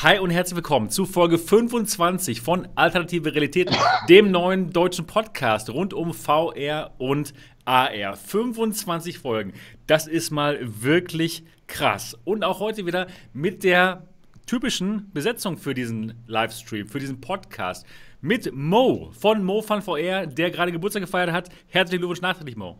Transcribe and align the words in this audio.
Hi 0.00 0.20
und 0.20 0.30
herzlich 0.30 0.54
willkommen 0.54 0.90
zu 0.90 1.06
Folge 1.06 1.38
25 1.38 2.40
von 2.40 2.68
Alternative 2.76 3.34
Realitäten, 3.34 3.74
dem 4.08 4.30
neuen 4.30 4.70
deutschen 4.70 5.08
Podcast 5.08 5.70
rund 5.70 5.92
um 5.92 6.14
VR 6.14 6.92
und 6.98 7.34
AR. 7.64 8.14
25 8.14 9.18
Folgen. 9.18 9.54
Das 9.88 10.06
ist 10.06 10.30
mal 10.30 10.60
wirklich 10.62 11.42
krass. 11.66 12.16
Und 12.22 12.44
auch 12.44 12.60
heute 12.60 12.86
wieder 12.86 13.08
mit 13.32 13.64
der 13.64 14.06
typischen 14.46 15.10
Besetzung 15.12 15.58
für 15.58 15.74
diesen 15.74 16.14
Livestream, 16.28 16.86
für 16.86 17.00
diesen 17.00 17.20
Podcast. 17.20 17.84
Mit 18.20 18.54
Mo 18.54 19.10
von 19.18 19.42
Mo 19.42 19.62
Fun 19.62 19.82
VR, 19.82 20.28
der 20.28 20.52
gerade 20.52 20.70
Geburtstag 20.70 21.02
gefeiert 21.02 21.32
hat. 21.32 21.48
Herzlichen 21.66 22.02
Glückwunsch 22.02 22.20
nachträglich, 22.20 22.54
Mo. 22.54 22.78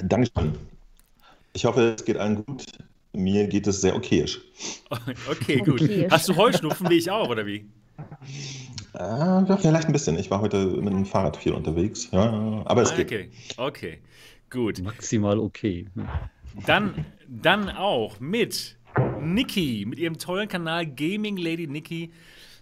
Dankeschön. 0.00 0.56
Ich 1.54 1.64
hoffe, 1.64 1.96
es 1.98 2.04
geht 2.04 2.18
allen 2.18 2.46
gut. 2.46 2.66
Mir 3.12 3.46
geht 3.46 3.66
es 3.66 3.80
sehr 3.80 3.94
okayisch. 3.94 4.40
Okay, 5.30 5.58
gut. 5.58 5.82
Okayisch. 5.82 6.10
Hast 6.10 6.28
du 6.28 6.36
Heuschnupfen 6.36 6.88
wie 6.90 6.98
ich 6.98 7.10
auch, 7.10 7.28
oder 7.28 7.46
wie? 7.46 7.66
Äh, 8.94 8.98
ja, 8.98 9.56
vielleicht 9.56 9.86
ein 9.86 9.92
bisschen. 9.92 10.18
Ich 10.18 10.30
war 10.30 10.40
heute 10.40 10.66
mit 10.66 10.92
dem 10.92 11.06
Fahrrad 11.06 11.36
viel 11.36 11.52
unterwegs. 11.52 12.08
Ja, 12.10 12.62
aber 12.64 12.82
es 12.82 12.92
ah, 12.92 12.96
geht. 12.96 13.06
Okay, 13.06 13.30
okay, 13.56 13.98
gut. 14.50 14.82
Maximal 14.82 15.38
okay. 15.38 15.86
Dann, 16.66 17.06
dann 17.28 17.70
auch 17.70 18.20
mit 18.20 18.76
Niki, 19.20 19.86
mit 19.86 19.98
ihrem 19.98 20.18
tollen 20.18 20.48
Kanal 20.48 20.86
Gaming 20.86 21.36
Lady 21.36 21.66
Niki, 21.66 22.12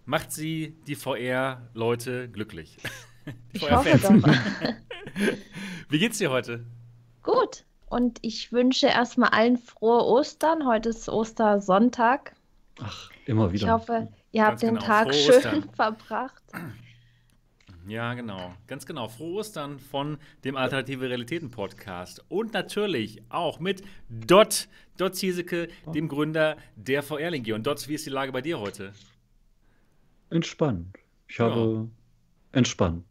macht 0.05 0.33
sie 0.33 0.77
die 0.87 0.95
VR-Leute 0.95 2.29
glücklich. 2.29 2.77
Ich 3.53 3.71
hoffe 3.71 3.99
doch. 4.03 4.11
Wie 5.91 5.99
geht's 5.99 6.19
dir 6.19 6.31
heute? 6.31 6.65
Gut. 7.23 7.65
Und 7.91 8.21
ich 8.23 8.53
wünsche 8.53 8.87
erstmal 8.87 9.31
allen 9.31 9.59
frohe 9.59 10.05
Ostern. 10.05 10.65
Heute 10.65 10.91
ist 10.91 11.09
Ostersonntag. 11.09 12.37
Ach, 12.81 13.11
immer 13.27 13.53
wieder. 13.53 13.67
Ich 13.67 13.73
hoffe, 13.73 14.09
ihr 14.31 14.47
habt 14.47 14.63
den 14.63 14.77
genau. 14.77 14.87
Tag 14.87 15.09
frohe 15.09 15.15
schön 15.15 15.37
Ostern. 15.37 15.71
verbracht. 15.75 16.43
Ja, 17.89 18.15
genau. 18.15 18.55
Ganz 18.69 18.87
genau. 18.87 19.09
Frohe 19.09 19.41
Ostern 19.41 19.81
von 19.81 20.19
dem 20.45 20.55
Alternative 20.55 21.09
Realitäten 21.09 21.51
Podcast. 21.51 22.25
Und 22.29 22.53
natürlich 22.53 23.23
auch 23.29 23.59
mit 23.59 23.83
Dot, 24.09 24.69
Dot 24.97 25.17
Ziesecke, 25.17 25.67
dem 25.93 26.07
Gründer 26.07 26.59
der 26.77 27.03
VR-Legion. 27.03 27.65
Dot, 27.65 27.89
wie 27.89 27.95
ist 27.95 28.07
die 28.07 28.11
Lage 28.11 28.31
bei 28.31 28.41
dir 28.41 28.61
heute? 28.61 28.93
Entspannt. 30.31 30.97
Ich 31.27 31.41
habe 31.41 31.89
ja. 32.53 32.57
entspannt. 32.57 33.05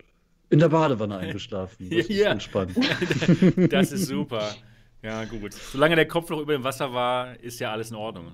In 0.50 0.60
der 0.60 0.70
Badewanne 0.70 1.18
eingeschlafen. 1.18 1.90
Das 1.90 2.08
ja. 2.08 2.16
ist 2.16 2.32
entspannt. 2.32 2.78
das 3.74 3.92
ist 3.92 4.08
super. 4.08 4.56
Ja, 5.02 5.24
gut. 5.26 5.54
Solange 5.54 5.96
der 5.96 6.08
Kopf 6.08 6.30
noch 6.30 6.40
über 6.40 6.54
dem 6.54 6.64
Wasser 6.64 6.94
war, 6.94 7.40
ist 7.40 7.60
ja 7.60 7.72
alles 7.72 7.92
in 7.92 7.96
Ordnung. 7.96 8.32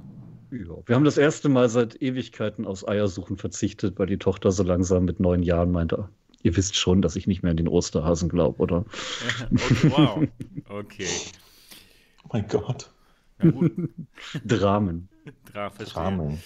Ja, 0.52 0.76
wir 0.86 0.96
haben 0.96 1.04
das 1.04 1.18
erste 1.18 1.50
Mal 1.50 1.70
seit 1.70 2.02
Ewigkeiten 2.02 2.66
aus 2.66 2.88
Eiersuchen 2.88 3.38
verzichtet, 3.38 4.00
weil 4.00 4.08
die 4.08 4.18
Tochter 4.18 4.52
so 4.52 4.64
langsam 4.64 5.06
mit 5.06 5.20
neun 5.20 5.44
Jahren 5.44 5.72
meinte, 5.72 6.10
ihr 6.44 6.56
wisst 6.56 6.76
schon, 6.76 7.02
dass 7.02 7.16
ich 7.16 7.28
nicht 7.28 7.44
mehr 7.44 7.52
an 7.52 7.58
den 7.58 7.68
Osterhasen 7.68 8.30
glaube, 8.30 8.60
oder? 8.60 8.86
okay, 9.52 9.92
wow. 9.92 10.28
Okay. 10.70 11.08
Oh 12.24 12.30
mein 12.34 12.48
Gott. 12.48 12.90
Ja, 13.42 13.52
Dramen. 14.46 15.10
Dra 15.52 15.70
Dramen. 15.70 16.42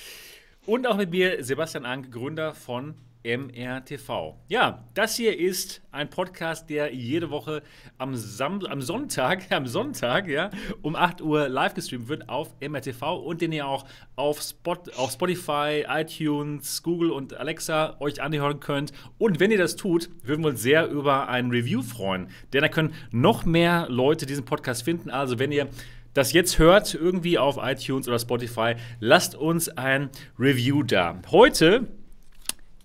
Und 0.65 0.87
auch 0.87 0.97
mit 0.97 1.11
mir 1.11 1.43
Sebastian 1.43 1.85
Ank, 1.85 2.11
Gründer 2.11 2.53
von 2.53 2.95
MRTV. 3.23 4.35
Ja, 4.47 4.85
das 4.93 5.15
hier 5.17 5.37
ist 5.37 5.81
ein 5.91 6.09
Podcast, 6.09 6.69
der 6.69 6.93
jede 6.93 7.29
Woche 7.29 7.63
am, 7.97 8.15
Sam 8.15 8.61
am 8.65 8.81
Sonntag, 8.81 9.43
am 9.51 9.67
Sonntag, 9.67 10.27
ja, 10.27 10.49
um 10.81 10.95
8 10.95 11.21
Uhr 11.21 11.49
live 11.49 11.73
gestreamt 11.73 12.07
wird 12.07 12.29
auf 12.29 12.55
MRTV 12.61 13.17
und 13.17 13.41
den 13.41 13.51
ihr 13.51 13.67
auch 13.67 13.85
auf, 14.15 14.41
Spot, 14.41 14.77
auf 14.95 15.11
Spotify, 15.11 15.85
iTunes, 15.87 16.81
Google 16.81 17.11
und 17.11 17.33
Alexa 17.33 17.97
euch 17.99 18.21
anhören 18.21 18.59
könnt. 18.59 18.93
Und 19.17 19.39
wenn 19.39 19.51
ihr 19.51 19.57
das 19.57 19.75
tut, 19.75 20.09
würden 20.23 20.43
wir 20.43 20.49
uns 20.51 20.61
sehr 20.61 20.87
über 20.87 21.27
ein 21.27 21.49
Review 21.49 21.81
freuen, 21.81 22.29
denn 22.53 22.61
da 22.61 22.69
können 22.69 22.93
noch 23.11 23.45
mehr 23.45 23.87
Leute 23.89 24.25
diesen 24.25 24.45
Podcast 24.45 24.83
finden. 24.83 25.09
Also 25.09 25.39
wenn 25.39 25.51
ihr 25.51 25.67
das 26.13 26.33
jetzt 26.33 26.57
hört, 26.57 26.95
irgendwie 26.95 27.37
auf 27.37 27.57
iTunes 27.61 28.07
oder 28.07 28.17
Spotify, 28.17 28.75
lasst 28.99 29.35
uns 29.35 29.69
ein 29.69 30.09
Review 30.37 30.83
da. 30.83 31.21
Heute 31.31 31.87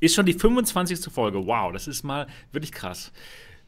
ist 0.05 0.15
schon 0.15 0.27
die 0.27 0.35
25. 0.35 1.13
Folge. 1.13 1.47
Wow, 1.47 1.73
das 1.73 1.89
ist 1.89 2.03
mal 2.03 2.27
wirklich 2.53 2.73
krass. 2.73 3.13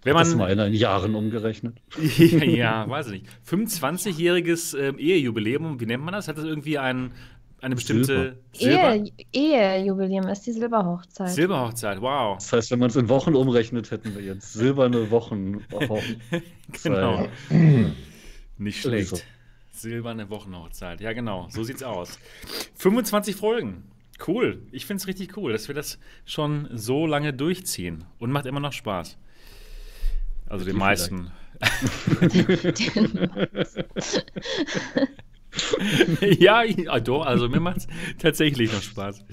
Wenn 0.02 0.14
man, 0.14 0.24
das 0.24 0.36
mal 0.36 0.48
in 0.48 0.74
Jahren 0.74 1.16
umgerechnet. 1.16 1.78
ja, 2.18 2.44
ja, 2.44 2.88
weiß 2.88 3.08
ich 3.08 3.22
nicht. 3.22 3.26
25-jähriges 3.48 4.76
äh, 4.76 4.94
Ehejubiläum, 4.96 5.80
wie 5.80 5.86
nennt 5.86 6.04
man 6.04 6.14
das? 6.14 6.28
Hat 6.28 6.38
das 6.38 6.44
irgendwie 6.44 6.78
ein, 6.78 7.10
eine 7.60 7.74
bestimmte 7.74 8.36
Silber? 8.52 8.94
Ehe, 8.94 9.12
Ehejubiläum 9.32 10.28
ist 10.28 10.42
die 10.46 10.52
Silberhochzeit. 10.52 11.30
Silberhochzeit, 11.30 12.00
wow. 12.00 12.36
Das 12.36 12.52
heißt, 12.52 12.70
wenn 12.70 12.78
man 12.78 12.90
es 12.90 12.96
in 12.96 13.08
Wochen 13.08 13.34
umrechnet, 13.34 13.90
hätten 13.90 14.14
wir 14.14 14.22
jetzt 14.22 14.52
silberne 14.52 15.10
Wochen. 15.10 15.64
genau. 16.84 17.28
Nicht 18.58 18.82
schlecht. 18.82 19.24
Silberne 19.72 20.30
Wochenhochzeit. 20.30 21.00
Ja, 21.00 21.12
genau. 21.12 21.48
So 21.50 21.64
sieht's 21.64 21.82
aus. 21.82 22.18
25 22.76 23.34
Folgen. 23.34 23.82
Cool. 24.24 24.62
Ich 24.72 24.86
finde 24.86 25.00
es 25.00 25.06
richtig 25.06 25.36
cool, 25.36 25.52
dass 25.52 25.68
wir 25.68 25.74
das 25.74 25.98
schon 26.24 26.68
so 26.72 27.06
lange 27.06 27.32
durchziehen. 27.32 28.04
Und 28.18 28.30
macht 28.30 28.46
immer 28.46 28.60
noch 28.60 28.72
Spaß. 28.72 29.18
Also 30.48 30.64
den 30.64 30.76
meisten. 30.76 31.30
ja, 36.38 36.62
ja, 36.62 37.00
doch, 37.00 37.24
also 37.24 37.48
mir 37.48 37.60
macht 37.60 37.78
es 37.78 37.86
tatsächlich 38.18 38.72
noch 38.72 38.82
Spaß. 38.82 39.24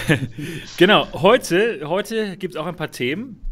genau, 0.78 1.12
heute, 1.12 1.88
heute 1.88 2.36
gibt 2.36 2.54
es 2.54 2.60
auch 2.60 2.66
ein 2.66 2.76
paar 2.76 2.90
Themen. 2.90 3.44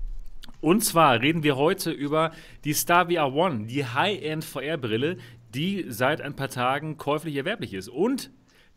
Und 0.60 0.84
zwar 0.84 1.20
reden 1.20 1.42
wir 1.42 1.56
heute 1.56 1.90
über 1.90 2.32
die 2.64 2.74
Star 2.74 3.10
VR 3.10 3.32
One, 3.32 3.66
die 3.66 3.86
High-End 3.86 4.44
VR-Brille, 4.44 5.16
die 5.54 5.86
seit 5.88 6.20
ein 6.20 6.36
paar 6.36 6.48
Tagen 6.48 6.98
käuflich 6.98 7.36
erwerblich 7.36 7.74
ist. 7.74 7.88
Und 7.88 8.30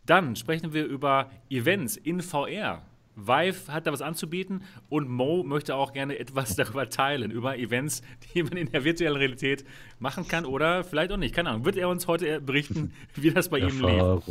dann 0.06 0.36
sprechen 0.36 0.72
wir 0.72 0.84
über 0.84 1.30
Events 1.50 1.96
in 1.96 2.20
VR. 2.20 2.82
Vive 3.16 3.72
hat 3.72 3.86
da 3.86 3.92
was 3.92 4.02
anzubieten 4.02 4.62
und 4.88 5.08
Mo 5.08 5.44
möchte 5.44 5.76
auch 5.76 5.92
gerne 5.92 6.18
etwas 6.18 6.56
darüber 6.56 6.88
teilen, 6.88 7.30
über 7.30 7.56
Events, 7.56 8.02
die 8.34 8.42
man 8.42 8.56
in 8.56 8.70
der 8.70 8.84
virtuellen 8.84 9.16
Realität 9.16 9.64
machen 9.98 10.26
kann 10.26 10.44
oder 10.44 10.84
vielleicht 10.84 11.12
auch 11.12 11.16
nicht. 11.16 11.34
Keine 11.34 11.50
Ahnung. 11.50 11.64
Wird 11.64 11.76
er 11.76 11.88
uns 11.88 12.06
heute 12.06 12.40
berichten, 12.40 12.92
wie 13.14 13.30
das 13.30 13.48
bei 13.48 13.58
ihm 13.58 13.80
lief? 13.80 14.22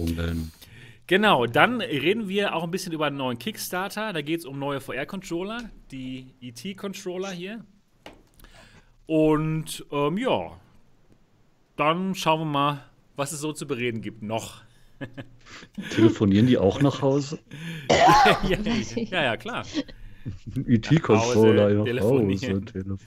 Genau, 1.07 1.45
dann 1.45 1.81
reden 1.81 2.29
wir 2.29 2.55
auch 2.55 2.63
ein 2.63 2.71
bisschen 2.71 2.93
über 2.93 3.07
einen 3.07 3.17
neuen 3.17 3.37
Kickstarter. 3.37 4.13
Da 4.13 4.21
geht 4.21 4.39
es 4.39 4.45
um 4.45 4.57
neue 4.57 4.79
VR-Controller, 4.79 5.69
die 5.91 6.27
ET-Controller 6.41 7.31
hier. 7.31 7.65
Und 9.05 9.85
ähm, 9.91 10.17
ja, 10.17 10.57
dann 11.75 12.15
schauen 12.15 12.39
wir 12.41 12.45
mal, 12.45 12.85
was 13.17 13.33
es 13.33 13.41
so 13.41 13.51
zu 13.51 13.67
bereden 13.67 14.01
gibt 14.01 14.23
noch. 14.23 14.62
Telefonieren 15.91 16.47
die 16.47 16.57
auch 16.57 16.81
nach 16.81 17.01
Hause? 17.01 17.39
ja, 17.89 18.57
ja, 18.95 19.23
ja, 19.23 19.37
klar. 19.37 19.65
IT-Controller 20.67 21.69
nach 21.69 22.03
Hause 22.03 22.65
telefonieren. 22.65 22.99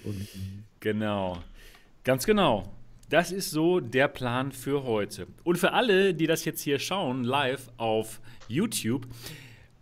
Genau. 0.80 1.38
Ganz 2.04 2.26
genau. 2.26 2.72
Das 3.08 3.30
ist 3.30 3.50
so 3.50 3.80
der 3.80 4.08
Plan 4.08 4.52
für 4.52 4.82
heute. 4.84 5.28
Und 5.44 5.58
für 5.58 5.72
alle, 5.72 6.12
die 6.12 6.26
das 6.26 6.44
jetzt 6.44 6.60
hier 6.60 6.78
schauen, 6.78 7.24
live 7.24 7.70
auf 7.76 8.20
YouTube, 8.48 9.06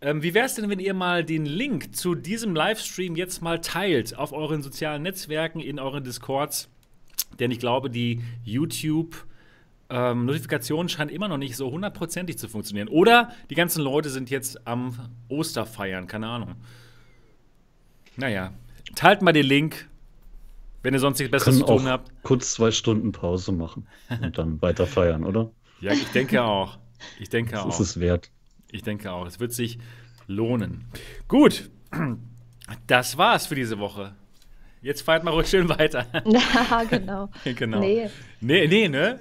ähm, 0.01 0.23
wie 0.23 0.35
wäre 0.35 0.45
es 0.45 0.55
denn, 0.55 0.69
wenn 0.69 0.79
ihr 0.79 0.93
mal 0.93 1.25
den 1.25 1.47
Link 1.47 1.97
zu 1.97 2.15
diesem 2.15 2.55
Livestream 2.55 3.17
jetzt 3.17 3.41
mal 3.41 3.61
teilt 3.63 4.17
auf 4.19 4.33
euren 4.33 4.61
sozialen 4.61 5.03
Netzwerken, 5.03 5.61
in 5.61 5.79
euren 5.79 6.05
Discords? 6.05 6.69
Denn 7.39 7.51
ich 7.51 7.59
glaube, 7.59 7.89
die 7.89 8.21
YouTube- 8.45 9.27
ähm, 9.91 10.27
Notifikation 10.27 10.89
scheint 10.89 11.11
immer 11.11 11.29
noch 11.29 11.39
nicht 11.39 11.57
so 11.57 11.71
hundertprozentig 11.71 12.39
zu 12.39 12.49
funktionieren. 12.49 12.89
Oder 12.89 13.31
die 13.51 13.55
ganzen 13.55 13.83
Leute 13.83 14.11
sind 14.11 14.31
jetzt 14.31 14.67
am 14.67 15.11
Osterfeiern, 15.29 16.07
keine 16.07 16.29
Ahnung. 16.29 16.57
Naja, 18.17 18.53
teilt 18.95 19.23
mal 19.23 19.33
den 19.33 19.47
Link, 19.47 19.89
wenn 20.83 20.95
ihr 20.95 21.01
sonst 21.01 21.19
nichts 21.19 21.31
Besseres 21.31 21.59
zu 21.59 21.65
tun 21.65 21.87
habt. 21.87 22.11
Kurz 22.23 22.55
zwei 22.55 22.71
Stunden 22.71 23.13
Pause 23.13 23.53
machen 23.53 23.87
und 24.21 24.39
dann 24.39 24.61
weiter 24.63 24.87
feiern, 24.87 25.25
oder? 25.25 25.51
Ja, 25.81 25.93
ich 25.93 26.11
denke 26.13 26.43
auch. 26.43 26.79
Ich 27.19 27.29
denke 27.29 27.53
das 27.53 27.61
auch. 27.61 27.67
Das 27.67 27.81
ist 27.81 27.91
es 27.97 28.01
wert. 28.01 28.31
Ich 28.71 28.83
denke 28.83 29.13
auch. 29.13 29.27
Es 29.27 29.41
wird 29.41 29.53
sich 29.53 29.79
lohnen. 30.27 30.85
Gut, 31.29 31.71
das 32.87 33.19
war's 33.19 33.47
für 33.47 33.55
diese 33.55 33.79
Woche. 33.79 34.15
Jetzt 34.81 35.03
feiert 35.03 35.25
mal 35.25 35.31
ruhig 35.31 35.49
schön 35.49 35.69
weiter. 35.69 36.07
Ja, 36.27 36.85
genau. 36.89 37.31
genau. 37.45 37.81
Nee. 37.81 38.11
Nee, 38.41 38.67
nee, 38.67 38.89
ne? 38.89 39.19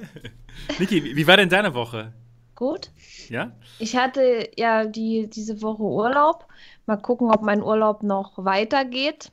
Niki, 0.80 1.04
wie 1.04 1.28
war 1.28 1.38
denn 1.38 1.50
deine 1.50 1.74
Woche? 1.74 2.14
Gut. 2.56 2.92
Ja? 3.30 3.52
Ich 3.80 3.96
hatte 3.96 4.50
ja 4.58 4.86
die, 4.86 5.28
diese 5.28 5.62
Woche 5.62 5.84
Urlaub. 5.84 6.48
Mal 6.86 6.98
gucken, 6.98 7.32
ob 7.32 7.42
mein 7.42 7.64
Urlaub 7.64 8.04
noch 8.04 8.34
weitergeht. 8.36 9.32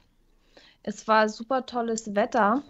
Es 0.83 1.07
war 1.07 1.29
super 1.29 1.67
tolles 1.67 2.15
Wetter. 2.15 2.63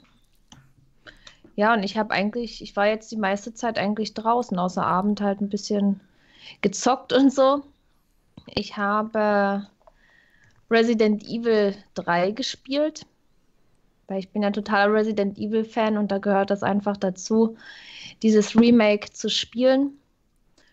Ja, 1.57 1.75
und 1.75 1.83
ich 1.83 1.97
habe 1.99 2.13
eigentlich, 2.13 2.63
ich 2.63 2.75
war 2.77 2.87
jetzt 2.87 3.13
die 3.13 3.17
meiste 3.17 3.55
Zeit 3.55 3.79
eigentlich 3.79 4.15
draußen, 4.15 4.59
außer 4.59 4.85
Abend 4.85 5.21
halt 5.21 5.41
ein 5.41 5.49
bisschen 5.49 6.01
gezockt 6.63 7.13
und 7.13 7.33
so. 7.33 7.63
Ich 8.47 8.77
habe 8.77 9.67
Resident 10.71 11.23
Evil 11.25 11.75
3 11.95 12.31
gespielt, 12.31 13.07
weil 14.09 14.21
ich 14.21 14.31
bin 14.31 14.43
ja 14.43 14.51
totaler 14.51 14.93
Resident 14.93 15.39
Evil 15.39 15.65
Fan 15.65 15.99
und 15.99 16.11
da 16.11 16.19
gehört 16.19 16.51
das 16.51 16.63
einfach 16.63 16.97
dazu, 16.97 17.57
dieses 18.23 18.59
Remake 18.59 19.13
zu 19.13 19.29
spielen. 19.29 19.99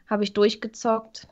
Habe 0.09 0.23
ich 0.23 0.33
durchgezockt. 0.33 1.27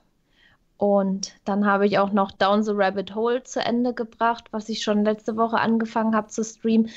Und 0.78 1.34
dann 1.46 1.66
habe 1.66 1.86
ich 1.86 2.00
auch 2.00 2.12
noch 2.12 2.32
Down 2.32 2.64
the 2.64 2.74
Rabbit 2.74 3.16
Hole 3.16 3.44
zu 3.44 3.62
Ende 3.62 3.94
gebracht, 3.94 4.46
was 4.52 4.68
ich 4.68 4.84
schon 4.84 5.06
letzte 5.06 5.38
Woche 5.38 5.58
angefangen 5.58 6.16
habe 6.16 6.28
zu 6.28 6.44
streamen. 6.44 6.90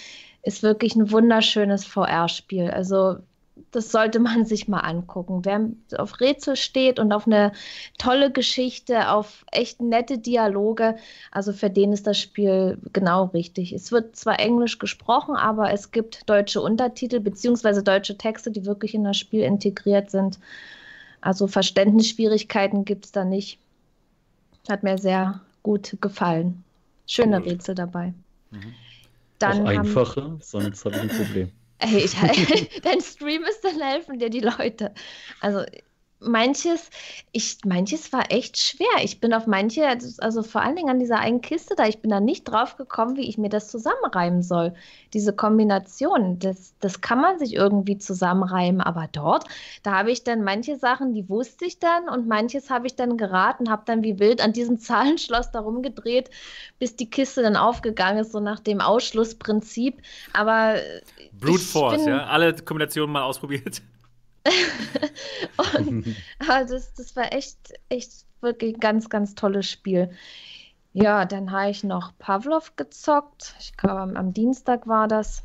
Ist 0.43 0.63
wirklich 0.63 0.97
ein 0.97 1.13
wunderschönes 1.13 1.85
VR-Spiel. 1.85 2.71
Also 2.71 3.19
das 3.71 3.91
sollte 3.91 4.19
man 4.19 4.45
sich 4.45 4.69
mal 4.69 4.81
angucken. 4.81 5.45
Wer 5.45 5.69
auf 5.99 6.21
Rätsel 6.21 6.57
steht 6.57 6.99
und 6.99 7.13
auf 7.13 7.27
eine 7.27 7.53
tolle 7.99 8.31
Geschichte, 8.31 9.11
auf 9.11 9.45
echt 9.53 9.81
nette 9.81 10.19
Dialoge, 10.19 10.97
also 11.31 11.53
für 11.53 11.71
den 11.71 11.93
ist 11.93 12.07
das 12.07 12.19
Spiel 12.19 12.79
genau 12.93 13.25
richtig. 13.27 13.73
Es 13.73 13.93
wird 13.93 14.17
zwar 14.17 14.41
Englisch 14.41 14.79
gesprochen, 14.79 15.37
aber 15.37 15.73
es 15.73 15.91
gibt 15.91 16.29
deutsche 16.29 16.61
Untertitel 16.61 17.21
bzw. 17.21 17.83
deutsche 17.83 18.17
Texte, 18.17 18.51
die 18.51 18.65
wirklich 18.65 18.95
in 18.95 19.05
das 19.05 19.19
Spiel 19.19 19.43
integriert 19.43 20.11
sind. 20.11 20.39
Also 21.21 21.47
Verständnisschwierigkeiten 21.47 22.85
gibt 22.85 23.07
es 23.07 23.13
da 23.13 23.25
nicht. 23.25 23.59
Hat 24.69 24.83
mir 24.83 24.99
sehr 24.99 25.41
gut 25.63 25.97
gefallen. 26.01 26.65
Schöne 27.07 27.41
cool. 27.41 27.49
Rätsel 27.49 27.75
dabei. 27.75 28.15
Mhm. 28.51 28.75
Dann 29.39 29.63
Auch 29.63 29.67
einfache, 29.67 30.37
sonst 30.41 30.85
habe 30.85 30.97
ich 30.97 31.03
ein 31.03 31.09
Problem. 31.09 31.53
Ey, 31.79 32.05
ich, 32.05 32.17
dein 32.83 33.01
Stream 33.01 33.45
ist, 33.45 33.63
dann 33.65 33.81
helfen 33.81 34.19
dir 34.19 34.31
die 34.31 34.41
Leute. 34.41 34.93
Also 35.41 35.65
manches, 36.21 36.91
ich, 37.33 37.59
manches 37.65 38.13
war 38.13 38.31
echt 38.31 38.59
schwer. 38.59 39.03
Ich 39.03 39.21
bin 39.21 39.33
auf 39.33 39.47
manche, 39.47 39.87
also 40.19 40.43
vor 40.43 40.63
allen 40.63 40.77
Dingen 40.77 40.91
an 40.91 40.99
dieser 40.99 41.19
einen 41.19 41.41
Kiste 41.41 41.75
da, 41.77 41.87
ich 41.87 42.01
bin 42.01 42.11
da 42.11 42.21
nicht 42.21 42.45
drauf 42.45 42.77
gekommen, 42.77 43.17
wie 43.17 43.29
ich 43.29 43.39
mir 43.39 43.49
das 43.49 43.71
zusammenreimen 43.71 44.43
soll. 44.43 44.75
Diese 45.15 45.33
Kombination, 45.33 46.39
das, 46.39 46.75
das 46.81 47.01
kann 47.01 47.21
man 47.21 47.39
sich 47.39 47.55
irgendwie 47.55 47.99
zusammenreimen, 47.99 48.81
aber 48.81 49.09
dort, 49.13 49.45
da 49.83 49.93
habe 49.93 50.11
ich 50.11 50.25
dann 50.25 50.43
manche 50.43 50.77
Sachen, 50.77 51.15
die 51.15 51.29
wusste 51.29 51.65
ich 51.65 51.79
dann 51.79 52.09
und 52.09 52.27
manches 52.27 52.71
habe 52.71 52.87
ich 52.87 52.97
dann 52.97 53.17
geraten, 53.17 53.71
habe 53.71 53.83
dann 53.87 54.03
wie 54.03 54.19
wild 54.19 54.41
an 54.41 54.53
diesem 54.53 54.79
Zahlenschloss 54.79 55.51
da 55.51 55.61
rumgedreht, 55.61 56.31
bis 56.79 56.97
die 56.97 57.09
Kiste 57.11 57.43
dann 57.43 57.57
aufgegangen 57.57 58.19
ist, 58.19 58.33
so 58.33 58.41
nach 58.41 58.61
dem 58.61 58.81
Ausschlussprinzip. 58.81 60.03
Aber 60.33 60.77
Brute 61.33 61.63
Force, 61.63 62.05
bin, 62.05 62.15
ja? 62.15 62.27
Alle 62.27 62.55
Kombinationen 62.55 63.13
mal 63.13 63.23
ausprobiert. 63.23 63.83
und, 65.79 66.17
also 66.49 66.75
das, 66.75 66.95
das 66.95 67.17
war 67.17 67.33
echt, 67.33 67.59
echt 67.89 68.27
wirklich 68.41 68.75
ein 68.75 68.81
ganz, 68.81 69.09
ganz 69.09 69.35
tolles 69.35 69.71
Spiel. 69.71 70.11
Ja, 70.93 71.25
dann 71.25 71.53
habe 71.53 71.71
ich 71.71 71.85
noch 71.85 72.13
Pavlov 72.19 72.77
gezockt. 72.77 73.55
Ich 73.61 73.77
glaube, 73.77 74.17
am, 74.17 74.33
Dienstag 74.33 74.87
war 74.87 75.09
das. 75.09 75.45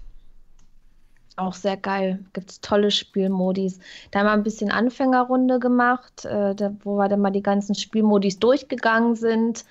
Auch 1.36 1.54
sehr 1.54 1.78
geil. 1.78 2.24
Gibt 2.34 2.52
es 2.52 2.62
tolle 2.62 2.92
Spielmodis. 2.92 3.80
Da 4.12 4.20
haben 4.20 4.26
wir 4.28 4.32
ein 4.34 4.44
bisschen 4.44 4.72
Anfängerrunde 4.72 5.60
gemacht, 5.60 6.26
äh, 6.26 6.54
da, 6.54 6.76
wo 6.84 6.96
wir 6.98 7.10
dann 7.10 7.22
mal 7.22 7.32
die 7.32 7.42
ganzen 7.42 7.74
Spielmodis 7.76 8.40
durchgegangen 8.40 9.16
sind 9.16 9.66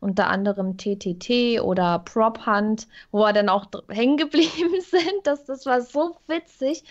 unter 0.00 0.28
anderem 0.28 0.76
TTT 0.76 1.60
oder 1.60 2.00
Prop 2.00 2.46
Hunt, 2.46 2.86
wo 3.10 3.20
wir 3.20 3.32
dann 3.32 3.48
auch 3.48 3.66
hängen 3.88 4.16
geblieben 4.16 4.80
sind. 4.90 5.20
Das, 5.24 5.44
das 5.44 5.66
war 5.66 5.80
so 5.80 6.16
witzig. 6.26 6.84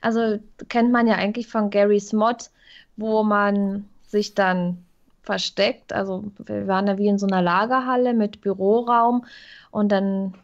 Also 0.00 0.38
kennt 0.68 0.92
man 0.92 1.06
ja 1.06 1.16
eigentlich 1.16 1.48
von 1.48 1.70
Gary's 1.70 2.12
Mod, 2.12 2.50
wo 2.96 3.22
man 3.22 3.88
sich 4.06 4.34
dann 4.34 4.84
versteckt. 5.22 5.92
Also 5.92 6.24
wir 6.38 6.66
waren 6.66 6.86
ja 6.86 6.98
wie 6.98 7.08
in 7.08 7.18
so 7.18 7.26
einer 7.26 7.42
Lagerhalle 7.42 8.14
mit 8.14 8.40
Büroraum 8.40 9.24
und 9.70 9.90
dann 9.90 10.34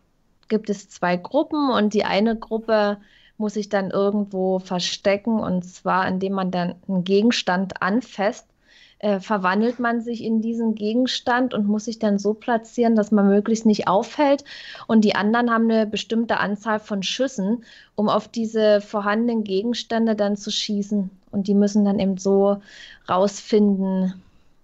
gibt 0.48 0.70
es 0.70 0.88
zwei 0.88 1.16
Gruppen 1.16 1.70
und 1.70 1.94
die 1.94 2.04
eine 2.04 2.36
Gruppe 2.36 2.98
muss 3.38 3.54
sich 3.54 3.68
dann 3.68 3.90
irgendwo 3.90 4.58
verstecken 4.60 5.40
und 5.40 5.64
zwar 5.64 6.06
indem 6.08 6.34
man 6.34 6.50
dann 6.50 6.76
einen 6.88 7.04
Gegenstand 7.04 7.82
anfasst 7.82 8.46
äh, 9.06 9.20
verwandelt 9.20 9.78
man 9.78 10.00
sich 10.00 10.24
in 10.24 10.40
diesen 10.40 10.74
Gegenstand 10.74 11.54
und 11.54 11.68
muss 11.68 11.84
sich 11.84 12.00
dann 12.00 12.18
so 12.18 12.34
platzieren, 12.34 12.96
dass 12.96 13.12
man 13.12 13.28
möglichst 13.28 13.64
nicht 13.64 13.86
auffällt. 13.86 14.42
Und 14.88 15.04
die 15.04 15.14
anderen 15.14 15.48
haben 15.52 15.70
eine 15.70 15.86
bestimmte 15.86 16.38
Anzahl 16.38 16.80
von 16.80 17.04
Schüssen, 17.04 17.62
um 17.94 18.08
auf 18.08 18.26
diese 18.26 18.80
vorhandenen 18.80 19.44
Gegenstände 19.44 20.16
dann 20.16 20.36
zu 20.36 20.50
schießen. 20.50 21.08
Und 21.30 21.46
die 21.46 21.54
müssen 21.54 21.84
dann 21.84 22.00
eben 22.00 22.16
so 22.16 22.60
rausfinden, 23.08 24.20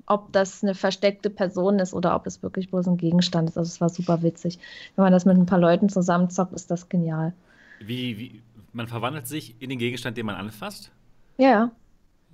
ob 0.06 0.32
das 0.32 0.64
eine 0.64 0.74
versteckte 0.74 1.30
Person 1.30 1.78
ist 1.78 1.94
oder 1.94 2.16
ob 2.16 2.26
es 2.26 2.42
wirklich 2.42 2.68
bloß 2.68 2.88
ein 2.88 2.96
Gegenstand 2.96 3.48
ist. 3.48 3.56
Also 3.56 3.68
es 3.68 3.80
war 3.80 3.90
super 3.90 4.24
witzig. 4.24 4.58
Wenn 4.96 5.04
man 5.04 5.12
das 5.12 5.24
mit 5.24 5.36
ein 5.36 5.46
paar 5.46 5.60
Leuten 5.60 5.88
zusammenzockt, 5.88 6.52
ist 6.52 6.68
das 6.68 6.88
genial. 6.88 7.32
Wie, 7.78 8.18
wie 8.18 8.42
man 8.72 8.88
verwandelt 8.88 9.28
sich 9.28 9.54
in 9.62 9.70
den 9.70 9.78
Gegenstand, 9.78 10.16
den 10.16 10.26
man 10.26 10.34
anfasst? 10.34 10.90
Ja. 11.38 11.70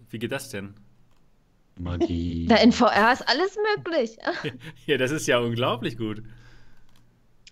Wie 0.08 0.18
geht 0.18 0.32
das 0.32 0.48
denn? 0.48 0.72
Magie. 1.78 2.46
Da 2.48 2.56
in 2.56 2.72
VR 2.72 3.12
ist 3.12 3.28
alles 3.28 3.56
möglich. 3.76 4.16
ja, 4.86 4.96
das 4.96 5.10
ist 5.10 5.26
ja 5.26 5.38
unglaublich 5.38 5.96
gut. 5.96 6.22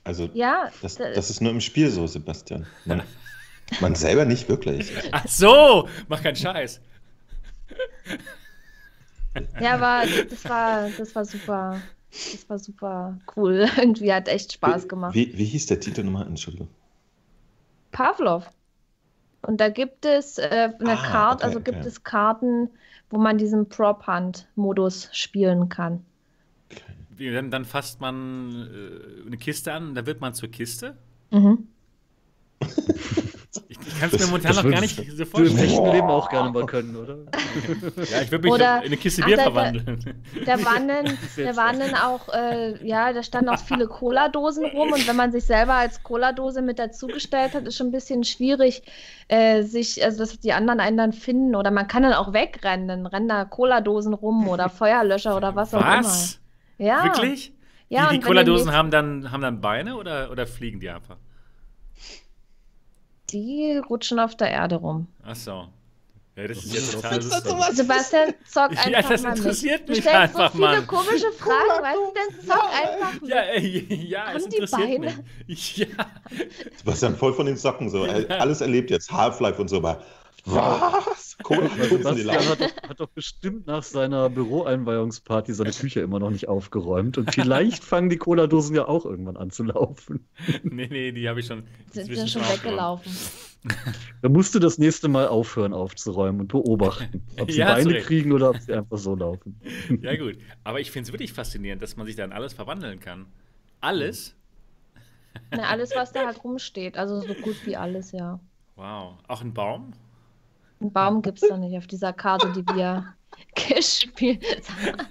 Also, 0.05 0.31
ja, 0.35 0.71
das, 0.83 0.97
das 0.97 1.31
ist 1.31 1.41
nur 1.41 1.51
im 1.51 1.61
Spiel 1.61 1.91
so, 1.91 2.07
Sebastian. 2.07 2.67
Man, 2.85 3.03
man 3.81 3.95
selber 3.95 4.25
nicht 4.25 4.49
wirklich. 4.49 4.93
Ach 5.11 5.27
so, 5.27 5.89
mach 6.09 6.23
keinen 6.23 6.37
Scheiß. 6.37 6.81
Ja, 9.61 9.75
aber 9.75 10.09
das 10.31 10.45
war, 10.45 10.91
das 10.97 11.15
war 11.15 11.25
super. 11.25 11.83
Das 12.11 12.49
war 12.49 12.59
super 12.59 13.19
cool. 13.37 13.69
Irgendwie 13.77 14.13
hat 14.13 14.29
echt 14.29 14.53
Spaß 14.53 14.89
gemacht. 14.89 15.15
Wie, 15.15 15.37
wie 15.37 15.45
hieß 15.45 15.67
der 15.67 15.81
Titel 15.81 16.03
nochmal? 16.05 16.27
Entschuldigung. 16.27 16.69
Pavlov. 17.93 18.49
Und 19.47 19.61
da 19.61 19.69
gibt 19.69 20.05
es 20.05 20.39
äh, 20.39 20.71
eine 20.81 20.93
ah, 20.93 20.97
Karte, 20.97 21.37
okay, 21.37 21.45
also 21.45 21.61
gibt 21.61 21.79
okay. 21.79 21.87
es 21.89 22.03
Karten, 22.03 22.69
wo 23.11 23.19
man 23.19 23.39
diesen 23.39 23.69
Prop-Hunt-Modus 23.69 25.09
spielen 25.13 25.69
kann. 25.69 26.05
Dann, 27.17 27.51
dann 27.53 27.65
fasst 27.65 28.01
man 28.01 28.69
äh, 28.69 29.27
eine 29.27 29.37
Kiste 29.37 29.73
an 29.73 29.95
dann 29.95 30.05
wird 30.05 30.21
man 30.21 30.35
zur 30.35 30.51
Kiste? 30.51 30.97
Mhm. 31.31 31.69
Ich, 33.69 33.79
ich 33.79 34.01
kann 34.01 34.11
es 34.13 34.19
mir 34.19 34.27
momentan 34.27 34.55
noch 34.55 34.71
gar 34.71 34.81
nicht 34.81 34.97
so 34.97 35.25
vorstellen. 35.25 35.57
Du 35.57 35.63
im 35.63 35.69
echten 35.71 35.93
Leben 35.93 36.09
auch 36.09 36.29
gerne 36.29 36.51
mal 36.51 36.67
können, 36.67 36.97
oder? 36.97 37.17
ja, 38.11 38.23
ich 38.23 38.31
würde 38.31 38.45
mich 38.45 38.53
oder, 38.53 38.79
in 38.79 38.87
eine 38.87 38.97
Kiste 38.97 39.23
Bier 39.23 39.37
ach, 39.39 39.45
verwandeln. 39.45 40.17
Da, 40.45 40.57
da, 40.57 40.65
waren 40.65 40.89
dann, 40.89 41.19
da 41.37 41.57
waren 41.57 41.79
dann 41.79 41.95
auch, 41.95 42.29
äh, 42.33 42.87
ja, 42.87 43.13
da 43.13 43.23
standen 43.23 43.51
auch 43.51 43.59
viele 43.59 43.87
Cola-Dosen 43.87 44.67
rum 44.67 44.93
und 44.93 45.07
wenn 45.07 45.17
man 45.17 45.33
sich 45.33 45.45
selber 45.45 45.75
als 45.75 46.03
Cola-Dose 46.03 46.63
mit 46.63 46.79
dazugestellt 46.79 47.55
hat, 47.55 47.67
ist 47.67 47.77
schon 47.77 47.89
ein 47.89 47.93
bisschen 47.93 48.25
schwierig, 48.25 48.83
äh, 49.29 49.63
sich, 49.63 50.05
also 50.05 50.19
dass 50.19 50.39
die 50.39 50.53
anderen 50.53 50.81
einen 50.81 50.97
dann 50.97 51.13
finden 51.13 51.55
oder 51.55 51.71
man 51.71 51.89
kann 51.89 52.03
dann 52.03 52.13
auch 52.13 52.33
wegrennen, 52.33 52.89
dann 52.89 53.07
rennen 53.07 53.29
da 53.29 53.45
Cola-Dosen 53.45 54.15
rum 54.15 54.49
oder 54.49 54.69
Feuerlöscher 54.71 55.37
oder 55.37 55.55
was, 55.55 55.73
was? 55.73 55.83
auch 55.83 55.87
immer. 55.87 55.99
Was? 55.99 56.41
Ja. 56.79 57.05
Wirklich? 57.05 57.53
Ja, 57.89 58.11
die, 58.11 58.19
die 58.19 58.25
Cola-Dosen 58.25 58.73
haben 58.73 58.91
dann, 58.91 59.31
haben 59.31 59.43
dann 59.43 59.61
Beine 59.61 59.97
oder, 59.97 60.31
oder 60.31 60.47
fliegen 60.47 60.81
die 60.81 60.91
einfach? 60.91 61.17
Die 63.31 63.79
rutschen 63.79 64.19
auf 64.19 64.37
der 64.37 64.51
Erde 64.51 64.77
rum. 64.77 65.09
Ach 65.25 65.35
so. 65.35 65.69
Ja, 66.37 66.47
das 66.49 66.59
ist 66.59 66.75
jetzt 66.75 66.93
total 66.93 67.23
Sebastian, 67.73 68.35
zock 68.47 68.71
einfach 68.73 68.91
Ja, 68.91 69.01
das 69.01 69.25
interessiert 69.25 69.89
mich 69.89 70.07
einfach 70.07 70.53
mal. 70.53 70.77
Du 70.77 70.83
stellst 70.83 70.91
so 70.91 70.99
viele 71.01 71.23
komische 71.23 71.33
Fragen, 71.33 71.83
weißt 71.83 71.97
du, 71.97 72.13
denn 72.15 72.47
zock 72.47 72.69
einfach 72.75 73.21
mit. 73.23 73.31
Ja, 73.31 73.41
äh, 73.43 73.95
ja, 73.95 74.27
Haben 74.27 74.37
es 74.37 74.45
interessiert 74.45 75.01
mich. 75.47 75.77
Ja. 75.79 75.87
Sebastian, 76.77 77.17
voll 77.17 77.33
von 77.33 77.47
den 77.47 77.57
Socken 77.57 77.89
so. 77.89 78.03
Alles 78.29 78.61
erlebt 78.61 78.91
jetzt, 78.91 79.11
Half-Life 79.11 79.59
und 79.59 79.69
so, 79.69 79.79
aber 79.79 80.03
was? 80.47 81.37
Sebastian 81.39 82.49
hat, 82.49 82.89
hat 82.89 83.01
doch 83.01 83.09
bestimmt 83.09 83.67
nach 83.67 83.83
seiner 83.83 84.31
Büroeinweihungsparty 84.31 85.53
seine 85.53 85.73
Küche 85.73 86.01
immer 86.01 86.19
noch 86.19 86.31
nicht 86.31 86.49
aufgeräumt. 86.49 87.19
Und 87.19 87.35
vielleicht 87.35 87.85
fangen 87.85 88.09
die 88.09 88.17
Cola-Dosen 88.17 88.75
ja 88.75 88.87
auch 88.87 89.05
irgendwann 89.05 89.37
an 89.37 89.51
zu 89.51 89.65
laufen. 89.65 90.29
Nee, 90.63 90.89
nee, 90.91 91.13
die 91.13 91.29
habe 91.29 91.41
ich 91.41 91.47
schon. 91.47 91.65
Sind 91.91 92.09
wir 92.09 92.27
schon 92.27 92.43
weggelaufen. 92.43 93.13
Da 94.23 94.29
musst 94.29 94.55
du 94.55 94.59
das 94.59 94.79
nächste 94.79 95.09
Mal 95.09 95.27
aufhören 95.29 95.73
aufzuräumen 95.73 96.43
und 96.43 96.49
beobachten, 96.49 97.23
ob 97.41 97.51
sie 97.51 97.59
ja, 97.59 97.75
Beine 97.75 98.01
kriegen 98.01 98.33
oder 98.33 98.51
ob 98.51 98.59
sie 98.59 98.73
einfach 98.73 98.99
so 98.99 99.17
laufen. 99.17 99.61
Ja, 100.03 100.17
gut. 100.17 100.39
Aber 100.63 100.81
ich 100.81 100.91
finde 100.91 101.09
es 101.09 101.13
wirklich 101.13 101.33
faszinierend, 101.33 101.83
dass 101.83 101.97
man 101.97 102.07
sich 102.07 102.15
dann 102.17 102.33
alles 102.33 102.53
verwandeln 102.53 103.01
kann. 103.01 103.27
Alles? 103.81 104.37
Na, 105.51 105.65
alles, 105.65 105.93
was 105.95 106.13
da 106.13 106.27
halt 106.27 106.43
rumsteht. 106.45 106.97
Also 106.97 107.21
so 107.21 107.35
gut 107.35 107.57
wie 107.67 107.77
alles, 107.77 108.13
ja. 108.13 108.41
Wow. 108.77 109.15
Auch 109.27 109.43
ein 109.43 109.53
Baum? 109.53 109.93
Einen 110.81 110.93
Baum 110.93 111.23
gibt 111.23 111.43
es 111.43 111.49
da 111.49 111.57
nicht 111.57 111.77
auf 111.77 111.87
dieser 111.87 112.13
Karte, 112.13 112.53
die 112.53 112.67
wir 112.75 113.15
gespielt 113.55 114.45
haben. 114.69 115.09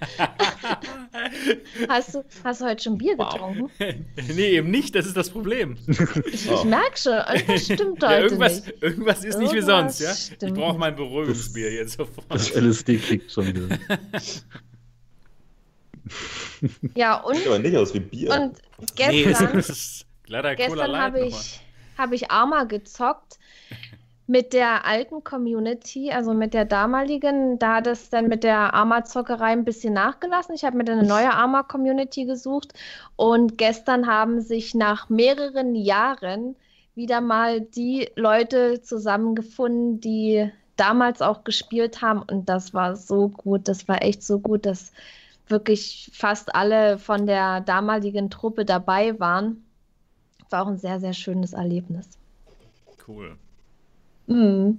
hast, 1.88 2.14
du, 2.14 2.24
hast 2.44 2.60
du 2.60 2.64
heute 2.64 2.82
schon 2.82 2.98
Bier 2.98 3.16
getrunken? 3.16 3.70
nee, 4.34 4.50
eben 4.50 4.70
nicht, 4.70 4.94
das 4.94 5.06
ist 5.06 5.16
das 5.16 5.30
Problem. 5.30 5.76
Ich, 6.26 6.50
ich 6.50 6.64
merke 6.64 6.96
schon, 6.96 7.12
irgendwas 7.34 7.64
stimmt 7.64 8.04
heute 8.04 8.22
irgendwas, 8.22 8.66
nicht. 8.66 8.82
Irgendwas 8.82 9.24
ist 9.24 9.38
nicht 9.38 9.54
wie 9.54 9.62
sonst, 9.62 10.00
ja? 10.00 10.12
Ich 10.12 10.54
brauche 10.54 10.78
mein 10.78 10.94
Beruhigungsbier 10.94 11.72
jetzt 11.72 11.96
sofort. 11.96 12.26
Das 12.28 12.50
LSD 12.54 12.98
kickt 12.98 13.30
schon 13.30 13.46
wieder. 13.48 13.78
Ja, 16.94 17.16
und. 17.16 17.36
Sieht 17.36 17.46
aber 17.46 17.58
nicht 17.58 17.76
aus 17.76 17.92
wie 17.94 18.00
Bier. 18.00 18.30
Und 18.30 18.62
gestern, 18.94 19.56
nee, 19.56 20.54
gestern 20.56 20.96
habe 20.96 21.26
ich, 21.26 21.60
hab 21.98 22.12
ich 22.12 22.30
Arma 22.30 22.64
gezockt 22.64 23.38
mit 24.26 24.52
der 24.52 24.84
alten 24.84 25.22
Community, 25.22 26.10
also 26.10 26.34
mit 26.34 26.52
der 26.52 26.64
damaligen, 26.64 27.58
da 27.58 27.76
hat 27.76 27.86
es 27.86 28.10
dann 28.10 28.26
mit 28.26 28.42
der 28.42 28.74
Arma-Zockerei 28.74 29.52
ein 29.52 29.64
bisschen 29.64 29.94
nachgelassen. 29.94 30.54
Ich 30.54 30.64
habe 30.64 30.76
mir 30.76 30.84
dann 30.84 30.98
eine 30.98 31.08
neue 31.08 31.32
Arma-Community 31.32 32.24
gesucht 32.24 32.72
und 33.14 33.56
gestern 33.56 34.06
haben 34.08 34.40
sich 34.40 34.74
nach 34.74 35.08
mehreren 35.08 35.76
Jahren 35.76 36.56
wieder 36.96 37.20
mal 37.20 37.60
die 37.60 38.08
Leute 38.16 38.82
zusammengefunden, 38.82 40.00
die 40.00 40.50
damals 40.76 41.22
auch 41.22 41.44
gespielt 41.44 42.02
haben 42.02 42.22
und 42.22 42.48
das 42.48 42.74
war 42.74 42.96
so 42.96 43.28
gut, 43.28 43.68
das 43.68 43.86
war 43.86 44.02
echt 44.02 44.24
so 44.24 44.40
gut, 44.40 44.66
dass 44.66 44.92
wirklich 45.46 46.10
fast 46.12 46.54
alle 46.54 46.98
von 46.98 47.26
der 47.26 47.60
damaligen 47.60 48.30
Truppe 48.30 48.64
dabei 48.64 49.18
waren. 49.20 49.64
War 50.50 50.64
auch 50.64 50.68
ein 50.68 50.78
sehr, 50.78 50.98
sehr 50.98 51.12
schönes 51.12 51.52
Erlebnis. 51.52 52.08
Cool. 53.06 53.36
Mhm. 54.26 54.78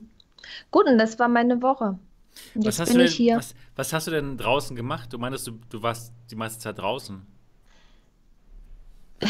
Gut, 0.72 0.88
und 0.88 0.98
das 0.98 1.18
war 1.20 1.28
meine 1.28 1.62
Woche. 1.62 1.98
Und 2.56 2.66
was 2.66 2.78
jetzt 2.78 2.94
bin 2.94 3.02
ich 3.02 3.12
denn, 3.12 3.18
hier. 3.18 3.38
Was, 3.38 3.56
was, 3.76 3.94
hast 3.94 4.08
du 4.08 4.12
denn 4.12 4.38
draußen 4.38 4.76
gemacht? 4.76 5.12
Du 5.12 5.18
meintest, 5.18 5.48
du, 5.48 5.60
du 5.70 5.82
warst 5.82 6.14
die 6.30 6.36
meiste 6.36 6.60
Zeit 6.60 6.78
draußen. 6.78 7.26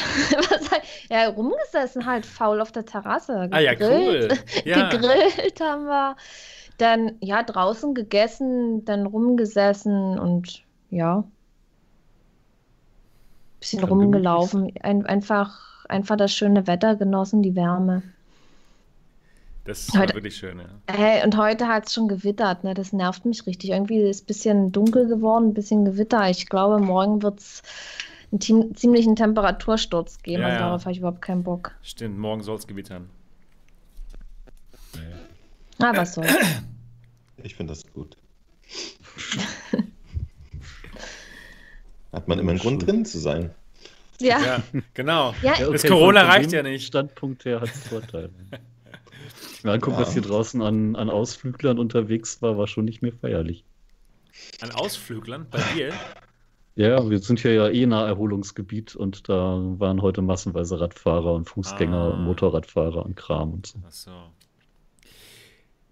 ja, 1.09 1.29
rumgesessen 1.29 2.05
halt, 2.05 2.25
faul 2.25 2.59
auf 2.59 2.71
der 2.71 2.86
Terrasse. 2.86 3.47
Gegrillt. 3.50 3.53
Ah 3.53 3.59
ja, 3.59 3.74
cool. 3.79 4.29
Ja. 4.65 4.89
Gegrillt 4.89 5.62
haben 5.62 5.86
wir. 5.86 6.15
Dann, 6.77 7.13
ja, 7.21 7.41
draußen 7.41 7.95
gegessen, 7.95 8.86
dann 8.86 9.07
rumgesessen 9.07 10.19
und 10.19 10.63
ja. 10.91 11.24
Bisschen 13.59 13.83
rumgelaufen. 13.83 14.71
Ein, 14.81 15.05
einfach, 15.07 15.86
einfach 15.89 16.17
das 16.17 16.33
schöne 16.33 16.67
Wetter 16.67 16.95
genossen, 16.95 17.41
die 17.41 17.55
Wärme. 17.55 18.03
Das 19.67 19.93
war 19.93 20.07
wirklich 20.13 20.38
schön, 20.38 20.59
ja. 20.59 20.65
Hey, 20.88 21.25
und 21.25 21.36
heute 21.36 21.67
hat 21.67 21.88
es 21.88 21.93
schon 21.93 22.07
gewittert, 22.07 22.63
ne? 22.63 22.74
Das 22.74 22.93
nervt 22.93 23.25
mich 23.25 23.45
richtig. 23.45 23.71
Irgendwie 23.71 24.00
ist 24.00 24.15
es 24.15 24.21
ein 24.21 24.25
bisschen 24.25 24.71
dunkel 24.71 25.07
geworden, 25.07 25.50
ein 25.50 25.53
bisschen 25.53 25.83
Gewitter. 25.83 26.29
Ich 26.29 26.47
glaube, 26.47 26.79
morgen 26.79 27.21
wird 27.21 27.39
es 27.39 27.62
einen 28.31 28.75
ziemlichen 28.75 29.17
Temperatursturz 29.17 30.19
geben 30.24 30.43
ja, 30.43 30.53
und 30.53 30.55
darauf 30.59 30.81
habe 30.86 30.93
ich 30.93 31.00
überhaupt 31.00 31.21
keinen 31.21 31.43
Bock. 31.43 31.75
Stimmt, 31.81 32.17
morgen 32.17 32.43
soll 32.43 32.55
es 32.55 32.65
gewittern. 32.65 33.09
Ah, 35.79 35.91
was 35.93 36.13
soll's. 36.13 36.33
Ich 37.43 37.55
finde 37.55 37.74
das 37.74 37.86
gut. 37.93 38.15
Hat 42.13 42.27
man 42.27 42.39
immer 42.39 42.51
einen 42.51 42.59
Grund 42.59 42.88
drin 42.88 43.05
zu 43.05 43.19
sein. 43.19 43.51
Ja. 44.19 44.39
ja 44.39 44.63
genau. 44.93 45.36
Ja. 45.41 45.53
Das 45.59 45.83
okay, 45.83 45.89
Corona 45.89 46.24
reicht 46.24 46.51
ja 46.51 46.63
nicht. 46.63 46.88
Standpunkt 46.88 47.45
her 47.45 47.62
hat 47.62 47.69
es 47.69 47.91
Vorteile. 49.61 49.71
mir 49.71 49.73
angucken, 49.73 49.99
ja. 49.99 50.05
was 50.05 50.13
hier 50.13 50.21
draußen 50.21 50.61
an, 50.61 50.95
an 50.95 51.09
Ausflüglern 51.09 51.79
unterwegs 51.79 52.41
war, 52.41 52.57
war 52.57 52.67
schon 52.67 52.85
nicht 52.85 53.01
mehr 53.01 53.13
feierlich. 53.13 53.63
An 54.61 54.71
Ausflüglern? 54.71 55.47
Bei 55.49 55.61
dir? 55.75 55.93
Ja, 56.77 57.09
wir 57.09 57.17
sind 57.17 57.39
hier 57.39 57.53
ja 57.53 57.69
eh 57.69 57.87
nah 57.87 58.05
Erholungsgebiet 58.05 58.95
und 58.95 59.27
da 59.29 59.33
waren 59.33 60.03
heute 60.03 60.21
massenweise 60.21 60.79
Radfahrer 60.79 61.33
und 61.33 61.49
Fußgänger 61.49 61.97
ah. 61.97 62.07
und 62.09 62.25
Motorradfahrer 62.25 63.03
und 63.03 63.15
Kram 63.15 63.51
und 63.51 63.65
so. 63.65 63.79
Ach 63.83 63.91
so. 63.91 64.11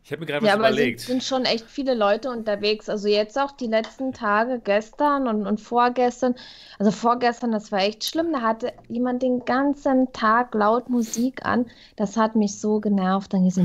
Ich 0.06 0.12
habe 0.12 0.20
mir 0.20 0.28
gerade 0.28 0.46
was 0.46 0.50
ja, 0.50 0.56
überlegt. 0.56 1.02
Ja, 1.02 1.08
aber 1.08 1.18
es 1.18 1.24
sind 1.24 1.24
schon 1.24 1.46
echt 1.46 1.66
viele 1.68 1.96
Leute 1.96 2.30
unterwegs. 2.30 2.90
Also 2.90 3.08
jetzt 3.08 3.40
auch 3.40 3.52
die 3.52 3.66
letzten 3.66 4.14
Tage, 4.14 4.62
gestern 4.64 5.28
und, 5.28 5.48
und 5.48 5.60
vorgestern. 5.60 6.36
Also 6.78 6.92
vorgestern, 6.92 7.52
das 7.52 7.72
war 7.72 7.80
echt 7.80 8.04
schlimm. 8.04 8.32
Da 8.32 8.42
hatte 8.42 8.72
jemand 8.88 9.24
den 9.24 9.46
ganzen 9.46 10.14
Tag 10.14 10.54
laut 10.54 10.92
Musik 10.92 11.44
an. 11.44 11.66
Das 11.96 12.18
hat 12.18 12.36
mich 12.36 12.60
so 12.60 12.80
genervt. 12.80 13.34
Dann 13.34 13.42
hier 13.42 13.52
so 13.52 13.64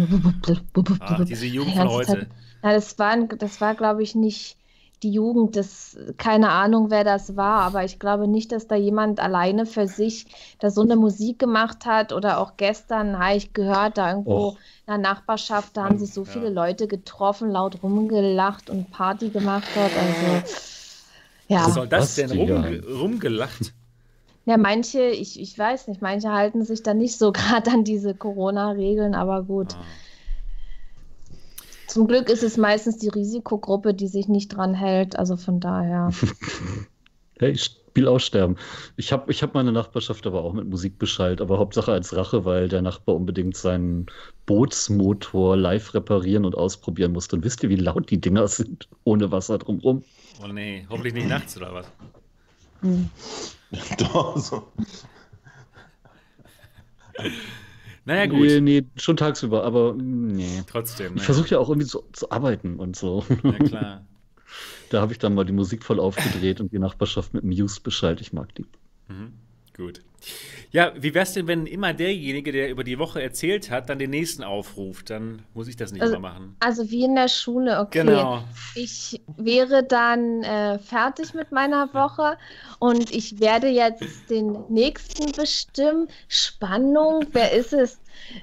Ach, 1.01 1.25
diese 1.27 1.45
Jugend 1.45 1.77
von 1.77 1.91
heute. 1.91 2.27
Ja, 2.63 2.73
das 2.73 2.99
war, 2.99 3.19
das 3.19 3.61
war 3.61 3.75
glaube 3.75 4.03
ich, 4.03 4.15
nicht 4.15 4.57
die 5.03 5.13
Jugend, 5.13 5.57
das, 5.57 5.97
keine 6.19 6.51
Ahnung, 6.51 6.91
wer 6.91 7.05
das 7.05 7.37
war, 7.37 7.63
aber 7.63 7.85
ich 7.85 7.99
glaube 7.99 8.29
nicht, 8.29 8.53
dass 8.53 8.67
da 8.67 8.77
jemand 8.77 9.19
alleine 9.21 9.67
für 9.67 9.87
sich 9.87 10.27
da 10.59 10.71
so 10.71 10.83
eine 10.83 10.97
Musik 10.97 11.39
gemacht 11.39 11.87
hat 11.87 12.13
oder 12.13 12.39
auch 12.39 12.57
gestern 12.57 13.19
habe 13.19 13.37
ich 13.37 13.53
gehört, 13.53 13.99
da 13.99 14.11
irgendwo 14.11 14.49
Och. 14.49 14.59
in 14.87 14.93
der 14.93 14.99
Nachbarschaft, 14.99 15.77
da 15.77 15.85
haben 15.85 15.99
sich 15.99 16.13
so 16.13 16.25
viele 16.25 16.51
Leute 16.51 16.87
getroffen, 16.87 17.51
laut 17.51 17.83
rumgelacht 17.83 18.69
und 18.69 18.91
Party 18.91 19.31
gemacht 19.31 19.75
hat, 19.75 19.93
also 19.97 20.43
ja. 21.49 21.67
Was 21.67 21.75
soll 21.75 21.89
das 21.89 22.15
denn 22.15 22.31
rum, 22.31 22.81
rumgelacht? 23.01 23.73
Ja, 24.47 24.57
manche, 24.57 25.03
ich, 25.03 25.41
ich 25.41 25.59
weiß 25.59 25.89
nicht, 25.89 26.01
manche 26.01 26.31
halten 26.31 26.65
sich 26.65 26.83
da 26.83 26.95
nicht 26.95 27.19
so 27.19 27.33
gerade 27.33 27.71
an 27.71 27.85
diese 27.85 28.15
Corona-Regeln, 28.15 29.15
aber 29.15 29.43
gut. 29.43 29.73
Ah. 29.73 29.85
Zum 31.91 32.07
Glück 32.07 32.29
ist 32.29 32.45
es 32.45 32.57
meistens 32.57 32.99
die 32.99 33.09
Risikogruppe, 33.09 33.95
die 33.95 34.07
sich 34.07 34.29
nicht 34.29 34.57
dran 34.57 34.75
hält. 34.75 35.19
Also 35.19 35.37
von 35.37 35.59
daher. 35.59 36.13
hey, 37.41 37.59
Spiel 37.59 38.07
aussterben. 38.07 38.57
Ich 38.97 39.13
habe 39.13 39.33
ich 39.33 39.43
hab 39.43 39.55
meine 39.55 39.73
Nachbarschaft 39.73 40.25
aber 40.25 40.45
auch 40.45 40.53
mit 40.53 40.69
Musik 40.69 41.01
beschallt, 41.01 41.41
aber 41.41 41.59
Hauptsache 41.59 41.91
als 41.91 42.15
Rache, 42.15 42.45
weil 42.45 42.69
der 42.69 42.81
Nachbar 42.81 43.17
unbedingt 43.17 43.57
seinen 43.57 44.07
Bootsmotor 44.47 45.57
live 45.57 45.93
reparieren 45.93 46.45
und 46.45 46.55
ausprobieren 46.55 47.11
musste. 47.11 47.35
Und 47.35 47.45
wisst 47.45 47.65
ihr, 47.65 47.71
wie 47.71 47.77
laut 47.77 48.09
die 48.09 48.21
Dinger 48.21 48.47
sind, 48.47 48.87
ohne 49.03 49.33
Wasser 49.33 49.59
drumherum? 49.59 50.05
Oh 50.41 50.47
nee, 50.47 50.87
hoffentlich 50.89 51.15
nicht 51.15 51.29
nachts 51.29 51.57
oder 51.57 51.75
was? 51.75 51.87
Hm. 52.83 53.11
Doch, 53.99 54.37
so. 54.37 54.63
Naja, 58.05 58.27
gut. 58.27 58.41
Nee, 58.41 58.61
nee, 58.61 58.85
schon 58.97 59.17
tagsüber, 59.17 59.65
aber 59.65 59.95
mm, 59.95 60.29
nee. 60.29 60.63
Trotzdem. 60.67 61.17
Ich 61.17 61.23
versuche 61.23 61.49
ja 61.51 61.59
auch 61.59 61.69
irgendwie 61.69 61.87
zu, 61.87 62.03
zu 62.13 62.31
arbeiten 62.31 62.77
und 62.77 62.97
so. 62.97 63.25
Ja, 63.43 63.53
klar. 63.53 64.05
da 64.91 65.01
habe 65.01 65.13
ich 65.13 65.19
dann 65.19 65.35
mal 65.35 65.45
die 65.45 65.53
Musik 65.53 65.85
voll 65.85 66.01
aufgedreht 66.01 66.61
und 66.61 66.73
die 66.73 66.79
Nachbarschaft 66.79 67.35
mit 67.35 67.45
Muse 67.45 67.81
Bescheid. 67.81 68.21
Ich 68.21 68.33
mag 68.33 68.55
die. 68.55 68.67
Mhm. 69.09 69.33
Gut. 69.77 70.03
Ja, 70.71 70.93
wie 70.97 71.15
wär's 71.15 71.33
denn, 71.33 71.47
wenn 71.47 71.67
immer 71.67 71.93
derjenige, 71.95 72.53
der 72.53 72.71
über 72.71 72.85
die 72.85 72.99
Woche 72.99 73.23
erzählt 73.23 73.71
hat, 73.71 73.89
dann 73.89 73.99
den 73.99 74.11
nächsten 74.11 74.45
aufruft? 74.45 75.11
Dann 75.11 75.43
muss 75.55 75.67
ich 75.67 75.77
das 75.77 75.93
nicht 75.93 76.03
also, 76.03 76.17
immer 76.17 76.29
machen. 76.29 76.57
Also 76.61 76.91
wie 76.91 77.05
in 77.05 77.17
der 77.17 77.29
Schule, 77.29 77.81
okay. 77.81 78.05
Genau. 78.05 78.45
Ich 78.75 79.21
wäre 79.37 79.83
dann 79.83 80.43
äh, 80.43 80.79
fertig 80.79 81.35
mit 81.35 81.51
meiner 81.53 81.93
Woche 81.95 82.37
und 82.79 83.11
ich 83.11 83.41
werde 83.41 83.69
jetzt 83.69 84.31
den 84.31 84.59
nächsten 84.69 85.33
bestimmen. 85.33 86.09
Spannung, 86.29 87.25
wer 87.33 87.53
ist 87.53 87.73
es? 87.73 87.99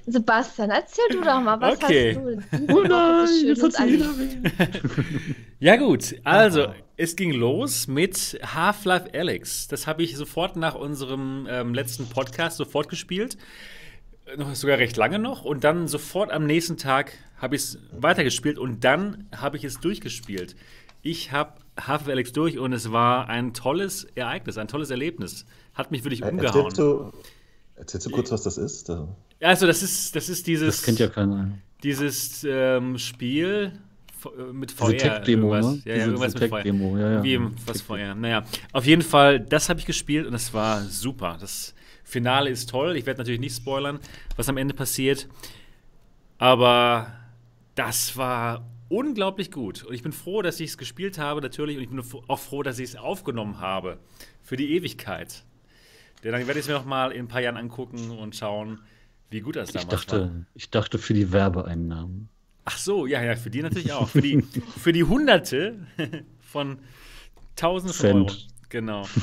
Sebastian, 0.05 0.72
erzähl 0.72 1.05
du 1.12 1.22
doch 1.22 1.39
mal, 1.39 1.62
was 1.62 1.75
okay. 1.75 2.15
hast 2.15 2.60
du? 2.60 2.75
Oh 2.75 2.81
nein, 2.81 3.27
jetzt 3.46 3.63
hat's 3.63 3.79
wieder 3.79 4.10
Ja 5.60 5.75
gut, 5.75 6.15
also 6.24 6.67
es 6.98 7.16
ging 7.16 7.32
los 7.32 7.88
mit 7.88 8.39
Half-Life 8.44 9.12
Alex. 9.13 9.68
Das 9.68 9.86
habe 9.86 10.01
ich 10.04 10.18
sofort 10.18 10.56
nach 10.56 10.74
unserem 10.74 11.48
ähm, 11.50 11.74
letzten 11.74 12.08
Podcast 12.08 12.58
sofort 12.58 12.89
gespielt. 12.89 13.38
Noch, 14.36 14.54
sogar 14.56 14.80
recht 14.80 14.98
lange 14.98 15.20
noch. 15.20 15.46
Und 15.46 15.63
dann 15.63 15.88
sofort 15.88 16.32
am 16.32 16.46
nächsten 16.46 16.75
Tag 16.75 17.13
habe 17.38 17.56
ich 17.56 17.62
es 17.62 17.80
weitergespielt 17.92 18.58
und 18.58 18.84
dann 18.84 19.27
habe 19.34 19.58
ich 19.58 19.63
es 19.63 19.80
durchgespielt. 19.80 20.56
Ich 21.04 21.32
habe 21.32 21.54
Half-Life 21.80 22.12
Alex 22.12 22.32
durch 22.32 22.58
und 22.58 22.74
es 22.74 22.92
war 22.92 23.30
ein 23.30 23.54
tolles 23.54 24.06
Ereignis, 24.16 24.58
ein 24.58 24.68
tolles 24.68 24.89
Erlebnis. 24.89 25.46
Hat 25.75 25.92
mich 25.92 26.04
wirklich 26.04 26.24
umgehauen. 26.24 26.66
Erzählst 26.66 26.80
du, 26.80 27.12
erzählst 27.75 28.08
du 28.08 28.10
kurz, 28.10 28.32
was 28.32 28.42
das 28.42 28.58
ist? 28.58 28.92
Also 29.39 29.68
das 29.68 29.84
ist, 29.84 30.16
das 30.16 30.30
ist 30.30 30.48
dieses. 30.48 30.77
Das 30.77 30.86
kennt 30.86 30.98
ja 30.98 31.08
keiner. 31.10 31.51
Dieses 31.84 32.44
ähm, 32.44 32.98
Spiel 32.98 33.74
äh, 33.74 33.87
mit 34.51 34.71
VR. 34.71 34.91
Diese 34.91 35.03
Tech-Demo, 35.03 35.55
ne? 35.55 35.81
Ja, 35.86 35.95
ja, 35.95 36.05
irgendwas 36.05 36.33
mit 36.33 36.50
VR. 36.50 36.65
Ja, 36.65 37.12
ja. 37.12 37.24
Wie 37.24 37.39
was 37.65 37.81
VR. 37.81 38.15
Naja, 38.15 38.43
auf 38.74 38.86
jeden 38.86 39.01
Fall, 39.01 39.39
das 39.39 39.69
habe 39.69 39.79
ich 39.79 39.86
gespielt 39.86 40.27
und 40.27 40.33
es 40.33 40.53
war 40.53 40.81
super. 40.81 41.38
Das 41.39 41.74
Finale 42.03 42.50
ist 42.50 42.69
toll. 42.69 42.95
Ich 42.95 43.05
werde 43.05 43.19
natürlich 43.19 43.39
nicht 43.39 43.55
spoilern, 43.55 44.00
was 44.36 44.50
am 44.50 44.57
Ende 44.57 44.74
passiert. 44.74 45.27
Aber 46.38 47.12
das 47.75 48.15
war 48.17 48.67
unglaublich 48.89 49.51
gut. 49.51 49.83
Und 49.83 49.93
ich 49.93 50.03
bin 50.03 50.12
froh, 50.12 50.41
dass 50.41 50.59
ich 50.59 50.71
es 50.71 50.77
gespielt 50.77 51.17
habe, 51.17 51.41
natürlich. 51.41 51.77
Und 51.77 51.83
ich 51.83 51.89
bin 51.89 52.01
auch 52.27 52.39
froh, 52.39 52.63
dass 52.63 52.79
ich 52.79 52.89
es 52.89 52.95
aufgenommen 52.95 53.59
habe. 53.59 54.00
Für 54.41 54.55
die 54.55 54.74
Ewigkeit. 54.75 55.43
Denn 56.24 56.31
dann 56.31 56.47
werde 56.47 56.59
ich 56.59 56.65
es 56.65 56.67
mir 56.67 56.75
noch 56.75 56.86
mal 56.86 57.12
in 57.12 57.25
ein 57.25 57.27
paar 57.27 57.41
Jahren 57.41 57.57
angucken 57.57 58.12
und 58.12 58.36
schauen, 58.36 58.79
wie 59.29 59.41
gut 59.41 59.55
das 59.55 59.71
damals 59.71 59.83
ich 59.83 59.89
dachte, 59.89 60.21
war. 60.21 60.31
Ich 60.53 60.69
dachte 60.69 60.97
für 60.97 61.13
die 61.13 61.31
Werbeeinnahmen. 61.31 62.29
Ach 62.69 62.77
so, 62.77 63.05
ja, 63.05 63.24
ja, 63.24 63.38
für 63.38 63.50
die 63.50 63.62
natürlich 63.62 63.93
auch. 63.93 64.09
Für 64.09 64.21
die, 64.21 64.41
für 64.77 64.91
die 64.91 65.05
Hunderte 65.05 65.88
von 66.41 66.79
Tausenden 67.55 67.95
von 67.95 68.24
Euro. 68.24 68.31
Genau. 68.69 69.07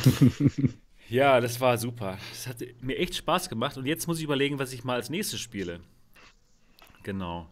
Ja, 1.10 1.38
das 1.38 1.60
war 1.60 1.76
super. 1.76 2.16
Das 2.30 2.46
hat 2.46 2.56
mir 2.80 2.96
echt 2.96 3.14
Spaß 3.14 3.50
gemacht. 3.50 3.76
Und 3.76 3.84
jetzt 3.84 4.06
muss 4.06 4.16
ich 4.16 4.24
überlegen, 4.24 4.58
was 4.58 4.72
ich 4.72 4.84
mal 4.84 4.94
als 4.94 5.10
nächstes 5.10 5.38
spiele. 5.38 5.80
Genau. 7.02 7.46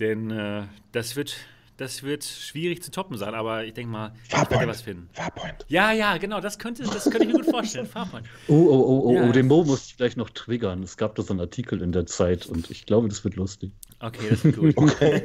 Denn 0.00 0.30
äh, 0.30 0.62
das 0.92 1.14
wird 1.14 1.36
das 1.76 2.02
wird 2.02 2.24
schwierig 2.24 2.82
zu 2.82 2.90
toppen 2.90 3.18
sein, 3.18 3.34
aber 3.34 3.64
ich 3.64 3.74
denke 3.74 3.92
mal, 3.92 4.12
Farpoint. 4.28 4.50
ich 4.50 4.56
werde 4.56 4.66
was 4.68 4.80
finden. 4.80 5.10
Farpoint. 5.12 5.66
Ja, 5.68 5.92
ja, 5.92 6.16
genau, 6.16 6.40
das 6.40 6.58
könnte, 6.58 6.82
das 6.82 7.04
könnte 7.04 7.24
ich 7.24 7.28
mir 7.28 7.34
gut 7.34 7.50
vorstellen. 7.50 7.86
Farpoint. 7.86 8.26
Oh, 8.48 8.54
oh, 8.54 8.80
oh, 8.80 9.02
oh, 9.04 9.14
Ja. 9.14 9.28
oh, 9.28 9.32
den 9.32 9.46
Mo 9.46 9.62
muss 9.62 9.86
ich 9.86 9.96
gleich 9.98 10.16
noch 10.16 10.30
triggern. 10.30 10.82
Es 10.82 10.96
gab 10.96 11.14
da 11.14 11.22
so 11.22 11.34
einen 11.34 11.40
Artikel 11.40 11.80
in 11.82 11.92
der 11.92 12.06
Zeit 12.06 12.46
und 12.46 12.70
ich 12.70 12.86
glaube, 12.86 13.08
das 13.08 13.22
wird 13.22 13.36
lustig. 13.36 13.70
Okay, 14.00 14.28
das 14.30 14.44
ist 14.44 14.56
gut. 14.56 14.74
Okay. 14.76 15.22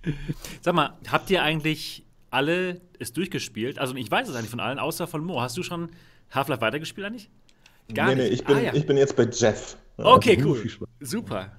Sag 0.60 0.74
mal, 0.74 0.94
habt 1.08 1.30
ihr 1.30 1.42
eigentlich 1.42 2.04
alle 2.30 2.80
es 2.98 3.12
durchgespielt? 3.12 3.78
Also 3.78 3.94
ich 3.96 4.10
weiß 4.10 4.28
es 4.28 4.34
eigentlich 4.34 4.50
von 4.50 4.60
allen, 4.60 4.78
außer 4.78 5.06
von 5.06 5.24
Mo. 5.24 5.40
Hast 5.40 5.56
du 5.56 5.62
schon 5.62 5.90
Half-Life 6.30 6.60
weitergespielt 6.60 7.06
eigentlich? 7.06 7.30
nee, 7.88 8.14
nee, 8.14 8.26
ich 8.26 8.44
bin, 8.44 8.56
ah, 8.56 8.60
ja. 8.60 8.74
ich 8.74 8.86
bin 8.86 8.96
jetzt 8.96 9.16
bei 9.16 9.24
Jeff. 9.24 9.76
Okay, 9.96 10.36
Also, 10.36 10.48
cool. 10.48 10.88
Super. 11.00 11.52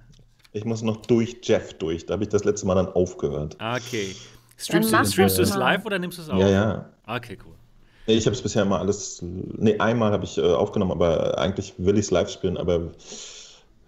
Ich 0.53 0.65
muss 0.65 0.81
noch 0.81 0.97
durch 1.05 1.37
Jeff 1.43 1.73
durch. 1.75 2.05
Da 2.05 2.13
habe 2.13 2.23
ich 2.23 2.29
das 2.29 2.43
letzte 2.43 2.67
Mal 2.67 2.75
dann 2.75 2.87
aufgehört. 2.87 3.55
Okay. 3.55 4.15
Streamst, 4.57 4.91
Dann 4.91 5.03
du, 5.03 5.11
streamst 5.11 5.37
du 5.37 5.43
es 5.43 5.55
live 5.55 5.85
oder 5.85 5.99
nimmst 5.99 6.17
du 6.17 6.23
es 6.23 6.29
auf? 6.29 6.39
Ja, 6.39 6.49
ja. 6.49 6.89
Okay, 7.05 7.37
cool. 7.45 7.53
Ich 8.07 8.25
habe 8.25 8.35
es 8.35 8.41
bisher 8.41 8.63
immer 8.63 8.79
alles. 8.79 9.19
Nee, 9.21 9.77
einmal 9.77 10.11
habe 10.11 10.23
ich 10.23 10.37
äh, 10.37 10.41
aufgenommen, 10.41 10.91
aber 10.91 11.37
eigentlich 11.37 11.73
will 11.77 11.95
ich 11.95 12.05
es 12.05 12.11
live 12.11 12.29
spielen, 12.29 12.57
aber 12.57 12.91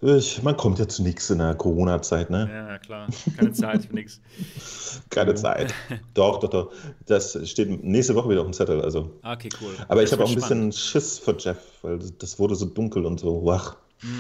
ich, 0.02 0.42
man 0.44 0.56
kommt 0.58 0.80
ja 0.80 0.88
zu 0.88 1.04
nichts 1.04 1.30
in 1.30 1.40
der 1.40 1.56
Corona-Zeit, 1.56 2.30
ne? 2.30 2.50
Ja, 2.52 2.78
klar. 2.80 3.08
Keine 3.38 3.52
Zeit 3.52 3.86
für 3.86 3.94
nichts. 3.94 4.22
Keine 5.10 5.36
Zeit. 5.36 5.74
Doch, 6.14 6.40
doch, 6.40 6.50
doch. 6.50 6.72
Das 7.06 7.38
steht 7.50 7.84
nächste 7.84 8.16
Woche 8.16 8.30
wieder 8.30 8.42
auf 8.42 8.48
dem 8.48 8.54
Zettel. 8.54 8.82
Also. 8.82 9.12
Okay, 9.24 9.50
cool. 9.62 9.72
Aber 9.88 10.02
Das 10.02 10.10
ich 10.10 10.14
habe 10.14 10.24
auch 10.24 10.30
ein 10.32 10.38
spannend. 10.38 10.70
bisschen 10.70 10.72
Schiss 10.72 11.20
vor 11.20 11.36
Jeff, 11.38 11.58
weil 11.82 12.00
das 12.20 12.40
wurde 12.40 12.56
so 12.56 12.66
dunkel 12.66 13.06
und 13.06 13.20
so 13.20 13.46
wach. 13.46 13.76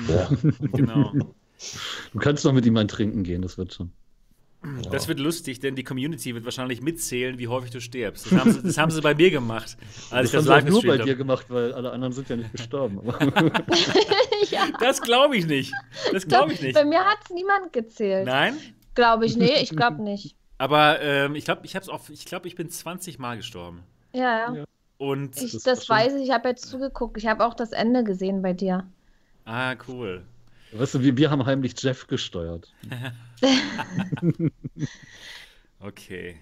Ja. 0.07 0.29
Genau. 0.73 1.11
Du 2.13 2.19
kannst 2.19 2.45
noch 2.45 2.53
mit 2.53 2.65
ihm 2.65 2.77
ein 2.77 2.87
Trinken 2.87 3.23
gehen, 3.23 3.41
das 3.41 3.57
wird 3.57 3.73
schon. 3.73 3.91
Das 4.91 5.07
wird 5.07 5.19
lustig, 5.19 5.61
denn 5.61 5.75
die 5.75 5.85
Community 5.85 6.35
wird 6.35 6.43
wahrscheinlich 6.43 6.81
mitzählen, 6.81 7.39
wie 7.39 7.47
häufig 7.47 7.71
du 7.71 7.79
stirbst. 7.79 8.29
Das 8.29 8.39
haben 8.39 8.51
sie, 8.51 8.61
das 8.63 8.77
haben 8.77 8.91
sie 8.91 8.99
bei 9.01 9.15
mir 9.15 9.31
gemacht, 9.31 9.77
als 10.11 10.31
Das 10.31 10.41
ich 10.41 10.47
das 10.47 10.49
haben 10.49 10.65
sie 10.65 10.71
nur 10.71 10.83
bei 10.83 10.97
dir 10.97 11.15
gemacht, 11.15 11.45
weil 11.49 11.71
alle 11.73 11.91
anderen 11.91 12.11
sind 12.13 12.27
ja 12.29 12.35
nicht 12.35 12.51
gestorben. 12.51 12.99
Ja, 14.51 14.67
Das 14.79 15.01
glaube 15.01 15.37
ich 15.37 15.45
nicht. 15.45 15.73
Das 16.11 16.27
glaube 16.27 16.53
ich 16.53 16.61
nicht. 16.61 16.73
bei 16.73 16.83
mir 16.85 16.99
hat 17.03 17.17
es 17.23 17.29
niemand 17.29 17.71
gezählt. 17.73 18.25
Nein? 18.25 18.57
Glaube 18.95 19.25
ich, 19.25 19.37
nee, 19.37 19.61
ich 19.61 19.69
glaube 19.69 20.01
nicht. 20.01 20.35
Aber 20.57 20.99
ähm, 21.01 21.35
ich 21.35 21.45
glaube, 21.45 21.61
ich 21.65 21.75
hab's 21.75 21.87
auch, 21.87 22.09
ich 22.09 22.25
glaube, 22.25 22.47
ich 22.47 22.55
bin 22.55 22.69
20 22.69 23.19
Mal 23.19 23.37
gestorben. 23.37 23.83
Ja, 24.13 24.21
ja. 24.39 24.55
Ja. 24.55 24.63
Und 24.97 25.37
Ich, 25.41 25.53
Das 25.53 25.63
das 25.63 25.87
weiß 25.89 26.15
ich, 26.15 26.23
ich 26.23 26.31
habe 26.31 26.49
jetzt 26.49 26.67
zugeguckt. 26.67 27.17
Ich 27.17 27.27
habe 27.27 27.45
auch 27.45 27.53
das 27.53 27.71
Ende 27.71 28.03
gesehen 28.03 28.41
bei 28.41 28.51
dir. 28.53 28.85
ah, 29.45 29.75
cool. 29.87 30.23
Weißt 30.71 30.95
du, 30.95 31.01
wir, 31.01 31.17
wir 31.17 31.31
haben 31.31 31.45
heimlich 31.45 31.73
Jeff 31.81 32.07
gesteuert. 32.07 32.73
Okay. 35.81 36.35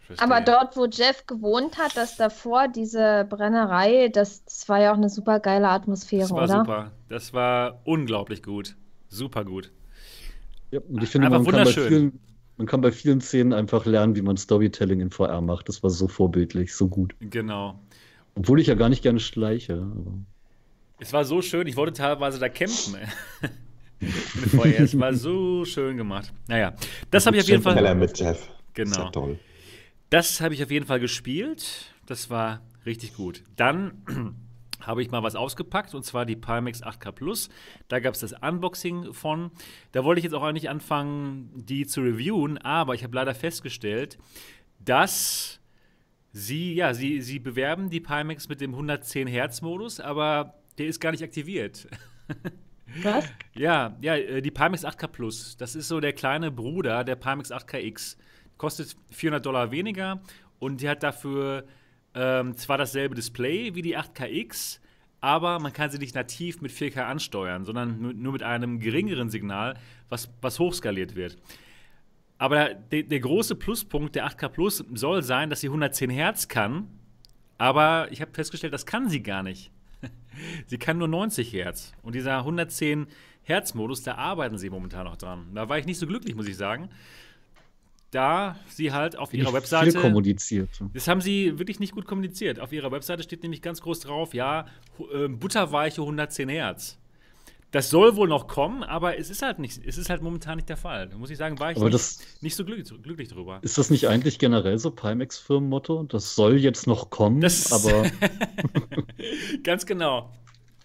Verstehe. 0.00 0.26
Aber 0.26 0.40
dort, 0.40 0.76
wo 0.76 0.86
Jeff 0.86 1.26
gewohnt 1.26 1.78
hat, 1.78 1.96
das 1.96 2.16
davor, 2.16 2.66
diese 2.68 3.26
Brennerei, 3.28 4.08
das, 4.08 4.44
das 4.44 4.68
war 4.68 4.80
ja 4.80 4.92
auch 4.92 4.96
eine 4.96 5.08
super 5.08 5.38
geile 5.38 5.68
Atmosphäre, 5.68 6.22
das 6.22 6.30
war 6.32 6.44
oder? 6.44 6.58
super. 6.58 6.92
Das 7.08 7.32
war 7.32 7.80
unglaublich 7.84 8.42
gut. 8.42 8.74
Super 9.08 9.44
gut. 9.44 9.70
Ja, 10.72 10.80
und 10.88 11.02
ich 11.02 11.10
finde, 11.10 11.30
man 11.30 11.44
kann, 11.44 11.66
vielen, 11.66 12.18
man 12.56 12.66
kann 12.66 12.80
bei 12.80 12.90
vielen 12.90 13.20
Szenen 13.20 13.52
einfach 13.52 13.86
lernen, 13.86 14.16
wie 14.16 14.22
man 14.22 14.36
Storytelling 14.36 15.00
in 15.00 15.10
VR 15.10 15.40
macht. 15.40 15.68
Das 15.68 15.82
war 15.82 15.90
so 15.90 16.08
vorbildlich, 16.08 16.74
so 16.74 16.88
gut. 16.88 17.14
Genau. 17.20 17.78
Obwohl 18.34 18.58
ich 18.58 18.66
ja 18.66 18.74
gar 18.74 18.88
nicht 18.88 19.02
gerne 19.02 19.20
schleiche. 19.20 19.74
Aber 19.74 20.14
Es 21.02 21.12
war 21.12 21.24
so 21.24 21.42
schön, 21.42 21.66
ich 21.66 21.74
wollte 21.74 21.94
teilweise 21.94 22.38
da 22.38 22.48
campen. 22.48 22.96
Es 24.78 24.98
war 24.98 25.14
so 25.14 25.64
schön 25.64 25.96
gemacht. 25.96 26.32
Naja, 26.48 26.74
das 27.12 27.24
habe 27.24 27.36
ich 27.36 27.42
auf 27.44 27.48
jeden 27.48 27.62
Fall. 27.62 27.74
Keller 27.74 27.94
mit 27.94 28.18
Jeff. 28.18 28.48
Genau. 28.74 28.90
Ist 28.90 28.98
ja 28.98 29.10
toll. 29.10 29.38
Das 30.10 30.40
habe 30.40 30.54
ich 30.54 30.62
auf 30.64 30.72
jeden 30.72 30.86
Fall 30.86 30.98
gespielt. 30.98 31.92
Das 32.06 32.28
war 32.28 32.62
richtig 32.84 33.14
gut. 33.14 33.44
Dann 33.54 34.02
habe 34.80 35.02
ich 35.02 35.12
mal 35.12 35.22
was 35.22 35.36
ausgepackt 35.36 35.94
und 35.94 36.04
zwar 36.04 36.26
die 36.26 36.34
Pimax 36.34 36.82
8K 36.82 37.12
Plus. 37.12 37.48
Da 37.86 38.00
gab 38.00 38.14
es 38.14 38.20
das 38.20 38.32
Unboxing 38.32 39.12
von. 39.12 39.52
Da 39.92 40.02
wollte 40.02 40.18
ich 40.18 40.24
jetzt 40.24 40.34
auch 40.34 40.42
eigentlich 40.42 40.68
anfangen, 40.68 41.50
die 41.54 41.86
zu 41.86 42.00
reviewen, 42.00 42.58
aber 42.58 42.94
ich 42.94 43.04
habe 43.04 43.14
leider 43.14 43.36
festgestellt, 43.36 44.18
dass 44.80 45.60
sie, 46.32 46.74
ja, 46.74 46.92
sie, 46.92 47.20
sie 47.20 47.38
bewerben 47.38 47.88
die 47.88 48.00
Pimax 48.00 48.48
mit 48.48 48.60
dem 48.60 48.70
110 48.72 49.28
Hertz 49.28 49.62
Modus, 49.62 50.00
aber 50.00 50.61
der 50.78 50.86
ist 50.86 51.00
gar 51.00 51.10
nicht 51.10 51.22
aktiviert. 51.22 51.88
Was? 53.02 53.24
Ja, 53.54 53.96
ja, 54.00 54.16
äh, 54.16 54.42
die 54.42 54.50
Pimax 54.50 54.84
8K 54.84 55.06
Plus. 55.08 55.56
Das 55.56 55.74
ist 55.74 55.88
so 55.88 56.00
der 56.00 56.12
kleine 56.12 56.50
Bruder 56.50 57.04
der 57.04 57.16
Pimax 57.16 57.50
8KX. 57.50 58.16
Kostet 58.58 58.96
400 59.10 59.44
Dollar 59.44 59.70
weniger 59.70 60.20
und 60.58 60.80
die 60.80 60.88
hat 60.88 61.02
dafür 61.02 61.64
ähm, 62.14 62.56
zwar 62.56 62.78
dasselbe 62.78 63.14
Display 63.14 63.74
wie 63.74 63.82
die 63.82 63.96
8KX, 63.96 64.78
aber 65.20 65.58
man 65.58 65.72
kann 65.72 65.90
sie 65.90 65.98
nicht 65.98 66.14
nativ 66.14 66.60
mit 66.60 66.70
4K 66.70 67.02
ansteuern, 67.02 67.64
sondern 67.64 68.00
nur, 68.00 68.12
nur 68.12 68.32
mit 68.32 68.42
einem 68.42 68.78
geringeren 68.78 69.30
Signal, 69.30 69.78
was, 70.08 70.30
was 70.40 70.58
hochskaliert 70.58 71.16
wird. 71.16 71.36
Aber 72.38 72.74
der, 72.74 73.04
der 73.04 73.20
große 73.20 73.54
Pluspunkt 73.54 74.14
der 74.14 74.26
8K 74.28 74.48
Plus 74.48 74.84
soll 74.92 75.22
sein, 75.22 75.48
dass 75.48 75.60
sie 75.60 75.68
110 75.68 76.10
Hertz 76.10 76.48
kann, 76.48 76.88
aber 77.58 78.08
ich 78.10 78.20
habe 78.20 78.32
festgestellt, 78.32 78.74
das 78.74 78.86
kann 78.86 79.08
sie 79.08 79.22
gar 79.22 79.42
nicht. 79.42 79.71
Sie 80.66 80.78
kann 80.78 80.98
nur 80.98 81.08
90 81.08 81.52
Hertz. 81.52 81.92
Und 82.02 82.14
dieser 82.14 82.38
110 82.38 83.06
Hertz-Modus, 83.42 84.02
da 84.02 84.14
arbeiten 84.14 84.58
sie 84.58 84.70
momentan 84.70 85.04
noch 85.04 85.16
dran. 85.16 85.48
Da 85.54 85.68
war 85.68 85.78
ich 85.78 85.86
nicht 85.86 85.98
so 85.98 86.06
glücklich, 86.06 86.34
muss 86.34 86.46
ich 86.46 86.56
sagen. 86.56 86.88
Da 88.10 88.56
sie 88.68 88.92
halt 88.92 89.16
auf 89.16 89.32
ihrer 89.32 89.46
Viel 89.46 89.54
Webseite. 89.54 89.98
kommuniziert. 89.98 90.68
Das 90.92 91.08
haben 91.08 91.22
sie 91.22 91.58
wirklich 91.58 91.80
nicht 91.80 91.94
gut 91.94 92.04
kommuniziert. 92.06 92.60
Auf 92.60 92.72
ihrer 92.72 92.92
Webseite 92.92 93.22
steht 93.22 93.42
nämlich 93.42 93.62
ganz 93.62 93.80
groß 93.80 94.00
drauf, 94.00 94.34
ja, 94.34 94.66
äh, 95.14 95.28
butterweiche 95.28 96.02
110 96.02 96.50
Hertz. 96.50 96.98
Das 97.72 97.88
soll 97.90 98.16
wohl 98.16 98.28
noch 98.28 98.46
kommen, 98.48 98.82
aber 98.82 99.18
es 99.18 99.30
ist 99.30 99.40
halt 99.42 99.58
nicht, 99.58 99.80
es 99.84 99.96
ist 99.98 100.10
halt 100.10 100.20
momentan 100.22 100.56
nicht 100.56 100.68
der 100.68 100.76
Fall. 100.76 101.08
Da 101.08 101.16
muss 101.16 101.30
ich 101.30 101.38
sagen, 101.38 101.58
war 101.58 101.70
ich 101.72 101.76
Aber 101.78 101.86
nicht, 101.86 101.94
das- 101.94 102.18
nicht 102.42 102.54
so 102.54 102.64
glücklich, 102.64 102.88
glücklich 103.02 103.28
drüber. 103.30 103.58
Ist 103.62 103.78
das 103.78 103.88
nicht 103.90 104.06
eigentlich 104.08 104.38
generell 104.38 104.78
so 104.78 104.90
Pimax-Firmenmotto? 104.90 106.02
Das 106.04 106.34
soll 106.34 106.58
jetzt 106.58 106.86
noch 106.86 107.08
kommen, 107.10 107.40
Das- 107.40 107.72
aber 107.72 108.04
Ganz 109.62 109.86
genau. 109.86 110.30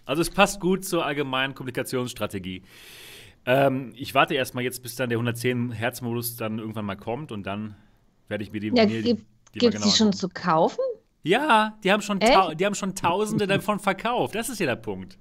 Also 0.04 0.22
es 0.22 0.30
passt 0.30 0.60
gut 0.60 0.84
zur 0.84 1.04
allgemeinen 1.04 1.54
Kommunikationsstrategie. 1.54 2.62
Ähm, 3.44 3.92
ich 3.96 4.14
warte 4.14 4.34
erstmal 4.34 4.64
jetzt, 4.64 4.82
bis 4.82 4.96
dann 4.96 5.10
der 5.10 5.18
110 5.18 5.70
Hertz-Modus 5.72 6.36
dann 6.36 6.58
irgendwann 6.58 6.86
mal 6.86 6.96
kommt 6.96 7.32
und 7.32 7.44
dann 7.46 7.76
werde 8.28 8.44
ich 8.44 8.52
mir 8.52 8.60
die, 8.60 8.68
Ja, 8.68 8.86
mir 8.86 9.02
gibt 9.02 9.24
die 9.54 9.58
die 9.58 9.70
genauer 9.70 9.90
schon 9.92 10.12
zu 10.12 10.28
kaufen? 10.28 10.80
Ja, 11.22 11.76
die 11.84 11.92
haben 11.92 12.00
schon, 12.02 12.20
die 12.20 12.26
haben 12.66 12.74
schon 12.74 12.94
Tausende 12.94 13.46
davon 13.46 13.78
verkauft. 13.78 14.34
Das 14.34 14.48
ist 14.48 14.58
ja 14.60 14.66
der 14.66 14.76
Punkt. 14.76 15.18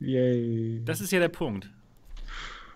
Yay. 0.00 0.82
Das 0.84 1.00
ist 1.00 1.12
ja 1.12 1.18
der 1.20 1.28
Punkt. 1.28 1.68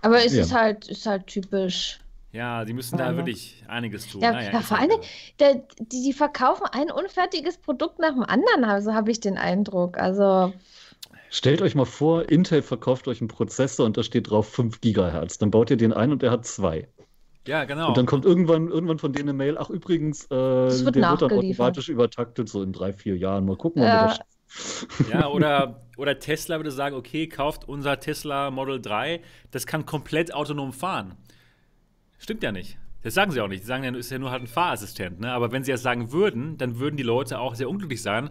Aber 0.02 0.24
es 0.24 0.32
Ja. 0.34 0.42
ist 0.42 0.54
halt, 0.54 0.88
ist 0.88 1.06
halt 1.06 1.26
typisch. 1.26 2.00
Ja, 2.32 2.64
die 2.64 2.72
müssen 2.72 2.96
da 2.96 3.06
Ja, 3.06 3.10
ne? 3.12 3.16
wirklich 3.18 3.64
einiges 3.68 4.06
tun. 4.06 4.20
Ja, 4.20 4.32
Naja, 4.32 4.52
ja 4.52 4.58
ist 4.60 4.66
vor. 4.68 4.78
Dingen, 4.78 5.00
der, 5.40 5.62
die, 5.80 6.02
die 6.02 6.12
verkaufen 6.12 6.64
ein 6.70 6.90
unfertiges 6.90 7.58
Produkt 7.58 7.98
nach 7.98 8.12
dem 8.12 8.22
anderen, 8.22 8.64
also 8.64 8.94
habe 8.94 9.10
ich 9.10 9.20
den 9.20 9.36
Eindruck. 9.36 9.98
Also, 9.98 10.52
Stellt 11.28 11.60
euch 11.62 11.74
mal 11.74 11.84
vor, 11.84 12.28
Intel 12.28 12.62
verkauft 12.62 13.08
euch 13.08 13.20
einen 13.20 13.28
Prozessor 13.28 13.86
und 13.86 13.96
da 13.96 14.02
steht 14.02 14.30
drauf 14.30 14.48
5 14.48 14.80
Gigahertz. 14.80 15.38
Dann 15.38 15.50
baut 15.50 15.70
ihr 15.70 15.76
den 15.76 15.92
ein 15.92 16.12
und 16.12 16.22
der 16.22 16.30
hat 16.30 16.46
2. 16.46 16.88
Ja, 17.46 17.64
genau. 17.64 17.88
Und 17.88 17.96
dann 17.96 18.06
kommt 18.06 18.24
irgendwann, 18.24 18.68
irgendwann 18.68 18.98
von 18.98 19.12
denen 19.12 19.30
eine 19.30 19.36
Mail, 19.36 19.56
ach 19.58 19.70
übrigens, 19.70 20.26
äh, 20.26 20.28
wird 20.30 20.94
der 20.96 21.10
wird 21.10 21.22
dann 21.22 21.32
automatisch 21.32 21.88
übertaktet, 21.88 22.48
so 22.48 22.62
in 22.62 22.72
drei, 22.72 22.92
vier 22.92 23.16
Jahren. 23.16 23.44
Mal 23.46 23.56
gucken, 23.56 23.82
ob 23.82 23.88
wir 23.88 23.94
Ja. 23.94 24.06
das 24.08 24.86
Ja, 25.08 25.28
oder, 25.28 25.80
oder 26.00 26.18
Tesla 26.18 26.56
würde 26.56 26.70
sagen, 26.70 26.96
okay, 26.96 27.26
kauft 27.26 27.68
unser 27.68 28.00
Tesla 28.00 28.50
Model 28.50 28.80
3, 28.80 29.20
das 29.50 29.66
kann 29.66 29.86
komplett 29.86 30.34
autonom 30.34 30.72
fahren. 30.72 31.14
Stimmt 32.18 32.42
ja 32.42 32.52
nicht. 32.52 32.78
Das 33.02 33.14
sagen 33.14 33.30
sie 33.30 33.40
auch 33.40 33.48
nicht. 33.48 33.60
Sie 33.60 33.66
sagen 33.66 33.84
ja, 33.84 33.94
ist 33.94 34.10
ja 34.10 34.18
nur 34.18 34.30
halt 34.30 34.42
ein 34.42 34.46
Fahrassistent. 34.46 35.20
Ne? 35.20 35.32
Aber 35.32 35.52
wenn 35.52 35.64
sie 35.64 35.72
das 35.72 35.82
sagen 35.82 36.12
würden, 36.12 36.58
dann 36.58 36.78
würden 36.78 36.96
die 36.96 37.02
Leute 37.02 37.38
auch 37.38 37.54
sehr 37.54 37.68
unglücklich 37.68 38.02
sein, 38.02 38.30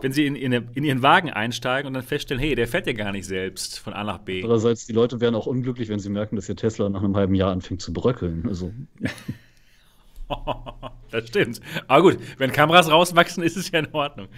wenn 0.00 0.12
sie 0.12 0.26
in, 0.26 0.36
in, 0.36 0.52
in 0.52 0.84
ihren 0.84 1.02
Wagen 1.02 1.30
einsteigen 1.30 1.88
und 1.88 1.94
dann 1.94 2.04
feststellen, 2.04 2.40
hey, 2.40 2.54
der 2.54 2.68
fährt 2.68 2.86
ja 2.86 2.92
gar 2.92 3.10
nicht 3.10 3.26
selbst 3.26 3.80
von 3.80 3.92
A 3.92 4.04
nach 4.04 4.18
B. 4.18 4.42
Andererseits, 4.42 4.86
die 4.86 4.92
Leute 4.92 5.20
wären 5.20 5.34
auch 5.34 5.46
unglücklich, 5.46 5.88
wenn 5.88 5.98
sie 5.98 6.10
merken, 6.10 6.36
dass 6.36 6.48
ihr 6.48 6.54
Tesla 6.54 6.88
nach 6.88 7.02
einem 7.02 7.16
halben 7.16 7.34
Jahr 7.34 7.50
anfängt 7.50 7.82
zu 7.82 7.92
bröckeln. 7.92 8.44
Also, 8.46 8.72
das 11.10 11.28
stimmt. 11.28 11.60
Aber 11.88 12.02
gut, 12.02 12.18
wenn 12.38 12.52
Kameras 12.52 12.88
rauswachsen, 12.88 13.42
ist 13.42 13.56
es 13.56 13.70
ja 13.72 13.80
in 13.80 13.92
Ordnung. 13.92 14.28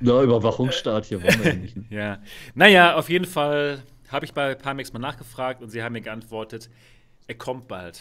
Na, 0.00 0.22
Überwachungsstaat 0.22 1.06
hier 1.06 1.22
wollen 1.22 1.38
wir 1.44 1.52
ja 1.52 1.58
nicht. 1.58 1.76
Ja. 1.90 2.18
Naja, 2.54 2.96
auf 2.96 3.08
jeden 3.10 3.24
Fall 3.24 3.82
habe 4.10 4.24
ich 4.24 4.32
bei 4.34 4.54
Pimax 4.54 4.92
mal 4.92 4.98
nachgefragt 4.98 5.62
und 5.62 5.70
sie 5.70 5.82
haben 5.82 5.92
mir 5.94 6.00
geantwortet, 6.02 6.68
er 7.26 7.34
kommt 7.36 7.68
bald. 7.68 8.00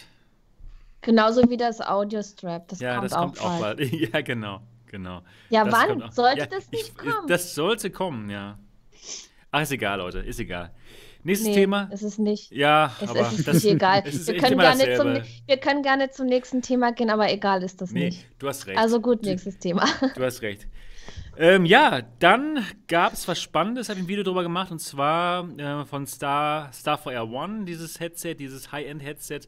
genauso 1.02 1.50
wie 1.50 1.58
das 1.58 1.82
Audio-Strap. 1.82 2.68
Das 2.68 2.80
Ja, 2.80 2.96
kommt, 2.96 3.06
das 3.12 3.18
kommt 3.18 3.40
auch 3.42 3.46
auch 3.56 3.60
bald. 3.60 3.78
bald. 3.80 3.92
Ja, 4.14 4.22
genau, 4.22 4.62
genau. 4.86 5.22
Ja, 5.50 5.64
Das 5.66 5.74
wann? 5.74 6.02
auch- 6.04 6.12
Sollte 6.12 6.40
Ja, 6.40 6.46
das 6.46 6.70
nicht 6.72 6.90
ich, 6.90 6.98
kommen? 6.98 7.28
Das 7.28 7.56
sollte 7.56 7.90
kommen, 7.90 8.30
ja. 8.30 8.58
Ach, 9.52 9.62
ist 9.62 9.72
egal, 9.72 10.00
Leute, 10.00 10.20
ist 10.20 10.40
egal. 10.40 10.72
Nächstes 11.26 11.48
Nee, 11.50 11.56
Thema. 11.56 11.84
ist 11.94 12.02
es 12.02 12.18
nicht. 12.18 12.52
Ja, 12.52 12.92
Es, 13.00 13.10
aber 13.10 13.22
es 13.22 13.40
ist 13.40 13.48
das, 13.48 13.56
nicht 13.64 13.66
egal. 13.76 14.04
es 14.06 14.16
ist 14.16 14.28
Wir 14.28 14.38
können, 14.40 14.58
gerne 14.60 14.96
zum, 14.98 15.14
wir 15.48 15.58
können 15.58 15.82
gerne 15.84 16.10
zum 16.12 16.26
nächsten 16.26 16.62
Thema 16.62 16.92
gehen, 16.92 17.10
aber 17.10 17.32
egal 17.32 17.64
ist 17.64 17.80
das 17.82 17.92
Nee, 17.92 18.06
nicht. 18.08 18.28
du 18.40 18.48
hast 18.50 18.68
recht. 18.68 18.78
Also 18.78 19.00
gut, 19.00 19.22
nächstes 19.24 19.58
Thema. 19.58 19.86
Du 20.16 20.24
hast 20.24 20.42
recht. 20.42 20.68
Ähm, 21.36 21.66
ja, 21.66 22.04
dann 22.20 22.64
gab 22.88 23.14
es 23.14 23.28
was 23.28 23.42
Spannendes, 23.42 23.90
habe 23.90 24.00
ich 24.00 24.06
ein 24.06 24.08
Video 24.08 24.24
drüber 24.24 24.44
gemacht, 24.44 24.72
und 24.72 24.80
zwar 24.80 25.50
äh, 25.58 25.84
von 25.84 26.06
Star, 26.06 26.72
Starfire 26.72 27.28
One, 27.28 27.66
dieses 27.66 28.00
Headset, 28.00 28.36
dieses 28.36 28.72
High-End-Headset. 28.72 29.42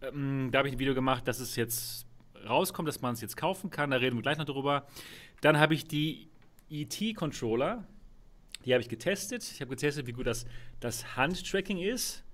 Ähm, 0.00 0.48
da 0.50 0.58
habe 0.58 0.68
ich 0.68 0.74
ein 0.74 0.78
Video 0.78 0.94
gemacht, 0.94 1.28
dass 1.28 1.38
es 1.38 1.54
jetzt 1.56 2.06
rauskommt, 2.48 2.88
dass 2.88 3.02
man 3.02 3.12
es 3.12 3.20
jetzt 3.20 3.36
kaufen 3.36 3.68
kann. 3.68 3.90
Da 3.90 3.98
reden 3.98 4.16
wir 4.16 4.22
gleich 4.22 4.38
noch 4.38 4.46
drüber. 4.46 4.86
Dann 5.42 5.58
habe 5.58 5.74
ich 5.74 5.86
die 5.86 6.30
ET-Controller, 6.70 7.84
die 8.64 8.72
habe 8.72 8.80
ich 8.80 8.88
getestet. 8.88 9.42
Ich 9.42 9.60
habe 9.60 9.70
getestet, 9.70 10.06
wie 10.06 10.12
gut 10.12 10.26
das, 10.26 10.46
das 10.80 11.16
Handtracking 11.16 11.78
ist. 11.78 12.24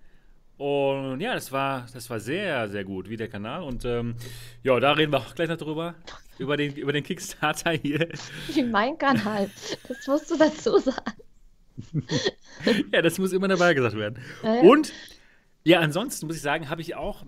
Und 0.56 1.20
ja, 1.20 1.34
das 1.34 1.50
war, 1.50 1.86
das 1.92 2.08
war 2.10 2.20
sehr, 2.20 2.68
sehr 2.68 2.84
gut, 2.84 3.08
wie 3.08 3.16
der 3.16 3.28
Kanal. 3.28 3.62
Und 3.62 3.84
ähm, 3.84 4.14
ja, 4.62 4.78
da 4.78 4.92
reden 4.92 5.12
wir 5.12 5.18
auch 5.18 5.34
gleich 5.34 5.48
noch 5.48 5.56
drüber. 5.56 5.96
Über 6.38 6.56
den, 6.56 6.74
über 6.74 6.92
den 6.92 7.04
Kickstarter 7.04 7.72
hier. 7.72 8.08
Wie 8.52 8.62
mein 8.62 8.98
Kanal. 8.98 9.50
Das 9.88 10.06
musst 10.06 10.30
du 10.30 10.36
dazu 10.36 10.78
sagen. 10.78 11.12
Ja, 12.92 13.02
das 13.02 13.18
muss 13.18 13.32
immer 13.32 13.48
dabei 13.48 13.74
gesagt 13.74 13.96
werden. 13.96 14.22
Ja, 14.42 14.54
ja. 14.54 14.60
Und 14.62 14.92
ja, 15.64 15.80
ansonsten 15.80 16.26
muss 16.26 16.36
ich 16.36 16.42
sagen, 16.42 16.68
habe 16.68 16.80
ich 16.80 16.94
auch 16.94 17.24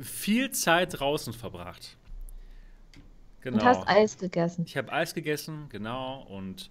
viel 0.00 0.50
Zeit 0.50 1.00
draußen 1.00 1.32
verbracht. 1.32 1.96
Genau. 3.40 3.58
Und 3.58 3.64
hast 3.64 3.88
Eis 3.88 4.18
gegessen. 4.18 4.64
Ich 4.66 4.76
habe 4.76 4.92
Eis 4.92 5.14
gegessen, 5.14 5.66
genau. 5.70 6.22
Und 6.22 6.70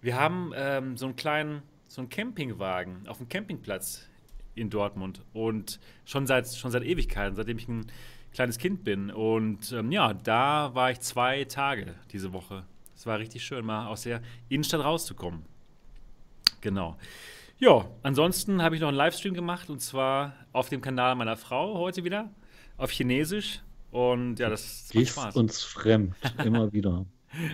wir 0.00 0.16
haben 0.16 0.52
ähm, 0.54 0.96
so 0.96 1.06
einen 1.06 1.16
kleinen, 1.16 1.62
so 1.88 2.00
einen 2.00 2.08
Campingwagen 2.08 3.06
auf 3.06 3.18
dem 3.18 3.28
Campingplatz 3.28 4.06
in 4.54 4.70
Dortmund. 4.70 5.22
Und 5.32 5.78
schon 6.04 6.26
seit, 6.26 6.48
schon 6.48 6.70
seit 6.70 6.82
Ewigkeiten, 6.82 7.36
seitdem 7.36 7.58
ich 7.58 7.68
ein 7.68 7.86
kleines 8.34 8.58
Kind 8.58 8.84
bin. 8.84 9.10
Und 9.10 9.72
ähm, 9.72 9.90
ja, 9.92 10.12
da 10.14 10.74
war 10.74 10.90
ich 10.90 11.00
zwei 11.00 11.44
Tage 11.44 11.94
diese 12.12 12.32
Woche. 12.32 12.64
Es 12.94 13.06
war 13.06 13.18
richtig 13.18 13.44
schön, 13.44 13.64
mal 13.64 13.86
aus 13.88 14.02
der 14.02 14.20
Innenstadt 14.48 14.84
rauszukommen. 14.84 15.44
Genau. 16.60 16.96
Ja, 17.58 17.86
ansonsten 18.02 18.62
habe 18.62 18.74
ich 18.74 18.80
noch 18.80 18.88
einen 18.88 18.96
Livestream 18.96 19.34
gemacht 19.34 19.70
und 19.70 19.80
zwar 19.80 20.34
auf 20.52 20.68
dem 20.68 20.80
Kanal 20.80 21.14
meiner 21.14 21.36
Frau 21.36 21.78
heute 21.78 22.04
wieder 22.04 22.30
auf 22.76 22.90
Chinesisch. 22.90 23.62
Und 23.90 24.40
ja, 24.40 24.48
das 24.50 24.90
macht 24.92 25.08
Spaß. 25.08 25.36
uns 25.36 25.62
fremd, 25.62 26.14
immer 26.44 26.72
wieder. 26.72 27.06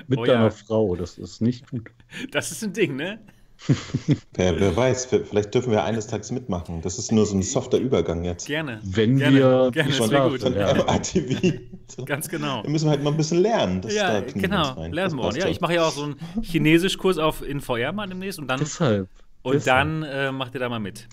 Mit 0.06 0.18
Oh 0.18 0.24
deiner 0.24 0.44
ja. 0.44 0.50
Frau, 0.50 0.94
das 0.96 1.18
ist 1.18 1.40
nicht 1.40 1.70
gut. 1.70 1.90
Das 2.30 2.50
ist 2.50 2.62
ein 2.62 2.72
Ding, 2.72 2.96
ne? 2.96 3.18
Wer, 4.34 4.58
wer 4.58 4.74
weiß, 4.76 5.06
vielleicht 5.06 5.54
dürfen 5.54 5.70
wir 5.70 5.84
eines 5.84 6.06
Tages 6.06 6.30
mitmachen. 6.30 6.80
Das 6.82 6.98
ist 6.98 7.12
nur 7.12 7.26
so 7.26 7.36
ein 7.36 7.42
softer 7.42 7.78
Übergang 7.78 8.24
jetzt. 8.24 8.46
Gerne. 8.46 8.80
Wenn 8.82 9.18
Gerne, 9.18 9.36
wir 9.36 9.70
gerne, 9.70 9.92
schon 9.92 10.10
da 10.10 10.28
gut. 10.28 10.40
Von 10.40 10.54
Ja. 10.54 10.72
MATV. 10.74 11.58
Ganz 12.06 12.28
genau. 12.28 12.62
Da 12.62 12.68
müssen 12.70 12.86
wir 12.86 12.90
halt 12.92 13.02
mal 13.02 13.10
ein 13.10 13.16
bisschen 13.16 13.42
lernen. 13.42 13.82
Das, 13.82 13.94
Ja, 13.94 14.14
wir 14.24 14.32
genau. 14.32 14.86
Lernen 14.86 15.16
wir. 15.16 15.36
Ja, 15.38 15.46
ich 15.48 15.60
mache 15.60 15.74
ja 15.74 15.84
auch 15.86 15.92
so 15.92 16.04
einen 16.04 16.16
Chinesischkurs 16.42 17.18
auf 17.18 17.46
in 17.46 17.60
VR 17.60 17.92
mal 17.92 18.06
demnächst 18.08 18.38
und 18.38 18.48
dann, 18.48 18.60
Deshalb. 18.60 19.08
und 19.42 19.54
deshalb. 19.54 19.64
dann 19.88 20.02
äh, 20.04 20.32
macht 20.32 20.54
ihr 20.54 20.60
da 20.60 20.68
mal 20.68 20.80
mit. 20.80 21.06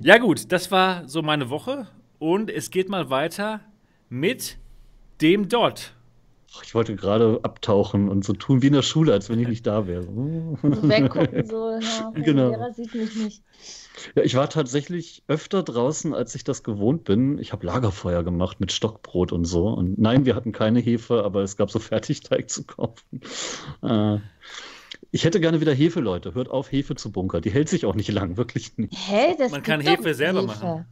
Ja, 0.00 0.18
gut, 0.18 0.50
das 0.52 0.70
war 0.70 1.08
so 1.08 1.22
meine 1.22 1.50
Woche 1.50 1.86
und 2.18 2.50
es 2.50 2.70
geht 2.70 2.88
mal 2.88 3.10
weiter 3.10 3.60
mit 4.08 4.58
dem 5.20 5.48
Dot. 5.48 5.92
Ich 6.62 6.74
wollte 6.74 6.96
gerade 6.96 7.40
abtauchen 7.42 8.08
und 8.08 8.24
so 8.24 8.32
tun 8.32 8.62
wie 8.62 8.68
in 8.68 8.72
der 8.72 8.82
Schule, 8.82 9.12
als 9.12 9.28
wenn 9.30 9.38
ich 9.40 9.48
nicht 9.48 9.66
da 9.66 9.86
wäre. 9.86 10.04
So 10.62 10.88
weggucken, 10.88 11.46
so, 11.46 11.70
ja, 11.78 12.10
der 12.16 12.22
Genau. 12.22 12.48
Lehrer 12.50 12.72
sieht 12.72 12.94
mich 12.94 13.14
nicht. 13.16 13.42
Ja, 14.14 14.22
ich 14.22 14.34
war 14.34 14.48
tatsächlich 14.50 15.22
öfter 15.28 15.62
draußen, 15.62 16.14
als 16.14 16.34
ich 16.34 16.44
das 16.44 16.62
gewohnt 16.62 17.04
bin. 17.04 17.38
Ich 17.38 17.52
habe 17.52 17.66
Lagerfeuer 17.66 18.22
gemacht 18.24 18.60
mit 18.60 18.72
Stockbrot 18.72 19.32
und 19.32 19.44
so. 19.44 19.68
Und 19.68 19.98
nein, 19.98 20.24
wir 20.26 20.34
hatten 20.34 20.52
keine 20.52 20.80
Hefe, 20.80 21.24
aber 21.24 21.42
es 21.42 21.56
gab 21.56 21.70
so 21.70 21.78
Fertigteig 21.80 22.50
zu 22.50 22.64
kaufen. 22.64 23.20
Äh, 23.82 24.18
ich 25.12 25.24
hätte 25.24 25.40
gerne 25.40 25.60
wieder 25.60 25.72
Hefe, 25.72 26.00
Leute. 26.00 26.34
Hört 26.34 26.50
auf, 26.50 26.70
Hefe 26.72 26.94
zu 26.94 27.10
bunkern. 27.12 27.42
Die 27.42 27.50
hält 27.50 27.68
sich 27.68 27.86
auch 27.86 27.94
nicht 27.94 28.10
lang, 28.10 28.36
wirklich 28.36 28.76
nicht. 28.76 28.92
Hä? 28.94 29.34
Das 29.38 29.50
Man 29.52 29.62
kann 29.62 29.80
Hefe 29.80 30.14
selber 30.14 30.40
Hefe. 30.40 30.46
machen. 30.48 30.86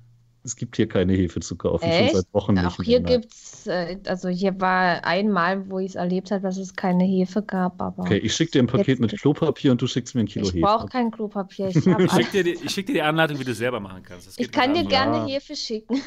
Es 0.44 0.56
gibt 0.56 0.76
hier 0.76 0.86
keine 0.86 1.14
Hefe 1.14 1.40
zu 1.40 1.56
kaufen, 1.56 1.84
Echt? 1.84 2.10
schon 2.12 2.20
seit 2.20 2.34
Wochen 2.34 2.52
nicht. 2.54 2.66
Auch 2.66 2.76
hier 2.82 3.00
mehr. 3.00 3.18
gibt's, 3.18 3.66
äh, 3.66 3.96
also 4.06 4.28
hier 4.28 4.60
war 4.60 5.02
einmal, 5.04 5.70
wo 5.70 5.78
ich 5.78 5.90
es 5.90 5.94
erlebt 5.94 6.30
habe, 6.30 6.42
dass 6.42 6.58
es 6.58 6.76
keine 6.76 7.04
Hefe 7.04 7.40
gab, 7.42 7.80
aber 7.80 8.02
Okay, 8.02 8.18
ich 8.18 8.34
schicke 8.34 8.52
dir 8.52 8.62
ein 8.62 8.66
Paket 8.66 9.00
mit 9.00 9.18
Klopapier 9.18 9.72
und 9.72 9.80
du 9.80 9.86
schickst 9.86 10.14
mir 10.14 10.20
ein 10.20 10.26
Kilo 10.26 10.44
ich 10.46 10.52
Hefe. 10.52 10.60
brauche 10.60 10.86
kein 10.88 11.10
Klopapier. 11.10 11.68
Ich, 11.68 11.76
Ich 11.86 12.12
schicke 12.12 12.30
dir, 12.32 12.44
die- 12.44 12.58
ich 12.62 12.70
schick 12.70 12.86
dir 12.86 12.92
die 12.92 13.02
Anleitung, 13.02 13.38
wie 13.40 13.44
du 13.44 13.52
es 13.52 13.58
selber 13.58 13.80
machen 13.80 14.02
kannst. 14.02 14.26
Das 14.26 14.38
ich 14.38 14.52
kann 14.52 14.74
dir 14.74 14.84
gerne 14.84 15.16
Ja. 15.18 15.26
Hefe 15.26 15.56
schicken. 15.56 16.02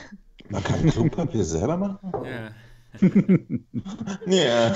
Man 0.50 0.64
kann 0.64 0.88
Klopapier 0.88 1.44
selber 1.44 1.76
machen? 1.76 2.12
Ja. 2.24 2.52
Ja. 4.28 4.76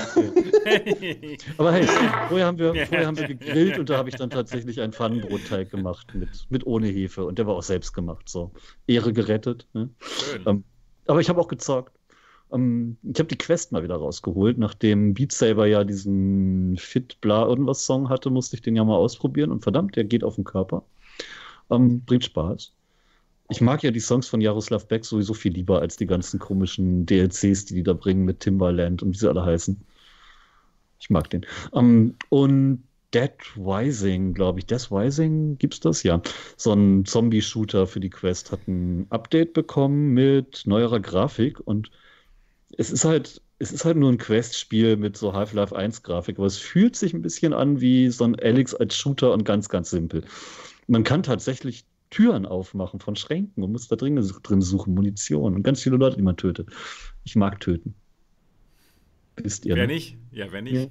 Aber 1.58 1.72
hey, 1.72 1.86
vorher 2.28 2.46
haben 2.46 2.58
wir, 2.58 2.74
vorher 2.86 3.06
haben 3.06 3.16
wir 3.16 3.28
gegrillt 3.28 3.78
und 3.78 3.90
da 3.90 3.96
habe 3.96 4.08
ich 4.08 4.16
dann 4.16 4.30
tatsächlich 4.30 4.80
einen 4.80 4.92
Pfannenbrotteig 4.92 5.70
gemacht 5.70 6.14
mit, 6.14 6.46
mit 6.48 6.66
ohne 6.66 6.88
Hefe 6.88 7.24
und 7.24 7.38
der 7.38 7.46
war 7.46 7.54
auch 7.54 7.62
selbst 7.62 7.92
gemacht. 7.92 8.28
So 8.28 8.52
Ehre 8.86 9.12
gerettet. 9.12 9.66
Ne? 9.72 9.90
Schön. 10.00 10.42
Ähm, 10.46 10.64
aber 11.06 11.20
ich 11.20 11.28
habe 11.28 11.40
auch 11.40 11.48
gezockt. 11.48 11.96
Ähm, 12.52 12.96
ich 13.02 13.18
habe 13.18 13.28
die 13.28 13.38
Quest 13.38 13.72
mal 13.72 13.82
wieder 13.82 13.96
rausgeholt, 13.96 14.58
nachdem 14.58 15.14
Beat 15.14 15.32
Saber 15.32 15.66
ja 15.66 15.84
diesen 15.84 16.76
Fit 16.78 17.20
bla 17.20 17.46
irgendwas 17.46 17.84
Song 17.84 18.08
hatte, 18.08 18.30
musste 18.30 18.56
ich 18.56 18.62
den 18.62 18.76
ja 18.76 18.84
mal 18.84 18.96
ausprobieren 18.96 19.50
und 19.50 19.62
verdammt, 19.62 19.96
der 19.96 20.04
geht 20.04 20.24
auf 20.24 20.36
den 20.36 20.44
Körper. 20.44 20.84
Ähm, 21.70 22.02
bringt 22.04 22.24
Spaß. 22.24 22.72
Ich 23.52 23.60
mag 23.60 23.82
ja 23.82 23.90
die 23.90 24.00
Songs 24.00 24.28
von 24.28 24.40
Jaroslav 24.40 24.88
Beck 24.88 25.04
sowieso 25.04 25.34
viel 25.34 25.52
lieber 25.52 25.80
als 25.80 25.96
die 25.98 26.06
ganzen 26.06 26.38
komischen 26.38 27.04
DLCs, 27.04 27.66
die 27.66 27.74
die 27.74 27.82
da 27.82 27.92
bringen 27.92 28.24
mit 28.24 28.40
Timbaland 28.40 29.02
und 29.02 29.12
wie 29.12 29.18
sie 29.18 29.28
alle 29.28 29.44
heißen. 29.44 29.78
Ich 30.98 31.10
mag 31.10 31.28
den. 31.28 31.44
Ähm, 31.74 32.14
und 32.30 32.82
Dead 33.12 33.34
Rising, 33.58 34.32
glaube 34.32 34.60
ich. 34.60 34.66
Dead 34.66 34.90
Rising, 34.90 35.58
gibt's 35.58 35.80
das? 35.80 36.02
Ja. 36.02 36.22
So 36.56 36.72
ein 36.72 37.04
Zombie-Shooter 37.04 37.86
für 37.86 38.00
die 38.00 38.08
Quest 38.08 38.52
hat 38.52 38.66
ein 38.66 39.06
Update 39.10 39.52
bekommen 39.52 40.14
mit 40.14 40.62
neuerer 40.64 41.00
Grafik 41.00 41.60
und 41.60 41.90
es 42.78 42.90
ist 42.90 43.04
halt, 43.04 43.42
es 43.58 43.70
ist 43.70 43.84
halt 43.84 43.98
nur 43.98 44.10
ein 44.10 44.16
Quest-Spiel 44.16 44.96
mit 44.96 45.18
so 45.18 45.34
Half-Life 45.34 45.76
1-Grafik, 45.76 46.38
aber 46.38 46.46
es 46.46 46.56
fühlt 46.56 46.96
sich 46.96 47.12
ein 47.12 47.20
bisschen 47.20 47.52
an 47.52 47.82
wie 47.82 48.08
so 48.08 48.24
ein 48.24 48.34
Alex 48.40 48.74
als 48.74 48.96
Shooter 48.96 49.34
und 49.34 49.44
ganz, 49.44 49.68
ganz 49.68 49.90
simpel. 49.90 50.24
Man 50.86 51.04
kann 51.04 51.22
tatsächlich 51.22 51.84
Türen 52.12 52.44
aufmachen 52.46 53.00
von 53.00 53.16
Schränken 53.16 53.64
und 53.64 53.72
muss 53.72 53.88
da 53.88 53.96
drin, 53.96 54.16
drin 54.42 54.60
suchen, 54.60 54.94
Munition 54.94 55.54
und 55.54 55.62
ganz 55.62 55.82
viele 55.82 55.96
Leute, 55.96 56.16
die 56.18 56.22
man 56.22 56.36
tötet. 56.36 56.68
Ich 57.24 57.34
mag 57.36 57.58
töten. 57.58 57.94
Wisst 59.36 59.64
ihr, 59.64 59.74
Wer 59.76 59.86
ne? 59.86 59.94
nicht? 59.94 60.18
Ja, 60.30 60.52
wer 60.52 60.60
nicht? 60.62 60.74
Ja. 60.74 60.86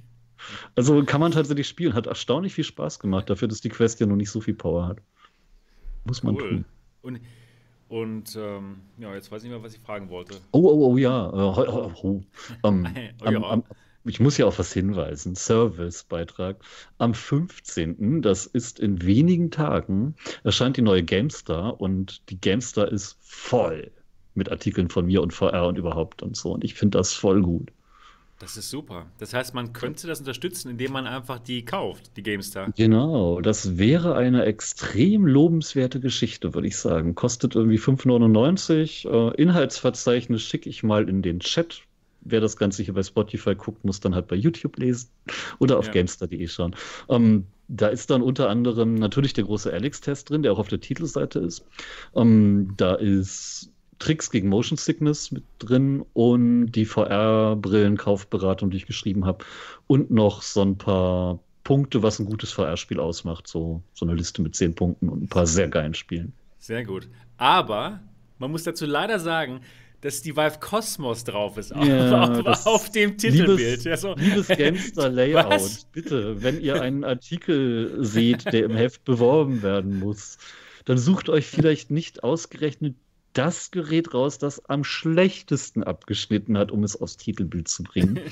Also 0.74 1.04
kann 1.04 1.20
man 1.20 1.30
tatsächlich 1.30 1.68
spielen. 1.68 1.94
Hat 1.94 2.08
erstaunlich 2.08 2.54
viel 2.54 2.64
Spaß 2.64 2.98
gemacht, 2.98 3.30
dafür, 3.30 3.46
dass 3.46 3.60
die 3.60 3.68
Quest 3.68 4.00
ja 4.00 4.06
noch 4.06 4.16
nicht 4.16 4.30
so 4.30 4.40
viel 4.40 4.54
Power 4.54 4.88
hat. 4.88 4.98
Muss 6.04 6.24
man 6.24 6.34
Cool. 6.34 6.48
tun. 6.48 6.64
Und, 7.02 7.20
und 7.88 8.36
ähm, 8.36 8.80
ja, 8.98 9.14
jetzt 9.14 9.30
weiß 9.30 9.44
ich 9.44 9.48
nicht 9.48 9.56
mehr, 9.56 9.64
was 9.64 9.74
ich 9.74 9.80
fragen 9.80 10.08
wollte. 10.10 10.34
Oh, 10.50 10.58
oh, 10.68 10.92
oh, 10.92 10.96
ja. 10.96 11.30
Oh, 11.32 11.54
oh, 11.56 11.92
oh. 12.02 12.22
Ähm, 12.64 12.88
Oh, 13.22 13.26
am, 13.26 13.32
ja. 13.34 13.42
am, 13.48 13.64
ich 14.04 14.20
muss 14.20 14.38
ja 14.38 14.46
auf 14.46 14.58
was 14.58 14.72
hinweisen. 14.72 15.34
Servicebeitrag. 15.34 16.56
Am 16.98 17.14
15., 17.14 18.22
das 18.22 18.46
ist 18.46 18.80
in 18.80 19.02
wenigen 19.02 19.50
Tagen, 19.50 20.14
erscheint 20.44 20.76
die 20.76 20.82
neue 20.82 21.02
GameStar 21.02 21.80
und 21.80 22.28
die 22.30 22.40
GameStar 22.40 22.90
ist 22.90 23.16
voll 23.20 23.90
mit 24.34 24.50
Artikeln 24.50 24.88
von 24.88 25.06
mir 25.06 25.22
und 25.22 25.32
VR 25.32 25.66
und 25.66 25.78
überhaupt 25.78 26.22
und 26.22 26.36
so. 26.36 26.52
Und 26.52 26.64
ich 26.64 26.74
finde 26.74 26.98
das 26.98 27.12
voll 27.12 27.42
gut. 27.42 27.70
Das 28.42 28.56
ist 28.56 28.70
super. 28.70 29.06
Das 29.18 29.34
heißt, 29.34 29.54
man 29.54 29.72
könnte 29.72 30.08
das 30.08 30.18
unterstützen, 30.18 30.70
indem 30.70 30.90
man 30.90 31.06
einfach 31.06 31.38
die 31.38 31.64
kauft, 31.64 32.16
die 32.16 32.24
GameStar. 32.24 32.72
Genau, 32.76 33.40
das 33.40 33.78
wäre 33.78 34.16
eine 34.16 34.44
extrem 34.46 35.28
lobenswerte 35.28 36.00
Geschichte, 36.00 36.52
würde 36.52 36.66
ich 36.66 36.76
sagen. 36.76 37.14
Kostet 37.14 37.54
irgendwie 37.54 37.78
5,99. 37.78 39.08
Äh, 39.08 39.40
Inhaltsverzeichnis 39.40 40.42
schicke 40.42 40.68
ich 40.68 40.82
mal 40.82 41.08
in 41.08 41.22
den 41.22 41.38
Chat. 41.38 41.82
Wer 42.24 42.40
das 42.40 42.56
Ganze 42.56 42.82
hier 42.82 42.94
bei 42.94 43.02
Spotify 43.02 43.54
guckt, 43.54 43.84
muss 43.84 44.00
dann 44.00 44.14
halt 44.14 44.28
bei 44.28 44.36
YouTube 44.36 44.78
lesen 44.78 45.08
oder 45.58 45.78
auf 45.78 45.86
Ja. 45.86 45.92
GameStar.de 45.92 46.46
schauen. 46.48 46.74
Ähm, 47.08 47.46
da 47.68 47.88
ist 47.88 48.10
dann 48.10 48.22
unter 48.22 48.48
anderem 48.50 48.94
natürlich 48.94 49.32
der 49.32 49.44
große 49.44 49.72
Alex-Test 49.72 50.30
drin, 50.30 50.42
der 50.42 50.52
auch 50.52 50.58
auf 50.58 50.68
der 50.68 50.80
Titelseite 50.80 51.38
ist. 51.38 51.64
Ähm, 52.14 52.74
da 52.76 52.94
ist 52.94 53.70
Tricks 53.98 54.30
gegen 54.30 54.48
Motion 54.48 54.76
Sickness 54.76 55.30
mit 55.30 55.44
drin 55.58 56.04
und 56.12 56.72
die 56.72 56.84
VR-Brillen-Kaufberatung, 56.84 58.70
die 58.70 58.76
ich 58.78 58.86
geschrieben 58.86 59.24
habe. 59.24 59.44
Und 59.86 60.10
noch 60.10 60.42
so 60.42 60.62
ein 60.62 60.76
paar 60.76 61.38
Punkte, 61.64 62.02
was 62.02 62.18
ein 62.18 62.26
gutes 62.26 62.52
VR-Spiel 62.52 62.98
ausmacht. 62.98 63.46
So, 63.46 63.82
so 63.94 64.04
eine 64.04 64.14
Liste 64.14 64.42
mit 64.42 64.56
zehn 64.56 64.74
Punkten 64.74 65.08
und 65.08 65.22
ein 65.22 65.28
paar 65.28 65.46
sehr 65.46 65.68
geilen 65.68 65.94
Spielen. 65.94 66.32
Sehr 66.58 66.84
gut. 66.84 67.08
Aber 67.36 68.00
man 68.38 68.50
muss 68.50 68.64
dazu 68.64 68.86
leider 68.86 69.18
sagen, 69.18 69.60
dass 70.02 70.20
die 70.20 70.36
Vive 70.36 70.58
Cosmos 70.60 71.24
drauf 71.24 71.56
ist 71.56 71.74
auf, 71.74 71.86
Ja, 71.86 72.40
auf, 72.44 72.66
auf 72.66 72.90
dem 72.90 73.16
Titelbild. 73.16 73.58
Liebes, 73.58 73.84
Ja, 73.84 73.96
so. 73.96 74.14
liebes 74.14 74.48
Gamestar 74.56 75.08
Layout, 75.08 75.48
Was? 75.50 75.84
bitte, 75.86 76.42
wenn 76.42 76.60
ihr 76.60 76.82
einen 76.82 77.04
Artikel 77.04 77.96
seht, 78.04 78.44
der 78.52 78.64
im 78.64 78.76
Heft 78.76 79.04
beworben 79.04 79.62
werden 79.62 79.98
muss, 79.98 80.38
dann 80.84 80.98
sucht 80.98 81.28
euch 81.28 81.46
vielleicht 81.46 81.90
nicht 81.90 82.24
ausgerechnet 82.24 82.96
das 83.32 83.70
Gerät 83.70 84.12
raus, 84.12 84.38
das 84.38 84.64
am 84.66 84.84
schlechtesten 84.84 85.82
abgeschnitten 85.82 86.58
hat, 86.58 86.70
um 86.70 86.84
es 86.84 87.00
aufs 87.00 87.16
Titelbild 87.16 87.68
zu 87.68 87.82
bringen. 87.84 88.20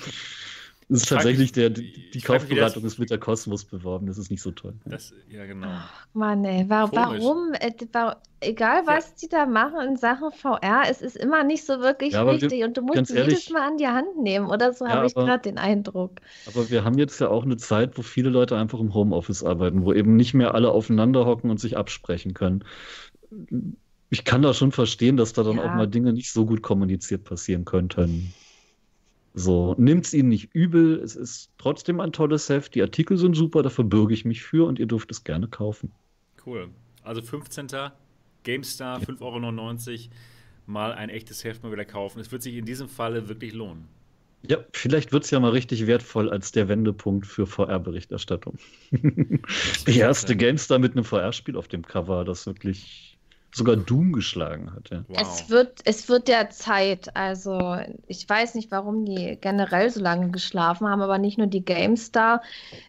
Das 0.90 1.02
ist 1.02 1.08
tatsächlich 1.08 1.52
der, 1.52 1.70
die, 1.70 2.10
die 2.10 2.20
Kaufberatung 2.20 2.84
ist 2.84 2.98
mit 2.98 3.10
der 3.10 3.18
Kosmos 3.18 3.64
beworben, 3.64 4.06
das 4.08 4.18
ist 4.18 4.28
nicht 4.30 4.42
so 4.42 4.50
toll. 4.50 4.74
Das, 4.86 5.14
ja, 5.28 5.46
genau. 5.46 5.68
Ach, 5.70 6.06
Mann, 6.14 6.44
ey, 6.44 6.68
war, 6.68 6.90
warum, 6.90 7.52
äh, 7.60 7.70
war, 7.92 8.20
egal 8.40 8.82
was 8.86 9.14
die 9.14 9.28
da 9.28 9.46
machen 9.46 9.86
in 9.86 9.96
Sachen 9.96 10.32
VR, 10.32 10.82
es 10.90 11.00
ist 11.00 11.16
immer 11.16 11.44
nicht 11.44 11.64
so 11.64 11.78
wirklich 11.80 12.14
Ja, 12.14 12.22
aber 12.22 12.32
wichtig 12.34 12.50
wir- 12.50 12.66
und 12.66 12.76
du 12.76 12.82
musst 12.82 12.98
ihn 13.10 13.16
jedes 13.16 13.28
ehrlich- 13.28 13.50
Mal 13.50 13.68
an 13.68 13.76
die 13.76 13.86
Hand 13.86 14.16
nehmen, 14.18 14.46
oder 14.46 14.72
so 14.72 14.84
Ja, 14.84 14.92
habe 14.96 15.06
ich 15.06 15.14
gerade 15.14 15.42
den 15.42 15.58
Eindruck. 15.58 16.16
Aber 16.46 16.68
wir 16.70 16.82
haben 16.82 16.98
jetzt 16.98 17.20
ja 17.20 17.28
auch 17.28 17.44
eine 17.44 17.56
Zeit, 17.56 17.96
wo 17.96 18.02
viele 18.02 18.30
Leute 18.30 18.56
einfach 18.56 18.80
im 18.80 18.92
Homeoffice 18.92 19.44
arbeiten, 19.44 19.84
wo 19.84 19.92
eben 19.92 20.16
nicht 20.16 20.34
mehr 20.34 20.54
alle 20.56 20.72
aufeinander 20.72 21.24
hocken 21.24 21.50
und 21.50 21.60
sich 21.60 21.76
absprechen 21.76 22.34
können. 22.34 22.64
Ich 24.10 24.24
kann 24.24 24.42
da 24.42 24.54
schon 24.54 24.72
verstehen, 24.72 25.16
dass 25.16 25.32
da 25.34 25.44
dann 25.44 25.58
Ja. 25.58 25.62
auch 25.62 25.72
mal 25.72 25.86
Dinge 25.86 26.12
nicht 26.12 26.32
so 26.32 26.46
gut 26.46 26.62
kommuniziert 26.62 27.22
passieren 27.22 27.64
könnten. 27.64 28.34
So, 29.34 29.74
nimmt's 29.78 30.12
ihnen 30.12 30.28
nicht 30.28 30.54
übel. 30.54 31.00
Es 31.00 31.14
ist 31.14 31.50
trotzdem 31.58 32.00
ein 32.00 32.12
tolles 32.12 32.48
Heft. 32.48 32.74
Die 32.74 32.82
Artikel 32.82 33.16
sind 33.16 33.34
super, 33.34 33.62
dafür 33.62 33.84
bürge 33.84 34.12
ich 34.12 34.24
mich 34.24 34.42
für 34.42 34.66
und 34.66 34.78
ihr 34.78 34.86
dürft 34.86 35.10
es 35.10 35.24
gerne 35.24 35.46
kaufen. 35.48 35.92
Cool. 36.44 36.68
Also 37.02 37.22
15. 37.22 37.68
GameStar, 38.42 39.00
5,99 39.00 39.90
Euro. 39.90 40.10
Mal 40.66 40.92
ein 40.92 41.08
echtes 41.08 41.44
Heft 41.44 41.62
mal 41.62 41.72
wieder 41.72 41.84
kaufen. 41.84 42.20
Es 42.20 42.30
wird 42.32 42.42
sich 42.42 42.56
in 42.56 42.64
diesem 42.64 42.88
Falle 42.88 43.28
wirklich 43.28 43.52
lohnen. 43.52 43.88
Ja, 44.48 44.58
vielleicht 44.72 45.12
wird's 45.12 45.30
ja 45.30 45.38
mal 45.38 45.50
richtig 45.50 45.86
wertvoll 45.86 46.30
als 46.30 46.52
der 46.52 46.68
Wendepunkt 46.68 47.26
für 47.26 47.46
VR-Berichterstattung. 47.46 48.58
Die 48.90 49.98
erste 49.98 50.34
GameStar 50.34 50.78
mit 50.78 50.92
einem 50.92 51.04
VR-Spiel 51.04 51.56
auf 51.56 51.68
dem 51.68 51.82
Cover, 51.82 52.24
das 52.24 52.46
wirklich 52.46 53.09
sogar 53.52 53.76
Doom 53.76 54.12
geschlagen 54.12 54.72
hat. 54.72 54.90
Ja. 54.90 55.04
Wow. 55.08 55.18
Es 55.20 55.50
wird, 55.50 55.80
es 55.84 56.08
wird 56.08 56.28
der 56.28 56.50
Zeit. 56.50 57.16
Also, 57.16 57.76
ich 58.06 58.28
weiß 58.28 58.54
nicht, 58.54 58.70
warum 58.70 59.04
die 59.04 59.38
generell 59.40 59.90
so 59.90 60.00
lange 60.00 60.30
geschlafen 60.30 60.88
haben, 60.88 61.02
aber 61.02 61.18
nicht 61.18 61.36
nur 61.36 61.48
die 61.48 61.64
GameStar, 61.64 62.42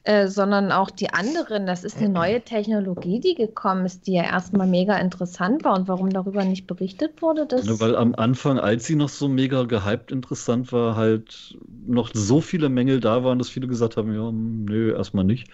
äh, 0.03 0.27
sondern 0.27 0.71
auch 0.71 0.91
die 0.91 1.11
anderen. 1.11 1.65
Das 1.65 1.83
ist 1.83 1.97
eine 1.97 2.09
neue 2.09 2.41
Technologie, 2.41 3.19
die 3.19 3.35
gekommen 3.35 3.85
ist, 3.85 4.05
die 4.05 4.13
ja 4.13 4.23
erstmal 4.23 4.67
mega 4.67 4.97
interessant 4.97 5.63
war. 5.63 5.75
Und 5.75 5.87
warum 5.87 6.11
darüber 6.11 6.43
nicht 6.43 6.67
berichtet 6.67 7.21
wurde, 7.21 7.47
das. 7.47 7.65
Ne, 7.65 7.79
weil 7.79 7.95
am 7.95 8.13
Anfang, 8.13 8.59
als 8.59 8.85
sie 8.85 8.95
noch 8.95 9.09
so 9.09 9.27
mega 9.27 9.63
gehypt 9.63 10.11
interessant 10.11 10.71
war, 10.71 10.95
halt 10.95 11.57
noch 11.87 12.11
so 12.13 12.39
viele 12.39 12.69
Mängel 12.69 12.99
da 12.99 13.23
waren, 13.23 13.39
dass 13.39 13.49
viele 13.49 13.67
gesagt 13.67 13.97
haben, 13.97 14.13
ja, 14.13 14.31
nö, 14.31 14.93
erstmal 14.95 15.25
nicht. 15.25 15.47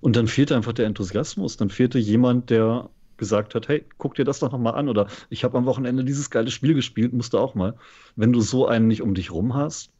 Und 0.00 0.16
dann 0.16 0.26
fehlte 0.26 0.56
einfach 0.56 0.72
der 0.72 0.86
Enthusiasmus. 0.86 1.56
Dann 1.56 1.70
fehlte 1.70 1.98
jemand, 1.98 2.50
der 2.50 2.88
gesagt 3.20 3.54
hat, 3.54 3.68
hey, 3.68 3.86
guck 3.98 4.16
dir 4.16 4.24
das 4.24 4.40
doch 4.40 4.50
noch 4.50 4.58
mal 4.58 4.72
an. 4.72 4.88
Oder 4.88 5.06
ich 5.28 5.44
habe 5.44 5.56
am 5.56 5.66
Wochenende 5.66 6.04
dieses 6.04 6.30
geile 6.30 6.50
Spiel 6.50 6.74
gespielt, 6.74 7.12
musst 7.12 7.34
du 7.34 7.38
auch 7.38 7.54
mal. 7.54 7.76
Wenn 8.16 8.32
du 8.32 8.40
so 8.40 8.66
einen 8.66 8.88
nicht 8.88 9.02
um 9.02 9.14
dich 9.14 9.30
rum 9.30 9.54
hast 9.54 9.92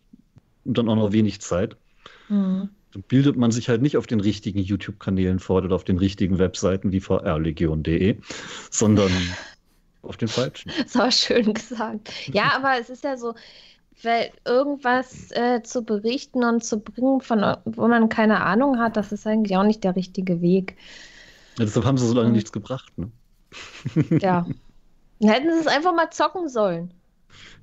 und 0.64 0.76
dann 0.78 0.88
auch 0.88 0.96
noch 0.96 1.12
wenig 1.12 1.40
Zeit, 1.40 1.76
Hm. 2.28 2.68
dann 2.92 3.02
bildet 3.02 3.36
man 3.36 3.50
sich 3.50 3.68
halt 3.68 3.82
nicht 3.82 3.96
auf 3.96 4.06
den 4.06 4.20
richtigen 4.20 4.60
YouTube-Kanälen 4.60 5.38
fort 5.38 5.64
oder 5.64 5.74
auf 5.74 5.84
den 5.84 5.98
richtigen 5.98 6.38
Webseiten 6.38 6.92
wie 6.92 7.00
vrlegion.de, 7.00 8.18
sondern 8.70 9.10
auf 10.02 10.16
den 10.16 10.28
falschen. 10.28 10.72
Das 10.82 10.96
war 10.96 11.10
schön 11.10 11.52
gesagt. 11.52 12.12
Ja, 12.28 12.52
aber 12.56 12.80
es 12.80 12.88
ist 12.90 13.04
ja 13.04 13.16
so, 13.16 13.34
weil 14.02 14.30
irgendwas 14.46 15.30
äh, 15.32 15.62
zu 15.62 15.84
berichten 15.84 16.44
und 16.44 16.64
zu 16.64 16.80
bringen, 16.80 17.20
von 17.20 17.56
wo 17.64 17.86
man 17.86 18.08
keine 18.08 18.42
Ahnung 18.42 18.78
hat, 18.78 18.96
das 18.96 19.12
ist 19.12 19.26
eigentlich 19.26 19.56
auch 19.56 19.64
nicht 19.64 19.84
der 19.84 19.96
richtige 19.96 20.40
Weg. 20.40 20.76
Ja, 21.60 21.66
deshalb 21.66 21.84
haben 21.84 21.98
sie 21.98 22.06
so 22.06 22.14
lange 22.14 22.28
Mhm. 22.30 22.34
nichts 22.36 22.52
gebracht. 22.52 22.90
Ne? 22.96 23.10
Ja. 24.22 24.46
Dann 25.20 25.30
hätten 25.30 25.52
sie 25.52 25.60
es 25.60 25.66
einfach 25.66 25.94
mal 25.94 26.08
zocken 26.10 26.48
sollen. 26.48 26.94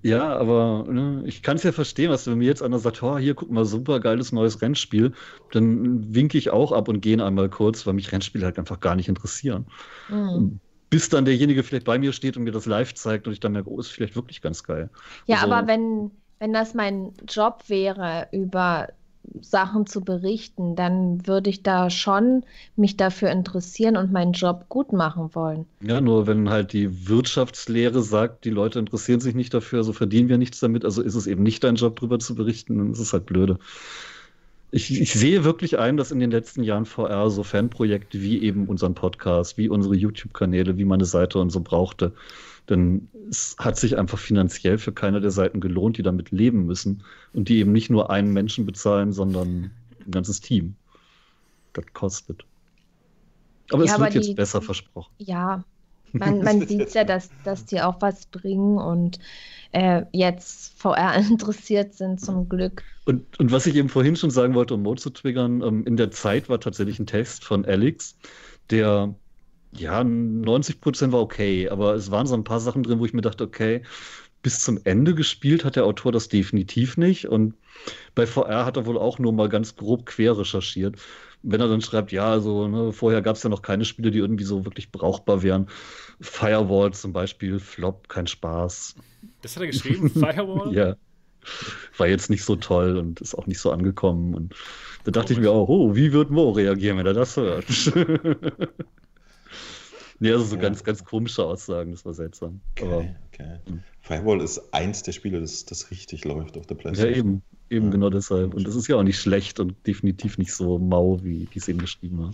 Ja, 0.04 0.38
aber 0.38 0.86
ne, 0.88 1.24
ich 1.26 1.42
kann 1.42 1.58
es 1.58 1.64
ja 1.64 1.72
verstehen, 1.72 2.12
was 2.12 2.28
wenn 2.28 2.38
mir 2.38 2.46
jetzt 2.46 2.62
einer 2.62 2.78
sagt, 2.78 3.02
oh, 3.02 3.18
hier, 3.18 3.34
guck 3.34 3.50
mal, 3.50 3.66
super 3.66 4.00
geiles 4.00 4.32
neues 4.32 4.62
Rennspiel, 4.62 5.14
dann 5.52 6.14
winke 6.14 6.38
ich 6.38 6.52
auch 6.52 6.72
ab 6.72 6.88
und 6.88 7.02
gehe 7.02 7.22
einmal 7.26 7.50
kurz, 7.50 7.86
weil 7.88 7.96
mich 7.96 8.12
Rennspiele 8.12 8.46
halt 8.46 8.60
einfach 8.60 8.80
gar 8.80 8.96
nicht 8.96 9.10
interessieren. 9.10 9.66
Hm. 10.08 10.60
Bis 10.92 11.10
dann 11.10 11.26
derjenige 11.26 11.64
vielleicht 11.64 11.86
bei 11.86 11.98
mir 11.98 12.14
steht 12.14 12.38
und 12.38 12.44
mir 12.44 12.52
das 12.52 12.68
live 12.68 12.94
zeigt 12.94 13.26
und 13.28 13.34
ich 13.34 13.40
dann 13.40 13.54
merke, 13.54 13.70
oh, 13.70 13.80
ist 13.80 13.90
vielleicht 13.90 14.16
wirklich 14.16 14.42
ganz 14.42 14.64
geil. 14.64 14.90
Ja, 15.26 15.38
Also- 15.42 15.52
aber 15.52 15.68
wenn, 15.68 16.12
wenn 16.40 16.54
das 16.54 16.76
mein 16.76 17.14
Job 17.28 17.64
wäre, 17.68 18.28
über 18.32 18.90
Sachen 19.42 19.86
zu 19.86 20.02
berichten, 20.02 20.76
dann 20.76 21.28
würde 21.28 21.50
ich 21.50 21.64
da 21.64 21.90
schon 21.90 22.44
mich 22.76 22.98
dafür 22.98 23.30
interessieren 23.30 23.98
und 23.98 24.12
meinen 24.12 24.34
Job 24.34 24.66
gut 24.70 24.94
machen 24.94 25.34
wollen. 25.34 25.66
Ja, 25.82 26.02
nur 26.02 26.28
wenn 26.28 26.50
halt 26.50 26.74
die 26.74 27.08
Wirtschaftslehre 27.08 28.02
sagt, 28.02 28.46
die 28.46 28.50
Leute 28.50 28.80
interessieren 28.80 29.20
sich 29.20 29.36
nicht 29.36 29.54
dafür, 29.54 29.80
also 29.80 29.94
verdienen 29.94 30.30
wir 30.30 30.38
nichts 30.38 30.60
damit, 30.60 30.86
also 30.86 31.02
ist 31.02 31.16
es 31.16 31.28
eben 31.28 31.44
nicht 31.44 31.64
dein 31.64 31.76
Job, 31.76 31.98
drüber 31.98 32.20
zu 32.20 32.36
berichten, 32.36 32.78
dann 32.78 32.92
ist 32.92 33.00
es 33.00 33.14
halt 33.14 33.26
blöde. 33.26 33.60
Ich, 34.70 35.00
ich 35.00 35.14
sehe 35.14 35.46
wirklich 35.46 35.80
ein, 35.80 35.96
dass 35.96 36.12
in 36.12 36.20
den 36.20 36.32
letzten 36.32 36.62
Jahren 36.62 36.86
VR 36.86 37.30
so 37.30 37.44
Fanprojekte 37.44 38.22
wie 38.22 38.42
eben 38.42 38.68
unseren 38.68 38.96
Podcast, 38.96 39.58
wie 39.58 39.70
unsere 39.70 39.96
YouTube-Kanäle, 39.96 40.78
wie 40.78 40.84
meine 40.84 41.06
Seite 41.06 41.40
und 41.40 41.52
so 41.52 41.62
brauchte. 41.62 42.12
Denn 42.70 43.10
es 43.30 43.56
hat 43.60 43.78
sich 43.78 43.98
einfach 43.98 44.20
finanziell 44.20 44.78
für 44.78 44.94
keine 44.94 45.22
der 45.22 45.32
Seiten 45.32 45.62
gelohnt, 45.62 45.98
die 45.98 46.04
damit 46.04 46.32
leben 46.32 46.66
müssen 46.66 47.04
und 47.34 47.50
die 47.50 47.60
eben 47.60 47.72
nicht 47.72 47.90
nur 47.90 48.10
einen 48.12 48.34
Menschen 48.34 48.66
bezahlen, 48.66 49.14
sondern 49.14 49.76
ein 50.06 50.12
ganzes 50.12 50.42
Team. 50.42 50.78
Das 51.74 51.86
kostet. 51.94 52.46
Aber 53.72 53.84
Ja, 53.84 53.94
es 53.94 53.96
aber 53.96 54.06
wird 54.06 54.16
jetzt 54.16 54.28
die- 54.30 54.34
besser 54.36 54.62
versprochen. 54.62 55.14
Ja, 55.20 55.66
man, 56.12 56.42
man 56.42 56.62
sieht 56.68 56.94
ja, 56.94 57.04
dass, 57.04 57.30
dass 57.44 57.66
die 57.66 57.82
auch 57.82 58.02
was 58.02 58.28
bringen 58.28 58.78
und 58.78 59.20
äh, 59.72 60.06
jetzt 60.14 60.80
VR 60.80 61.16
interessiert 61.16 61.94
sind 61.94 62.20
zum 62.22 62.50
Glück. 62.50 62.84
Und, 63.06 63.40
und 63.40 63.52
was 63.52 63.66
ich 63.66 63.76
eben 63.76 63.90
vorhin 63.90 64.16
schon 64.16 64.32
sagen 64.32 64.54
wollte, 64.54 64.74
um 64.74 64.82
Mo 64.84 64.96
zu 64.96 65.10
triggern, 65.10 65.62
ähm, 65.62 65.86
in 65.86 65.98
der 65.98 66.12
Zeit 66.12 66.50
war 66.50 66.60
tatsächlich 66.60 67.00
ein 67.00 67.08
Text 67.08 67.44
von 67.46 67.66
Alex, 67.66 68.18
der, 68.70 69.16
ja, 69.78 70.04
90 70.04 70.82
Prozent 70.82 71.14
war 71.14 71.22
okay, 71.22 71.70
aber 71.70 71.96
es 71.96 72.12
waren 72.12 72.28
so 72.28 72.36
ein 72.36 72.44
paar 72.44 72.60
Sachen 72.60 72.84
drin, 72.84 73.00
wo 73.00 73.06
ich 73.06 73.14
mir 73.14 73.22
dachte, 73.22 73.44
okay, 73.44 73.84
bis 74.42 74.60
zum 74.60 74.80
Ende 74.84 75.16
gespielt 75.16 75.66
hat 75.66 75.76
der 75.76 75.86
Autor 75.86 76.12
das 76.12 76.30
definitiv 76.30 76.98
nicht 76.98 77.28
und 77.28 77.56
bei 78.16 78.26
VR 78.26 78.66
hat 78.66 78.78
er 78.78 78.86
wohl 78.86 78.98
auch 78.98 79.20
nur 79.20 79.34
mal 79.34 79.50
ganz 79.50 79.76
grob 79.76 80.06
quer 80.06 80.38
recherchiert. 80.38 80.96
Wenn 81.44 81.62
er 81.62 81.68
dann 81.68 81.82
schreibt, 81.82 82.12
ja, 82.12 82.32
also 82.32 82.68
ne, 82.68 82.92
vorher 82.92 83.22
gab 83.22 83.36
es 83.36 83.44
ja 83.44 83.50
noch 83.50 83.62
keine 83.62 83.86
Spiele, 83.86 84.12
die 84.12 84.20
irgendwie 84.20 84.44
so 84.44 84.66
wirklich 84.66 84.92
brauchbar 84.92 85.44
wären. 85.44 85.68
Firewall 86.20 86.94
zum 86.94 87.14
Beispiel, 87.14 87.60
Flop, 87.60 88.10
kein 88.10 88.28
Spaß. 88.28 88.96
Das 89.42 89.56
hat 89.56 89.64
er 89.64 89.68
geschrieben, 89.68 90.10
Firewall? 90.10 90.74
Ja. 90.76 90.96
War 91.98 92.08
jetzt 92.08 92.30
nicht 92.30 92.44
so 92.44 92.58
toll 92.58 92.98
und 92.98 93.22
ist 93.22 93.34
auch 93.34 93.48
nicht 93.48 93.60
so 93.60 93.72
angekommen. 93.72 94.34
Und 94.34 94.54
da 95.06 95.12
dachte 95.12 95.32
ich 95.32 95.40
mir 95.40 95.52
auch, 95.52 95.70
oh, 95.70 95.96
wie 95.96 96.12
wird 96.12 96.30
Mo 96.30 96.50
reagieren, 96.50 96.98
wenn 96.98 97.06
er 97.06 97.14
das 97.14 97.38
hört? 97.38 97.66
nee, 100.20 100.32
also 100.32 100.46
so 100.46 100.56
Ja. 100.56 100.62
ganz, 100.62 100.84
ganz 100.84 101.04
komische 101.04 101.44
Aussagen, 101.46 101.92
das 101.92 102.06
war 102.06 102.14
seltsam. 102.14 102.62
Aber 102.82 102.98
Okay, 102.98 103.16
okay. 103.34 103.60
Hm. 103.68 103.84
Firewall 104.02 104.42
ist 104.42 104.74
eins 104.74 105.04
der 105.04 105.12
Spiele, 105.12 105.42
das, 105.42 105.66
das 105.66 105.92
richtig 105.92 106.24
läuft 106.26 106.58
auf 106.58 106.66
der 106.66 106.78
ja, 106.78 106.82
PlayStation. 106.82 107.16
eben, 107.18 107.42
eben 107.70 107.86
Ja. 107.86 107.92
genau 107.92 108.10
deshalb. 108.10 108.54
Und 108.54 108.66
das 108.68 108.76
ist 108.76 108.88
ja 108.88 108.96
auch 108.96 109.04
nicht 109.04 109.20
schlecht 109.20 109.60
und 109.60 109.76
definitiv 109.86 110.38
nicht 110.38 110.54
so 110.54 110.80
mau, 110.80 111.20
wie 111.24 111.48
wie 111.52 111.60
es 111.60 111.68
eben 111.68 111.80
geschrieben 111.80 112.20
war. 112.20 112.32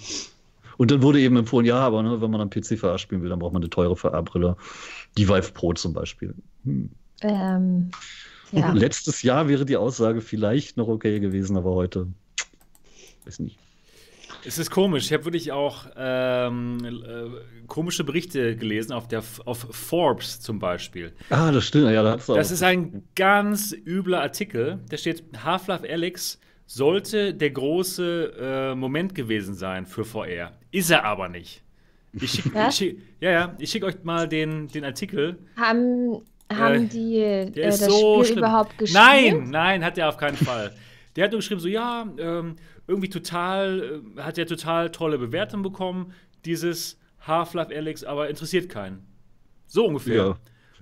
Und 0.77 0.91
dann 0.91 1.01
wurde 1.01 1.19
eben 1.19 1.35
empfohlen, 1.37 1.65
ja, 1.65 1.75
aber 1.77 2.01
ne, 2.03 2.21
wenn 2.21 2.31
man 2.31 2.41
am 2.41 2.49
PC 2.49 2.77
VR 2.79 2.97
spielen 2.97 3.21
will, 3.21 3.29
dann 3.29 3.39
braucht 3.39 3.53
man 3.53 3.61
eine 3.61 3.69
teure 3.69 3.95
VR-Brille. 3.95 4.55
Die 5.17 5.27
Vive 5.27 5.51
Pro 5.53 5.73
zum 5.73 5.93
Beispiel. 5.93 6.33
Hm. 6.63 6.89
Ähm, 7.21 7.91
ja. 8.51 8.71
Letztes 8.73 9.21
Jahr 9.23 9.47
wäre 9.47 9.65
die 9.65 9.77
Aussage 9.77 10.21
vielleicht 10.21 10.77
noch 10.77 10.87
okay 10.87 11.19
gewesen, 11.19 11.57
aber 11.57 11.71
heute, 11.73 12.07
weiß 13.25 13.39
nicht. 13.39 13.57
Es 14.45 14.57
ist 14.57 14.69
komisch. 14.71 15.05
Ich 15.05 15.13
habe 15.13 15.25
wirklich 15.25 15.51
auch 15.51 15.85
ähm, 15.95 16.77
äh, 16.83 17.65
komische 17.67 18.03
Berichte 18.03 18.55
gelesen 18.55 18.91
auf, 18.91 19.07
der, 19.07 19.23
auf 19.45 19.67
Forbes 19.71 20.39
zum 20.41 20.59
Beispiel. 20.59 21.13
Ah, 21.29 21.51
das 21.51 21.65
stimmt. 21.65 21.91
Ja, 21.91 22.03
da 22.03 22.11
hat's 22.11 22.29
auch. 22.29 22.35
Das 22.35 22.51
ist 22.51 22.61
ein 22.63 23.03
ganz 23.15 23.73
übler 23.85 24.21
Artikel. 24.21 24.79
Da 24.89 24.97
steht, 24.97 25.23
Half-Life 25.43 25.87
Alyx 25.89 26.39
sollte 26.65 27.33
der 27.33 27.51
große 27.51 28.33
äh, 28.71 28.75
Moment 28.75 29.15
gewesen 29.15 29.53
sein 29.55 29.85
für 29.85 30.03
VR. 30.05 30.51
Ist 30.71 30.89
er 30.91 31.05
aber 31.05 31.29
nicht. 31.29 31.61
Ich 32.13 32.31
schick, 32.31 32.45
ich 32.69 32.75
schick, 32.75 33.01
ja, 33.21 33.31
ja, 33.31 33.55
ich 33.57 33.71
schicke 33.71 33.87
euch 33.87 34.03
mal 34.03 34.27
den, 34.27 34.67
den 34.67 34.83
Artikel. 34.83 35.39
Haben, 35.57 36.21
haben 36.51 36.85
Äh, 36.85 36.87
die 36.87 37.17
äh, 37.19 37.51
das 37.51 37.79
so 37.79 38.15
Spiel 38.23 38.25
schlimm. 38.33 38.37
überhaupt 38.39 38.77
gespielt? 38.77 39.03
Nein, 39.03 39.49
nein, 39.49 39.83
hat 39.83 39.97
er 39.97 40.09
auf 40.09 40.17
keinen 40.17 40.37
Fall. 40.37 40.73
Der 41.15 41.25
hat 41.25 41.31
nur 41.31 41.39
geschrieben, 41.39 41.61
so 41.61 41.67
ja, 41.67 42.07
ähm, 42.17 42.55
irgendwie 42.87 43.09
total, 43.09 44.01
äh, 44.17 44.21
hat 44.21 44.37
er 44.37 44.47
total 44.47 44.91
tolle 44.91 45.17
Bewertungen 45.17 45.63
bekommen, 45.63 46.13
dieses 46.45 46.99
Half-Life 47.21 47.75
Alyx, 47.75 48.03
aber 48.03 48.29
interessiert 48.29 48.69
keinen. 48.69 49.05
So 49.67 49.85
ungefähr. 49.85 50.15
Ja. 50.15 50.37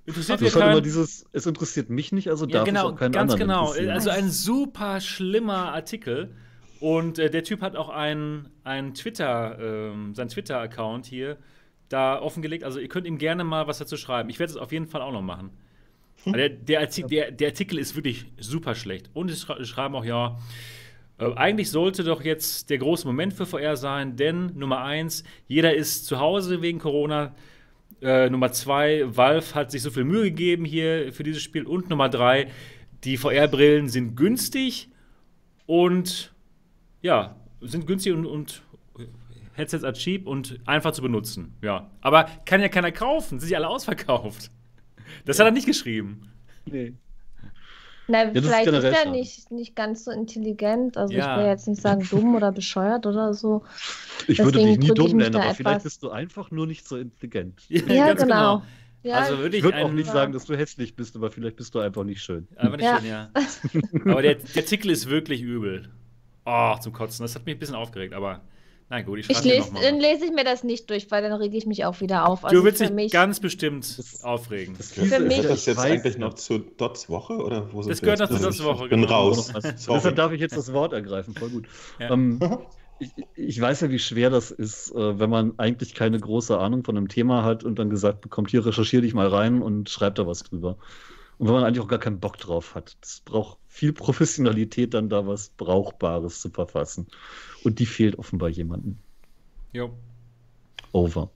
Interessiert 0.05 0.41
ja 0.41 0.47
ist 0.47 0.55
halt 0.55 0.63
immer 0.63 0.73
keinen. 0.73 0.83
dieses, 0.83 1.25
es 1.31 1.45
interessiert 1.45 1.89
mich 1.89 2.11
nicht, 2.11 2.29
also 2.29 2.45
Ja, 2.45 2.51
darf 2.53 2.65
genau, 2.65 2.87
es 2.87 2.93
auch 2.93 2.99
keinen 2.99 3.11
ganz 3.11 3.33
anderen 3.33 3.47
genau. 3.47 3.65
interessieren. 3.67 3.91
Also 3.91 4.09
ein 4.09 4.29
super 4.29 4.99
schlimmer 4.99 5.73
Artikel. 5.73 6.33
Und 6.79 7.19
äh, 7.19 7.29
der 7.29 7.43
Typ 7.43 7.61
hat 7.61 7.75
auch 7.75 7.89
einen, 7.89 8.49
einen 8.63 8.95
Twitter, 8.95 9.57
ähm, 9.59 10.15
sein 10.15 10.29
Twitter-Account 10.29 11.05
hier, 11.05 11.37
da 11.89 12.19
offengelegt. 12.19 12.63
Also 12.63 12.79
ihr 12.79 12.87
könnt 12.87 13.05
ihm 13.05 13.19
gerne 13.19 13.43
mal 13.43 13.67
was 13.67 13.77
dazu 13.77 13.97
schreiben. 13.97 14.29
Ich 14.29 14.39
werde 14.39 14.51
es 14.51 14.57
auf 14.57 14.71
jeden 14.71 14.87
Fall 14.87 15.01
auch 15.01 15.11
noch 15.11 15.21
machen. 15.21 15.51
Der, 16.25 16.49
der, 16.49 16.81
Artikel, 16.81 17.09
der, 17.09 17.31
der, 17.31 17.47
Artikel 17.49 17.79
ist 17.79 17.95
wirklich 17.95 18.25
super 18.37 18.75
schlecht. 18.75 19.09
Und 19.13 19.29
sie 19.29 19.35
schreiben 19.35 19.95
auch, 19.95 20.05
ja, 20.05 20.37
äh, 21.17 21.33
eigentlich 21.35 21.69
sollte 21.69 22.03
doch 22.03 22.23
jetzt 22.23 22.69
der 22.69 22.77
große 22.77 23.07
Moment 23.07 23.33
für 23.33 23.45
VR 23.45 23.75
sein, 23.75 24.15
denn 24.15 24.51
Nummer 24.55 24.83
eins, 24.83 25.23
jeder 25.47 25.73
ist 25.73 26.05
zu 26.05 26.19
Hause 26.19 26.61
wegen 26.61 26.79
Corona. 26.79 27.33
Äh, 28.01 28.29
Nummer 28.29 28.51
zwei, 28.51 29.03
Valve 29.05 29.53
hat 29.53 29.71
sich 29.71 29.81
so 29.81 29.91
viel 29.91 30.03
Mühe 30.03 30.23
gegeben 30.23 30.65
hier 30.65 31.13
für 31.13 31.23
dieses 31.23 31.41
Spiel. 31.41 31.65
Und 31.65 31.89
Nummer 31.89 32.09
drei, 32.09 32.47
die 33.03 33.17
VR-Brillen 33.17 33.89
sind 33.89 34.15
günstig 34.15 34.89
und 35.65 36.33
ja, 37.01 37.35
sind 37.61 37.87
günstig 37.87 38.13
und, 38.13 38.25
und 38.25 38.63
Headsets 39.53 39.83
are 39.83 39.93
cheap 39.93 40.27
und 40.27 40.59
einfach 40.65 40.91
zu 40.91 41.01
benutzen. 41.01 41.55
Ja. 41.61 41.89
Aber 42.01 42.27
kann 42.45 42.61
ja 42.61 42.69
keiner 42.69 42.91
kaufen, 42.91 43.39
sind 43.39 43.47
sie 43.47 43.55
alle 43.55 43.67
ausverkauft. 43.67 44.49
Das 45.25 45.39
hat 45.39 45.45
er 45.45 45.51
nicht 45.51 45.65
geschrieben. 45.65 46.31
Nee. 46.65 46.93
Na, 48.07 48.25
ja, 48.25 48.41
vielleicht 48.41 48.67
ist, 48.67 48.83
ist 48.83 49.05
er 49.05 49.11
nicht, 49.11 49.51
nicht 49.51 49.75
ganz 49.75 50.03
so 50.03 50.11
intelligent. 50.11 50.97
Also 50.97 51.13
ja. 51.13 51.33
ich 51.33 51.39
will 51.39 51.49
jetzt 51.49 51.67
nicht 51.67 51.81
sagen 51.81 52.05
dumm 52.09 52.35
oder 52.35 52.51
bescheuert 52.51 53.05
oder 53.05 53.33
so. 53.33 53.63
Ich 54.27 54.37
Deswegen 54.37 54.45
würde 54.45 54.59
dich 54.59 54.79
nie 54.79 54.93
dumm 54.93 55.17
nennen, 55.17 55.35
aber 55.35 55.53
vielleicht 55.55 55.83
bist 55.83 56.03
du 56.03 56.09
einfach 56.09 56.51
nur 56.51 56.67
nicht 56.67 56.87
so 56.87 56.97
intelligent. 56.97 57.61
Ja, 57.69 57.81
ja 57.87 58.13
genau. 58.13 58.23
genau. 58.23 58.63
Ja, 59.03 59.15
also 59.15 59.39
würde 59.39 59.57
ich, 59.57 59.59
ich 59.59 59.63
würde 59.63 59.83
auch 59.83 59.91
nicht 59.91 60.11
sagen, 60.11 60.31
dass 60.31 60.45
du 60.45 60.55
hässlich 60.55 60.95
bist, 60.95 61.15
aber 61.15 61.31
vielleicht 61.31 61.55
bist 61.55 61.73
du 61.73 61.79
einfach 61.79 62.03
nicht 62.03 62.21
schön. 62.21 62.47
Aber 62.55 62.77
nicht 62.77 62.85
ja. 62.85 62.99
schön, 62.99 63.07
ja. 63.09 63.31
aber 64.11 64.21
der, 64.21 64.35
der 64.35 64.63
Artikel 64.63 64.91
ist 64.91 65.09
wirklich 65.09 65.41
übel. 65.41 65.89
Oh, 66.45 66.75
zum 66.79 66.93
Kotzen. 66.93 67.23
Das 67.23 67.33
hat 67.35 67.45
mich 67.45 67.55
ein 67.55 67.59
bisschen 67.59 67.75
aufgeregt, 67.75 68.13
aber 68.13 68.41
Nein, 68.91 69.05
gut, 69.05 69.19
ich, 69.19 69.29
ich 69.29 69.41
lese, 69.45 69.71
Dann 69.81 70.01
lese 70.01 70.25
ich 70.25 70.31
mir 70.31 70.43
das 70.43 70.65
nicht 70.65 70.89
durch, 70.89 71.09
weil 71.11 71.23
dann 71.23 71.31
rege 71.31 71.55
ich 71.55 71.65
mich 71.65 71.85
auch 71.85 72.01
wieder 72.01 72.27
auf. 72.27 72.43
Also 72.43 72.57
du 72.57 72.65
willst 72.65 72.81
dich 72.81 73.09
ganz 73.09 73.39
bestimmt 73.39 73.97
das, 73.97 74.21
aufregen. 74.21 74.75
Das 74.77 74.91
für 74.91 75.17
mich, 75.21 75.37
ist 75.37 75.49
das 75.49 75.65
jetzt 75.65 75.79
eigentlich 75.79 76.17
noch 76.17 76.33
zu 76.33 76.59
Dots 76.59 77.09
Woche? 77.09 77.37
Oder 77.37 77.71
wo 77.71 77.81
das 77.83 78.01
gehört 78.01 78.19
noch 78.19 78.29
zu 78.29 78.39
Dots 78.39 78.61
Woche. 78.61 78.83
Ich 78.83 78.89
bin 78.89 79.03
genau. 79.03 79.29
raus. 79.29 79.53
Deshalb 79.63 80.17
darf 80.17 80.33
ich 80.33 80.41
jetzt 80.41 80.57
das 80.57 80.73
Wort 80.73 80.91
ergreifen. 80.91 81.33
Voll 81.33 81.51
gut. 81.51 81.67
Ja. 81.99 82.11
Ähm, 82.11 82.37
ich, 82.99 83.11
ich, 83.35 83.61
weiß 83.61 83.79
ja, 83.79 83.89
wie 83.91 83.97
schwer 83.97 84.29
das 84.29 84.51
ist, 84.51 84.91
äh, 84.93 85.17
wenn 85.17 85.29
man 85.29 85.57
eigentlich 85.57 85.95
keine 85.95 86.19
große 86.19 86.59
Ahnung 86.59 86.83
von 86.83 86.97
einem 86.97 87.07
Thema 87.07 87.45
hat 87.45 87.63
und 87.63 87.79
dann 87.79 87.89
gesagt 87.89 88.19
bekommt, 88.19 88.51
hier 88.51 88.65
recherchiere 88.65 89.03
dich 89.03 89.13
mal 89.13 89.27
rein 89.27 89.61
und 89.61 89.89
schreib 89.89 90.15
da 90.15 90.27
was 90.27 90.43
drüber. 90.43 90.75
Und 91.37 91.47
wenn 91.47 91.53
man 91.53 91.63
eigentlich 91.63 91.79
auch 91.79 91.87
gar 91.87 91.99
keinen 91.99 92.19
Bock 92.19 92.39
drauf 92.39 92.75
hat. 92.75 92.97
Es 93.01 93.21
braucht 93.23 93.57
viel 93.71 93.93
Professionalität, 93.93 94.93
dann 94.93 95.07
da 95.07 95.25
was 95.25 95.49
Brauchbares 95.49 96.41
zu 96.41 96.49
verfassen. 96.49 97.07
Und 97.63 97.79
die 97.79 97.85
fehlt 97.85 98.19
offenbar 98.19 98.49
jemandem. 98.49 98.97
Jo. 99.71 99.91
Over. 100.91 101.31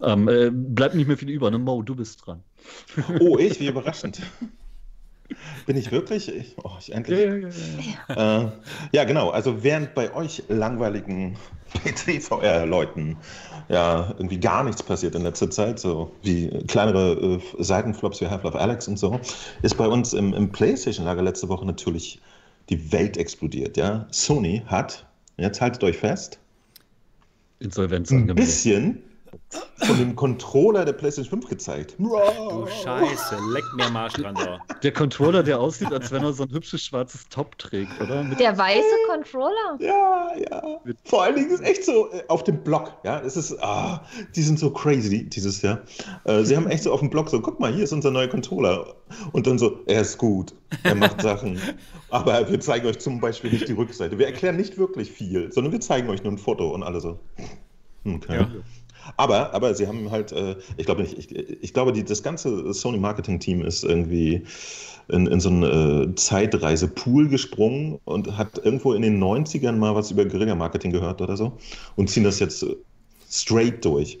Ähm, 0.00 0.26
äh, 0.28 0.50
bleibt 0.50 0.94
nicht 0.94 1.06
mehr 1.06 1.18
viel 1.18 1.28
über, 1.28 1.50
ne? 1.50 1.58
Mo, 1.58 1.82
du 1.82 1.94
bist 1.94 2.26
dran. 2.26 2.42
Oh, 3.20 3.36
ich, 3.36 3.60
wie 3.60 3.66
überraschend. 3.66 4.22
Bin 5.66 5.76
ich 5.76 5.92
wirklich? 5.92 6.34
Ich, 6.34 6.56
oh, 6.64 6.76
ich 6.80 6.94
endlich. 6.94 7.18
Ja, 7.18 7.34
ja, 7.34 7.48
ja. 8.08 8.46
Äh, 8.46 8.52
ja, 8.92 9.04
genau. 9.04 9.28
Also 9.28 9.62
während 9.62 9.94
bei 9.94 10.14
euch 10.14 10.44
langweiligen 10.48 11.36
PC-VR-Leuten 11.84 13.18
ja 13.68 14.14
irgendwie 14.18 14.38
gar 14.38 14.64
nichts 14.64 14.82
passiert 14.82 15.14
in 15.14 15.22
letzter 15.22 15.50
Zeit, 15.50 15.78
so 15.78 16.12
wie 16.22 16.48
kleinere 16.66 17.12
äh, 17.12 17.62
Seitenflops 17.62 18.20
wie 18.20 18.26
Half-Life 18.26 18.58
Alex 18.58 18.88
und 18.88 18.98
so, 18.98 19.20
ist 19.62 19.76
bei 19.76 19.86
uns 19.86 20.12
im, 20.12 20.32
im 20.34 20.50
PlayStation-Lager 20.50 21.22
letzte 21.22 21.48
Woche 21.48 21.66
natürlich 21.66 22.20
die 22.70 22.92
Welt 22.92 23.16
explodiert. 23.16 23.76
Ja? 23.76 24.06
Sony 24.10 24.62
hat, 24.66 25.06
jetzt 25.36 25.60
haltet 25.60 25.84
euch 25.84 25.98
fest, 25.98 26.38
Insolvenz 27.60 28.10
ein 28.12 28.26
bisschen 28.26 29.02
von 29.78 29.96
dem 29.96 30.16
Controller 30.16 30.84
der 30.84 30.92
PlayStation 30.92 31.40
5 31.40 31.50
gezeigt. 31.50 31.94
Du 31.98 32.66
Scheiße, 32.82 33.36
leck 33.52 33.64
mir 33.76 33.88
Marsch 33.90 34.14
dran 34.14 34.34
da. 34.34 34.58
Der 34.82 34.92
Controller, 34.92 35.42
der 35.42 35.60
aussieht, 35.60 35.92
als 35.92 36.10
wenn 36.10 36.22
er 36.22 36.32
so 36.32 36.44
ein 36.44 36.50
hübsches 36.50 36.84
schwarzes 36.84 37.28
Top 37.28 37.56
trägt, 37.58 38.00
oder? 38.00 38.22
Mit 38.22 38.40
der 38.40 38.56
weiße 38.58 38.82
Controller? 39.08 39.78
Ja, 39.78 40.28
ja. 40.36 40.62
Vor 41.04 41.22
allen 41.22 41.36
Dingen 41.36 41.50
ist 41.50 41.62
echt 41.62 41.84
so 41.84 42.10
äh, 42.12 42.22
auf 42.28 42.44
dem 42.44 42.62
Block, 42.62 42.92
ja. 43.04 43.20
Es 43.20 43.36
ist, 43.36 43.56
ah, 43.62 44.04
die 44.34 44.42
sind 44.42 44.58
so 44.58 44.70
crazy 44.70 45.28
dieses 45.28 45.62
Jahr. 45.62 45.80
Äh, 46.24 46.42
sie 46.44 46.56
haben 46.56 46.66
echt 46.68 46.82
so 46.82 46.92
auf 46.92 47.00
dem 47.00 47.10
Block 47.10 47.28
so, 47.28 47.40
guck 47.40 47.60
mal, 47.60 47.72
hier 47.72 47.84
ist 47.84 47.92
unser 47.92 48.10
neuer 48.10 48.28
Controller. 48.28 48.94
Und 49.32 49.46
dann 49.46 49.58
so, 49.58 49.80
er 49.86 50.02
ist 50.02 50.18
gut, 50.18 50.54
er 50.82 50.94
macht 50.94 51.22
Sachen. 51.22 51.58
Aber 52.10 52.50
wir 52.50 52.60
zeigen 52.60 52.86
euch 52.86 52.98
zum 52.98 53.20
Beispiel 53.20 53.50
nicht 53.50 53.68
die 53.68 53.72
Rückseite. 53.72 54.18
Wir 54.18 54.26
erklären 54.26 54.56
nicht 54.56 54.76
wirklich 54.78 55.10
viel, 55.10 55.52
sondern 55.52 55.72
wir 55.72 55.80
zeigen 55.80 56.08
euch 56.10 56.22
nur 56.22 56.32
ein 56.32 56.38
Foto 56.38 56.74
und 56.74 56.82
alle 56.82 57.00
so. 57.00 57.18
Okay. 58.04 58.36
Ja. 58.36 58.50
Aber, 59.16 59.54
aber 59.54 59.74
sie 59.74 59.86
haben 59.86 60.10
halt, 60.10 60.32
äh, 60.32 60.56
ich 60.76 60.86
glaube 60.86 61.02
nicht, 61.02 61.18
ich, 61.18 61.34
ich 61.34 61.72
glaube, 61.72 61.92
die, 61.92 62.04
das 62.04 62.22
ganze 62.22 62.72
Sony-Marketing-Team 62.72 63.62
ist 63.62 63.84
irgendwie 63.84 64.44
in, 65.08 65.26
in 65.26 65.40
so 65.40 65.48
einen 65.48 66.10
äh, 66.10 66.14
Zeitreise-Pool 66.14 67.28
gesprungen 67.28 67.98
und 68.04 68.36
hat 68.36 68.58
irgendwo 68.64 68.92
in 68.92 69.02
den 69.02 69.22
90ern 69.22 69.72
mal 69.72 69.94
was 69.94 70.10
über 70.10 70.24
Guerilla-Marketing 70.24 70.92
gehört 70.92 71.20
oder 71.20 71.36
so 71.36 71.56
und 71.96 72.10
ziehen 72.10 72.24
das 72.24 72.38
jetzt 72.38 72.64
straight 73.30 73.84
durch. 73.84 74.18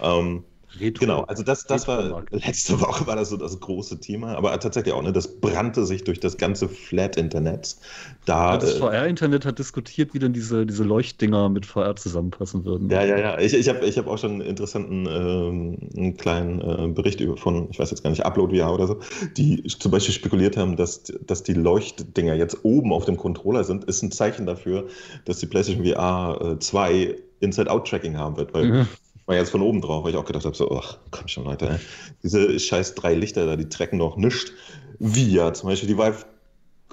Ähm, 0.00 0.44
Retro. 0.80 1.00
Genau, 1.00 1.22
also 1.22 1.42
das, 1.42 1.64
das 1.64 1.88
war 1.88 2.24
letzte 2.30 2.80
Woche 2.80 3.06
war 3.06 3.16
das 3.16 3.30
so 3.30 3.36
das 3.36 3.58
große 3.60 4.00
Thema, 4.00 4.36
aber 4.36 4.58
tatsächlich 4.58 4.94
auch, 4.94 5.02
ne, 5.02 5.12
das 5.12 5.40
brannte 5.40 5.86
sich 5.86 6.04
durch 6.04 6.20
das 6.20 6.36
ganze 6.36 6.68
Flat-Internet. 6.68 7.76
Da, 8.24 8.52
ja, 8.52 8.58
das 8.58 8.74
äh, 8.74 8.78
VR-Internet 8.78 9.44
hat 9.44 9.58
diskutiert, 9.58 10.14
wie 10.14 10.18
denn 10.18 10.32
diese, 10.32 10.66
diese 10.66 10.84
Leuchtdinger 10.84 11.48
mit 11.48 11.66
VR 11.66 11.96
zusammenpassen 11.96 12.64
würden. 12.64 12.90
Ja, 12.90 13.04
ja, 13.04 13.18
ja. 13.18 13.38
Ich, 13.38 13.54
ich 13.54 13.68
habe 13.68 13.84
ich 13.86 13.98
hab 13.98 14.06
auch 14.06 14.18
schon 14.18 14.32
einen 14.32 14.40
interessanten 14.42 15.06
ähm, 15.06 15.78
einen 15.96 16.16
kleinen 16.16 16.60
äh, 16.60 16.88
Bericht 16.88 17.20
über 17.20 17.36
von, 17.36 17.68
ich 17.70 17.78
weiß 17.78 17.90
jetzt 17.90 18.02
gar 18.02 18.10
nicht, 18.10 18.24
Upload 18.24 18.56
VR 18.56 18.72
oder 18.72 18.86
so, 18.86 19.00
die 19.36 19.62
zum 19.64 19.90
Beispiel 19.90 20.14
spekuliert 20.14 20.56
haben, 20.56 20.76
dass, 20.76 21.04
dass 21.26 21.42
die 21.42 21.54
Leuchtdinger 21.54 22.34
jetzt 22.34 22.64
oben 22.64 22.92
auf 22.92 23.04
dem 23.04 23.16
Controller 23.16 23.64
sind, 23.64 23.84
ist 23.84 24.02
ein 24.02 24.12
Zeichen 24.12 24.46
dafür, 24.46 24.86
dass 25.24 25.38
die 25.38 25.46
PlayStation 25.46 25.84
VR 25.84 26.56
2 26.60 26.92
äh, 26.92 27.16
Inside-Out-Tracking 27.40 28.16
haben 28.16 28.36
wird, 28.36 28.54
weil 28.54 28.64
mhm 28.64 28.88
mal 29.26 29.36
jetzt 29.36 29.50
von 29.50 29.62
oben 29.62 29.80
drauf, 29.80 30.04
weil 30.04 30.12
ich 30.12 30.16
auch 30.16 30.24
gedacht 30.24 30.44
habe, 30.44 30.56
so, 30.56 30.70
ach, 30.70 30.98
komm 31.10 31.28
schon, 31.28 31.44
Leute, 31.44 31.68
ey. 31.68 31.78
diese 32.22 32.58
scheiß 32.58 32.94
drei 32.94 33.14
Lichter 33.14 33.46
da, 33.46 33.56
die 33.56 33.68
trecken 33.68 33.98
doch 33.98 34.16
nichts. 34.16 34.52
Wie 34.98 35.32
ja, 35.32 35.52
zum 35.52 35.68
Beispiel 35.68 35.88
die 35.88 35.98
Vive 35.98 36.24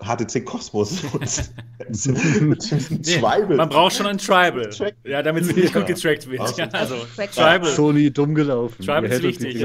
HTC 0.01 0.43
Cosmos 0.43 1.03
nee, 1.87 3.19
Man 3.21 3.69
braucht 3.69 3.93
schon 3.93 4.07
ein 4.07 4.17
Tribal. 4.17 4.69
Ja, 5.03 5.21
damit 5.21 5.43
es 5.43 5.55
nicht 5.55 5.73
gut 5.73 5.85
getrackt 5.85 6.27
wird. 6.29 6.57
Ja, 6.57 6.67
also, 6.71 6.95
Tribal. 7.15 7.65
Sony 7.65 8.11
dumm 8.11 8.33
gelaufen. 8.33 8.83
Tribal 8.83 9.05
ist 9.05 9.23
wichtig. 9.23 9.63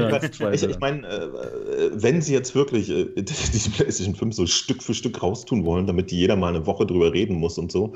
Ich, 0.53 0.63
ich 0.63 0.79
meine, 0.79 1.07
äh, 1.07 1.89
wenn 1.93 2.21
sie 2.21 2.33
jetzt 2.33 2.53
wirklich 2.53 2.89
äh, 2.89 3.05
die 3.15 3.69
PlayStation 3.69 4.15
5 4.15 4.35
so 4.35 4.45
Stück 4.45 4.83
für 4.83 4.93
Stück 4.93 5.21
raustun 5.21 5.65
wollen, 5.65 5.87
damit 5.87 6.11
jeder 6.11 6.35
mal 6.35 6.55
eine 6.55 6.65
Woche 6.65 6.85
drüber 6.85 7.11
reden 7.11 7.35
muss 7.35 7.57
und 7.57 7.71
so, 7.71 7.93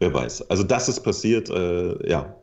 wer 0.00 0.12
weiß. 0.12 0.50
Also, 0.50 0.64
das 0.64 0.88
ist 0.88 1.00
passiert, 1.00 1.48
äh, 1.50 2.08
ja, 2.08 2.34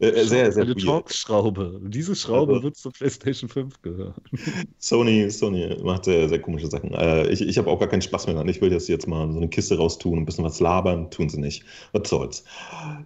äh, 0.00 0.08
äh, 0.08 0.24
sehr, 0.24 0.50
sehr 0.50 0.64
Eine 0.64 0.74
Torx-Schraube. 0.74 1.80
Diese 1.84 2.16
Schraube 2.16 2.54
also, 2.54 2.64
wird 2.64 2.76
zur 2.76 2.92
PlayStation 2.92 3.48
5 3.48 3.82
gehören. 3.82 4.14
Sony, 4.78 5.30
Sony 5.30 5.76
macht 5.82 6.04
sehr, 6.06 6.28
sehr 6.28 6.40
komische 6.40 6.66
Sachen. 6.66 6.92
Äh, 6.94 7.28
ich 7.28 7.40
ich 7.40 7.58
habe 7.58 7.70
auch 7.70 7.78
gar 7.78 7.88
keinen 7.88 8.02
Spaß 8.02 8.26
mehr 8.26 8.34
dran. 8.34 8.48
Ich 8.48 8.60
will 8.60 8.72
jetzt, 8.72 8.88
jetzt 8.88 9.06
mal 9.06 9.30
so 9.30 9.38
eine 9.38 9.48
Kiste 9.48 9.76
raustun, 9.76 10.18
ein 10.18 10.24
bisschen 10.24 10.44
was 10.44 10.58
labern. 10.58 11.10
Tun 11.10 11.28
sie 11.28 11.40
nicht. 11.40 11.64
Was 11.92 12.08
soll's. 12.08 12.44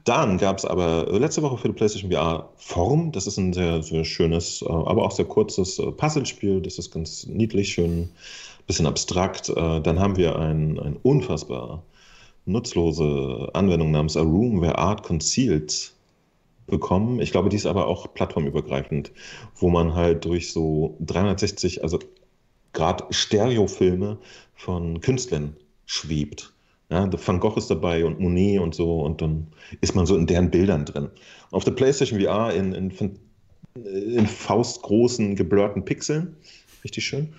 Dann 0.04 0.38
gab 0.38 0.58
es 0.58 0.64
aber 0.64 1.06
letzte 1.18 1.42
Woche 1.42 1.58
für 1.58 1.68
die 1.68 1.74
PlayStation 1.74 2.10
VR 2.10 2.48
Form. 2.56 3.12
Das 3.12 3.26
ist 3.26 3.36
ein 3.36 3.52
sehr, 3.52 3.82
sehr 3.82 4.04
schönes, 4.04 4.64
aber 4.66 5.04
auch 5.04 5.12
sehr 5.12 5.26
kurzes 5.26 5.76
Puzzlespiel. 5.96 6.62
Das 6.62 6.78
ist 6.78 6.90
ganz 6.90 7.26
niedlich, 7.26 7.68
schön, 7.68 8.08
bisschen 8.66 8.86
abstrakt. 8.86 9.48
Dann 9.54 9.98
haben 9.98 10.16
wir 10.16 10.38
ein, 10.38 10.78
ein 10.78 10.96
unfassbar 11.02 11.82
nutzlose 12.46 13.50
Anwendung 13.52 13.90
namens 13.90 14.16
A 14.16 14.22
Room 14.22 14.60
Where 14.60 14.78
Art 14.78 15.02
Concealed 15.02 15.92
bekommen. 16.68 17.20
Ich 17.20 17.32
glaube, 17.32 17.48
die 17.48 17.56
ist 17.56 17.66
aber 17.66 17.86
auch 17.86 18.14
plattformübergreifend, 18.14 19.12
wo 19.56 19.68
man 19.70 19.94
halt 19.94 20.24
durch 20.24 20.52
so 20.52 20.96
360, 21.00 21.82
also 21.82 21.98
gerade 22.72 23.04
Stereofilme 23.10 24.18
von 24.54 25.00
Künstlern 25.00 25.56
schwebt. 25.86 26.52
Ja, 26.90 27.10
Van 27.26 27.40
Gogh 27.40 27.58
ist 27.58 27.70
dabei 27.70 28.04
und 28.04 28.18
Monet 28.18 28.60
und 28.60 28.74
so 28.74 29.00
und 29.00 29.20
dann 29.20 29.48
ist 29.80 29.94
man 29.94 30.06
so 30.06 30.16
in 30.16 30.26
deren 30.26 30.50
Bildern 30.50 30.86
drin. 30.86 31.10
Auf 31.50 31.64
der 31.64 31.72
PlayStation 31.72 32.20
VR 32.20 32.54
in, 32.54 32.72
in, 32.72 32.92
in 33.84 34.26
faustgroßen, 34.26 35.36
geblurrten 35.36 35.84
Pixeln. 35.84 36.36
Richtig 36.84 37.04
schön. 37.04 37.34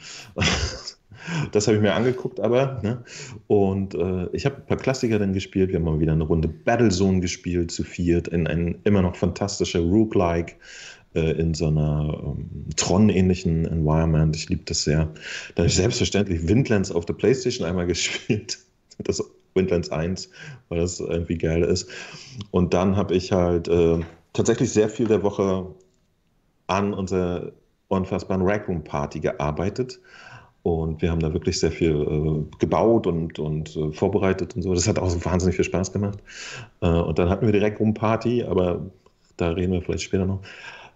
Das 1.52 1.68
habe 1.68 1.78
ich 1.78 1.84
mir 1.84 1.94
angeguckt, 1.94 2.40
aber. 2.40 2.80
Ne? 2.84 3.04
Und 3.48 3.96
äh, 3.96 4.28
ich 4.34 4.46
habe 4.46 4.58
ein 4.58 4.66
paar 4.66 4.78
Klassiker 4.78 5.20
dann 5.20 5.34
gespielt. 5.34 5.70
Wir 5.70 5.78
haben 5.78 5.86
mal 5.86 6.00
wieder 6.00 6.14
eine 6.14 6.24
Runde 6.24 6.48
Battlezone 6.48 7.20
gespielt, 7.20 7.72
zu 7.72 7.84
viert, 7.84 8.28
in 8.28 8.48
ein 8.48 8.80
immer 8.84 9.02
noch 9.02 9.16
fantastischer 9.16 9.80
Rook-like, 9.80 10.58
äh, 11.16 11.32
in 11.32 11.54
so 11.54 11.68
einer 11.68 12.36
ähm, 12.38 12.66
Tron-ähnlichen 12.76 13.66
Environment. 13.66 14.36
Ich 14.36 14.50
liebe 14.50 14.64
das 14.66 14.84
sehr. 14.84 15.06
Dann 15.56 15.64
habe 15.64 15.68
ich 15.68 15.76
selbstverständlich 15.76 16.48
Windlands 16.48 16.92
auf 16.92 17.06
der 17.06 17.14
Playstation 17.14 17.68
einmal 17.68 17.88
gespielt. 17.88 18.60
Das 19.00 19.24
Windlands 19.56 19.92
1, 19.92 20.30
weil 20.70 20.80
das 20.80 21.00
irgendwie 21.00 21.38
geil 21.38 21.64
ist. 21.64 21.90
Und 22.52 22.74
dann 22.74 22.96
habe 22.96 23.16
ich 23.16 23.32
halt. 23.32 23.68
Äh, 23.68 24.00
tatsächlich 24.34 24.72
sehr 24.72 24.90
viel 24.90 25.08
der 25.08 25.24
Woche 25.24 25.68
an 26.68 26.94
unserer 26.94 27.52
unfassbaren 27.88 28.44
Rackroom 28.44 28.84
Party 28.84 29.20
gearbeitet. 29.20 30.00
Und 30.76 31.02
wir 31.02 31.12
haben 31.12 31.20
da 31.20 31.34
wirklich 31.34 31.60
sehr 31.60 31.72
viel 31.72 31.92
äh, 31.92 32.58
gebaut 32.60 33.08
und, 33.08 33.40
und 33.40 33.76
äh, 33.76 33.92
vorbereitet 33.92 34.56
und 34.56 34.62
so. 34.62 34.74
Das 34.74 34.88
hat 34.88 35.00
auch 35.00 35.10
so 35.10 35.24
wahnsinnig 35.26 35.56
viel 35.56 35.66
Spaß 35.66 35.92
gemacht. 35.92 36.20
Äh, 36.82 36.90
und 36.90 37.20
dann 37.20 37.30
hatten 37.30 37.46
wir 37.46 37.54
die 37.54 37.60
Rackroom 37.60 37.94
Party, 37.94 38.44
aber 38.44 38.86
da 39.38 39.50
reden 39.50 39.74
wir 39.74 39.82
vielleicht 39.82 40.04
später 40.04 40.26
noch. 40.26 40.42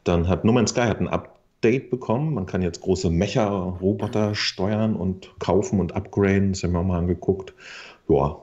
Dann 0.03 0.27
hat 0.27 0.43
No 0.43 0.51
Man's 0.51 0.71
Sky 0.71 0.81
hat 0.81 0.99
ein 0.99 1.07
Update 1.07 1.89
bekommen. 1.89 2.33
Man 2.33 2.45
kann 2.45 2.61
jetzt 2.61 2.81
große 2.81 3.09
Mecha-Roboter 3.09 4.35
steuern 4.35 4.95
und 4.95 5.29
kaufen 5.39 5.79
und 5.79 5.95
upgraden. 5.95 6.51
Das 6.51 6.63
haben 6.63 6.73
wir 6.73 6.79
auch 6.79 6.85
mal 6.85 6.99
angeguckt. 6.99 7.53
Ja, 8.09 8.37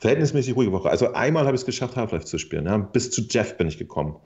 verhältnismäßig 0.00 0.56
ruhige 0.56 0.72
Woche. 0.72 0.90
Also 0.90 1.12
einmal 1.14 1.46
habe 1.46 1.54
ich 1.54 1.62
es 1.62 1.66
geschafft, 1.66 1.96
Half-Life 1.96 2.26
zu 2.26 2.38
spielen. 2.38 2.66
Ja. 2.66 2.76
Bis 2.76 3.10
zu 3.10 3.22
Jeff 3.22 3.56
bin 3.56 3.68
ich 3.68 3.78
gekommen. 3.78 4.16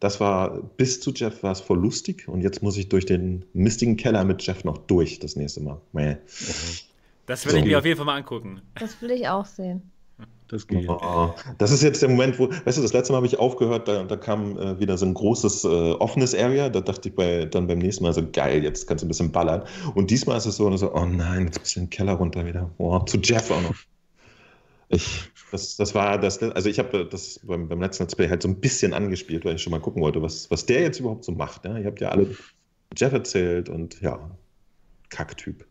Das 0.00 0.20
war, 0.20 0.62
bis 0.76 1.00
zu 1.00 1.12
Jeff 1.12 1.42
war 1.42 1.52
es 1.52 1.60
voll 1.60 1.78
lustig 1.78 2.28
und 2.28 2.42
jetzt 2.42 2.62
muss 2.62 2.76
ich 2.76 2.88
durch 2.88 3.06
den 3.06 3.44
mistigen 3.52 3.96
Keller 3.96 4.24
mit 4.24 4.42
Jeff 4.46 4.64
noch 4.64 4.78
durch 4.78 5.18
das 5.18 5.36
nächste 5.36 5.60
Mal. 5.60 5.80
Mäh. 5.92 6.16
Das 7.26 7.44
werde 7.46 7.58
ich 7.58 7.64
mir 7.64 7.78
auf 7.78 7.84
jeden 7.84 7.96
Fall 7.96 8.06
mal 8.06 8.16
angucken. 8.16 8.60
Das 8.78 9.00
will 9.02 9.10
ich 9.10 9.28
auch 9.28 9.46
sehen. 9.46 9.90
Das 10.48 10.66
geht. 10.68 10.88
Oh, 10.88 11.34
das 11.58 11.72
ist 11.72 11.82
jetzt 11.82 12.02
der 12.02 12.08
Moment, 12.08 12.38
wo, 12.38 12.48
weißt 12.48 12.78
du, 12.78 12.82
das 12.82 12.92
letzte 12.92 13.12
Mal 13.12 13.16
habe 13.16 13.26
ich 13.26 13.38
aufgehört, 13.38 13.88
da, 13.88 14.04
da 14.04 14.16
kam 14.16 14.56
äh, 14.56 14.78
wieder 14.78 14.96
so 14.96 15.04
ein 15.04 15.12
großes 15.12 15.64
äh, 15.64 15.92
offenes 15.94 16.36
Area. 16.36 16.68
Da 16.68 16.80
dachte 16.80 17.08
ich 17.08 17.16
bei, 17.16 17.46
dann 17.46 17.66
beim 17.66 17.78
nächsten 17.78 18.04
Mal 18.04 18.12
so, 18.12 18.22
geil, 18.30 18.62
jetzt 18.62 18.86
kannst 18.86 19.02
du 19.02 19.06
ein 19.06 19.08
bisschen 19.08 19.32
ballern. 19.32 19.64
Und 19.94 20.10
diesmal 20.10 20.38
ist 20.38 20.46
es 20.46 20.56
so, 20.56 20.74
so 20.76 20.94
oh 20.94 21.04
nein, 21.04 21.46
jetzt 21.46 21.60
bist 21.60 21.74
du 21.74 21.80
in 21.80 21.86
den 21.86 21.90
Keller 21.90 22.12
runter 22.12 22.46
wieder. 22.46 22.70
Oh, 22.78 22.98
zu 23.00 23.18
Jeff 23.18 23.50
auch 23.50 23.60
noch. 23.60 23.74
Ich, 24.88 25.30
das, 25.50 25.76
das 25.76 25.94
war 25.94 26.18
das, 26.18 26.40
also 26.42 26.68
ich 26.68 26.78
habe 26.78 27.06
das 27.06 27.40
beim, 27.42 27.68
beim 27.68 27.80
letzten 27.80 28.04
Let's 28.04 28.14
Play 28.14 28.28
halt 28.28 28.42
so 28.42 28.48
ein 28.48 28.60
bisschen 28.60 28.92
angespielt, 28.92 29.44
weil 29.44 29.56
ich 29.56 29.62
schon 29.62 29.72
mal 29.72 29.80
gucken 29.80 30.02
wollte, 30.02 30.22
was, 30.22 30.50
was 30.50 30.66
der 30.66 30.82
jetzt 30.82 31.00
überhaupt 31.00 31.24
so 31.24 31.32
macht. 31.32 31.64
Ja? 31.64 31.76
Ihr 31.76 31.86
habt 31.86 32.00
ja 32.00 32.10
alle 32.10 32.36
Jeff 32.96 33.12
erzählt 33.12 33.68
und 33.68 34.00
ja, 34.00 34.30
Kacktyp. 35.08 35.66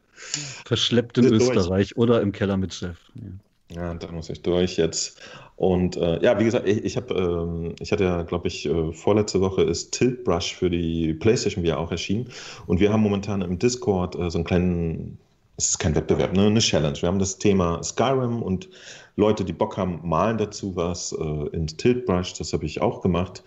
Verschleppt 0.65 1.17
in 1.17 1.29
Sind 1.29 1.41
durch. 1.41 1.55
Österreich 1.55 1.97
oder 1.97 2.21
im 2.21 2.31
Keller 2.31 2.57
mit 2.57 2.73
Chef. 2.73 2.97
Ja. 3.15 3.31
Ja, 3.73 3.93
da 3.95 4.11
muss 4.11 4.29
ich 4.29 4.41
durch 4.41 4.77
jetzt. 4.77 5.19
Und 5.55 5.97
äh, 5.97 6.21
ja, 6.21 6.39
wie 6.39 6.43
gesagt, 6.43 6.67
ich, 6.67 6.83
ich 6.83 6.97
habe, 6.97 7.13
ähm, 7.15 7.75
ich 7.79 7.91
hatte 7.91 8.03
ja, 8.03 8.21
glaube 8.23 8.47
ich, 8.47 8.65
äh, 8.67 8.93
vorletzte 8.93 9.41
Woche 9.41 9.63
ist 9.63 9.91
Tilt 9.91 10.23
Brush 10.23 10.53
für 10.53 10.69
die 10.69 11.13
PlayStation 11.13 11.65
VR 11.65 11.79
auch 11.79 11.91
erschienen. 11.91 12.29
Und 12.67 12.79
wir 12.79 12.93
haben 12.93 13.01
momentan 13.01 13.41
im 13.41 13.57
Discord 13.57 14.15
äh, 14.15 14.29
so 14.29 14.37
einen 14.37 14.45
kleinen, 14.45 15.17
es 15.57 15.69
ist 15.69 15.79
kein 15.79 15.95
Wettbewerb, 15.95 16.33
ne, 16.33 16.45
eine 16.45 16.59
Challenge. 16.59 17.01
Wir 17.01 17.09
haben 17.09 17.19
das 17.19 17.39
Thema 17.39 17.81
Skyrim 17.81 18.43
und 18.43 18.69
Leute, 19.15 19.45
die 19.45 19.53
Bock 19.53 19.77
haben, 19.77 19.99
malen 20.03 20.37
dazu 20.37 20.75
was 20.75 21.11
äh, 21.13 21.47
in 21.55 21.67
Tilt 21.67 22.05
Brush. 22.05 22.33
Das 22.33 22.53
habe 22.53 22.65
ich 22.65 22.81
auch 22.81 23.01
gemacht. 23.01 23.43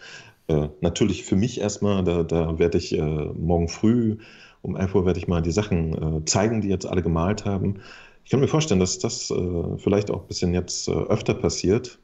Äh, 0.48 0.68
natürlich 0.80 1.24
für 1.24 1.36
mich 1.36 1.60
erstmal, 1.60 2.02
da, 2.04 2.22
da 2.22 2.58
werde 2.58 2.78
ich 2.78 2.96
äh, 2.96 3.00
morgen 3.00 3.68
früh 3.68 4.16
um 4.62 4.76
11 4.76 4.94
Uhr 4.94 5.06
werde 5.06 5.18
ich 5.18 5.28
mal 5.28 5.42
die 5.42 5.52
Sachen 5.52 6.18
äh, 6.18 6.24
zeigen, 6.24 6.60
die 6.60 6.68
jetzt 6.68 6.86
alle 6.86 7.02
gemalt 7.02 7.44
haben. 7.44 7.80
Ich 8.24 8.30
kann 8.30 8.40
mir 8.40 8.48
vorstellen, 8.48 8.80
dass 8.80 8.98
das 8.98 9.30
äh, 9.30 9.78
vielleicht 9.78 10.10
auch 10.10 10.22
ein 10.22 10.26
bisschen 10.26 10.52
jetzt 10.52 10.88
äh, 10.88 10.92
öfter 10.92 11.34
passiert. 11.34 11.98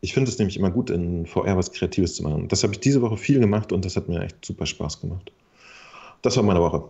Ich 0.00 0.12
finde 0.12 0.30
es 0.30 0.38
nämlich 0.38 0.58
immer 0.58 0.70
gut, 0.70 0.90
in 0.90 1.24
VR 1.24 1.56
was 1.56 1.72
Kreatives 1.72 2.16
zu 2.16 2.22
machen. 2.22 2.48
Das 2.48 2.62
habe 2.62 2.74
ich 2.74 2.80
diese 2.80 3.00
Woche 3.00 3.16
viel 3.16 3.40
gemacht 3.40 3.72
und 3.72 3.84
das 3.84 3.96
hat 3.96 4.08
mir 4.08 4.22
echt 4.22 4.44
super 4.44 4.66
Spaß 4.66 5.00
gemacht. 5.00 5.32
Das 6.20 6.36
war 6.36 6.42
meine 6.42 6.60
Woche. 6.60 6.84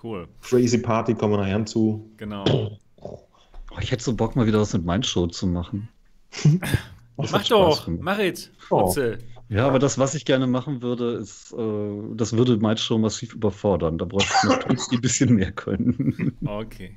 Cool. 0.00 0.28
Crazy 0.42 0.78
Party 0.78 1.14
kommen 1.14 1.32
wir 1.34 1.38
nachher 1.38 1.64
zu. 1.66 2.08
Genau. 2.16 2.44
Oh, 3.76 3.80
ich 3.80 3.90
hätte 3.90 4.02
so 4.02 4.14
Bock, 4.14 4.36
mal 4.36 4.46
wieder 4.46 4.60
was 4.60 4.72
mit 4.72 4.84
meinem 4.84 5.02
Show 5.02 5.26
zu 5.26 5.46
machen. 5.46 5.88
Das 7.18 7.32
Mach 7.32 7.48
doch, 7.48 7.88
mach 7.88 8.18
it. 8.18 8.50
Oh. 8.68 8.94
Ja, 9.48 9.66
aber 9.66 9.78
das, 9.78 9.96
was 9.98 10.14
ich 10.14 10.26
gerne 10.26 10.46
machen 10.46 10.82
würde, 10.82 11.12
ist, 11.12 11.50
äh, 11.52 12.14
das 12.14 12.36
würde 12.36 12.58
mein 12.58 12.76
Show 12.76 12.98
massiv 12.98 13.32
überfordern. 13.32 13.96
Da 13.96 14.04
bräuchte 14.04 14.34
ich 14.42 14.50
noch 14.50 14.58
Tools, 14.58 14.88
die 14.88 14.96
ein 14.96 15.00
bisschen 15.00 15.34
mehr 15.34 15.50
können. 15.50 16.36
Okay. 16.46 16.94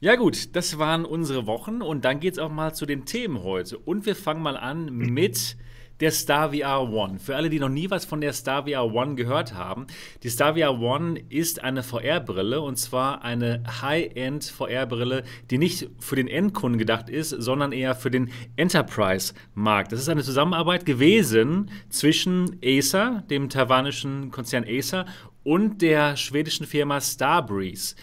Ja 0.00 0.14
gut, 0.14 0.54
das 0.54 0.78
waren 0.78 1.04
unsere 1.04 1.46
Wochen 1.46 1.82
und 1.82 2.04
dann 2.04 2.20
geht 2.20 2.34
es 2.34 2.38
auch 2.38 2.52
mal 2.52 2.72
zu 2.72 2.86
den 2.86 3.04
Themen 3.04 3.42
heute. 3.42 3.78
Und 3.78 4.06
wir 4.06 4.14
fangen 4.14 4.42
mal 4.42 4.56
an 4.56 4.92
mit 4.92 5.56
der 6.00 6.10
Star 6.10 6.52
VR 6.52 6.90
One. 6.90 7.18
Für 7.18 7.36
alle, 7.36 7.50
die 7.50 7.58
noch 7.58 7.68
nie 7.68 7.90
was 7.90 8.04
von 8.04 8.20
der 8.20 8.32
Star 8.32 8.66
VR 8.66 8.92
One 8.92 9.14
gehört 9.14 9.54
haben, 9.54 9.86
die 10.22 10.28
Star 10.28 10.56
VR 10.56 10.80
One 10.80 11.20
ist 11.28 11.62
eine 11.62 11.82
VR-Brille 11.82 12.60
und 12.60 12.76
zwar 12.76 13.22
eine 13.22 13.62
High-End 13.82 14.44
VR-Brille, 14.44 15.24
die 15.50 15.58
nicht 15.58 15.88
für 15.98 16.16
den 16.16 16.28
Endkunden 16.28 16.78
gedacht 16.78 17.08
ist, 17.08 17.30
sondern 17.30 17.72
eher 17.72 17.94
für 17.94 18.10
den 18.10 18.30
Enterprise-Markt. 18.56 19.92
Das 19.92 20.00
ist 20.00 20.08
eine 20.08 20.22
Zusammenarbeit 20.22 20.86
gewesen 20.86 21.70
zwischen 21.88 22.58
Acer, 22.64 23.24
dem 23.30 23.48
taiwanischen 23.48 24.30
Konzern 24.30 24.64
Acer, 24.68 25.06
und 25.44 25.82
der 25.82 26.16
schwedischen 26.16 26.66
Firma 26.66 27.00
Starbreeze. 27.00 27.94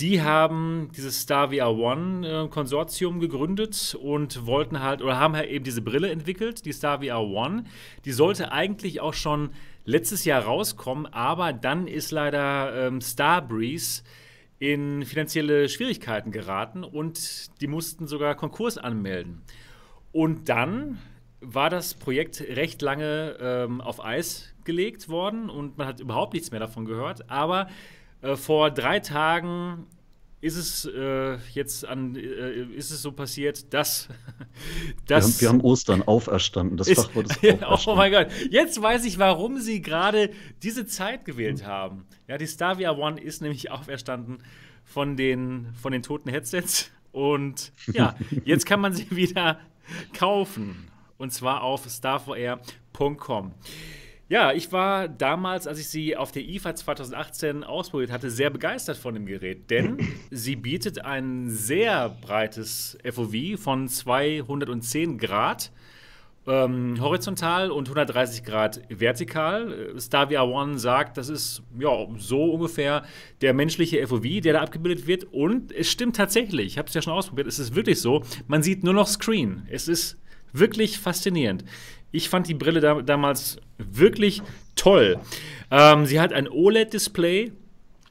Die 0.00 0.22
haben 0.22 0.90
dieses 0.96 1.20
Star 1.20 1.50
VR 1.52 1.70
One 1.76 2.26
äh, 2.28 2.48
Konsortium 2.48 3.20
gegründet 3.20 3.96
und 4.00 4.44
wollten 4.44 4.82
halt 4.82 5.02
oder 5.02 5.20
haben 5.20 5.36
halt 5.36 5.48
eben 5.48 5.64
diese 5.64 5.82
Brille 5.82 6.10
entwickelt, 6.10 6.64
die 6.64 6.72
Star 6.72 7.00
VR 7.00 7.20
One. 7.20 7.64
Die 8.04 8.10
sollte 8.10 8.50
eigentlich 8.50 9.00
auch 9.00 9.14
schon 9.14 9.50
letztes 9.84 10.24
Jahr 10.24 10.42
rauskommen, 10.42 11.06
aber 11.06 11.52
dann 11.52 11.86
ist 11.86 12.10
leider 12.10 12.88
ähm, 12.88 13.00
Starbreeze 13.00 14.02
in 14.58 15.04
finanzielle 15.04 15.68
Schwierigkeiten 15.68 16.32
geraten 16.32 16.82
und 16.82 17.60
die 17.60 17.68
mussten 17.68 18.08
sogar 18.08 18.34
Konkurs 18.34 18.78
anmelden. 18.78 19.42
Und 20.10 20.48
dann 20.48 20.98
war 21.40 21.70
das 21.70 21.94
Projekt 21.94 22.40
recht 22.40 22.82
lange 22.82 23.36
ähm, 23.40 23.80
auf 23.80 24.04
Eis 24.04 24.54
gelegt 24.64 25.08
worden 25.08 25.50
und 25.50 25.78
man 25.78 25.86
hat 25.86 26.00
überhaupt 26.00 26.32
nichts 26.32 26.50
mehr 26.50 26.60
davon 26.60 26.84
gehört. 26.84 27.30
Aber 27.30 27.68
äh, 28.24 28.36
vor 28.36 28.70
drei 28.70 29.00
Tagen 29.00 29.86
ist 30.40 30.56
es 30.56 30.84
äh, 30.84 31.38
jetzt 31.52 31.86
an, 31.86 32.16
äh, 32.16 32.64
ist 32.76 32.90
es 32.90 33.00
so 33.00 33.12
passiert, 33.12 33.72
dass, 33.72 34.08
Wir 34.08 34.94
dass 35.06 35.24
haben, 35.24 35.40
wir 35.40 35.48
haben 35.48 35.60
Ostern 35.62 36.02
auferstanden. 36.02 36.76
Das 36.76 36.86
ist, 36.88 37.02
Fachwort 37.02 37.30
ist 37.30 37.42
oh 37.42 37.64
auferstanden. 37.64 37.96
mein 37.96 38.12
Gott, 38.12 38.26
jetzt 38.50 38.80
weiß 38.80 39.04
ich, 39.06 39.18
warum 39.18 39.58
sie 39.58 39.80
gerade 39.80 40.30
diese 40.62 40.86
Zeit 40.86 41.24
gewählt 41.24 41.64
haben. 41.66 42.06
Ja, 42.28 42.36
die 42.36 42.46
Star 42.46 42.76
VR 42.76 42.98
One 42.98 43.20
ist 43.20 43.40
nämlich 43.40 43.70
auferstanden 43.70 44.42
von 44.84 45.16
den, 45.16 45.72
von 45.80 45.92
den 45.92 46.02
toten 46.02 46.28
Headsets 46.28 46.90
und 47.10 47.72
ja, 47.92 48.14
jetzt 48.44 48.66
kann 48.66 48.80
man 48.80 48.92
sie 48.92 49.10
wieder 49.16 49.58
kaufen 50.12 50.88
und 51.16 51.32
zwar 51.32 51.62
auf 51.62 51.86
starvr.com. 51.88 53.52
Ja, 54.28 54.52
ich 54.52 54.72
war 54.72 55.06
damals, 55.06 55.66
als 55.66 55.78
ich 55.78 55.88
sie 55.88 56.16
auf 56.16 56.32
der 56.32 56.48
IFA 56.48 56.74
2018 56.74 57.62
ausprobiert 57.62 58.10
hatte, 58.10 58.30
sehr 58.30 58.48
begeistert 58.48 58.96
von 58.96 59.14
dem 59.14 59.26
Gerät, 59.26 59.70
denn 59.70 59.98
sie 60.30 60.56
bietet 60.56 61.04
ein 61.04 61.50
sehr 61.50 62.08
breites 62.08 62.96
FOV 63.04 63.60
von 63.60 63.86
210 63.88 65.18
Grad 65.18 65.70
ähm, 66.46 67.00
horizontal 67.00 67.70
und 67.70 67.88
130 67.88 68.44
Grad 68.44 68.80
vertikal. 68.88 69.92
Äh, 69.96 70.00
Star 70.00 70.28
VR 70.28 70.46
One 70.46 70.78
sagt, 70.78 71.16
das 71.16 71.28
ist 71.28 71.62
ja 71.78 72.06
so 72.18 72.52
ungefähr 72.52 73.04
der 73.40 73.54
menschliche 73.54 74.06
FOV, 74.06 74.40
der 74.42 74.54
da 74.54 74.60
abgebildet 74.60 75.06
wird. 75.06 75.24
Und 75.32 75.72
es 75.72 75.90
stimmt 75.90 76.16
tatsächlich. 76.16 76.66
Ich 76.66 76.78
habe 76.78 76.88
es 76.88 76.94
ja 76.94 77.02
schon 77.02 77.12
ausprobiert. 77.12 77.46
Es 77.46 77.58
ist 77.58 77.74
wirklich 77.74 78.00
so. 78.00 78.22
Man 78.46 78.62
sieht 78.62 78.84
nur 78.84 78.94
noch 78.94 79.06
Screen. 79.06 79.66
Es 79.70 79.88
ist 79.88 80.18
wirklich 80.52 80.98
faszinierend. 80.98 81.64
Ich 82.14 82.28
fand 82.28 82.46
die 82.46 82.54
Brille 82.54 82.78
da, 82.80 83.02
damals 83.02 83.56
wirklich 83.76 84.40
toll. 84.76 85.18
Ähm, 85.70 86.06
sie 86.06 86.20
hat 86.20 86.32
ein 86.32 86.48
OLED-Display. 86.48 87.50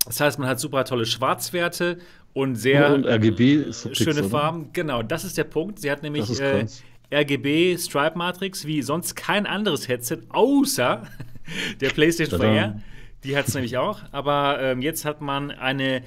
Das 0.05 0.19
heißt, 0.19 0.39
man 0.39 0.49
hat 0.49 0.59
super 0.59 0.83
tolle 0.83 1.05
Schwarzwerte 1.05 1.99
und 2.33 2.55
sehr 2.55 2.93
Und 2.93 3.05
RGB 3.05 3.71
fix, 3.71 3.87
schöne 3.93 4.19
oder? 4.19 4.29
Farben. 4.29 4.69
Genau, 4.73 5.03
das 5.03 5.23
ist 5.23 5.37
der 5.37 5.45
Punkt. 5.45 5.79
Sie 5.79 5.89
hat 5.89 6.03
nämlich 6.03 6.37
äh. 6.41 6.65
RGB 7.13 7.77
Stripe 7.77 8.17
Matrix 8.17 8.65
wie 8.65 8.81
sonst 8.81 9.15
kein 9.15 9.45
anderes 9.45 9.87
Headset 9.87 10.19
außer 10.29 11.03
der 11.79 11.89
PlayStation 11.91 12.41
Tada. 12.41 12.53
VR. 12.53 12.81
Die 13.23 13.37
hat 13.37 13.47
es 13.47 13.53
nämlich 13.53 13.77
auch. 13.77 14.01
Aber 14.11 14.59
ähm, 14.61 14.81
jetzt 14.81 15.05
hat 15.05 15.21
man 15.21 15.49
eine 15.51 16.01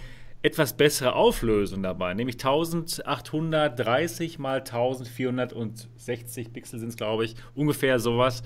etwas 0.47 0.77
bessere 0.77 1.17
Auflösung 1.17 1.83
dabei, 1.83 2.15
nämlich 2.15 2.37
1830 2.37 4.39
mal 4.39 4.59
1460 4.59 6.53
Pixel 6.53 6.79
sind 6.79 6.91
es, 6.91 6.97
glaube 6.97 7.25
ich, 7.25 7.35
ungefähr 7.57 7.99
sowas. 7.99 8.45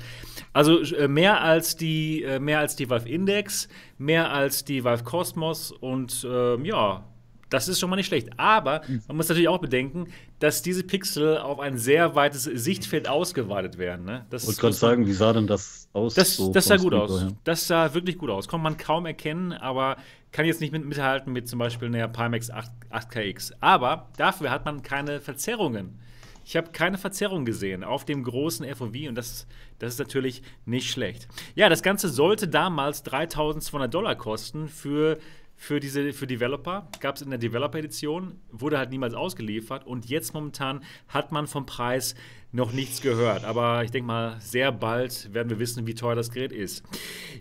Also 0.55 0.81
äh, 0.81 1.09
mehr 1.09 1.43
als 1.43 1.77
die 1.77 2.23
äh, 2.23 2.41
mehr 2.41 2.59
als 2.59 2.75
die 2.75 2.89
Valve 2.89 3.07
Index, 3.07 3.69
mehr 3.99 4.33
als 4.33 4.65
die 4.65 4.83
Valve 4.83 5.05
Cosmos 5.05 5.73
und 5.73 6.27
ähm, 6.27 6.65
ja, 6.65 7.05
das 7.51 7.69
ist 7.69 7.79
schon 7.79 7.91
mal 7.91 7.97
nicht 7.97 8.07
schlecht. 8.07 8.31
Aber 8.39 8.83
man 9.09 9.17
muss 9.17 9.29
natürlich 9.29 9.49
auch 9.49 9.59
bedenken, 9.59 10.07
dass 10.39 10.63
diese 10.63 10.85
Pixel 10.85 11.39
auf 11.39 11.61
ein 11.61 11.77
sehr 11.77 12.15
weites 12.15 12.45
Sichtfeld 12.45 13.09
ausgeweitet 13.09 13.77
werden. 13.77 14.07
Ne? 14.07 14.25
Das 14.31 14.43
Ich 14.43 14.49
wollte 14.49 14.61
gerade 14.61 14.75
sagen, 14.75 15.07
wie 15.07 15.13
sah 15.13 15.33
denn 15.33 15.47
das 15.47 15.89
aus? 15.93 16.15
das, 16.15 16.37
so 16.37 16.53
das 16.53 16.65
sah 16.67 16.77
gut 16.77 16.95
aus. 16.95 17.21
her? 17.21 17.33
Das 17.45 17.67
sah 17.67 17.93
wirklich 17.93 18.17
gut 18.17 18.31
aus. 18.31 18.49
Kann 18.49 18.63
man 18.63 18.77
kaum 18.77 19.05
erkennen, 19.05 19.53
aber 19.53 19.97
kann 20.33 20.47
jetzt 20.47 20.61
nicht 20.61 20.73
mit, 20.73 20.85
mithalten 20.85 21.33
mit 21.33 21.49
zum 21.49 21.59
Beispiel 21.59 21.89
einer 21.89 22.09
Pimax 22.09 22.51
8, 22.51 22.71
8KX. 22.91 23.53
Aber 23.61 24.09
dafür 24.17 24.51
hat 24.51 24.65
man 24.65 24.83
keine 24.83 25.21
Verzerrungen. 25.21 25.99
Ich 26.45 26.57
habe 26.57 26.71
keine 26.73 26.99
Verzerrung 26.99 27.45
gesehen 27.45 27.85
auf 27.85 28.05
dem 28.05 28.25
großen 28.25 28.67
FOV 28.75 29.09
und 29.09 29.15
das, 29.15 29.47
das 29.79 29.95
ist 29.95 29.99
natürlich 29.99 30.43
nicht 30.65 30.91
schlecht. 30.91 31.29
Ja, 31.55 31.69
das 31.69 31.83
Ganze 31.83 32.09
sollte 32.09 32.49
damals 32.49 33.03
3200 33.05 33.93
Dollar 33.93 34.17
kosten 34.17 34.67
für 34.69 35.19
für 35.61 35.79
diese 35.79 36.15
für 36.15 36.27
Developer. 36.27 36.89
Gab 37.01 37.17
es 37.17 37.23
in 37.23 37.29
der 37.29 37.39
Developer-Edition, 37.39 38.41
wurde 38.51 38.79
halt 38.79 38.89
niemals 38.89 39.13
ausgeliefert 39.13 39.87
und 39.87 40.07
jetzt 40.07 40.33
momentan 40.33 40.83
hat 41.07 41.33
man 41.33 41.47
vom 41.47 41.67
Preis 41.67 42.15
noch 42.51 42.73
nichts 42.73 43.03
gehört. 43.03 43.45
Aber 43.45 43.85
ich 43.85 43.91
denke 43.91 44.07
mal, 44.07 44.41
sehr 44.41 44.73
bald 44.73 45.35
werden 45.35 45.51
wir 45.51 45.59
wissen, 45.59 45.87
wie 45.87 45.95
teuer 45.95 46.15
das 46.15 46.31
Gerät 46.31 46.53
ist. 46.53 46.83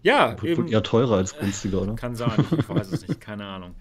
Ja. 0.03 0.35
Wird 0.41 0.69
eher 0.69 0.83
teurer 0.83 1.15
als 1.15 1.39
günstiger, 1.39 1.81
oder? 1.81 1.95
Kann 1.95 2.13
sein, 2.13 2.45
ich 2.57 2.67
weiß 2.67 2.91
es 2.91 3.07
nicht, 3.07 3.21
keine 3.21 3.45
Ahnung. 3.45 3.75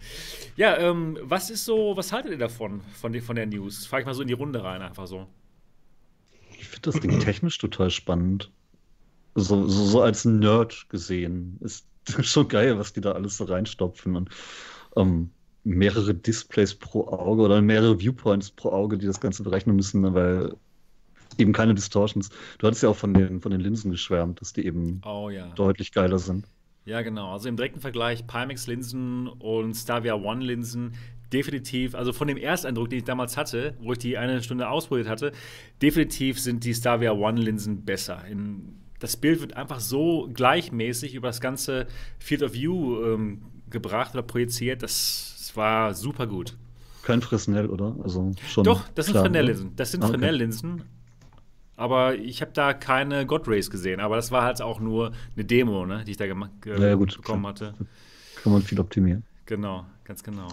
Ja, 0.54 0.78
ähm, 0.78 1.18
was 1.20 1.50
ist 1.50 1.64
so, 1.64 1.96
was 1.96 2.12
haltet 2.12 2.30
ihr 2.30 2.38
davon, 2.38 2.82
von, 2.94 3.20
von 3.20 3.34
der 3.34 3.46
News? 3.46 3.86
Frage 3.86 4.02
ich 4.02 4.06
mal 4.06 4.14
so 4.14 4.22
in 4.22 4.28
die 4.28 4.34
Runde 4.34 4.62
rein, 4.62 4.82
einfach 4.82 5.08
so. 5.08 5.26
Ich 6.52 6.68
finde 6.68 6.92
das 6.92 7.00
Ding 7.00 7.18
technisch 7.18 7.58
total 7.58 7.90
spannend. 7.90 8.52
So, 9.34 9.66
so, 9.66 9.84
so 9.84 10.00
als 10.00 10.24
Nerd 10.24 10.88
gesehen 10.90 11.58
ist 11.60 11.87
schon 12.22 12.48
geil, 12.48 12.78
was 12.78 12.92
die 12.92 13.00
da 13.00 13.12
alles 13.12 13.36
so 13.36 13.44
reinstopfen. 13.44 14.16
Und 14.16 14.30
ähm, 14.96 15.30
mehrere 15.64 16.14
Displays 16.14 16.74
pro 16.74 17.06
Auge 17.08 17.42
oder 17.42 17.60
mehrere 17.60 17.98
Viewpoints 17.98 18.50
pro 18.50 18.70
Auge, 18.70 18.98
die 18.98 19.06
das 19.06 19.20
Ganze 19.20 19.42
berechnen 19.42 19.76
müssen, 19.76 20.14
weil 20.14 20.54
eben 21.36 21.52
keine 21.52 21.74
Distortions. 21.74 22.30
Du 22.58 22.66
hattest 22.66 22.82
ja 22.82 22.88
auch 22.88 22.96
von 22.96 23.14
den, 23.14 23.40
von 23.40 23.52
den 23.52 23.60
Linsen 23.60 23.90
geschwärmt, 23.90 24.40
dass 24.40 24.52
die 24.52 24.66
eben 24.66 25.00
oh, 25.04 25.30
ja. 25.30 25.48
deutlich 25.54 25.92
geiler 25.92 26.18
sind. 26.18 26.46
Ja, 26.84 27.02
genau. 27.02 27.32
Also 27.32 27.48
im 27.48 27.56
direkten 27.56 27.80
Vergleich 27.80 28.26
Pimax-Linsen 28.26 29.28
und 29.28 29.74
Stavia 29.74 30.14
One-Linsen 30.14 30.94
definitiv, 31.32 31.94
also 31.94 32.14
von 32.14 32.26
dem 32.28 32.38
Ersteindruck, 32.38 32.88
den 32.88 33.00
ich 33.00 33.04
damals 33.04 33.36
hatte, 33.36 33.74
wo 33.80 33.92
ich 33.92 33.98
die 33.98 34.16
eine 34.16 34.42
Stunde 34.42 34.70
ausprobiert 34.70 35.08
hatte, 35.08 35.32
definitiv 35.82 36.40
sind 36.40 36.64
die 36.64 36.72
Stavia 36.72 37.12
One-Linsen 37.12 37.84
besser. 37.84 38.24
In 38.24 38.78
das 38.98 39.16
Bild 39.16 39.40
wird 39.40 39.56
einfach 39.56 39.80
so 39.80 40.28
gleichmäßig 40.32 41.14
über 41.14 41.28
das 41.28 41.40
ganze 41.40 41.86
Field 42.18 42.42
of 42.42 42.52
View 42.52 43.02
ähm, 43.04 43.42
gebracht 43.70 44.14
oder 44.14 44.22
projiziert. 44.22 44.82
Das, 44.82 45.34
das, 45.38 45.56
war 45.56 45.94
super 45.94 46.26
gut. 46.26 46.56
Kein 47.02 47.22
Fresnel, 47.22 47.68
oder? 47.70 47.96
Also 48.02 48.32
schon 48.46 48.64
Doch, 48.64 48.88
das 48.94 49.06
klar, 49.06 49.24
sind 49.24 49.32
Fresnel-Linsen. 49.32 49.76
Das 49.76 49.92
sind 49.92 50.02
okay. 50.02 50.12
Fresnel-Linsen. 50.12 50.82
Aber 51.76 52.16
ich 52.16 52.40
habe 52.42 52.50
da 52.52 52.74
keine 52.74 53.24
God 53.24 53.46
Rays 53.46 53.70
gesehen. 53.70 54.00
Aber 54.00 54.16
das 54.16 54.30
war 54.30 54.42
halt 54.42 54.60
auch 54.60 54.80
nur 54.80 55.12
eine 55.34 55.44
Demo, 55.44 55.86
ne, 55.86 56.04
die 56.04 56.10
ich 56.10 56.16
da 56.16 56.24
äh, 56.24 56.30
ja, 56.66 56.94
gut, 56.94 57.16
bekommen 57.16 57.42
klar. 57.54 57.70
hatte. 57.70 57.86
Kann 58.42 58.52
man 58.52 58.62
viel 58.62 58.80
optimieren. 58.80 59.24
Genau, 59.46 59.86
ganz 60.04 60.22
genau. 60.22 60.48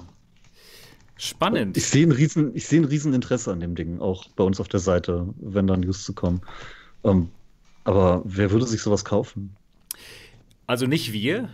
Spannend. 1.18 1.78
Ich 1.78 1.86
sehe 1.88 2.06
ein, 2.06 2.12
riesen, 2.12 2.52
seh 2.56 2.78
ein 2.78 2.86
Rieseninteresse 2.86 3.52
an 3.52 3.60
dem 3.60 3.76
Ding, 3.76 4.00
auch 4.00 4.28
bei 4.36 4.44
uns 4.44 4.60
auf 4.60 4.68
der 4.68 4.80
Seite, 4.80 5.28
wenn 5.38 5.66
da 5.66 5.78
News 5.78 6.04
zu 6.04 6.14
kommen. 6.14 6.42
Ähm, 7.04 7.30
aber 7.86 8.22
wer 8.26 8.52
würde 8.52 8.66
sich 8.68 8.82
sowas 8.82 9.06
kaufen? 9.06 9.56
Also 10.68 10.88
nicht 10.88 11.14
wir. 11.14 11.50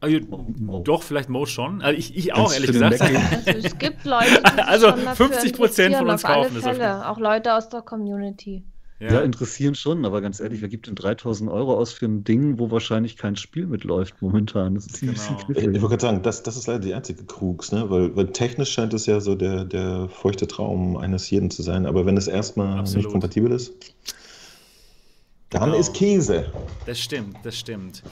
Also, 0.00 0.18
oh. 0.30 0.80
Doch, 0.84 1.02
vielleicht 1.02 1.30
Mo 1.30 1.46
schon. 1.46 1.80
Also 1.80 1.98
ich, 1.98 2.16
ich 2.16 2.34
auch, 2.34 2.52
ehrlich 2.52 2.70
gesagt. 2.70 3.00
Also 3.00 3.66
es 3.66 3.78
gibt 3.78 4.04
Leute, 4.04 4.42
die 4.56 4.62
Also 4.62 4.92
50 4.92 5.54
Prozent 5.54 5.96
von 5.96 6.08
uns 6.08 6.22
kaufen 6.22 6.54
das. 6.54 6.64
Fälle. 6.64 7.08
Auch 7.08 7.18
Leute 7.18 7.54
aus 7.54 7.70
der 7.70 7.80
Community. 7.80 8.62
Ja. 8.98 9.14
ja. 9.14 9.20
interessieren 9.20 9.74
schon, 9.74 10.06
aber 10.06 10.22
ganz 10.22 10.40
ehrlich, 10.40 10.62
wer 10.62 10.68
gibt 10.68 10.86
denn 10.86 10.94
3000 10.94 11.50
Euro 11.50 11.74
aus 11.74 11.92
für 11.92 12.06
ein 12.06 12.24
Ding, 12.24 12.58
wo 12.58 12.70
wahrscheinlich 12.70 13.16
kein 13.16 13.36
Spiel 13.36 13.66
mitläuft 13.66 14.22
momentan? 14.22 14.74
Das 14.74 14.86
ist 14.86 14.96
ziemlich 14.96 15.18
genau. 15.26 15.40
Ich, 15.50 15.56
ich 15.58 15.64
wollte 15.64 15.80
gerade 15.80 16.02
sagen, 16.02 16.22
das, 16.22 16.42
das 16.42 16.56
ist 16.56 16.66
leider 16.66 16.80
die 16.80 16.94
einzige 16.94 17.24
Krux, 17.24 17.72
ne? 17.72 17.90
weil, 17.90 18.16
weil 18.16 18.28
technisch 18.28 18.72
scheint 18.72 18.94
es 18.94 19.04
ja 19.06 19.20
so 19.20 19.34
der, 19.34 19.64
der 19.64 20.08
feuchte 20.08 20.46
Traum 20.46 20.96
eines 20.96 21.28
jeden 21.28 21.50
zu 21.50 21.62
sein, 21.62 21.84
aber 21.84 22.06
wenn 22.06 22.16
es 22.16 22.26
erstmal 22.26 22.82
nicht 22.82 23.08
kompatibel 23.08 23.52
ist. 23.52 23.74
Dann 25.50 25.66
genau. 25.66 25.78
ist 25.78 25.94
Käse. 25.94 26.52
Das 26.86 26.98
stimmt, 26.98 27.36
das 27.44 27.56
stimmt. 27.56 28.02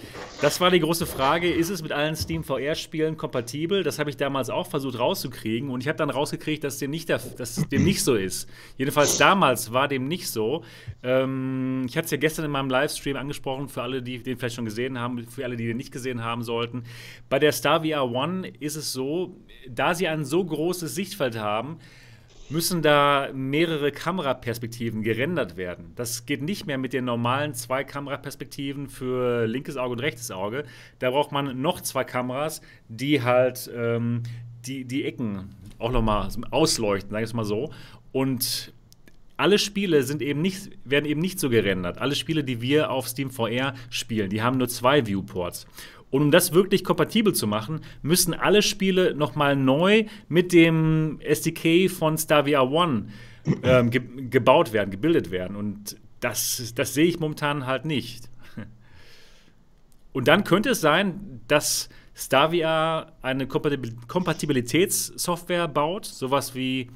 Das 0.40 0.60
war 0.60 0.70
die 0.70 0.78
große 0.78 1.04
Frage, 1.04 1.52
ist 1.52 1.68
es 1.68 1.82
mit 1.82 1.90
allen 1.90 2.14
Steam 2.14 2.44
VR-Spielen 2.44 3.16
kompatibel? 3.16 3.82
Das 3.82 3.98
habe 3.98 4.08
ich 4.08 4.16
damals 4.16 4.50
auch 4.50 4.68
versucht 4.68 5.00
rauszukriegen 5.00 5.70
und 5.70 5.80
ich 5.80 5.88
habe 5.88 5.98
dann 5.98 6.10
rausgekriegt, 6.10 6.62
dass 6.62 6.78
dem 6.78 6.92
nicht, 6.92 7.10
dass 7.10 7.56
dem 7.68 7.82
nicht 7.82 8.04
so 8.04 8.14
ist. 8.14 8.48
Jedenfalls 8.76 9.18
damals 9.18 9.72
war 9.72 9.88
dem 9.88 10.06
nicht 10.06 10.30
so. 10.30 10.62
Ähm, 11.02 11.84
ich 11.88 11.96
hatte 11.96 12.04
es 12.04 12.10
ja 12.12 12.18
gestern 12.18 12.44
in 12.44 12.52
meinem 12.52 12.70
Livestream 12.70 13.16
angesprochen, 13.16 13.68
für 13.68 13.82
alle, 13.82 14.00
die 14.00 14.22
den 14.22 14.38
vielleicht 14.38 14.54
schon 14.54 14.64
gesehen 14.64 15.00
haben, 15.00 15.26
für 15.26 15.42
alle, 15.42 15.56
die 15.56 15.66
den 15.66 15.76
nicht 15.76 15.90
gesehen 15.90 16.22
haben 16.22 16.44
sollten. 16.44 16.84
Bei 17.28 17.40
der 17.40 17.50
Star 17.50 17.84
VR 17.84 18.12
One 18.12 18.46
ist 18.60 18.76
es 18.76 18.92
so, 18.92 19.40
da 19.68 19.94
sie 19.94 20.06
ein 20.06 20.24
so 20.24 20.44
großes 20.44 20.94
Sichtfeld 20.94 21.36
haben, 21.36 21.80
müssen 22.50 22.82
da 22.82 23.30
mehrere 23.32 23.90
Kameraperspektiven 23.90 25.02
gerendert 25.02 25.56
werden. 25.56 25.92
Das 25.96 26.26
geht 26.26 26.42
nicht 26.42 26.66
mehr 26.66 26.78
mit 26.78 26.92
den 26.92 27.04
normalen 27.04 27.54
zwei 27.54 27.84
Kameraperspektiven 27.84 28.88
für 28.88 29.46
linkes 29.46 29.76
Auge 29.76 29.92
und 29.92 30.00
rechtes 30.00 30.30
Auge. 30.30 30.64
Da 30.98 31.10
braucht 31.10 31.32
man 31.32 31.60
noch 31.60 31.80
zwei 31.80 32.04
Kameras, 32.04 32.60
die 32.88 33.22
halt 33.22 33.70
ähm, 33.74 34.22
die, 34.66 34.84
die 34.84 35.04
Ecken 35.04 35.54
auch 35.78 35.90
nochmal 35.90 36.28
ausleuchten, 36.50 37.10
sage 37.10 37.24
ich 37.24 37.30
es 37.30 37.34
mal 37.34 37.44
so. 37.44 37.72
Und 38.12 38.72
alle 39.36 39.58
Spiele 39.58 40.02
sind 40.02 40.22
eben 40.22 40.40
nicht, 40.40 40.70
werden 40.84 41.06
eben 41.06 41.20
nicht 41.20 41.40
so 41.40 41.50
gerendert. 41.50 41.98
Alle 41.98 42.14
Spiele, 42.14 42.44
die 42.44 42.60
wir 42.60 42.90
auf 42.90 43.08
Steam 43.08 43.30
VR 43.30 43.74
spielen, 43.90 44.30
die 44.30 44.42
haben 44.42 44.58
nur 44.58 44.68
zwei 44.68 45.06
Viewports. 45.06 45.66
Und 46.10 46.22
um 46.22 46.30
das 46.30 46.52
wirklich 46.52 46.84
kompatibel 46.84 47.34
zu 47.34 47.46
machen, 47.46 47.80
müssen 48.02 48.34
alle 48.34 48.62
Spiele 48.62 49.14
nochmal 49.14 49.56
neu 49.56 50.04
mit 50.28 50.52
dem 50.52 51.18
SDK 51.20 51.90
von 51.90 52.16
Stavia 52.16 52.62
One 52.62 53.06
ähm, 53.62 53.90
ge 53.90 54.00
gebaut 54.30 54.72
werden, 54.72 54.90
gebildet 54.90 55.30
werden. 55.30 55.56
Und 55.56 55.96
das, 56.20 56.72
das 56.74 56.94
sehe 56.94 57.04
ich 57.06 57.20
momentan 57.20 57.66
halt 57.66 57.84
nicht. 57.84 58.30
Und 60.12 60.28
dann 60.28 60.44
könnte 60.44 60.70
es 60.70 60.80
sein, 60.80 61.40
dass 61.48 61.88
Stavia 62.14 63.12
eine 63.20 63.48
Kompatibilitätssoftware 63.48 65.66
baut, 65.66 66.06
sowas 66.06 66.54
wie 66.54 66.88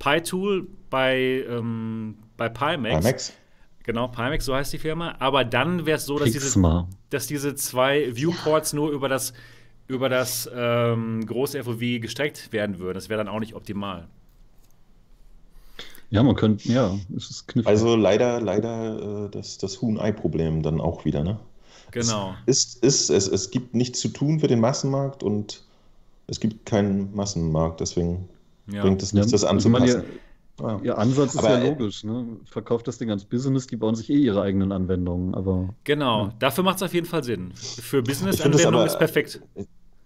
PyTool 0.00 0.66
bei, 0.90 1.44
ähm, 1.48 2.16
bei 2.36 2.48
Pimax. 2.48 3.04
Pimax. 3.04 3.32
Genau, 3.84 4.08
Pimax, 4.08 4.46
so 4.46 4.54
heißt 4.54 4.72
die 4.72 4.78
Firma. 4.78 5.14
Aber 5.18 5.44
dann 5.44 5.86
wäre 5.86 5.98
es 5.98 6.06
so, 6.06 6.18
dass 6.18 6.32
diese, 6.32 6.86
dass 7.10 7.26
diese 7.26 7.54
zwei 7.54 8.16
Viewports 8.16 8.72
ja. 8.72 8.76
nur 8.76 8.90
über 8.90 9.08
das, 9.08 9.34
über 9.88 10.08
das 10.08 10.50
ähm, 10.54 11.24
große 11.26 11.62
FOV 11.62 12.00
gestreckt 12.00 12.50
werden 12.52 12.78
würden. 12.78 12.94
Das 12.94 13.10
wäre 13.10 13.18
dann 13.18 13.28
auch 13.28 13.40
nicht 13.40 13.54
optimal. 13.54 14.08
Ja, 16.08 16.22
man 16.22 16.34
könnte, 16.34 16.66
ja, 16.68 16.96
es 17.14 17.28
ist 17.28 17.48
knifflig. 17.48 17.68
Also 17.68 17.94
leider, 17.94 18.40
leider 18.40 19.26
äh, 19.26 19.30
das, 19.30 19.58
das 19.58 19.82
Huhn-Ei-Problem 19.82 20.62
dann 20.62 20.80
auch 20.80 21.04
wieder, 21.04 21.22
ne? 21.22 21.38
Genau. 21.90 22.34
Es, 22.46 22.76
ist, 22.76 23.10
es, 23.10 23.28
es 23.28 23.50
gibt 23.50 23.74
nichts 23.74 24.00
zu 24.00 24.08
tun 24.08 24.40
für 24.40 24.46
den 24.46 24.60
Massenmarkt 24.60 25.22
und 25.22 25.62
es 26.26 26.40
gibt 26.40 26.66
keinen 26.66 27.14
Massenmarkt, 27.14 27.80
deswegen 27.80 28.28
ja. 28.66 28.82
bringt 28.82 29.02
es 29.02 29.12
nichts, 29.12 29.30
ja, 29.30 29.34
das 29.34 29.44
anzupassen. 29.44 30.04
Ja. 30.60 30.80
Ihr 30.82 30.98
Ansatz 30.98 31.36
aber, 31.36 31.48
ist 31.48 31.54
ja 31.54 31.64
äh, 31.64 31.68
logisch, 31.70 32.04
ne? 32.04 32.26
Verkauft 32.44 32.86
das 32.86 32.98
Ding 32.98 33.10
als 33.10 33.24
Business, 33.24 33.66
die 33.66 33.76
bauen 33.76 33.96
sich 33.96 34.08
eh 34.08 34.16
ihre 34.16 34.42
eigenen 34.42 34.70
Anwendungen, 34.70 35.34
aber. 35.34 35.70
Genau, 35.82 36.26
ja. 36.26 36.34
dafür 36.38 36.62
macht 36.62 36.76
es 36.76 36.82
auf 36.82 36.94
jeden 36.94 37.06
Fall 37.06 37.24
Sinn. 37.24 37.52
Für 37.54 38.02
Business-Anwendungen 38.02 38.86
ist 38.86 38.98
perfekt. 38.98 39.40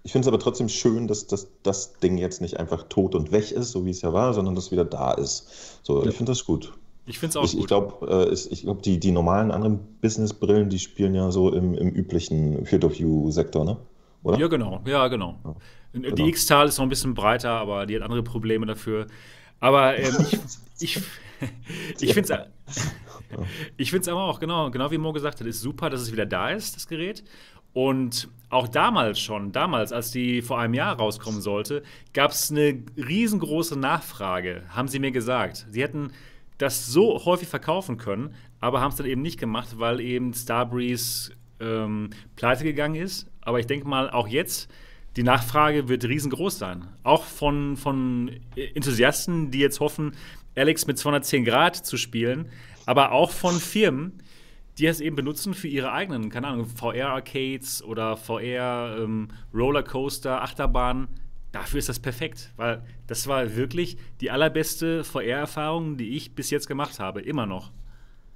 Ich 0.05 0.12
finde 0.12 0.24
es 0.24 0.28
aber 0.28 0.38
trotzdem 0.38 0.70
schön, 0.70 1.07
dass, 1.07 1.26
dass, 1.26 1.49
das 1.62 1.99
Ding 1.99 2.16
jetzt 2.16 2.40
nicht 2.40 2.59
einfach 2.59 2.84
tot 2.84 3.14
und 3.14 3.30
weg 3.30 3.53
ist, 3.53 3.72
so 3.72 3.84
wie 3.84 3.90
es 3.90 4.01
ja 4.01 4.14
war, 4.14 4.32
sondern 4.32 4.55
dass 4.55 4.66
es 4.66 4.72
wieder 4.72 4.86
da 4.86 5.12
ist. 5.12 5.80
So, 5.82 6.03
ja. 6.03 6.09
ich 6.09 6.16
finde 6.16 6.32
das 6.32 6.44
gut. 6.46 6.72
Ich 7.05 7.18
finde 7.18 7.30
es 7.30 7.36
auch 7.36 7.44
ich, 7.44 7.53
gut. 7.53 7.61
Ich 7.61 7.66
glaube, 7.66 8.28
äh, 8.30 8.32
ich 8.32 8.62
glaub, 8.62 8.82
die, 8.82 8.99
die 8.99 9.12
normalen 9.12 9.51
anderen 9.51 9.80
Business-Brillen, 10.01 10.70
die 10.70 10.78
spielen 10.78 11.14
ja 11.14 11.30
so 11.30 11.53
im, 11.53 11.74
im 11.74 11.90
üblichen 11.90 12.64
Field-of-View-Sektor, 12.64 13.64
ne? 13.66 13.76
Oder? 14.22 14.38
Ja, 14.38 14.49
genau. 14.49 14.80
Ja, 14.86 15.09
genau. 15.09 15.38
Ja, 15.44 15.55
genau. 15.92 16.14
Die 16.14 16.28
X-Tal 16.28 16.68
ist 16.68 16.78
noch 16.78 16.86
ein 16.86 16.88
bisschen 16.88 17.14
breiter, 17.14 17.51
aber 17.51 17.86
die 17.86 17.96
hat 17.96 18.03
andere 18.03 18.22
Probleme 18.22 18.66
dafür. 18.66 19.07
Aber 19.61 19.99
ähm, 19.99 20.15
ich, 20.21 20.39
ich, 20.81 21.03
ich 22.01 22.15
finde 22.15 22.33
es 22.33 22.93
ich 23.77 23.91
find's 23.91 24.09
aber 24.09 24.25
auch, 24.25 24.41
genau, 24.41 24.71
genau 24.71 24.91
wie 24.91 24.99
Mo 24.99 25.13
gesagt 25.13 25.41
hat, 25.41 25.47
ist 25.47 25.61
super, 25.61 25.91
dass 25.91 26.01
es 26.01 26.13
wieder 26.13 26.27
da 26.27 26.51
ist, 26.51 26.77
das 26.77 26.89
Gerät. 26.89 27.25
Und 27.75 28.29
auch 28.49 28.67
damals 28.67 29.21
schon, 29.21 29.53
damals, 29.53 29.93
als 29.93 30.11
die 30.11 30.41
vor 30.43 30.59
einem 30.59 30.75
Jahr 30.75 30.97
rauskommen 30.97 31.41
sollte, 31.41 31.83
gab 32.15 32.31
es 32.31 32.51
eine 32.51 32.83
riesengroße 32.97 33.79
Nachfrage, 33.79 34.63
haben 34.71 34.89
sie 34.89 34.99
mir 34.99 35.11
gesagt. 35.11 35.67
Sie 35.71 35.83
hätten 35.83 36.13
das 36.57 36.87
so 36.87 37.25
häufig 37.25 37.49
verkaufen 37.49 37.99
können, 37.99 38.35
aber 38.59 38.81
haben 38.81 38.91
es 38.91 38.97
dann 38.97 39.07
eben 39.07 39.23
nicht 39.23 39.39
gemacht, 39.39 39.79
weil 39.79 40.01
eben 40.01 40.33
Starbreeze 40.33 41.33
ähm, 41.61 42.11
pleite 42.35 42.65
gegangen 42.65 42.97
ist. 42.97 43.31
Aber 43.43 43.61
ich 43.61 43.67
denke 43.67 43.87
mal, 43.87 44.11
auch 44.11 44.27
jetzt 44.27 44.69
die 45.17 45.23
Nachfrage 45.23 45.89
wird 45.89 46.05
riesengroß 46.05 46.59
sein. 46.59 46.87
Auch 47.03 47.25
von, 47.25 47.77
von 47.77 48.31
Enthusiasten, 48.55 49.51
die 49.51 49.59
jetzt 49.59 49.81
hoffen, 49.81 50.13
Alex 50.55 50.87
mit 50.87 50.99
210 50.99 51.45
Grad 51.45 51.77
zu 51.77 51.97
spielen, 51.97 52.49
aber 52.87 53.13
auch 53.13 53.31
von 53.31 53.59
Firmen, 53.59 54.23
die 54.79 54.87
es 54.87 55.01
eben 55.01 55.17
benutzen 55.17 55.55
für 55.55 55.69
ihre 55.69 55.93
eigenen, 55.93 56.31
keine 56.31 56.49
Ahnung, 56.49 56.67
VR-Arcades 56.67 57.83
oder 57.83 58.17
VR-Rollercoaster, 58.17 60.37
ähm, 60.37 60.43
Achterbahnen. 60.43 61.09
dafür 61.53 61.79
ist 61.79 61.89
das 61.89 61.99
perfekt, 61.99 62.53
weil 62.57 62.83
das 63.07 63.27
war 63.27 63.57
wirklich 63.57 63.97
die 64.21 64.31
allerbeste 64.31 65.03
VR-Erfahrung, 65.03 65.97
die 65.97 66.15
ich 66.17 66.35
bis 66.35 66.51
jetzt 66.51 66.69
gemacht 66.69 67.01
habe, 67.01 67.23
immer 67.23 67.47
noch. 67.47 67.73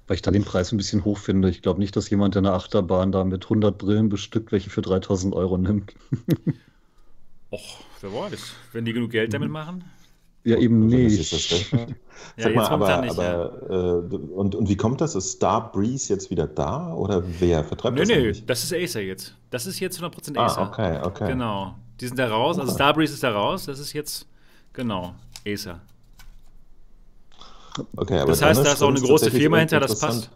Weil 0.07 0.15
ich 0.15 0.21
da 0.21 0.31
den 0.31 0.43
Preis 0.43 0.71
ein 0.71 0.77
bisschen 0.77 1.05
hoch 1.05 1.17
finde. 1.17 1.49
Ich 1.49 1.61
glaube 1.61 1.79
nicht, 1.79 1.95
dass 1.95 2.09
jemand 2.09 2.35
in 2.35 2.43
der 2.43 2.53
Achterbahn 2.53 3.11
da 3.11 3.23
mit 3.23 3.45
100 3.45 3.77
Brillen 3.77 4.09
bestückt, 4.09 4.51
welche 4.51 4.69
für 4.69 4.81
3000 4.81 5.33
Euro 5.33 5.57
nimmt. 5.57 5.93
Och, 7.51 7.77
wer 8.01 8.11
weiß, 8.13 8.53
wenn 8.73 8.83
die 8.83 8.93
genug 8.93 9.11
Geld 9.11 9.33
damit 9.33 9.49
machen. 9.49 9.83
Ja, 10.43 10.57
eben 10.57 10.87
nicht. 10.87 11.33
Ja, 12.37 12.43
Sag 12.43 12.55
mal, 12.55 12.61
jetzt 12.61 12.71
aber, 12.71 13.01
nicht, 13.01 13.19
aber 13.19 14.09
äh, 14.11 14.15
und, 14.15 14.55
und 14.55 14.69
wie 14.69 14.77
kommt 14.77 15.01
das? 15.01 15.15
Ist 15.15 15.31
Star 15.31 15.71
Breeze 15.71 16.13
jetzt 16.13 16.29
wieder 16.29 16.47
da 16.47 16.93
oder 16.93 17.23
wer 17.39 17.63
vertreibt 17.63 17.95
Nö, 17.95 18.01
das 18.01 18.09
nö, 18.09 18.15
eigentlich? 18.15 18.45
das 18.45 18.63
ist 18.63 18.73
Acer 18.73 19.01
jetzt. 19.01 19.35
Das 19.49 19.65
ist 19.65 19.79
jetzt 19.79 19.99
100% 20.01 20.37
Acer. 20.37 20.61
Ah, 20.61 20.67
okay, 20.67 20.99
okay. 21.03 21.27
Genau. 21.27 21.75
Die 21.99 22.07
sind 22.07 22.17
da 22.17 22.27
raus, 22.27 22.59
also 22.59 22.71
Okay. 22.71 22.77
Starbreeze 22.77 23.13
ist 23.15 23.23
da 23.23 23.31
raus, 23.31 23.65
das 23.65 23.79
ist 23.79 23.93
jetzt, 23.93 24.27
genau, 24.73 25.15
Acer. 25.45 25.81
Okay, 27.95 28.19
aber 28.19 28.31
Das 28.31 28.41
heißt, 28.41 28.65
da 28.65 28.73
ist 28.73 28.81
auch 28.83 28.89
eine 28.89 29.01
große 29.01 29.31
Firma 29.31 29.57
hinter, 29.57 29.79
das 29.79 29.91
interessant. 29.91 30.29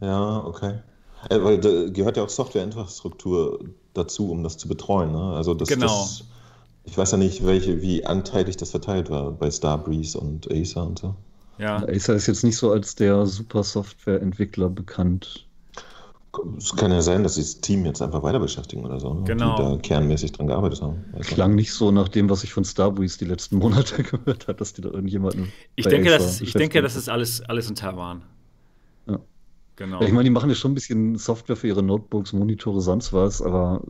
Ja, 0.00 0.44
okay. 0.44 0.80
Äh, 1.28 1.42
weil 1.42 1.58
da 1.58 1.88
gehört 1.88 2.16
ja 2.16 2.22
auch 2.22 2.28
Softwareinfrastruktur 2.28 3.60
dazu, 3.94 4.30
um 4.30 4.42
das 4.42 4.56
zu 4.56 4.68
betreuen. 4.68 5.12
Ne? 5.12 5.34
Also 5.34 5.54
das, 5.54 5.68
Genau. 5.68 5.86
das, 5.86 6.24
ich 6.84 6.96
weiß 6.96 7.12
ja 7.12 7.18
nicht, 7.18 7.44
welche, 7.44 7.82
wie 7.82 8.04
anteilig 8.06 8.56
das 8.56 8.70
verteilt 8.70 9.10
war 9.10 9.32
bei 9.32 9.50
Starbreeze 9.50 10.18
und 10.18 10.50
Acer 10.50 10.86
und 10.86 10.98
so. 10.98 11.14
Ja, 11.58 11.82
Acer 11.88 12.14
ist 12.14 12.28
jetzt 12.28 12.44
nicht 12.44 12.56
so 12.56 12.70
als 12.70 12.94
der 12.94 13.26
super 13.26 13.64
Softwareentwickler 13.64 14.68
bekannt. 14.68 15.47
Es 16.56 16.76
kann 16.76 16.92
ja 16.92 17.00
sein, 17.00 17.22
dass 17.22 17.36
sie 17.36 17.42
das 17.42 17.60
Team 17.60 17.84
jetzt 17.86 18.02
einfach 18.02 18.22
weiter 18.22 18.38
beschäftigen 18.38 18.84
oder 18.84 19.00
so, 19.00 19.14
ne? 19.14 19.24
Genau. 19.24 19.56
die 19.56 19.62
da 19.62 19.76
kernmäßig 19.78 20.32
dran 20.32 20.46
gearbeitet 20.46 20.82
haben. 20.82 21.04
Weiß 21.12 21.20
nicht. 21.20 21.30
Klang 21.30 21.54
nicht 21.54 21.72
so 21.72 21.90
nach 21.90 22.08
dem, 22.08 22.28
was 22.28 22.44
ich 22.44 22.52
von 22.52 22.64
Starbreeze 22.64 23.18
die 23.18 23.24
letzten 23.24 23.56
Monate 23.58 24.02
gehört 24.02 24.46
habe, 24.48 24.58
dass 24.58 24.72
die 24.74 24.82
da 24.82 24.90
irgendjemanden. 24.90 25.52
ich 25.74 25.86
denke, 25.86 26.10
das, 26.10 26.40
ich 26.40 26.52
denke, 26.52 26.82
das 26.82 26.96
ist 26.96 27.08
alles, 27.08 27.40
alles 27.42 27.68
in 27.68 27.76
Taiwan. 27.76 28.22
Ja. 29.06 29.18
Genau. 29.76 30.00
Ja, 30.00 30.06
ich 30.06 30.12
meine, 30.12 30.24
die 30.24 30.30
machen 30.30 30.50
ja 30.50 30.56
schon 30.56 30.72
ein 30.72 30.74
bisschen 30.74 31.16
Software 31.16 31.56
für 31.56 31.68
ihre 31.68 31.82
Notebooks, 31.82 32.32
Monitore, 32.32 32.80
sonst 32.80 33.12
was, 33.12 33.40
aber 33.40 33.82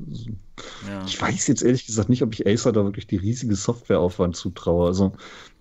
ja. 0.87 1.05
ich 1.07 1.21
weiß 1.21 1.47
jetzt 1.49 1.63
ehrlich 1.63 1.87
gesagt 1.87 2.09
nicht, 2.09 2.23
ob 2.23 2.33
ich 2.35 2.47
Acer 2.47 2.73
da 2.73 2.85
wirklich 2.85 3.07
die 3.07 3.17
riesige 3.17 3.57
Softwareaufwand 3.57 4.37
zutraue. 4.37 4.87
Also 4.87 5.13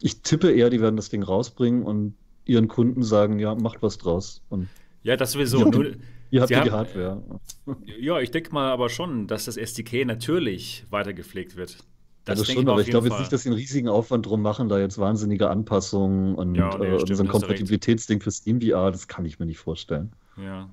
ich 0.01 0.21
tippe 0.21 0.51
eher, 0.51 0.69
die 0.69 0.81
werden 0.81 0.97
das 0.97 1.09
Ding 1.09 1.23
rausbringen 1.23 1.83
und 1.83 2.13
ihren 2.45 2.67
Kunden 2.67 3.03
sagen, 3.03 3.39
ja, 3.39 3.55
macht 3.55 3.81
was 3.81 3.97
draus. 3.97 4.41
Und 4.49 4.67
ja, 5.03 5.15
das 5.15 5.31
sowieso. 5.31 5.71
Ja, 5.71 5.91
ihr 6.29 6.41
habt 6.41 6.49
Sie 6.49 6.53
ja 6.53 6.63
die 6.63 6.71
Hardware. 6.71 7.23
ja, 7.99 8.19
ich 8.19 8.31
denke 8.31 8.53
mal 8.53 8.71
aber 8.71 8.89
schon, 8.89 9.27
dass 9.27 9.45
das 9.45 9.57
SDK 9.57 10.05
natürlich 10.05 10.85
weitergepflegt 10.89 11.55
wird. 11.55 11.77
Das, 12.25 12.43
denke 12.43 12.61
schon, 12.61 12.69
aber 12.69 12.81
ich 12.81 12.89
glaube 12.89 13.07
jetzt 13.07 13.19
nicht, 13.19 13.31
dass 13.31 13.43
sie 13.43 13.49
einen 13.49 13.57
riesigen 13.57 13.87
Aufwand 13.87 14.25
drum 14.25 14.41
machen, 14.41 14.67
da 14.67 14.79
jetzt 14.79 14.97
wahnsinnige 14.97 15.49
Anpassungen 15.49 16.35
und 16.35 16.55
Ja, 16.55 16.77
nee, 16.77 16.87
äh, 16.87 16.99
stimmt, 16.99 17.17
so 17.17 17.23
ein. 17.23 17.29
Kompatibilitätsding 17.29 18.19
für 18.19 18.31
Steam 18.31 18.61
VR, 18.61 18.91
das 18.91 19.07
kann 19.07 19.23
ich 19.25 19.39
mir 19.39 19.45
nicht 19.45 19.59
vorstellen. 19.59 20.11
Ja. 20.35 20.69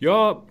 Ja, 0.00 0.42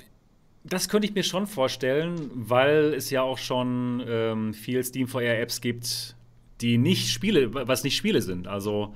das 0.64 0.88
könnte 0.88 1.08
ich 1.08 1.16
mir 1.16 1.24
schon 1.24 1.48
vorstellen, 1.48 2.32
weil 2.34 2.94
es 2.94 3.10
ja 3.10 3.24
auch 3.24 3.38
schon 3.38 4.04
ähm, 4.08 4.54
viel 4.54 4.84
Steam 4.84 5.08
VR 5.08 5.40
Apps 5.40 5.60
gibt, 5.60 6.16
die 6.62 6.78
nicht 6.78 7.10
Spiele, 7.10 7.54
was 7.54 7.84
nicht 7.84 7.98
Spiele 7.98 8.22
sind. 8.22 8.48
Also 8.48 8.94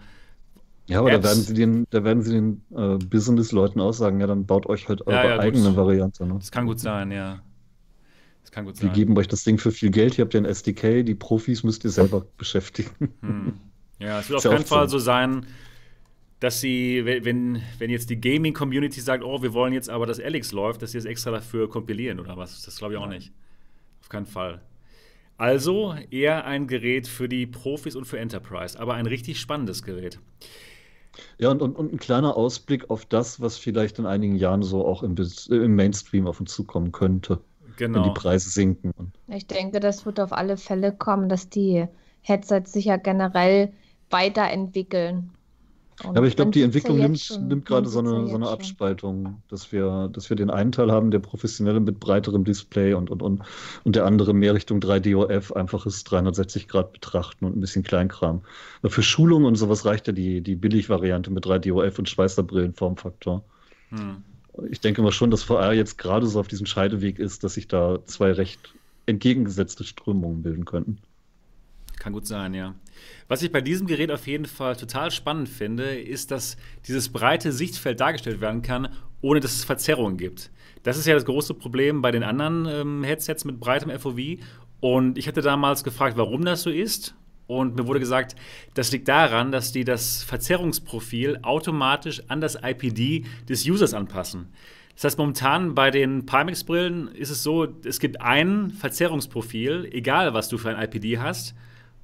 Ja, 0.88 0.99
aber 0.99 1.09
da 1.11 1.15
Apps. 1.17 1.25
werden 1.25 1.41
sie 1.43 1.53
den, 1.53 1.86
da 1.91 2.03
werden 2.03 2.23
sie 2.23 2.31
den 2.34 2.61
äh, 2.75 2.97
Business-Leuten 3.05 3.79
auch 3.79 3.93
sagen, 3.93 4.19
ja, 4.19 4.27
dann 4.27 4.45
baut 4.45 4.65
euch 4.65 4.89
halt 4.89 5.05
eure 5.07 5.15
Ja, 5.15 5.25
ja, 5.25 5.36
gut. 5.36 5.43
eigene 5.45 5.75
Variante. 5.75 6.25
Ne? 6.25 6.36
das 6.38 6.51
kann 6.51 6.65
gut 6.65 6.79
sein, 6.79 7.11
ja. 7.11 7.41
Das 8.41 8.51
kann 8.51 8.65
gut 8.65 8.75
Wir 8.81 8.88
sein. 8.88 8.93
geben 8.95 9.17
euch 9.17 9.27
das 9.29 9.43
Ding 9.45 9.57
für 9.57 9.71
viel 9.71 9.89
Geld, 9.91 10.17
ihr 10.17 10.25
habt 10.25 10.34
ja 10.34 10.41
ein 10.41 10.45
SDK, 10.45 11.03
die 11.03 11.15
Profis 11.15 11.63
müsst 11.63 11.84
ihr 11.86 11.89
selber 11.91 12.25
beschäftigen. 12.38 12.89
Hm. 13.21 13.53
Ja, 13.99 14.19
es 14.19 14.29
wird 14.29 14.45
auf 14.45 14.51
keinen 14.51 14.65
Fall 14.65 14.89
so. 14.89 14.99
sein, 14.99 15.45
dass 16.41 16.59
sie, 16.59 17.05
wenn- 17.05 17.61
wenn, 17.79 17.89
jetzt 17.89 18.09
die 18.09 18.19
Gaming-Community 18.19 18.99
sagt, 18.99 19.23
oh, 19.23 19.41
wir 19.41 19.53
wollen 19.53 19.71
jetzt 19.71 19.89
aber, 19.89 20.05
dass 20.05 20.19
Alex 20.19 20.51
läuft, 20.51 20.81
dass 20.81 20.91
sie 20.91 20.97
es 20.97 21.05
extra 21.05 21.31
dafür 21.31 21.69
kompilieren 21.69 22.19
oder 22.19 22.36
was. 22.36 22.61
Das 22.63 22.75
glaube 22.77 22.95
ich 22.95 22.99
auch 22.99 23.07
nicht. 23.07 23.31
Auf 24.01 24.09
keinen 24.09 24.25
Fall. 24.25 24.59
Also 25.38 25.95
eher 26.11 26.43
ein 26.45 26.67
Gerät 26.67 27.07
für 27.07 27.29
die 27.29 27.47
Profis 27.47 27.95
und 27.95 28.05
für 28.05 28.19
Enterprise, 28.19 28.77
aber 28.77 28.95
ein 28.95 29.05
richtig 29.05 29.39
spannendes 29.39 29.84
Gerät. 29.84 30.19
Ja, 31.38 31.51
und, 31.51 31.61
und, 31.61 31.76
und 31.76 31.93
ein 31.93 31.99
kleiner 31.99 32.36
Ausblick 32.38 32.89
auf 32.89 33.05
das, 33.05 33.39
was 33.41 33.57
vielleicht 33.57 33.99
in 33.99 34.05
einigen 34.05 34.36
Jahren 34.36 34.64
so 34.64 34.86
auch 34.86 35.03
im, 35.03 35.16
Bis- 35.16 35.47
im 35.47 35.76
Mainstream 35.76 36.28
auf 36.28 36.39
uns 36.39 36.53
zukommen 36.53 36.91
könnte, 36.91 37.39
wenn 37.91 38.03
die 38.03 38.09
Genau. 38.09 38.14
Preise 38.14 38.49
sinken. 38.49 38.91
Ich 39.28 39.47
denke, 39.47 39.80
das 39.80 40.05
wird 40.05 40.20
auf 40.20 40.32
alle 40.34 40.57
Fälle 40.57 40.95
kommen, 40.95 41.30
dass 41.30 41.49
die 41.49 41.88
Headsets 42.22 42.72
sich 42.74 42.86
ja 42.86 42.97
generell 42.97 43.74
weiterentwickeln. 44.09 45.32
Und 46.02 46.16
Ja, 46.16 46.18
aber 46.18 46.28
ich 46.28 46.36
glaube, 46.36 46.52
die 46.52 46.62
Entwicklung 46.62 46.98
nimmt, 46.98 47.39
nimmt 47.48 47.66
gerade 47.66 47.88
so 47.88 48.00
eine, 48.00 48.28
so 48.28 48.36
eine 48.36 48.46
schon. 48.46 48.54
Abspaltung, 48.54 49.44
dass 49.50 49.72
wir, 49.72 50.10
dass 50.12 50.30
wir 50.30 50.36
den 50.36 50.50
einen 50.50 50.72
Teil 50.72 50.91
haben, 50.91 51.12
der 51.12 51.20
professionelle 51.20 51.80
mit 51.80 52.00
breiterem 52.00 52.44
Display 52.44 52.94
und, 52.94 53.10
und, 53.10 53.22
und, 53.22 53.44
und 53.84 53.96
der 53.96 54.06
andere 54.06 54.34
mehr 54.34 54.54
Richtung 54.54 54.80
3DOF, 54.80 55.54
einfaches 55.54 56.04
360 56.04 56.68
Grad 56.68 56.94
betrachten 56.94 57.46
und 57.46 57.56
ein 57.56 57.62
bisschen 57.62 57.84
Kleinkram. 57.84 58.41
Aber 58.82 58.89
für 58.89 59.04
Schulungen 59.04 59.46
und 59.46 59.56
sowas 59.56 59.86
reicht 59.86 60.08
ja 60.08 60.14
die, 60.14 60.41
die 60.41 60.56
Billigvariante 60.56 61.32
mit 61.32 61.46
3DOF 61.46 62.00
und 62.00 62.10
Schweißerbrillenformfaktor. 62.10 63.44
Hm. 63.89 64.24
Ich 64.70 64.82
denke 64.82 65.02
mal 65.02 65.12
schon, 65.12 65.32
dass 65.32 65.44
VR 65.44 65.74
jetzt 65.74 65.98
gerade 65.98 66.28
so 66.28 66.39
auf 66.39 66.48
diesem 66.48 66.66
Scheideweg 66.66 67.20
ist, 67.20 67.44
dass 67.44 67.56
sich 67.56 67.68
da 67.68 68.00
zwei 68.06 68.32
recht 68.32 68.74
entgegengesetzte 69.06 69.84
Strömungen 69.84 70.44
bilden 70.44 70.66
könnten. 70.66 71.00
Kann 71.98 72.14
gut 72.14 72.28
sein, 72.28 72.54
ja. 72.54 72.76
Was 73.28 73.41
ich 73.41 73.51
bei 73.51 73.62
diesem 73.62 73.88
Gerät 73.88 74.12
auf 74.12 74.28
jeden 74.28 74.45
Fall 74.45 74.76
total 74.76 75.12
spannend 75.12 75.49
finde, 75.49 75.95
ist, 75.99 76.32
dass 76.32 76.58
dieses 76.88 77.10
breite 77.10 77.51
Sichtfeld 77.51 77.99
dargestellt 77.99 78.41
werden 78.41 78.62
kann, 78.62 78.89
ohne 79.22 79.39
dass 79.39 79.54
es 79.54 79.64
Verzerrungen 79.64 80.18
gibt. 80.18 80.51
Das 80.84 80.97
ist 80.97 81.08
ja 81.08 81.14
das 81.14 81.26
große 81.26 81.54
Problem 81.54 82.01
bei 82.01 82.12
den 82.12 82.24
anderen 82.24 82.66
ähm, 82.66 83.04
Headsets 83.04 83.45
mit 83.45 83.60
breitem 83.60 83.89
FOV. 83.97 84.20
Und 84.82 85.18
ich 85.18 85.28
hatte 85.28 85.41
damals 85.41 85.84
gefragt, 85.84 86.18
warum 86.18 86.43
das 86.43 86.64
so 86.64 86.70
ist. 86.70 87.16
Und 87.47 87.76
mir 87.76 87.88
wurde 87.88 87.99
gesagt, 87.99 88.36
das 88.74 88.91
liegt 88.91 89.08
daran, 89.08 89.51
dass 89.51 89.72
die 89.72 89.84
das 89.84 90.24
Verzerrungsprofil 90.24 91.39
automatisch 91.41 92.22
an 92.28 92.41
das 92.41 92.58
IPD 92.62 93.26
des 93.47 93.66
Users 93.66 93.93
anpassen. 93.93 94.49
Das 94.95 95.06
heißt, 95.06 95.18
momentan 95.18 95.74
bei 95.74 95.89
den 95.91 96.26
Pimax-Brillen 96.26 97.10
ist 97.10 97.30
es 97.30 97.43
so, 97.43 97.68
es 97.84 97.99
gibt 97.99 98.22
ein 98.22 98.72
Verzerrungsprofil, 98.72 99.89
egal 99.91 100.34
was 100.34 100.49
du 100.49 100.58
für 100.58 100.76
ein 100.76 100.82
IPD 100.82 101.18
hast. 101.18 101.56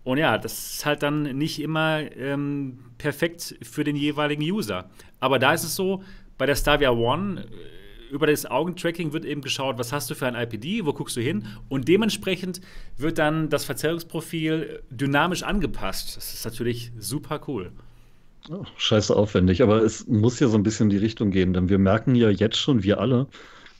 Und 0.10 0.18
ja, 0.18 0.40
das 0.40 0.74
ist 0.74 0.86
halt 0.88 1.04
dann 1.04 1.38
nicht 1.38 1.62
immer 1.62 2.00
ähm, 2.18 2.80
perfekt 2.98 3.56
für 3.62 3.84
den 3.84 3.96
jeweiligen 3.96 4.42
User. 4.42 4.90
Aber 5.20 5.38
da 5.38 5.54
ist 5.54 5.64
es 5.64 5.76
so, 5.76 6.04
bei 6.40 6.48
der 6.48 6.56
Stavia 6.56 6.90
One, 6.90 7.42
äh, 7.42 8.12
über 8.12 8.26
das 8.26 8.48
Augentracking 8.48 9.14
wird 9.14 9.24
eben 9.24 9.42
geschaut, 9.42 9.78
was 9.78 9.94
hast 9.94 10.10
du 10.10 10.16
für 10.16 10.26
ein 10.26 10.34
IPD, 10.34 10.84
wo 10.84 10.94
guckst 10.94 11.16
du 11.16 11.22
hin 11.22 11.46
und 11.68 11.88
dementsprechend 11.88 12.60
wird 12.98 13.20
dann 13.20 13.50
das 13.50 13.66
Verzerrungsprofil 13.66 14.82
dynamisch 14.90 15.44
angepasst. 15.44 16.18
Das 16.18 16.34
ist 16.34 16.44
natürlich 16.44 16.92
super 16.98 17.40
cool. 17.48 17.72
Oh, 18.50 18.64
scheiße 18.78 19.16
aufwendig, 19.16 19.62
aber 19.62 19.84
es 19.84 20.08
muss 20.08 20.40
ja 20.40 20.48
so 20.48 20.58
ein 20.58 20.64
bisschen 20.64 20.86
in 20.86 20.98
die 20.98 21.06
Richtung 21.06 21.30
gehen, 21.30 21.54
denn 21.54 21.70
wir 21.70 21.78
merken 21.78 22.16
ja 22.16 22.32
jetzt 22.32 22.58
schon, 22.58 22.82
wir 22.82 23.00
alle, 23.00 23.28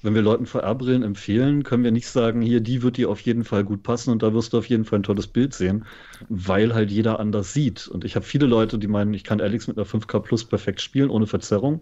wenn 0.02 0.16
wir 0.16 0.22
Leuten 0.22 0.46
VR-Brillen 0.46 1.04
empfehlen, 1.04 1.64
können 1.64 1.84
wir 1.84 1.92
nicht 1.92 2.08
sagen, 2.08 2.42
hier, 2.42 2.62
die 2.62 2.82
wird 2.82 2.98
dir 2.98 3.10
auf 3.10 3.20
jeden 3.22 3.44
Fall 3.44 3.64
gut 3.64 3.84
passen 3.84 4.12
und 4.12 4.24
da 4.24 4.34
wirst 4.34 4.54
du 4.54 4.58
auf 4.58 4.66
jeden 4.68 4.86
Fall 4.86 5.00
ein 5.00 5.04
tolles 5.04 5.28
Bild 5.28 5.54
sehen, 5.54 5.86
weil 6.30 6.74
halt 6.74 6.90
jeder 6.90 7.20
anders 7.20 7.54
sieht. 7.54 7.88
Und 7.88 8.06
ich 8.06 8.16
habe 8.16 8.26
viele 8.26 8.46
Leute, 8.46 8.78
die 8.78 8.88
meinen, 8.88 9.14
ich 9.14 9.24
kann 9.24 9.42
Alex 9.42 9.68
mit 9.68 9.78
einer 9.78 9.86
5K 9.86 10.20
Plus 10.20 10.46
perfekt 10.46 10.82
spielen, 10.82 11.10
ohne 11.10 11.28
Verzerrung. 11.28 11.82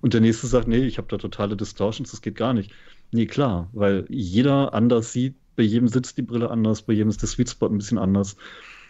Und 0.00 0.14
der 0.14 0.20
nächste 0.20 0.46
sagt, 0.46 0.68
nee, 0.68 0.84
ich 0.84 0.98
habe 0.98 1.08
da 1.08 1.18
totale 1.18 1.56
Distortions, 1.56 2.10
das 2.10 2.22
geht 2.22 2.36
gar 2.36 2.54
nicht. 2.54 2.70
Nee, 3.10 3.26
klar, 3.26 3.68
weil 3.72 4.04
jeder 4.08 4.74
anders 4.74 5.12
sieht, 5.12 5.34
bei 5.56 5.62
jedem 5.62 5.88
sitzt 5.88 6.18
die 6.18 6.22
Brille 6.22 6.50
anders, 6.50 6.82
bei 6.82 6.92
jedem 6.92 7.08
ist 7.08 7.22
der 7.22 7.28
Sweet 7.28 7.50
Spot 7.50 7.66
ein 7.66 7.78
bisschen 7.78 7.98
anders. 7.98 8.36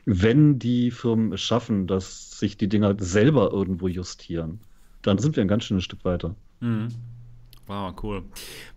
Wenn 0.05 0.59
die 0.59 0.91
Firmen 0.91 1.33
es 1.33 1.41
schaffen, 1.41 1.87
dass 1.87 2.39
sich 2.39 2.57
die 2.57 2.69
Dinger 2.69 2.95
selber 2.99 3.53
irgendwo 3.53 3.89
justieren, 3.89 4.61
dann 5.03 5.19
sind 5.19 5.37
wir 5.37 5.43
ein 5.43 5.49
ganz 5.49 5.65
schönes 5.65 5.85
Stück 5.85 6.05
weiter. 6.05 6.35
Mhm. 6.61 6.89
Wow, 7.67 7.95
cool. 8.03 8.23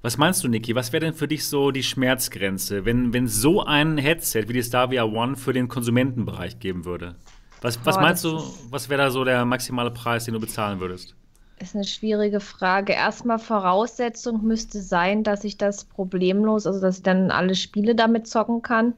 Was 0.02 0.18
meinst 0.18 0.44
du, 0.44 0.48
Niki? 0.48 0.74
Was 0.74 0.92
wäre 0.92 1.06
denn 1.06 1.14
für 1.14 1.28
dich 1.28 1.46
so 1.46 1.70
die 1.70 1.84
Schmerzgrenze, 1.84 2.86
wenn, 2.86 3.14
wenn 3.14 3.28
so 3.28 3.64
ein 3.64 3.98
Headset 3.98 4.46
wie 4.48 4.54
die 4.54 4.64
Stavia 4.64 5.04
One 5.04 5.36
für 5.36 5.54
den 5.54 5.68
Konsumentenbereich 5.68 6.60
geben 6.60 6.86
würde? 6.86 7.16
Was, 7.62 7.78
was 7.86 7.96
Boah, 7.96 8.02
meinst 8.02 8.24
du, 8.24 8.42
was 8.70 8.90
wäre 8.90 9.04
da 9.04 9.12
so 9.12 9.24
der 9.24 9.46
maximale 9.46 9.92
Preis, 9.92 10.26
den 10.26 10.34
du 10.34 10.40
bezahlen 10.40 10.80
würdest? 10.80 11.16
Ist 11.60 11.76
eine 11.76 11.84
schwierige 11.84 12.40
Frage. 12.40 12.94
Erstmal 12.94 13.38
Voraussetzung 13.38 14.44
müsste 14.44 14.82
sein, 14.82 15.24
dass 15.24 15.44
ich 15.44 15.58
das 15.58 15.84
problemlos, 15.84 16.66
also 16.66 16.80
dass 16.80 16.98
ich 16.98 17.04
dann 17.04 17.32
alle 17.32 17.54
Spiele 17.54 17.96
damit 17.96 18.28
zocken 18.28 18.62
kann. 18.62 18.94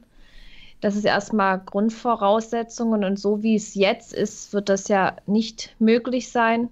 Das 0.80 0.96
ist 0.96 1.04
erstmal 1.04 1.60
Grundvoraussetzung 1.60 2.92
und 2.92 3.18
so 3.18 3.42
wie 3.42 3.56
es 3.56 3.74
jetzt 3.74 4.12
ist, 4.12 4.52
wird 4.52 4.68
das 4.68 4.88
ja 4.88 5.16
nicht 5.26 5.74
möglich 5.78 6.30
sein. 6.30 6.70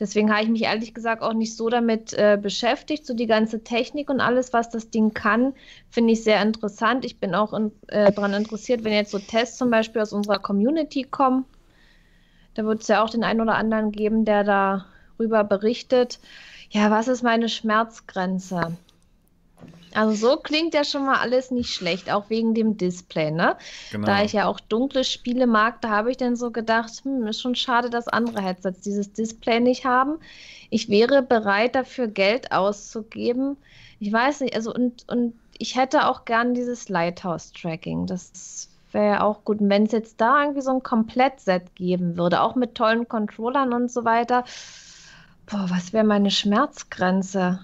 Deswegen 0.00 0.32
habe 0.32 0.44
ich 0.44 0.48
mich 0.48 0.62
ehrlich 0.62 0.94
gesagt 0.94 1.22
auch 1.22 1.32
nicht 1.32 1.56
so 1.56 1.68
damit 1.68 2.12
äh, 2.12 2.38
beschäftigt. 2.40 3.04
So 3.04 3.14
die 3.14 3.26
ganze 3.26 3.64
Technik 3.64 4.10
und 4.10 4.20
alles, 4.20 4.52
was 4.52 4.70
das 4.70 4.90
Ding 4.90 5.12
kann, 5.12 5.54
finde 5.90 6.12
ich 6.12 6.22
sehr 6.22 6.40
interessant. 6.40 7.04
Ich 7.04 7.18
bin 7.18 7.34
auch 7.34 7.52
in, 7.52 7.72
äh, 7.88 8.12
daran 8.12 8.32
interessiert, 8.32 8.84
wenn 8.84 8.92
jetzt 8.92 9.10
so 9.10 9.18
Tests 9.18 9.58
zum 9.58 9.70
Beispiel 9.70 10.00
aus 10.00 10.12
unserer 10.12 10.38
Community 10.38 11.02
kommen. 11.02 11.44
Da 12.54 12.64
wird 12.64 12.82
es 12.82 12.88
ja 12.88 13.02
auch 13.02 13.10
den 13.10 13.24
einen 13.24 13.40
oder 13.40 13.56
anderen 13.56 13.92
geben, 13.92 14.24
der 14.24 14.44
darüber 14.44 15.44
berichtet. 15.44 16.20
Ja, 16.70 16.90
was 16.90 17.08
ist 17.08 17.22
meine 17.22 17.48
Schmerzgrenze? 17.48 18.76
Also 19.94 20.28
so 20.28 20.36
klingt 20.36 20.74
ja 20.74 20.84
schon 20.84 21.06
mal 21.06 21.18
alles 21.18 21.50
nicht 21.50 21.74
schlecht, 21.74 22.10
auch 22.10 22.28
wegen 22.30 22.54
dem 22.54 22.76
Display, 22.76 23.30
ne? 23.30 23.56
Genau. 23.90 24.06
Da 24.06 24.22
ich 24.22 24.32
ja 24.32 24.46
auch 24.46 24.60
dunkle 24.60 25.02
Spiele 25.02 25.46
mag, 25.46 25.80
da 25.80 25.88
habe 25.88 26.10
ich 26.10 26.16
dann 26.16 26.36
so 26.36 26.50
gedacht, 26.50 26.90
hm, 27.04 27.26
ist 27.26 27.40
schon 27.40 27.54
schade, 27.54 27.90
dass 27.90 28.06
andere 28.06 28.42
Headsets 28.42 28.80
dieses 28.80 29.12
Display 29.12 29.60
nicht 29.60 29.84
haben. 29.84 30.18
Ich 30.70 30.88
wäre 30.88 31.22
bereit, 31.22 31.74
dafür 31.74 32.06
Geld 32.06 32.52
auszugeben. 32.52 33.56
Ich 33.98 34.12
weiß 34.12 34.42
nicht, 34.42 34.54
also 34.54 34.72
und, 34.72 35.08
und 35.08 35.34
ich 35.58 35.76
hätte 35.76 36.06
auch 36.06 36.24
gern 36.24 36.54
dieses 36.54 36.88
Lighthouse-Tracking. 36.88 38.06
Das 38.06 38.68
wäre 38.92 39.06
ja 39.06 39.22
auch 39.22 39.44
gut. 39.44 39.60
Und 39.60 39.70
wenn 39.70 39.84
es 39.84 39.92
jetzt 39.92 40.20
da 40.20 40.42
irgendwie 40.42 40.60
so 40.60 40.70
ein 40.70 40.82
Komplettset 40.82 41.74
geben 41.74 42.16
würde, 42.16 42.42
auch 42.42 42.54
mit 42.54 42.74
tollen 42.74 43.08
Controllern 43.08 43.72
und 43.72 43.90
so 43.90 44.04
weiter, 44.04 44.44
boah, 45.46 45.66
was 45.68 45.92
wäre 45.92 46.04
meine 46.04 46.30
Schmerzgrenze? 46.30 47.60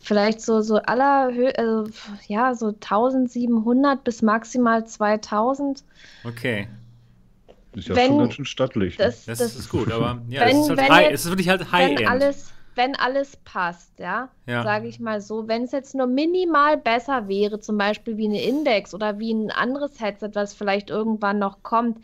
Vielleicht 0.00 0.40
so, 0.40 0.60
so 0.60 0.76
aller, 0.76 1.30
also, 1.56 1.84
ja, 2.28 2.54
so 2.54 2.68
1700 2.68 4.04
bis 4.04 4.22
maximal 4.22 4.86
2000. 4.86 5.84
Okay. 6.24 6.68
Ist 7.72 7.88
ja 7.88 7.96
Wenn 7.96 8.06
schon 8.08 8.18
ganz 8.18 8.34
schön 8.34 8.44
stattlich. 8.44 8.98
ne? 8.98 9.04
Das, 9.06 9.24
Das, 9.26 9.38
das, 9.38 9.56
ist 9.56 9.68
gut, 9.68 9.90
aber 9.92 10.22
ja, 10.28 10.42
Wenn- 10.42 10.56
es 10.56 10.62
ist 10.62 10.68
halt 10.70 10.78
wenn 10.80 10.88
high, 10.88 11.02
jetzt- 11.10 11.14
es 11.14 11.24
ist 11.26 11.30
wirklich 11.30 11.48
halt 11.48 11.60
wenn 11.60 11.72
High-End. 11.72 12.08
alles, 12.08 12.52
wenn 12.76 12.96
alles 12.96 13.36
passt, 13.44 13.98
ja, 13.98 14.28
Ja. 14.46 14.62
sage 14.62 14.86
ich 14.88 15.00
mal 15.00 15.20
so, 15.20 15.48
wenn 15.48 15.64
es 15.64 15.72
jetzt 15.72 15.94
nur 15.94 16.06
minimal 16.06 16.76
besser 16.76 17.28
wäre, 17.28 17.60
zum 17.60 17.76
Beispiel 17.76 18.16
wie 18.16 18.26
eine 18.28 18.42
Index 18.42 18.94
oder 18.94 19.18
wie 19.18 19.32
ein 19.34 19.50
anderes 19.50 20.00
Headset, 20.00 20.30
was 20.34 20.54
vielleicht 20.54 20.88
irgendwann 20.90 21.38
noch 21.38 21.62
kommt 21.62 21.98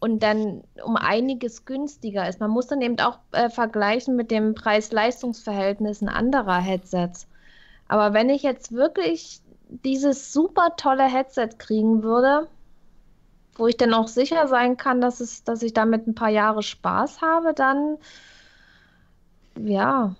und 0.00 0.22
dann 0.22 0.62
um 0.84 0.96
einiges 0.96 1.64
günstiger 1.64 2.28
ist. 2.28 2.40
Man 2.40 2.50
muss 2.50 2.68
dann 2.68 2.80
eben 2.80 2.98
auch 3.00 3.18
äh, 3.32 3.50
vergleichen 3.50 4.16
mit 4.16 4.30
dem 4.30 4.54
Preis-Leistungs-Verhältnissen 4.54 6.08
anderer 6.08 6.58
Headsets. 6.58 7.26
Aber 7.88 8.12
wenn 8.12 8.30
ich 8.30 8.42
jetzt 8.42 8.72
wirklich 8.72 9.40
dieses 9.68 10.32
super 10.32 10.76
tolle 10.76 11.04
Headset 11.04 11.50
kriegen 11.58 12.02
würde, 12.02 12.48
wo 13.56 13.66
ich 13.66 13.76
dann 13.76 13.92
auch 13.92 14.08
sicher 14.08 14.46
sein 14.46 14.76
kann, 14.76 15.00
dass 15.00 15.20
es, 15.20 15.42
dass 15.42 15.62
ich 15.62 15.74
damit 15.74 16.06
ein 16.06 16.14
paar 16.14 16.30
Jahre 16.30 16.62
Spaß 16.62 17.20
habe, 17.20 17.54
dann 17.54 17.98
ja. 19.58 20.14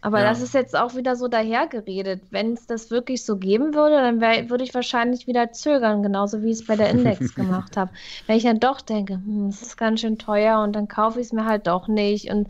Aber 0.00 0.20
Ja. 0.20 0.28
das 0.28 0.40
ist 0.40 0.54
jetzt 0.54 0.76
auch 0.76 0.94
wieder 0.94 1.16
so 1.16 1.26
dahergeredet. 1.28 2.22
Wenn 2.30 2.52
es 2.52 2.66
das 2.66 2.90
wirklich 2.90 3.24
so 3.24 3.36
geben 3.36 3.74
würde, 3.74 3.96
dann 3.96 4.20
wär, 4.20 4.48
würde 4.48 4.62
ich 4.64 4.72
wahrscheinlich 4.74 5.26
wieder 5.26 5.52
zögern, 5.52 6.02
genauso 6.02 6.42
wie 6.42 6.50
ich 6.50 6.60
es 6.60 6.66
bei 6.66 6.76
der 6.76 6.90
Index 6.90 7.34
gemacht 7.34 7.76
habe. 7.76 7.90
Wenn 8.26 8.36
ich 8.36 8.44
dann 8.44 8.60
doch 8.60 8.80
denke, 8.80 9.14
hm, 9.14 9.50
das 9.50 9.62
ist 9.62 9.76
ganz 9.76 10.00
schön 10.00 10.18
teuer 10.18 10.60
und 10.62 10.72
dann 10.74 10.86
kaufe 10.88 11.18
ich 11.20 11.26
es 11.26 11.32
mir 11.32 11.44
halt 11.46 11.66
doch 11.66 11.88
nicht. 11.88 12.30
Und 12.30 12.48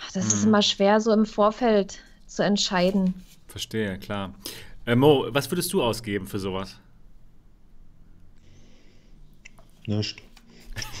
ach, 0.00 0.12
das 0.12 0.26
ist 0.26 0.42
Mhm. 0.42 0.48
immer 0.48 0.62
schwer, 0.62 1.00
so 1.00 1.12
im 1.12 1.24
Vorfeld 1.26 1.98
zu 2.26 2.42
entscheiden. 2.44 3.14
Verstehe, 3.48 3.98
klar. 3.98 4.34
Äh, 4.84 4.94
Mo, 4.96 5.26
was 5.30 5.50
würdest 5.50 5.72
du 5.72 5.82
ausgeben 5.82 6.26
für 6.26 6.38
sowas? 6.38 6.76
Nicht. 9.86 10.20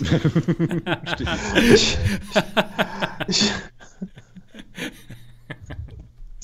ich, 1.68 1.98
ich, 3.28 3.52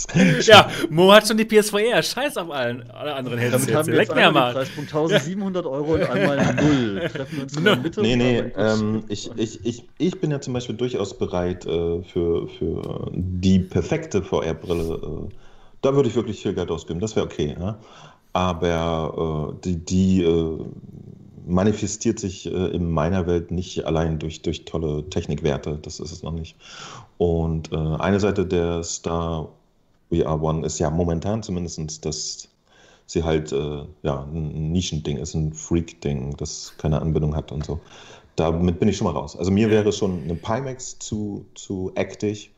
Ja, 0.43 0.69
Mo 0.91 1.13
hat 1.13 1.27
schon 1.27 1.37
die 1.37 1.45
PS4R. 1.45 2.03
Scheiß 2.03 2.37
auf 2.37 2.51
allen 2.51 2.91
alle 2.91 3.15
anderen 3.15 3.39
Headsets. 3.39 3.67
Damit 3.67 3.77
haben 3.77 3.87
wir 3.87 3.95
jetzt 3.97 4.09
Leck 4.09 4.17
mir 4.17 4.31
mal. 4.31 4.53
Preispunkt 4.53 4.95
1700 4.95 5.67
Euro 5.67 5.95
und 5.95 6.03
einmal 6.03 6.55
Null. 6.55 7.09
Treffen 7.13 7.37
wir 7.37 7.43
uns 7.45 7.57
in 7.57 7.65
der 7.65 7.77
Mitte. 7.77 8.03
Nee, 8.03 8.17
nee, 8.17 8.39
ähm, 8.57 9.05
ich, 9.09 9.31
ich, 9.37 9.65
ich, 9.65 9.85
ich 9.99 10.21
bin 10.21 10.31
ja 10.31 10.41
zum 10.41 10.55
Beispiel 10.55 10.77
durchaus 10.77 11.17
bereit 11.17 11.67
äh, 11.67 12.03
für, 12.03 12.49
für 12.49 13.11
die 13.13 13.59
perfekte 13.61 14.23
VR-Brille. 14.23 15.29
Äh, 15.31 15.35
da 15.83 15.95
würde 15.95 16.09
ich 16.09 16.15
wirklich 16.15 16.41
viel 16.41 16.55
Geld 16.55 16.71
ausgeben, 16.71 17.01
das 17.01 17.17
wäre 17.17 17.27
okay. 17.27 17.57
Ja? 17.59 17.79
Aber 18.33 19.53
äh, 19.53 19.61
die, 19.65 19.77
die 19.85 20.23
äh, 20.23 20.59
manifestiert 21.47 22.19
sich 22.19 22.47
äh, 22.47 22.69
in 22.69 22.91
meiner 22.91 23.27
Welt 23.27 23.51
nicht 23.51 23.85
allein 23.85 24.19
durch, 24.19 24.43
durch 24.43 24.65
tolle 24.65 25.09
Technikwerte, 25.11 25.79
das 25.83 26.01
ist 26.01 26.13
es 26.13 26.23
noch 26.23 26.33
nicht. 26.33 26.57
Und 27.19 27.73
äh, 27.73 27.77
eine 27.77 28.21
Seite 28.21 28.47
der 28.47 28.83
Star 28.85 29.49
VR 30.13 30.41
One 30.43 30.65
ist 30.67 30.79
ja 30.79 30.91
momentan 30.91 31.43
zumindest, 31.43 32.05
dass 32.05 32.49
sie 33.07 33.23
halt 33.23 33.53
äh, 33.53 33.85
ja, 34.03 34.23
ein 34.33 34.73
Nischending 34.73 35.19
ist, 35.19 35.35
ein 35.35 35.53
Freak-Ding, 35.53 36.37
das 36.37 36.75
keine 36.79 37.01
Anbindung 37.01 37.35
hat 37.37 37.53
und 37.53 37.65
so. 37.65 37.81
Damit 38.37 38.79
bin 38.81 38.89
ich 38.89 38.97
schon 38.97 39.07
mal 39.07 39.13
raus. 39.13 39.37
Also 39.37 39.51
mir 39.51 39.67
Ja. 39.67 39.71
wäre 39.71 39.93
schon 39.93 40.23
eine 40.25 40.35
Pimax 40.35 40.99
zu, 40.99 41.47
zu 41.55 41.93
actig. 41.97 42.51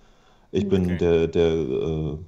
Ich 0.52 0.68
bin 0.68 0.84
Okay. 0.84 0.96
der, 0.98 1.26
der 1.28 1.52
äh, 1.52 2.18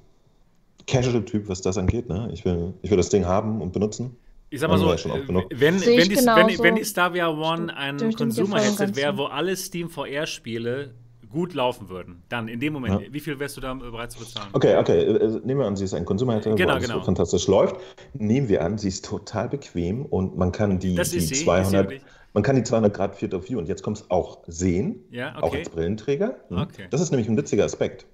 Casual-Typ, 0.87 1.49
was 1.49 1.63
das 1.63 1.79
angeht. 1.79 2.09
Ne? 2.09 2.29
Ich, 2.33 2.45
will, 2.45 2.75
ich 2.83 2.91
will 2.91 2.97
das 2.97 3.09
Ding 3.09 3.25
haben 3.25 3.61
und 3.61 3.73
benutzen. 3.73 4.17
Ich 4.51 4.61
sag 4.61 4.69
mal 4.71 4.79
Haben 4.81 4.99
so, 4.99 5.11
äh, 5.11 5.45
wenn, 5.51 5.81
wenn, 5.81 6.09
die, 6.09 6.15
genauso. 6.15 6.49
wenn, 6.49 6.63
wenn 6.63 6.75
die 6.77 6.85
Star 6.85 7.13
VR 7.15 7.37
One 7.37 7.77
ein 7.77 7.99
Consumer-Headset 8.15 8.95
wäre, 8.95 9.17
wo 9.17 9.25
alle 9.25 9.57
Steam 9.57 9.91
VR-Spiele 9.91 10.95
gut 11.37 11.53
laufen 11.53 11.91
würden, 11.91 12.23
dann 12.31 12.49
in 12.49 12.61
dem 12.61 12.73
Moment, 12.73 13.03
Ja. 13.03 13.13
wie 13.13 13.21
viel 13.21 13.39
wärst 13.39 13.59
du 13.59 13.61
da 13.61 13.75
bereit 13.75 14.11
zu 14.11 14.19
bezahlen? 14.21 14.49
Okay, 14.55 14.75
okay. 14.79 15.01
äh, 15.03 15.41
Nehmen 15.45 15.61
wir 15.61 15.67
an, 15.67 15.77
sie 15.77 15.85
ist 15.85 15.93
ein 15.93 16.07
Consumer-Headset, 16.07 16.55
Genau, 16.57 16.79
genau. 16.79 16.95
so 16.95 17.05
fantastisch 17.05 17.47
läuft. 17.47 17.77
Nehmen 18.15 18.49
wir 18.49 18.65
an, 18.65 18.79
sie 18.79 18.89
ist 18.89 19.05
total 19.05 19.51
bequem 19.51 20.07
und 20.07 20.39
man 20.39 20.51
kann 20.51 20.79
die, 20.79 20.95
Das 20.95 21.11
die 21.11 21.19
ist 21.19 21.29
sie, 21.29 21.35
ist 21.35 21.39
sie 21.41 21.45
200, 21.45 21.73
wirklich? 21.91 22.03
man 22.33 22.43
kann 22.43 22.57
die 22.57 22.63
200 22.63 22.95
Grad 22.95 23.17
Field 23.17 23.35
of 23.35 23.47
View 23.51 23.59
und 23.59 23.69
jetzt 23.69 23.83
kommt 23.83 23.99
es 23.99 24.11
auch 24.11 24.39
sehen. 24.47 25.05
Ja, 25.11 25.37
auch 25.37 25.49
okay. 25.49 25.59
als 25.59 25.69
Brillenträger. 25.69 26.37
Hm. 26.49 26.57
Okay. 26.59 26.87
Das 26.89 27.03
ist 27.03 27.11
nämlich 27.11 27.29
ein 27.29 27.37
witziger 27.37 27.67
Aspekt. 27.67 28.07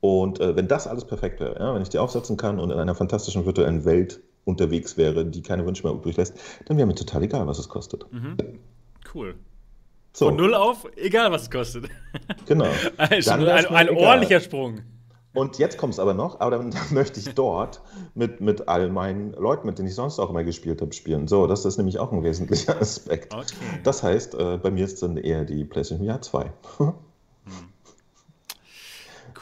Und 0.00 0.40
äh, 0.40 0.56
wenn 0.56 0.66
das 0.66 0.86
alles 0.86 1.04
perfekt 1.04 1.40
wäre, 1.40 1.58
ja, 1.58 1.74
wenn 1.74 1.82
ich 1.82 1.90
die 1.90 1.98
aufsetzen 1.98 2.38
kann 2.38 2.58
und 2.58 2.70
in 2.70 2.78
einer 2.78 2.94
fantastischen 2.94 3.44
virtuellen 3.44 3.84
Welt 3.84 4.20
unterwegs 4.46 4.96
wäre, 4.96 5.26
die 5.26 5.42
keine 5.42 5.66
Wünsche 5.66 5.82
mehr 5.86 5.92
übrig 5.92 6.16
lässt, 6.16 6.38
dann 6.64 6.78
wäre 6.78 6.86
mir 6.86 6.94
total 6.94 7.22
egal, 7.22 7.46
was 7.46 7.58
es 7.58 7.68
kostet. 7.68 8.10
Mhm. 8.10 8.36
Cool. 9.14 9.34
So, 10.12 10.26
Von 10.26 10.36
null 10.36 10.54
auf, 10.54 10.86
egal 10.96 11.30
was 11.30 11.42
es 11.42 11.50
kostet. 11.50 11.88
genau. 12.46 12.64
ein, 12.96 13.10
wär's 13.10 13.28
ein, 13.28 13.46
ein 13.46 13.88
egal. 13.88 13.96
ordentlicher 13.96 14.40
Sprung. 14.40 14.80
Und 15.32 15.58
jetzt 15.58 15.78
kommt 15.78 15.92
es 15.94 16.00
aber 16.00 16.14
noch, 16.14 16.40
aber 16.40 16.50
dann, 16.58 16.70
dann 16.72 16.82
möchte 16.90 17.20
ich 17.20 17.32
dort 17.34 17.80
mit, 18.14 18.40
mit 18.40 18.66
all 18.68 18.90
meinen 18.90 19.32
Leuten, 19.34 19.66
mit 19.68 19.78
denen 19.78 19.86
ich 19.88 19.94
sonst 19.94 20.18
auch 20.18 20.28
immer 20.30 20.42
gespielt 20.42 20.80
habe, 20.82 20.92
spielen. 20.92 21.28
So, 21.28 21.46
das 21.46 21.64
ist 21.64 21.76
nämlich 21.76 22.00
auch 22.00 22.10
ein 22.12 22.24
wesentlicher 22.24 22.76
Aspekt. 22.80 23.32
Okay. 23.32 23.44
Das 23.84 24.02
heißt, 24.02 24.34
äh, 24.34 24.58
bei 24.60 24.72
mir 24.72 24.84
ist 24.84 25.00
dann 25.02 25.16
eher 25.16 25.44
die 25.44 25.64
PlayStation 25.64 26.04
VR 26.06 26.20
2. 26.20 26.52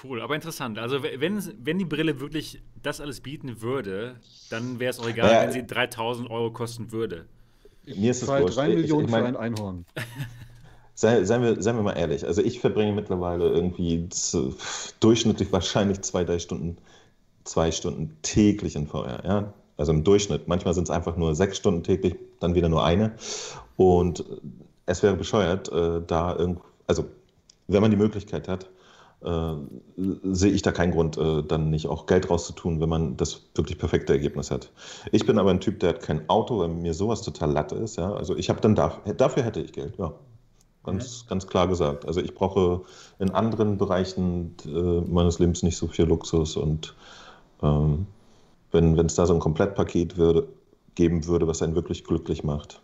Cool, 0.04 0.20
aber 0.20 0.34
interessant. 0.34 0.78
Also 0.78 1.02
wenn, 1.02 1.42
wenn 1.64 1.78
die 1.78 1.84
Brille 1.84 2.20
wirklich 2.20 2.62
das 2.82 3.00
alles 3.00 3.20
bieten 3.20 3.62
würde, 3.62 4.16
dann 4.50 4.78
wäre 4.78 4.90
es 4.90 5.00
auch 5.00 5.08
egal, 5.08 5.30
Ja. 5.32 5.42
wenn 5.42 5.50
sie 5.52 5.66
3000 5.66 6.30
Euro 6.30 6.52
kosten 6.52 6.92
würde. 6.92 7.24
Mir 7.86 8.10
ist 8.10 8.22
es 8.22 8.28
wurscht. 8.28 8.56
drei 8.56 8.68
Ich- 8.68 8.74
ich 8.74 8.80
Millionen 8.82 9.10
mein- 9.10 9.22
für 9.22 9.28
ein 9.28 9.36
Einhorn. 9.36 9.86
Sei, 11.00 11.22
seien, 11.22 11.42
wir, 11.42 11.62
seien 11.62 11.76
wir 11.76 11.84
mal 11.84 11.92
ehrlich, 11.92 12.26
also 12.26 12.42
ich 12.42 12.58
verbringe 12.58 12.90
mittlerweile 12.90 13.48
irgendwie 13.48 14.08
zu, 14.08 14.56
durchschnittlich 14.98 15.52
wahrscheinlich 15.52 16.00
zwei, 16.00 16.24
drei 16.24 16.40
Stunden, 16.40 16.76
zwei 17.44 17.70
Stunden 17.70 18.16
täglich 18.22 18.74
in 18.74 18.88
VR, 18.88 19.24
ja. 19.24 19.54
Also 19.76 19.92
im 19.92 20.02
Durchschnitt. 20.02 20.48
Manchmal 20.48 20.74
sind 20.74 20.88
es 20.88 20.90
einfach 20.90 21.16
nur 21.16 21.36
sechs 21.36 21.56
Stunden 21.56 21.84
täglich, 21.84 22.16
dann 22.40 22.56
wieder 22.56 22.68
nur 22.68 22.84
eine. 22.84 23.12
Und 23.76 24.24
es 24.86 25.04
wäre 25.04 25.14
bescheuert, 25.14 25.70
äh, 25.70 26.02
da 26.04 26.34
irgend, 26.34 26.58
also 26.88 27.04
wenn 27.68 27.80
man 27.80 27.92
die 27.92 27.96
Möglichkeit 27.96 28.48
hat, 28.48 28.68
äh, 29.22 29.52
sehe 30.24 30.50
ich 30.50 30.62
da 30.62 30.72
keinen 30.72 30.90
Grund, 30.90 31.16
äh, 31.16 31.44
dann 31.44 31.70
nicht 31.70 31.86
auch 31.86 32.06
Geld 32.06 32.28
rauszutun, 32.28 32.80
wenn 32.80 32.88
man 32.88 33.16
das 33.16 33.42
wirklich 33.54 33.78
perfekte 33.78 34.14
Ergebnis 34.14 34.50
hat. 34.50 34.72
Ich 35.12 35.24
bin 35.26 35.38
aber 35.38 35.50
ein 35.50 35.60
Typ, 35.60 35.78
der 35.78 35.90
hat 35.90 36.02
kein 36.02 36.28
Auto, 36.28 36.58
weil 36.58 36.68
mir 36.68 36.92
sowas 36.92 37.22
total 37.22 37.52
latte 37.52 37.76
ist. 37.76 37.98
Ja? 37.98 38.12
Also 38.14 38.36
ich 38.36 38.50
habe 38.50 38.60
dann 38.60 38.74
dafür, 38.74 39.14
dafür 39.14 39.44
hätte 39.44 39.60
ich 39.60 39.72
Geld, 39.72 39.96
ja. 39.96 40.12
Ganz, 40.92 41.26
ganz 41.28 41.46
klar 41.46 41.68
gesagt. 41.68 42.06
Also 42.06 42.20
ich 42.20 42.34
brauche 42.34 42.82
in 43.18 43.30
anderen 43.30 43.78
Bereichen 43.78 44.54
äh, 44.64 45.00
meines 45.10 45.38
Lebens 45.38 45.62
nicht 45.62 45.76
so 45.76 45.88
viel 45.88 46.06
Luxus 46.06 46.56
und 46.56 46.94
ähm, 47.62 48.06
wenn 48.70 48.98
es 48.98 49.14
da 49.14 49.26
so 49.26 49.34
ein 49.34 49.40
Komplettpaket 49.40 50.16
würde, 50.18 50.46
geben 50.94 51.26
würde, 51.26 51.46
was 51.46 51.62
einen 51.62 51.74
wirklich 51.74 52.04
glücklich 52.04 52.44
macht. 52.44 52.80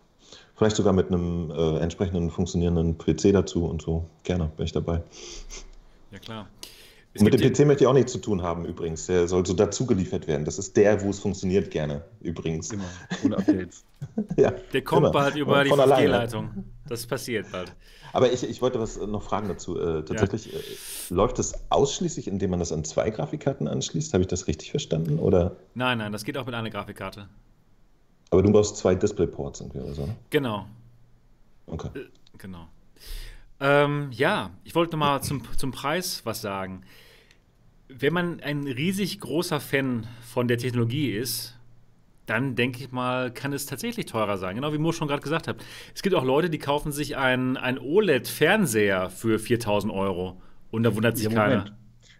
Vielleicht 0.55 0.77
sogar 0.77 0.93
mit 0.93 1.07
einem 1.07 1.51
äh, 1.51 1.79
entsprechenden 1.79 2.31
funktionierenden 2.31 2.97
PC 2.97 3.33
dazu 3.33 3.65
und 3.65 3.81
so. 3.81 4.05
Gerne, 4.23 4.49
bin 4.55 4.65
ich 4.65 4.71
dabei. 4.71 5.01
Ja, 6.11 6.19
klar. 6.19 6.47
Es 7.15 7.21
Mit 7.21 7.33
dem 7.33 7.39
PC 7.53 7.65
möchte 7.65 7.85
ich 7.85 7.87
auch 7.87 7.93
nichts 7.93 8.11
zu 8.11 8.17
tun 8.19 8.41
haben, 8.41 8.65
übrigens. 8.65 9.05
Der 9.07 9.27
soll 9.29 9.45
so 9.45 9.53
dazu 9.53 9.85
geliefert 9.85 10.27
werden. 10.27 10.43
Das 10.43 10.59
ist 10.59 10.75
der, 10.75 11.01
wo 11.01 11.09
es 11.09 11.19
funktioniert 11.19 11.71
gerne, 11.71 12.03
übrigens. 12.19 12.71
Immer. 12.73 12.83
Ohne 13.23 13.37
Updates. 13.37 13.83
Ja, 14.37 14.51
Der 14.71 14.83
kommt 14.83 14.99
immer. 15.03 15.11
bald 15.11 15.35
über 15.35 15.63
die 15.63 15.69
Von 15.69 15.79
alleine. 15.79 16.07
5G-Leitung. 16.09 16.65
Das 16.87 17.07
passiert 17.07 17.51
bald. 17.51 17.73
Aber 18.13 18.31
ich, 18.31 18.43
ich 18.47 18.61
wollte 18.61 18.79
was 18.79 18.97
noch 18.97 19.23
fragen 19.23 19.47
dazu. 19.47 19.79
Äh, 19.79 20.03
tatsächlich, 20.05 20.53
äh, 20.53 20.59
läuft 21.09 21.39
das 21.39 21.53
ausschließlich, 21.71 22.27
indem 22.27 22.51
man 22.51 22.59
das 22.59 22.71
an 22.71 22.83
zwei 22.83 23.09
Grafikkarten 23.09 23.67
anschließt? 23.67 24.13
Habe 24.13 24.21
ich 24.21 24.27
das 24.27 24.45
richtig 24.47 24.69
verstanden? 24.71 25.17
Oder? 25.17 25.55
Nein, 25.73 25.97
nein, 25.97 26.11
das 26.11 26.23
geht 26.23 26.37
auch 26.37 26.45
mit 26.45 26.53
einer 26.53 26.69
Grafikkarte. 26.69 27.27
Aber 28.29 28.43
du 28.43 28.51
brauchst 28.51 28.77
zwei 28.77 28.93
Displayports 28.93 29.61
irgendwie 29.61 29.79
oder 29.79 29.93
so, 29.93 30.05
ne? 30.05 30.15
Genau, 30.29 30.65
Okay. 31.67 31.89
genau. 32.37 32.67
Ähm, 33.59 34.09
ja, 34.11 34.51
ich 34.65 34.75
wollte 34.75 34.91
noch 34.97 34.99
mal 34.99 35.21
zum, 35.21 35.41
zum 35.57 35.71
Preis 35.71 36.21
was 36.25 36.41
sagen. 36.41 36.83
Wenn 37.97 38.13
man 38.13 38.39
ein 38.41 38.63
riesig 38.67 39.19
großer 39.19 39.59
Fan 39.59 40.05
von 40.33 40.47
der 40.47 40.57
Technologie 40.57 41.11
ist, 41.11 41.57
dann 42.25 42.55
denke 42.55 42.79
ich 42.83 42.91
mal, 42.91 43.31
kann 43.31 43.53
es 43.53 43.65
tatsächlich 43.67 44.07
teurer 44.07 44.37
sein. 44.37 44.55
Genau 44.55 44.73
wie 44.73 44.79
Mo 44.79 44.91
schon 44.91 45.07
gerade 45.07 45.21
gesagt 45.21 45.47
hat. 45.47 45.57
Es 45.93 46.01
gibt 46.01 46.15
auch 46.15 46.23
Leute, 46.25 46.49
die 46.49 46.57
kaufen 46.57 46.91
sich 46.91 47.15
einen, 47.17 47.55
einen 47.55 47.77
OLED-Fernseher 47.77 49.09
für 49.09 49.37
4000 49.39 49.93
Euro. 49.93 50.41
Und 50.71 50.83
da 50.83 50.95
wundert 50.95 51.17
sich 51.17 51.27
Ja, 51.27 51.33
keiner. 51.33 51.57
Moment. 51.57 51.73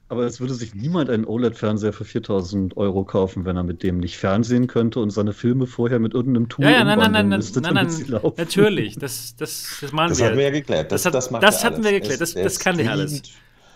Aber 0.08 0.24
es 0.28 0.40
würde 0.40 0.54
sich 0.54 0.76
niemand 0.76 1.10
einen 1.10 1.26
OLED-Fernseher 1.26 1.92
für 1.92 2.06
4000 2.06 2.78
Euro 2.78 3.04
kaufen, 3.04 3.44
wenn 3.44 3.58
er 3.58 3.64
mit 3.64 3.82
dem 3.82 3.98
nicht 3.98 4.18
fernsehen 4.18 4.68
könnte 4.68 5.00
und 5.00 5.10
seine 5.10 5.34
Filme 5.34 5.66
vorher 5.66 5.98
mit 5.98 6.14
irgendeinem 6.14 6.48
Tool 6.48 6.66
Ja, 6.66 6.72
ja, 6.72 6.84
nein, 6.84 7.00
nein, 7.00 7.12
nein, 7.12 7.30
nein, 7.30 7.40
müsste, 7.40 7.60
nein, 7.60 7.74
nein, 7.74 7.90
laufen. 8.08 8.36
natürlich. 8.38 9.00
Das, 9.00 9.36
das, 9.36 9.80
das 9.82 9.92
machen 9.92 10.10
Das 10.10 10.20
wir. 10.20 10.28
hatten 10.28 10.38
wir 10.38 10.44
ja 10.44 10.52
geklärt. 10.52 10.92
Das, 10.92 11.04
hat, 11.08 11.16
das, 11.16 11.32
macht 11.32 11.42
er 11.44 11.52
hatten 11.52 11.84
wir 11.84 11.92
geklärt. 11.92 12.22
Das, 12.22 12.36
Er- 12.36 12.44
das 12.44 12.60
kann 12.60 12.78
der 12.78 12.92
alles. 12.92 13.24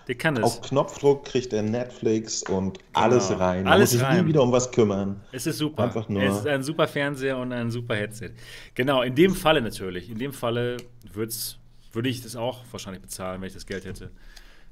Der 0.09 0.15
kann 0.17 0.35
es. 0.37 0.43
Auf 0.43 0.61
Knopfdruck 0.61 1.23
kriegt 1.23 1.53
er 1.53 1.61
Netflix 1.61 2.41
und 2.43 2.79
alles 2.93 3.29
rein. 3.39 3.67
Alles 3.67 3.93
muss 3.93 4.01
sich 4.01 4.21
nie 4.21 4.27
wieder 4.27 4.41
um 4.41 4.51
was 4.51 4.71
kümmern. 4.71 5.21
Es 5.31 5.45
ist 5.45 5.59
super. 5.59 5.83
Einfach 5.83 6.09
nur- 6.09 6.23
Es 6.23 6.37
ist 6.39 6.47
ein 6.47 6.63
super 6.63 6.87
Fernseher 6.87 7.37
und 7.37 7.53
ein 7.53 7.69
super 7.69 7.95
Headset. 7.95 8.31
Genau, 8.73 9.03
in 9.03 9.13
dem 9.13 9.35
Falle 9.35 9.61
natürlich. 9.61 10.09
In 10.09 10.17
dem 10.17 10.33
Falle 10.33 10.77
würde 11.13 12.09
ich 12.09 12.21
das 12.23 12.35
auch 12.35 12.61
wahrscheinlich 12.71 13.01
bezahlen, 13.03 13.39
wenn 13.39 13.47
ich 13.47 13.53
das 13.53 13.65
Geld 13.67 13.85
hätte. 13.85 14.09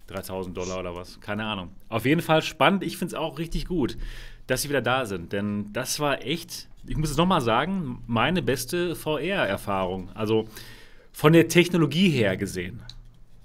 3000 0.08 0.58
Dollar 0.58 0.80
oder 0.80 0.96
was. 0.96 1.20
Keine 1.22 1.46
Ahnung. 1.46 1.70
Auf 1.90 2.06
jeden 2.06 2.22
Fall 2.22 2.42
spannend. 2.42 2.84
Ich 2.84 2.98
finde 2.98 3.14
es 3.16 3.20
auch 3.22 3.38
richtig 3.38 3.66
gut, 3.68 3.96
dass 4.48 4.64
sie 4.64 4.70
wieder 4.70 4.82
da 4.82 5.06
sind. 5.06 5.34
Denn 5.34 5.72
das 5.72 6.00
war 6.00 6.26
echt, 6.26 6.68
ich 6.88 6.98
muss 6.98 7.12
es 7.12 7.18
nochmal 7.18 7.42
sagen, 7.42 8.02
meine 8.08 8.42
beste 8.42 8.96
VR-Erfahrung. 8.96 10.10
Also 10.16 10.48
von 11.12 11.34
der 11.34 11.48
Technologie 11.48 12.10
her 12.10 12.38
gesehen. 12.38 12.82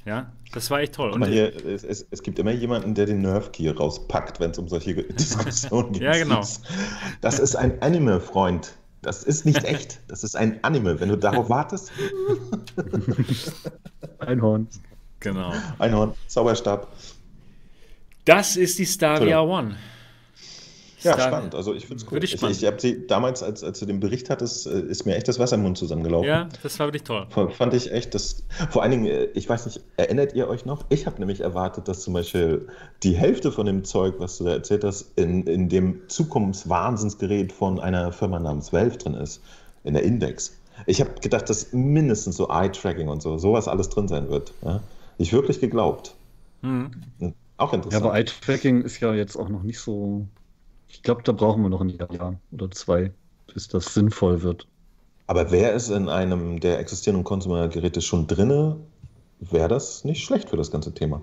Ja, 0.04 0.32
das 0.52 0.70
war 0.70 0.80
echt 0.80 0.94
toll. 0.94 1.16
Mal 1.18 1.28
hier, 1.28 1.54
es, 1.66 1.82
es, 1.82 2.06
es 2.10 2.22
gibt 2.22 2.38
immer 2.38 2.50
jemanden, 2.52 2.94
der 2.94 3.06
den 3.06 3.22
Nerf 3.22 3.52
Gear 3.52 3.76
rauspackt, 3.76 4.38
wenn 4.40 4.50
es 4.50 4.58
um 4.58 4.68
solche 4.68 4.94
Diskussionen 5.02 5.92
geht. 5.92 6.02
Ja, 6.02 6.12
genau. 6.12 6.42
Das 7.20 7.38
ist 7.38 7.56
ein 7.56 7.80
Anime-Freund. 7.80 8.74
Das 9.00 9.24
ist 9.24 9.44
nicht 9.44 9.64
echt. 9.64 9.98
Das 10.08 10.22
ist 10.22 10.36
ein 10.36 10.62
Anime. 10.62 11.00
Wenn 11.00 11.08
du 11.08 11.16
darauf 11.16 11.48
wartest, 11.50 11.90
Einhorn. 14.20 14.68
genau. 15.18 15.52
Einhorn, 15.78 16.14
Zauberstab. 16.28 16.86
Das 18.24 18.56
ist 18.56 18.78
die 18.78 18.86
Stavia 18.86 19.40
Entschuldigung. 19.40 19.48
One. 19.50 19.76
Ja, 21.02 21.14
Star- 21.14 21.28
spannend. 21.28 21.54
Also 21.54 21.74
ich 21.74 21.86
finde 21.86 22.02
es 22.04 22.10
cool. 22.12 22.22
Ich, 22.22 22.30
spannend. 22.32 22.56
ich 22.56 22.66
habe 22.66 22.80
sie 22.80 23.06
damals, 23.06 23.42
als, 23.42 23.62
als 23.64 23.78
du 23.80 23.86
den 23.86 24.00
Bericht 24.00 24.30
hattest, 24.30 24.66
äh, 24.66 24.80
ist 24.80 25.04
mir 25.06 25.16
echt 25.16 25.28
das 25.28 25.38
Wasser 25.38 25.56
im 25.56 25.62
Mund 25.62 25.76
zusammengelaufen. 25.78 26.28
Ja, 26.28 26.48
das 26.62 26.78
war 26.78 26.86
wirklich 26.86 27.02
toll. 27.04 27.26
Fand 27.52 27.74
ich 27.74 27.90
echt, 27.92 28.14
das. 28.14 28.42
Vor 28.70 28.82
allen 28.82 28.90
Dingen, 28.92 29.06
äh, 29.06 29.24
ich 29.34 29.48
weiß 29.48 29.66
nicht, 29.66 29.80
erinnert 29.96 30.34
ihr 30.34 30.48
euch 30.48 30.64
noch? 30.64 30.84
Ich 30.88 31.06
habe 31.06 31.18
nämlich 31.18 31.40
erwartet, 31.40 31.88
dass 31.88 32.00
zum 32.02 32.14
Beispiel 32.14 32.68
die 33.02 33.14
Hälfte 33.16 33.52
von 33.52 33.66
dem 33.66 33.84
Zeug, 33.84 34.14
was 34.18 34.38
du 34.38 34.44
da 34.44 34.52
erzählt 34.52 34.84
hast, 34.84 35.06
in, 35.16 35.42
in 35.46 35.68
dem 35.68 36.02
Zukunftswahnsinnsgerät 36.08 37.52
von 37.52 37.80
einer 37.80 38.12
Firma 38.12 38.38
namens 38.38 38.72
Valve 38.72 38.96
drin 38.98 39.14
ist, 39.14 39.40
in 39.84 39.94
der 39.94 40.02
Index. 40.02 40.56
Ich 40.86 41.00
habe 41.00 41.10
gedacht, 41.20 41.48
dass 41.50 41.72
mindestens 41.72 42.36
so 42.36 42.48
Eye-Tracking 42.48 43.08
und 43.08 43.22
so, 43.22 43.38
sowas 43.38 43.68
alles 43.68 43.88
drin 43.88 44.08
sein 44.08 44.28
wird. 44.30 44.52
Ja? 44.62 44.80
Ich 45.18 45.32
wirklich 45.32 45.60
geglaubt. 45.60 46.14
Mhm. 46.62 46.90
Auch 47.58 47.72
Ja, 47.72 47.76
interessant. 47.76 48.04
aber 48.04 48.14
Eye-Tracking 48.16 48.82
ist 48.82 49.00
ja 49.00 49.12
jetzt 49.14 49.36
auch 49.36 49.48
noch 49.48 49.62
nicht 49.62 49.78
so. 49.78 50.26
Ich 50.92 51.02
glaube, 51.02 51.22
da 51.24 51.32
brauchen 51.32 51.62
wir 51.62 51.68
noch 51.68 51.80
ein 51.80 51.88
Jahr 51.88 52.36
oder 52.52 52.70
zwei, 52.70 53.10
bis 53.52 53.66
das 53.68 53.92
sinnvoll 53.94 54.42
wird. 54.42 54.66
Aber 55.26 55.50
wäre 55.50 55.72
es 55.72 55.88
in 55.88 56.08
einem 56.08 56.60
der 56.60 56.78
existierenden 56.78 57.24
Consumer-Geräte 57.24 58.00
schon 58.02 58.26
drinne, 58.26 58.76
wäre 59.40 59.68
das 59.68 60.04
nicht 60.04 60.22
schlecht 60.24 60.50
für 60.50 60.56
das 60.56 60.70
ganze 60.70 60.92
Thema. 60.92 61.22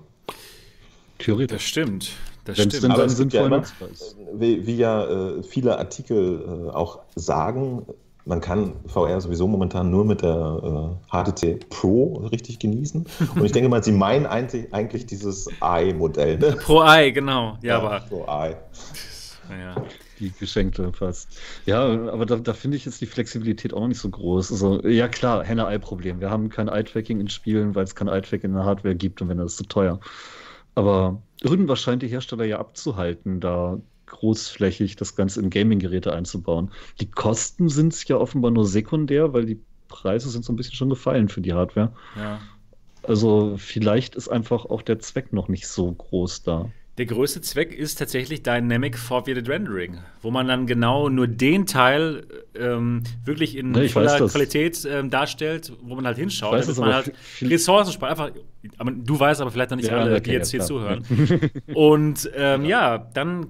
Theoretisch. 1.18 1.56
Das 1.56 1.62
stimmt. 1.62 2.10
Das 2.44 2.58
Wenn 2.58 2.68
es 2.68 2.76
stimmt. 2.76 2.84
denn 2.84 2.90
Aber 2.92 3.04
es 3.04 3.16
gibt 3.18 3.32
ja 3.32 3.42
sinnvoll 3.42 3.46
immer- 3.46 3.56
nutzbar 3.58 3.88
ist. 3.90 4.16
Wie, 4.34 4.66
wie 4.66 4.76
ja 4.76 5.04
äh, 5.38 5.42
viele 5.42 5.78
Artikel 5.78 6.66
äh, 6.68 6.70
auch 6.70 7.00
sagen, 7.14 7.86
man 8.24 8.40
kann 8.40 8.72
VR 8.86 9.20
sowieso 9.20 9.46
momentan 9.46 9.90
nur 9.90 10.04
mit 10.04 10.22
der 10.22 10.98
äh, 11.12 11.30
HTC 11.30 11.68
Pro 11.68 12.26
richtig 12.32 12.58
genießen. 12.58 13.06
Und 13.34 13.44
ich 13.44 13.52
denke 13.52 13.68
mal, 13.68 13.82
sie 13.84 13.92
meinen 13.92 14.26
eigentlich, 14.26 14.72
eigentlich 14.74 15.06
dieses 15.06 15.48
i-Modell. 15.62 16.38
Ne? 16.38 16.52
Pro 16.62 16.82
Eye, 16.82 17.12
genau. 17.12 17.56
Ja, 17.62 17.78
aber. 17.78 18.00
Pro 18.08 18.26
i. 18.28 18.54
Ja. 19.50 19.84
Die 20.18 20.32
geschenkte 20.38 20.92
fast. 20.92 21.38
Ja, 21.66 21.82
aber 21.82 22.26
da, 22.26 22.36
da 22.36 22.52
finde 22.52 22.76
ich 22.76 22.84
jetzt 22.84 23.00
die 23.00 23.06
Flexibilität 23.06 23.72
auch 23.72 23.80
noch 23.80 23.88
nicht 23.88 24.00
so 24.00 24.08
groß. 24.08 24.52
Also, 24.52 24.86
ja 24.86 25.08
klar, 25.08 25.44
Henne-Ei-Problem. 25.44 26.20
Wir 26.20 26.30
haben 26.30 26.48
kein 26.48 26.68
Eye-Tracking 26.68 27.20
in 27.20 27.28
Spielen, 27.28 27.74
weil 27.74 27.84
es 27.84 27.94
kein 27.94 28.08
Eye-Tracking 28.08 28.50
in 28.50 28.56
der 28.56 28.64
Hardware 28.64 28.94
gibt 28.94 29.22
und 29.22 29.28
wenn 29.28 29.38
das 29.38 29.52
ist 29.52 29.58
zu 29.58 29.64
teuer. 29.64 30.00
Aber 30.74 31.22
irgendwas 31.42 31.80
scheint 31.80 32.02
die 32.02 32.08
Hersteller 32.08 32.44
ja 32.44 32.58
abzuhalten, 32.58 33.40
da 33.40 33.80
großflächig 34.06 34.96
das 34.96 35.16
Ganze 35.16 35.40
in 35.40 35.50
Gaming-Geräte 35.50 36.12
einzubauen. 36.12 36.70
Die 37.00 37.10
Kosten 37.10 37.68
sind 37.68 37.92
es 37.92 38.06
ja 38.08 38.16
offenbar 38.16 38.50
nur 38.50 38.66
sekundär, 38.66 39.32
weil 39.32 39.46
die 39.46 39.60
Preise 39.88 40.30
sind 40.30 40.44
so 40.44 40.52
ein 40.52 40.56
bisschen 40.56 40.74
schon 40.74 40.90
gefallen 40.90 41.28
für 41.28 41.40
die 41.40 41.54
Hardware. 41.54 41.92
ja. 42.16 42.40
Also 43.02 43.54
vielleicht 43.56 44.14
ist 44.14 44.28
einfach 44.28 44.66
auch 44.66 44.82
der 44.82 44.98
Zweck 44.98 45.32
noch 45.32 45.48
nicht 45.48 45.66
so 45.68 45.90
groß 45.90 46.42
da. 46.42 46.70
Der 47.00 47.06
größte 47.06 47.40
Zweck 47.40 47.72
ist 47.72 47.94
tatsächlich 47.94 48.42
Dynamic 48.42 48.98
Forwarded 48.98 49.48
Rendering, 49.48 50.00
wo 50.20 50.30
man 50.30 50.48
dann 50.48 50.66
genau 50.66 51.08
nur 51.08 51.26
den 51.28 51.64
Teil 51.64 52.26
ähm, 52.54 53.04
wirklich 53.24 53.56
in 53.56 53.70
Ne, 53.70 53.84
ich 53.84 53.94
voller 53.94 54.20
weiß. 54.20 54.30
Qualität 54.30 54.84
ähm, 54.84 55.08
darstellt, 55.08 55.72
wo 55.80 55.94
man 55.94 56.04
halt 56.04 56.18
hinschaut, 56.18 56.52
Ich 56.52 56.58
weiß 56.58 56.76
damit 56.76 56.80
man 56.80 56.92
halt 56.92 57.12
Ressourcen 57.40 57.94
spart. 57.94 58.10
Einfach, 58.10 58.30
aber 58.76 58.90
du 58.90 59.18
weißt 59.18 59.40
aber 59.40 59.50
vielleicht 59.50 59.70
noch 59.70 59.78
nicht 59.78 59.88
Ja, 59.88 59.96
alle, 59.96 60.10
okay, 60.16 60.24
die 60.24 60.30
jetzt 60.32 60.50
hier 60.50 60.58
klar. 60.58 60.66
zuhören. 60.68 61.50
Und 61.74 62.30
ähm, 62.34 62.66
ja, 62.66 62.98
dann, 62.98 63.46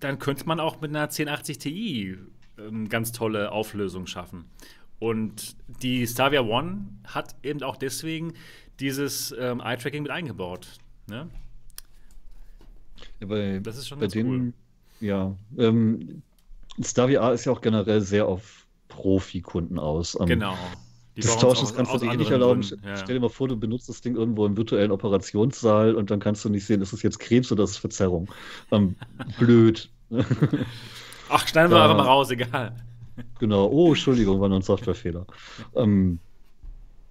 dann 0.00 0.18
könnte 0.18 0.44
man 0.48 0.58
auch 0.58 0.80
mit 0.80 0.90
einer 0.90 1.02
1080 1.02 1.58
Ti 1.58 2.16
ähm, 2.58 2.88
ganz 2.88 3.12
tolle 3.12 3.52
Auflösung 3.52 4.08
schaffen. 4.08 4.46
Und 4.98 5.54
die 5.68 6.04
Stavia 6.08 6.40
One 6.40 6.88
hat 7.06 7.36
eben 7.44 7.62
auch 7.62 7.76
deswegen 7.76 8.32
dieses 8.80 9.32
ähm, 9.38 9.60
Eye-Tracking 9.60 10.02
mit 10.02 10.10
eingebaut. 10.10 10.66
Ne? 11.06 11.28
Ja, 13.22 13.26
bei, 13.28 13.60
Das 13.62 13.76
ist 13.78 13.86
schon 13.88 14.00
bei 14.00 14.08
denen, 14.08 14.52
ja. 15.00 15.34
Ähm, 15.56 16.22
Stavia 16.82 17.30
ist 17.30 17.44
ja 17.44 17.52
auch 17.52 17.60
generell 17.60 18.00
sehr 18.00 18.26
auf 18.26 18.66
Profikunden 18.88 19.78
aus. 19.78 20.18
Ähm, 20.20 20.26
Genau. 20.26 20.54
Die 21.14 21.20
Das 21.20 21.36
Tauschen 21.36 21.64
aus- 21.64 21.74
kannst 21.74 21.92
du 21.94 21.98
dir 21.98 22.10
eh 22.12 22.16
nicht 22.16 22.30
erlauben. 22.30 22.62
Ja. 22.84 22.96
Stell 22.96 23.14
dir 23.16 23.20
mal 23.20 23.28
vor, 23.28 23.46
du 23.46 23.56
benutzt 23.56 23.88
das 23.88 24.00
Ding 24.00 24.16
irgendwo 24.16 24.46
im 24.46 24.56
virtuellen 24.56 24.90
Operationssaal 24.90 25.94
und 25.94 26.10
dann 26.10 26.20
kannst 26.20 26.42
du 26.44 26.48
nicht 26.48 26.64
sehen, 26.66 26.80
ist 26.80 26.92
es 26.94 27.02
jetzt 27.02 27.18
Krebs 27.20 27.52
oder 27.52 27.64
ist 27.64 27.70
es 27.72 27.76
Verzerrung. 27.76 28.28
Ähm, 28.72 28.96
blöd. 29.38 29.90
Ach, 31.28 31.46
schneiden 31.46 31.70
wir 31.70 31.82
einfach 31.82 31.96
mal 31.98 32.04
raus, 32.04 32.30
egal. 32.30 32.74
Genau, 33.38 33.66
oh, 33.68 33.88
Entschuldigung, 33.88 34.40
war 34.40 34.48
nur 34.48 34.58
ein 34.58 34.62
Softwarefehler. 34.62 35.26
Ähm, 35.76 36.18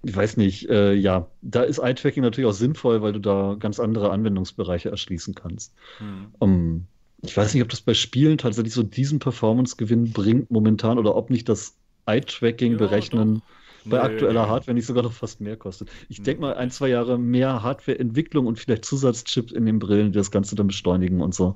ich 0.02 0.14
weiß 0.16 0.36
nicht, 0.36 0.68
äh, 0.68 0.92
ja, 0.94 1.30
da 1.42 1.62
ist 1.62 1.78
Eye-Tracking 1.78 2.22
natürlich 2.22 2.48
auch 2.50 2.54
sinnvoll, 2.54 3.02
weil 3.02 3.12
du 3.12 3.20
da 3.20 3.56
ganz 3.58 3.78
andere 3.80 4.10
Anwendungsbereiche 4.10 4.90
erschließen 4.90 5.34
kannst. 5.34 5.74
Hm. 5.98 6.34
Ähm, 6.40 6.88
ich 7.22 7.36
weiß 7.36 7.54
nicht, 7.54 7.62
ob 7.62 7.68
das 7.68 7.82
bei 7.82 7.94
Spielen 7.94 8.38
tatsächlich 8.38 8.74
so 8.74 8.82
diesen 8.82 9.18
Performance-Gewinn 9.20 10.12
bringt 10.12 10.50
momentan 10.50 10.98
oder 10.98 11.14
ob 11.16 11.30
nicht 11.30 11.48
das 11.48 11.78
Eye-Tracking 12.06 12.76
Ja, 12.76 12.76
berechnen 12.76 13.42
bei 13.88 14.00
Nö, 14.00 14.02
aktueller. 14.02 14.48
Hardware 14.48 14.74
nicht 14.74 14.86
sogar 14.86 15.02
noch 15.02 15.12
fast 15.12 15.40
mehr 15.40 15.56
kostet. 15.56 15.90
Ich 16.08 16.22
Hm. 16.22 16.24
denke 16.24 16.40
mal, 16.42 16.54
ein, 16.54 16.70
zwei 16.70 16.88
Jahre 16.88 17.18
mehr 17.18 17.62
Hardware-Entwicklung 17.62 18.46
und 18.46 18.58
vielleicht 18.58 18.84
Zusatzchips 18.84 19.52
in 19.52 19.66
den 19.66 19.78
Brillen, 19.78 20.12
die 20.12 20.18
das 20.18 20.30
Ganze 20.30 20.56
dann 20.56 20.68
beschleunigen 20.68 21.20
und 21.20 21.34
so. 21.34 21.54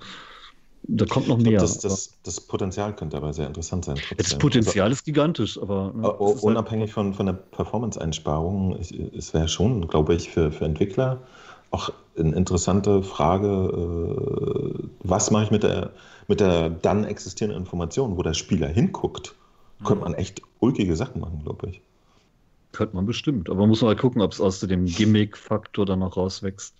Da 0.89 1.05
kommt 1.05 1.28
noch 1.28 1.39
mehr. 1.39 1.59
glaub, 1.59 1.61
das, 1.62 1.78
das, 1.78 2.18
das 2.22 2.41
Potenzial 2.41 2.95
könnte 2.95 3.16
aber 3.16 3.32
sehr 3.32 3.47
interessant 3.47 3.84
sein. 3.84 3.97
das 3.97 4.05
trotzdem. 4.18 4.39
Potenzial 4.39 4.93
ist 4.93 5.05
gigantisch, 5.05 5.61
aber 5.61 5.93
ne, 5.95 6.05
Also, 6.09 6.24
ist 6.26 6.34
halt- 6.37 6.43
unabhängig 6.45 6.93
von, 6.93 7.14
von 7.14 7.26
der 7.26 7.32
Performance-Einsparung, 7.32 8.76
es 8.78 9.34
wäre 9.34 9.49
schon, 9.49 9.89
glaube 9.89 10.14
ich, 10.14 10.30
für, 10.30 10.53
für 10.53 10.64
Entwickler 10.64 11.20
auch 11.72 11.91
eine 12.16 12.34
interessante 12.34 13.03
Frage, 13.03 13.49
äh, 13.49 14.89
was 15.01 15.30
mache 15.30 15.45
ich 15.45 15.51
mit 15.51 15.62
der, 15.62 15.91
mit 16.28 16.41
der 16.41 16.70
dann 16.70 17.05
existierenden 17.05 17.61
Information, 17.61 18.16
wo 18.16 18.22
der 18.22 18.34
Spieler 18.34 18.68
hinguckt. 18.68 19.34
Könnte 19.84 20.05
man 20.05 20.14
echt 20.14 20.41
ulkige 20.61 20.97
Sachen 20.97 21.20
machen, 21.20 21.41
glaube 21.45 21.68
ich. 21.70 21.80
Könnte 22.72 22.95
man 22.97 23.05
bestimmt. 23.07 23.51
Aber 23.51 23.61
man 23.61 23.68
muss 23.68 23.82
mal 23.82 23.97
gucken, 23.97 24.22
ob 24.22 24.32
es 24.32 24.41
aus 24.41 24.61
dem 24.61 24.87
Gimmick-Faktor 24.87 25.84
dann 25.84 25.99
noch 25.99 26.16
rauswächst. 26.16 26.74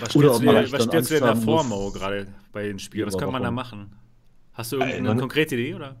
Was 0.00 0.16
Oder 0.16 0.28
stellst 0.28 0.36
ob 0.36 0.40
du 0.40 0.46
man 0.46 0.54
dir, 0.56 0.62
was 0.62 0.70
dann 0.70 0.88
stellst 0.88 1.10
du 1.10 1.14
Angst 1.28 1.42
da 1.42 1.52
vor. 1.52 1.64
Mo, 1.64 1.90
gerade 1.90 2.26
bei 2.52 2.62
den 2.64 2.78
Spielen? 2.78 3.06
Was 3.06 3.18
kann 3.18 3.30
man 3.32 3.42
da 3.42 3.50
machen? 3.50 3.92
Hast 4.54 4.72
du 4.72 4.76
irgendeine 4.76 5.08
man- 5.08 5.18
konkrete 5.18 5.54
Idee, 5.54 5.74
oder? 5.74 5.96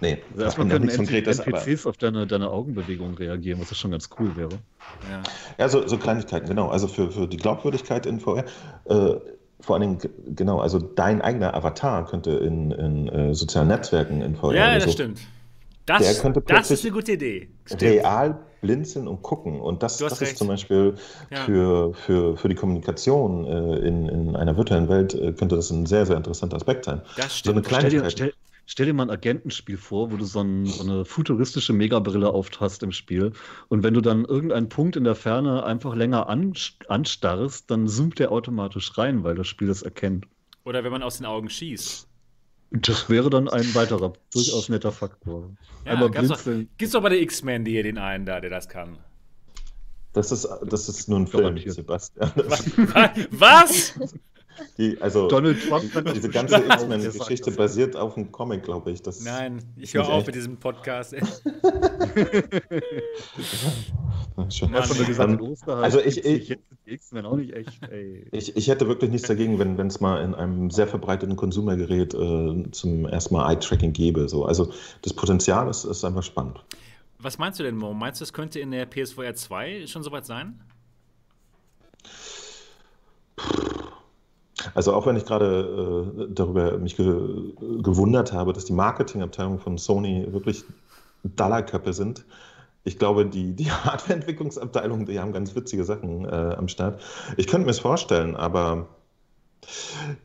Nee, 0.00 0.18
Also 0.32 0.44
erstmal 0.44 0.68
können 0.68 0.84
nichts 0.84 0.96
Konkretes, 0.96 1.40
aber- 1.40 1.58
NPCs 1.58 1.86
auf 1.86 1.96
deine, 1.96 2.26
deine 2.26 2.50
Augenbewegung 2.50 3.14
reagieren, 3.14 3.60
was 3.60 3.70
ja 3.70 3.76
schon 3.76 3.90
ganz 3.90 4.10
cool 4.18 4.34
wäre. 4.36 4.50
Ja. 5.10 5.22
Ja, 5.58 5.68
so, 5.68 5.86
so 5.86 5.96
Kleinigkeiten, 5.98 6.46
genau. 6.48 6.68
Also 6.68 6.88
für, 6.88 7.10
für 7.10 7.26
die 7.26 7.36
Glaubwürdigkeit 7.36 8.04
in 8.06 8.20
VR. 8.20 8.44
Äh, 8.86 9.14
vor 9.60 9.76
allen 9.76 9.80
Dingen, 9.98 9.98
genau, 10.34 10.58
also 10.60 10.78
dein 10.78 11.22
eigener 11.22 11.54
Avatar 11.54 12.06
könnte 12.06 12.32
in, 12.32 12.70
in 12.72 13.08
äh, 13.08 13.34
sozialen 13.34 13.68
Netzwerken 13.68 14.20
in 14.20 14.36
VR 14.36 14.54
Ja, 14.54 14.64
oder 14.66 14.74
das 14.74 14.84
so 14.84 14.90
stimmt. 14.90 15.20
Der 15.88 15.98
Das, 15.98 16.20
könnte 16.20 16.40
das 16.46 16.70
ist 16.70 16.84
eine 16.84 16.92
gute 16.92 17.12
Idee. 17.12 17.50
Stimmt. 17.66 17.82
real 17.82 18.46
blinzeln 18.62 19.06
und 19.06 19.22
gucken. 19.22 19.60
Und 19.60 19.82
das, 19.82 19.98
das 19.98 20.20
ist 20.22 20.38
zum 20.38 20.48
Beispiel 20.48 20.94
Ja. 21.30 21.44
für, 21.44 21.92
für, 21.94 22.36
für 22.36 22.48
die 22.48 22.54
Kommunikation 22.54 23.44
äh, 23.46 23.86
in, 23.86 24.08
in 24.08 24.36
einer 24.36 24.56
virtuellen 24.56 24.88
Welt 24.88 25.14
äh, 25.14 25.32
könnte 25.32 25.56
das 25.56 25.70
ein 25.70 25.84
sehr, 25.84 26.06
sehr 26.06 26.16
interessanter 26.16 26.56
Aspekt 26.56 26.86
sein. 26.86 27.02
Das 27.16 27.40
So 27.44 27.50
eine 27.52 27.62
stimmt. 27.62 27.66
Stell 27.66 27.90
dir, 27.90 28.10
stell, 28.10 28.32
stell 28.64 28.86
dir 28.86 28.94
mal 28.94 29.02
ein 29.04 29.10
Agentenspiel 29.10 29.76
vor, 29.76 30.10
wo 30.10 30.16
du 30.16 30.24
so, 30.24 30.40
ein, 30.40 30.64
so 30.64 30.82
eine 30.82 31.04
futuristische 31.04 31.74
Megabrille 31.74 32.30
auf 32.30 32.48
hast 32.58 32.82
im 32.82 32.92
Spiel. 32.92 33.32
Und 33.68 33.82
wenn 33.82 33.92
du 33.92 34.00
dann 34.00 34.24
irgendeinen 34.24 34.70
Punkt 34.70 34.96
in 34.96 35.04
der 35.04 35.14
Ferne 35.14 35.64
einfach 35.64 35.94
länger 35.94 36.30
an, 36.30 36.54
anstarrst, 36.88 37.70
dann 37.70 37.86
zoomt 37.86 38.18
der 38.18 38.32
automatisch 38.32 38.96
rein, 38.96 39.24
weil 39.24 39.34
das 39.34 39.46
Spiel 39.48 39.68
das 39.68 39.82
erkennt. 39.82 40.26
Oder 40.64 40.82
wenn 40.84 40.92
man 40.92 41.02
aus 41.02 41.18
den 41.18 41.26
Augen 41.26 41.50
schießt. 41.50 42.08
Das 42.80 43.08
wäre 43.08 43.30
dann 43.30 43.48
ein 43.48 43.72
weiterer, 43.74 44.12
durchaus 44.32 44.68
netter 44.68 44.90
Faktor. 44.90 45.50
Ja, 45.84 45.92
Einmal 45.92 46.10
doch, 46.10 46.18
blinzeln. 46.18 46.68
gibt's 46.76 46.92
doch 46.92 47.02
bei 47.02 47.08
der 47.10 47.20
X-Men 47.20 47.64
hier 47.64 47.84
den 47.84 47.98
einen 47.98 48.26
da, 48.26 48.40
der 48.40 48.50
das 48.50 48.68
kann. 48.68 48.98
Das 50.12 50.32
ist, 50.32 50.48
das 50.66 50.88
ist 50.88 51.08
nur 51.08 51.20
ein 51.20 51.26
Film. 51.28 51.56
Sebastian. 51.58 52.32
Was? 53.30 53.94
Die, 54.78 55.00
also, 55.00 55.28
Donald 55.28 55.60
Trump 55.68 55.92
kann 55.92 56.04
diese 56.06 56.28
das 56.28 56.32
ganze. 56.48 56.64
X-Men-Geschichte 56.64 57.50
Der 57.50 57.56
basiert 57.56 57.96
auf 57.96 58.16
einem 58.16 58.30
Comic, 58.32 58.62
glaube 58.64 58.90
ich. 58.92 59.02
Das, 59.02 59.20
Nein, 59.24 59.62
ich 59.76 59.94
höre 59.94 60.08
auf 60.08 60.26
mit 60.26 60.34
diesem 60.34 60.56
Podcast. 60.56 61.14
Schon. 64.50 64.72
das. 64.72 64.82
Hast 64.90 64.94
du 64.98 65.00
mir 65.02 65.06
gesagt, 65.08 65.30
Ähm, 65.30 65.38
in 65.38 65.40
Osterhals 65.40 65.84
also 65.84 66.00
ich- 66.00 66.24
ich- 66.24 66.48
die 66.86 66.92
X-Men 66.92 67.24
auch 67.24 67.36
nicht 67.36 67.52
echt, 67.54 67.82
ey. 67.90 68.26
Ich, 68.32 68.56
ich 68.56 68.68
hätte 68.68 68.86
wirklich 68.88 69.10
nichts 69.10 69.28
dagegen, 69.28 69.58
wenn 69.58 69.78
es 69.86 70.00
mal 70.00 70.22
in 70.22 70.34
einem 70.34 70.70
sehr 70.70 70.86
verbreiteten 70.88 71.36
Konsumergerät 71.36 72.14
äh, 72.14 72.64
zum 72.72 73.06
ersten 73.06 73.34
Mal 73.34 73.50
Eye-Tracking 73.52 73.92
gäbe. 73.92 74.28
So. 74.28 74.44
Also 74.44 74.72
das 75.02 75.12
Potenzial 75.14 75.68
ist, 75.70 75.84
ist 75.84 76.04
einfach 76.04 76.22
spannend. 76.24 76.62
Was 77.20 77.38
meinst 77.38 77.58
du 77.60 77.62
denn, 77.64 77.76
Mo? 77.76 77.94
Meinst 77.94 78.20
du, 78.20 78.24
es 78.24 78.32
könnte 78.32 78.58
in 78.60 78.70
der 78.72 78.86
PSVR 78.86 79.34
2 79.34 79.86
schon 79.86 80.02
soweit 80.02 80.26
sein? 80.26 80.60
Also 84.74 84.94
auch 84.94 85.06
wenn 85.06 85.16
ich 85.16 85.24
gerade 85.24 86.06
äh, 86.20 86.26
darüber 86.32 86.78
mich 86.78 86.96
ge 86.96 87.52
gewundert 87.82 88.32
habe, 88.32 88.52
dass 88.52 88.64
die 88.64 88.72
Marketingabteilung 88.72 89.58
von 89.58 89.78
Sony 89.78 90.26
wirklich 90.30 90.64
Dollarköpfe 91.22 91.92
sind. 91.92 92.24
Ich 92.84 92.98
glaube, 92.98 93.26
die, 93.26 93.54
die 93.54 93.70
Hardware-Entwicklungsabteilung, 93.70 95.06
die 95.06 95.18
haben 95.18 95.32
ganz 95.32 95.54
witzige 95.54 95.84
Sachen 95.84 96.24
äh, 96.24 96.54
am 96.56 96.68
Start. 96.68 97.02
Ich 97.36 97.46
könnte 97.46 97.66
mir 97.66 97.72
es 97.72 97.80
vorstellen, 97.80 98.36
aber 98.36 98.88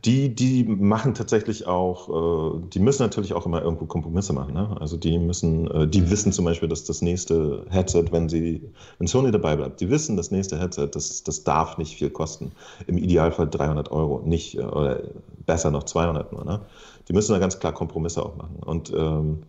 die, 0.04 0.34
die 0.34 0.64
machen 0.64 1.14
tatsächlich 1.14 1.66
auch, 1.66 2.08
äh, 2.08 2.60
die 2.72 2.78
müssen 2.78 3.02
natürlich 3.02 3.34
auch 3.34 3.46
immer 3.46 3.62
irgendwo 3.62 3.86
Kompromisse 3.86 4.32
machen. 4.32 4.54
Ne? 4.54 4.76
Also 4.80 4.96
die 4.96 5.18
müssen, 5.18 5.70
äh, 5.70 5.86
die 5.86 6.10
wissen 6.10 6.32
zum 6.32 6.44
Beispiel, 6.44 6.68
dass 6.68 6.84
das 6.84 7.02
nächste 7.02 7.64
Headset, 7.70 8.06
wenn 8.10 8.28
sie, 8.28 8.62
wenn 8.98 9.06
Sony 9.06 9.30
dabei 9.30 9.56
bleibt, 9.56 9.80
die 9.80 9.90
wissen, 9.90 10.16
das 10.16 10.30
nächste 10.30 10.58
Headset, 10.58 10.88
das, 10.92 11.22
das 11.22 11.44
darf 11.44 11.78
nicht 11.78 11.96
viel 11.96 12.10
kosten. 12.10 12.52
Im 12.86 12.98
Idealfall 12.98 13.48
300 13.48 13.90
Euro, 13.90 14.22
nicht, 14.24 14.56
äh, 14.56 14.62
oder 14.62 15.00
besser 15.46 15.70
noch 15.70 15.84
200 15.84 16.32
nur. 16.32 16.44
Ne? 16.44 16.60
Die 17.08 17.12
müssen 17.12 17.32
da 17.32 17.38
ganz 17.38 17.58
klar 17.58 17.72
Kompromisse 17.72 18.24
auch 18.24 18.36
machen. 18.36 18.56
Und 18.64 18.92
ähm, 18.94 19.42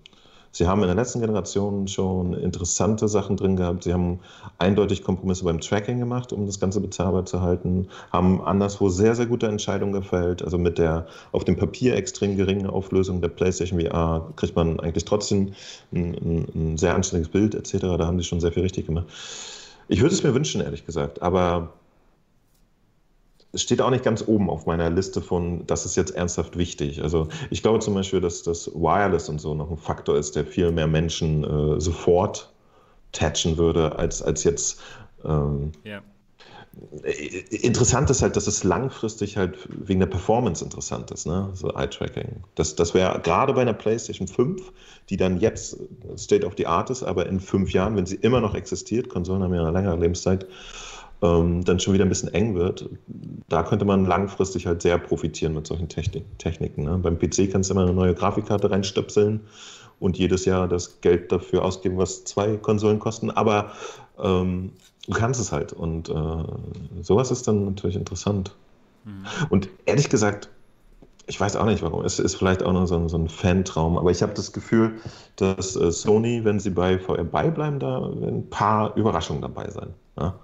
Sie 0.54 0.68
haben 0.68 0.82
in 0.82 0.88
der 0.88 0.96
letzten 0.96 1.22
Generation 1.22 1.88
schon 1.88 2.34
interessante 2.34 3.08
Sachen 3.08 3.38
drin 3.38 3.56
gehabt. 3.56 3.84
Sie 3.84 3.94
haben 3.94 4.20
eindeutig 4.58 5.02
Kompromisse 5.02 5.46
beim 5.46 5.62
Tracking 5.62 6.00
gemacht, 6.00 6.34
um 6.34 6.46
das 6.46 6.60
Ganze 6.60 6.82
bezahlbar 6.82 7.26
zu 7.26 7.42
halten, 7.42 7.88
haben 8.12 8.42
anderswo 8.42 8.90
sehr, 8.90 9.16
sehr 9.16 9.28
gute 9.28 9.48
Entscheidungen 9.48 9.94
gefällt. 9.94 10.44
Also 10.44 10.58
mit 10.58 10.78
der 10.78 11.08
auf 11.32 11.46
dem 11.46 11.56
Papier 11.56 11.96
extrem 11.96 12.36
geringen 12.36 12.68
Auflösung 12.68 13.22
der 13.22 13.30
PlayStation 13.30 13.80
VR 13.80 14.30
kriegt 14.36 14.56
man 14.56 14.80
eigentlich 14.82 15.06
trotzdem 15.06 15.54
ein, 15.94 16.16
ein, 16.16 16.48
ein 16.54 16.78
sehr 16.78 16.96
anständiges 16.96 17.32
Bild 17.32 17.56
etc. 17.56 17.78
Da 17.98 18.06
haben 18.06 18.18
sie 18.18 18.26
schon 18.26 18.42
sehr 18.42 18.52
viel 18.52 18.64
richtig 18.64 18.88
gemacht. 18.88 19.06
Ich 19.88 20.02
würde 20.02 20.14
es 20.14 20.24
mir 20.24 20.34
wünschen, 20.34 20.62
ehrlich 20.62 20.86
gesagt, 20.86 21.22
aber 21.22 21.74
es 23.54 23.62
steht 23.62 23.82
auch 23.82 23.90
nicht 23.90 24.04
ganz 24.04 24.24
oben 24.28 24.50
auf 24.50 24.66
meiner 24.66 24.90
Liste 24.90 25.22
von, 25.22 25.66
das 25.68 25.86
ist 25.86 25.96
jetzt 25.96 26.16
ernsthaft 26.16 26.58
wichtig. 26.58 27.04
Also 27.04 27.28
ich 27.50 27.62
glaube 27.62 27.80
zum 27.80 27.94
Beispiel, 27.94 28.22
dass 28.22 28.44
das 28.44 28.68
Wireless 28.74 29.30
und 29.30 29.40
so 29.40 29.54
noch 29.54 29.70
ein 29.70 29.78
Faktor 29.78 30.18
ist, 30.18 30.36
der 30.36 30.46
viel 30.46 30.72
mehr 30.72 30.88
Menschen 30.88 31.44
äh, 31.44 31.80
sofort 31.82 32.52
tatchen 33.12 33.58
würde, 33.58 33.98
als, 33.98 34.22
als 34.22 34.44
jetzt. 34.44 34.80
Ähm, 35.26 35.72
Ja. 35.84 36.02
äh, 37.04 37.40
Interessant 37.58 38.10
ist 38.10 38.22
halt, 38.22 38.36
dass 38.38 38.48
es 38.48 38.64
langfristig 38.64 39.38
halt 39.38 39.58
wegen 39.70 40.00
der 40.00 40.08
Performance 40.08 40.64
interessant 40.64 41.12
ist, 41.12 41.26
ne? 41.28 41.50
So 41.54 41.74
Eye-Tracking. 41.74 42.44
Das, 42.56 42.76
das 42.76 42.94
wäre 42.94 43.20
gerade 43.22 43.54
bei 43.54 43.62
einer 43.62 43.74
PlayStation 43.74 44.28
5, 44.28 44.72
die 45.10 45.18
dann 45.18 45.40
jetzt 45.40 45.78
State 46.18 46.46
of 46.46 46.54
the 46.58 46.68
Art 46.68 46.90
ist, 46.90 47.04
aber 47.04 47.26
in 47.28 47.40
fünf 47.40 47.72
Jahren, 47.74 47.96
wenn 47.98 48.06
sie 48.06 48.16
immer 48.16 48.40
noch 48.42 48.56
existiert, 48.56 49.10
Konsolen 49.10 49.44
haben 49.44 49.54
ja 49.54 49.62
eine 49.62 49.72
längere 49.72 49.98
Lebenszeit, 50.00 50.46
ähm, 51.22 51.64
dann 51.64 51.80
schon 51.80 51.94
wieder 51.94 52.06
ein 52.06 52.10
bisschen 52.10 52.34
eng 52.34 52.56
wird. 52.56 52.90
Da 53.48 53.64
könnte 53.64 53.86
man 53.86 54.06
langfristig 54.06 54.66
halt 54.66 54.82
sehr 54.82 54.98
profitieren 54.98 55.54
mit 55.54 55.68
solchen 55.68 55.90
Technik 55.90 56.24
Techniken. 56.40 56.84
Ne? 56.84 56.98
Beim 56.98 57.18
PC 57.18 57.52
kannst 57.52 57.70
du 57.70 57.74
immer 57.74 57.84
eine 57.84 57.94
neue 57.94 58.14
Grafikkarte 58.14 58.72
reinstöpseln 58.72 59.42
und 60.00 60.18
jedes 60.18 60.46
Jahr 60.46 60.68
das 60.68 61.02
Geld 61.02 61.32
dafür 61.32 61.64
ausgeben, 61.64 61.98
was 61.98 62.24
zwei 62.24 62.58
Konsolen 62.58 63.00
kosten. 63.00 63.30
Aber 63.30 63.72
ähm, 64.20 64.72
du 65.08 65.14
kannst 65.14 65.40
es 65.40 65.52
halt. 65.52 65.74
Und 65.74 66.10
äh, 66.10 67.04
sowas 67.04 67.30
ist 67.30 67.48
dann 67.48 67.66
natürlich 67.66 67.96
interessant. 67.96 68.56
Mhm. 69.06 69.26
Und 69.50 69.70
ehrlich 69.86 70.10
gesagt, 70.10 70.50
ich 71.28 71.40
weiß 71.40 71.56
auch 71.56 71.66
nicht 71.66 71.84
warum. 71.84 72.04
Es 72.04 72.20
ist 72.20 72.36
vielleicht 72.36 72.64
auch 72.64 72.74
nur 72.74 72.88
so 72.88 72.96
ein, 72.96 73.10
so 73.10 73.18
ein 73.18 73.30
Fantraum, 73.30 73.98
aber 73.98 74.10
ich 74.10 74.24
habe 74.24 74.34
das 74.34 74.52
Gefühl, 74.52 74.96
dass 75.36 75.76
äh, 75.76 75.92
Sony, 75.92 76.44
wenn 76.44 76.60
sie 76.60 76.72
bei 76.72 76.98
VR 76.98 77.24
beibleiben, 77.24 77.80
da 77.80 78.02
werden 78.02 78.40
ein 78.40 78.50
paar 78.50 78.96
Überraschungen 78.98 79.42
dabei 79.42 79.70
sein. 79.70 79.94
Ja? 80.20 80.36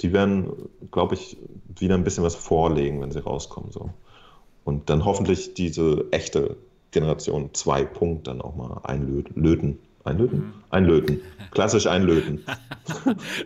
Die 0.00 0.12
werden, 0.12 0.52
glaube 0.90 1.14
ich, 1.14 1.36
wieder 1.78 1.94
ein 1.94 2.04
bisschen 2.04 2.24
was 2.24 2.34
vorlegen, 2.34 3.00
wenn 3.02 3.10
sie 3.10 3.18
rauskommen. 3.22 3.70
So. 3.70 3.90
Und 4.64 4.88
dann 4.90 5.04
hoffentlich 5.04 5.54
diese 5.54 6.06
echte 6.10 6.56
Generation 6.90 7.50
2 7.52 7.84
Punkt 7.84 8.26
dann 8.26 8.40
auch 8.40 8.56
mal 8.56 8.80
einlöten. 8.84 9.78
Einlöten? 10.04 10.38
Mhm. 10.38 10.54
Einlöten. 10.70 11.20
Klassisch 11.50 11.86
einlöten. 11.86 12.44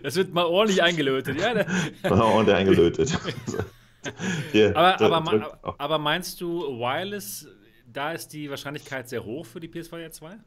Das 0.03 0.17
wird 0.17 0.33
mal 0.33 0.45
ordentlich 0.45 0.83
eingelötet. 0.83 1.39
Ja, 1.41 1.55
der 2.45 2.57
eingelötet. 2.57 3.19
Hier, 4.53 4.77
aber, 4.77 4.97
drück- 4.97 5.13
aber, 5.13 5.59
auf. 5.63 5.75
aber 5.79 5.99
meinst 5.99 6.41
du, 6.41 6.61
Wireless, 6.79 7.47
da 7.93 8.13
ist 8.13 8.29
die 8.29 8.49
Wahrscheinlichkeit 8.51 9.09
sehr 9.09 9.25
hoch 9.25 9.45
für 9.47 9.61
die 9.61 9.69
PSVR 9.69 10.11
2? 10.11 10.39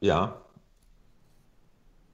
Ja. 0.00 0.40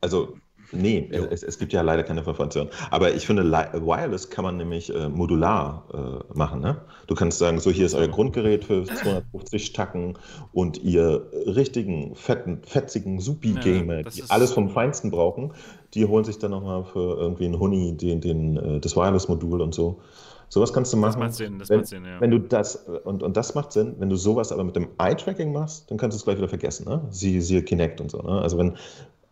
Also, 0.01 0.37
nee, 0.75 1.09
es, 1.31 1.43
es 1.43 1.59
gibt 1.59 1.73
ja 1.73 1.83
leider 1.83 2.03
keine 2.03 2.21
Information. 2.21 2.69
Aber 2.91 3.15
ich 3.15 3.27
finde, 3.27 3.51
Wireless 3.51 4.31
kann 4.31 4.45
man 4.45 4.57
nämlich 4.57 4.95
äh, 4.95 5.09
modular 5.09 5.85
äh, 5.93 6.39
machen. 6.39 6.61
Ne? 6.61 6.77
Du 7.07 7.15
kannst 7.15 7.39
sagen, 7.39 7.61
so 7.61 7.71
hier 7.71 7.87
ist 7.87 7.95
euer 7.95 8.09
Grundgerät 8.09 8.65
für 8.65 8.85
250 8.85 9.73
Tacken 9.73 10.19
und 10.53 10.83
ihr 10.83 11.27
richtigen, 11.47 12.15
fetten, 12.15 12.61
fetzigen 12.63 13.21
Supi-Gamer, 13.21 14.01
Ja, 14.01 14.03
die 14.03 14.23
alles 14.29 14.53
vom 14.53 14.71
Feinsten 14.71 15.11
brauchen, 15.11 15.53
die 15.95 16.07
holen 16.07 16.25
sich 16.25 16.39
dann 16.39 16.51
nochmal 16.51 16.85
für 16.85 17.19
irgendwie 17.19 17.45
einen 17.47 17.59
Huni 17.59 17.97
den, 17.97 18.21
den, 18.21 18.57
äh, 18.57 18.81
das 18.81 18.97
Wireless-Modul 18.97 19.61
und 19.61 19.75
so. 19.75 20.01
Sowas 20.49 20.73
kannst 20.73 20.93
du 20.93 20.97
machen. 20.97 21.21
Das 21.21 21.31
macht 21.31 21.35
Sinn, 21.35 21.59
das 21.59 21.69
wenn, 21.69 21.79
macht 21.79 21.89
Sinn, 21.89 22.05
ja. 22.05 22.21
Wenn 22.21 22.31
du 22.31 22.39
das, 22.39 22.77
und, 22.77 23.23
und 23.23 23.37
das 23.37 23.55
macht 23.57 23.73
Sinn, 23.73 23.97
wenn 23.99 24.09
du 24.09 24.15
sowas 24.15 24.53
aber 24.53 24.63
mit 24.63 24.77
dem 24.77 24.89
Eye-Tracking 24.99 25.53
machst, 25.53 25.91
dann 25.91 25.99
kannst 25.99 26.17
du 26.17 26.19
es 26.19 26.25
gleich 26.25 26.37
wieder 26.37 26.49
vergessen. 26.49 26.89
Ne? 26.89 27.03
Sie, 27.11 27.41
siehe 27.41 27.63
Kinect 27.63 28.01
und 28.01 28.11
so. 28.11 28.19
Ne? 28.19 28.41
Also 28.41 28.59
wenn 28.59 28.77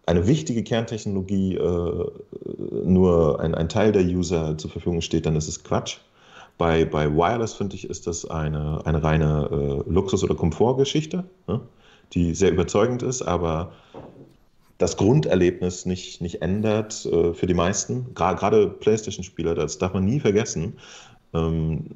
eine 0.07 0.27
wichtige 0.27 0.63
Kerntechnologie 0.63 1.57
äh, 1.57 2.05
nur 2.85 3.41
ein, 3.41 3.55
ein 3.55 3.69
Teil 3.69 3.93
der 3.93 4.03
User 4.03 4.59
zur 4.59 4.71
Verfügung 4.71 5.01
steht, 5.01 5.27
dann 5.27 5.37
ist 5.37 5.49
es 5.49 5.63
Quatsch. 5.63 5.99
Bei, 6.59 6.85
bei 6.85 7.11
Wireless, 7.11 7.55
finde 7.55 7.77
ich, 7.77 7.89
ist 7.89 8.07
das 8.07 8.29
eine, 8.29 8.83
eine 8.85 9.03
reine 9.03 9.49
äh, 9.51 9.91
Luxus- 9.91 10.23
oder 10.23 10.35
Komfortgeschichte, 10.35 11.25
ne? 11.47 11.61
die 12.13 12.35
sehr 12.35 12.53
überzeugend 12.53 13.03
ist, 13.03 13.23
aber 13.23 13.73
das 14.79 14.97
Grunderlebnis 14.97 15.87
nicht, 15.87 16.21
nicht 16.21 16.43
ändert 16.43 17.07
äh, 17.07 17.33
für 17.35 17.47
die 17.47 17.55
meisten. 17.55 18.15
Gerade 18.15 18.69
PlayStation-Spieler, 18.69 19.55
das 19.55 19.79
darf 19.79 19.95
man 19.95 20.05
nie 20.05 20.21
vergessen. 20.21 20.75
Ähm, 21.35 21.87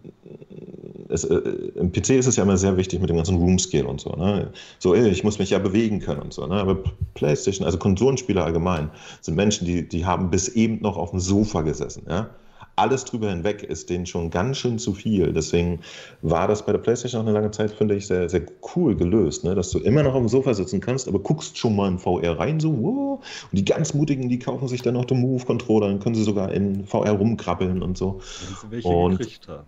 es, 1.09 1.24
äh, 1.24 1.37
im 1.74 1.93
PC 1.93 2.11
ist 2.11 2.26
es 2.26 2.37
ja 2.37 2.43
immer 2.43 2.57
sehr 2.57 2.76
wichtig 2.76 3.01
mit 3.01 3.11
dem 3.11 3.16
ganzen 3.16 3.37
Room 3.37 3.59
Scale 3.59 3.87
und 3.87 4.01
so. 4.01 4.11
Ne? 4.11 4.51
So, 4.78 4.95
ey, 4.95 5.09
ich 5.09 5.24
muss 5.24 5.39
mich 5.39 5.51
ja 5.51 5.59
bewegen 5.59 6.01
können 6.01 6.22
und 6.22 6.32
so. 6.32 6.47
Ne? 6.47 6.55
Aber 6.55 6.78
PlayStation, 7.14 7.64
also 7.64 7.78
Konsolenspieler 7.78 8.45
allgemein, 8.45 8.91
sind 9.20 9.37
Menschen, 9.37 9.66
die, 9.66 9.89
die 9.89 10.05
haben 10.05 10.30
bis 10.30 10.49
eben 10.49 10.80
noch 10.82 10.97
auf 10.97 11.11
dem 11.11 11.20
Sofa 11.20 11.62
gesessen. 11.62 12.05
Ja? 12.09 12.30
Alles 12.77 13.07
drüber 13.07 13.31
hinweg 13.31 13.62
ist 13.62 13.89
denen 13.89 14.05
schon 14.05 14.31
ganz 14.31 14.59
schön 14.59 14.79
zu 14.79 14.93
viel. 14.93 15.33
Deswegen 15.33 15.81
war 16.20 16.47
das 16.47 16.64
bei 16.64 16.72
der 16.72 16.79
PlayStation 16.79 17.20
auch 17.20 17.27
eine 17.27 17.35
lange 17.35 17.51
Zeit, 17.51 17.70
finde 17.70 17.97
ich, 17.97 18.07
sehr, 18.07 18.29
sehr 18.29 18.43
cool 18.77 18.95
gelöst, 18.95 19.45
ne? 19.45 19.55
dass 19.55 19.70
du 19.70 19.79
immer 19.79 20.03
noch 20.03 20.14
auf 20.14 20.20
dem 20.20 20.29
Sofa 20.29 20.53
sitzen 20.53 20.81
kannst, 20.81 21.09
aber 21.09 21.18
guckst 21.18 21.57
schon 21.57 21.74
mal 21.74 21.89
in 21.89 21.99
VR 21.99 22.39
rein, 22.39 22.61
so, 22.61 22.77
wow. 22.77 23.24
Und 23.51 23.59
die 23.59 23.64
ganz 23.64 23.95
Mutigen, 23.95 24.29
die 24.29 24.39
kaufen 24.39 24.68
sich 24.68 24.83
dann 24.83 24.95
noch 24.95 25.07
den 25.07 25.20
Move-Controller, 25.20 25.89
dann 25.89 26.01
können 26.01 26.14
sie 26.14 26.22
sogar 26.22 26.53
in 26.53 26.87
VR 26.87 27.12
rumkrabbeln 27.12 27.83
und 27.83 27.97
so. 27.97 28.20
Wenn 28.20 28.57
sie 28.57 28.70
welche 28.70 28.89
Und- 28.89 29.18
gekriegt 29.18 29.49
haben. 29.49 29.66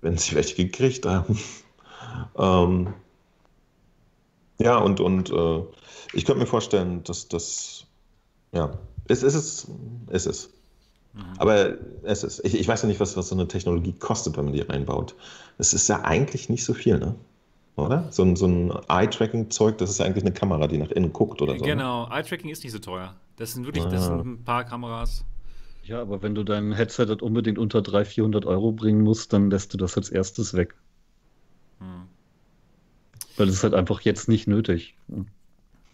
Wenn 0.00 0.16
sie 0.16 0.36
welche 0.36 0.54
gekriegt 0.54 1.04
haben. 1.04 1.38
ähm, 2.38 2.94
ja, 4.60 4.78
und, 4.78 5.00
und 5.00 5.30
äh, 5.30 5.62
ich 6.12 6.24
könnte 6.24 6.40
mir 6.40 6.46
vorstellen, 6.46 7.02
dass 7.04 7.28
das, 7.28 7.86
ja, 8.52 8.78
es 9.08 9.22
ist 9.22 9.34
es, 9.34 9.66
es 10.10 10.26
ist. 10.26 10.50
Aber 11.38 11.74
es 12.02 12.24
ist, 12.24 12.44
ich, 12.44 12.58
ich 12.58 12.68
weiß 12.68 12.82
ja 12.82 12.88
nicht, 12.88 13.00
was, 13.00 13.16
was 13.16 13.28
so 13.28 13.34
eine 13.34 13.48
Technologie 13.48 13.92
kostet, 13.92 14.36
wenn 14.36 14.44
man 14.44 14.54
die 14.54 14.60
reinbaut. 14.60 15.14
Es 15.58 15.72
ist 15.72 15.88
ja 15.88 16.02
eigentlich 16.02 16.48
nicht 16.48 16.64
so 16.64 16.74
viel, 16.74 16.98
ne? 16.98 17.14
Oder? 17.76 18.08
So 18.10 18.24
ein, 18.24 18.34
so 18.34 18.46
ein 18.46 18.72
Eye-Tracking-Zeug, 18.88 19.78
das 19.78 19.90
ist 19.90 19.98
ja 19.98 20.06
eigentlich 20.06 20.24
eine 20.24 20.32
Kamera, 20.32 20.66
die 20.66 20.78
nach 20.78 20.90
innen 20.90 21.12
guckt 21.12 21.40
oder 21.40 21.52
so. 21.56 21.64
Ne? 21.64 21.70
Genau, 21.70 22.08
Eye-Tracking 22.10 22.50
ist 22.50 22.64
nicht 22.64 22.72
so 22.72 22.78
teuer. 22.80 23.14
Das 23.36 23.52
sind 23.52 23.66
wirklich, 23.66 23.84
das 23.84 24.02
Ah. 24.02 24.18
sind 24.18 24.26
ein 24.26 24.44
paar 24.44 24.64
Kameras. 24.64 25.24
Ja, 25.84 26.02
aber 26.02 26.20
wenn 26.20 26.34
du 26.34 26.44
dein 26.44 26.72
Headset 26.72 27.06
halt 27.06 27.22
unbedingt 27.22 27.56
unter 27.58 27.80
300, 27.80 28.06
400 28.08 28.46
Euro 28.46 28.72
bringen 28.72 29.00
musst, 29.00 29.32
dann 29.32 29.50
lässt 29.50 29.72
du 29.72 29.78
das 29.78 29.96
als 29.96 30.10
erstes 30.10 30.54
weg. 30.54 30.74
Hm. 31.78 32.02
Weil 33.36 33.48
es 33.48 33.54
ist 33.54 33.62
halt 33.62 33.74
einfach 33.74 34.00
jetzt 34.02 34.28
nicht 34.28 34.48
nötig. 34.48 34.96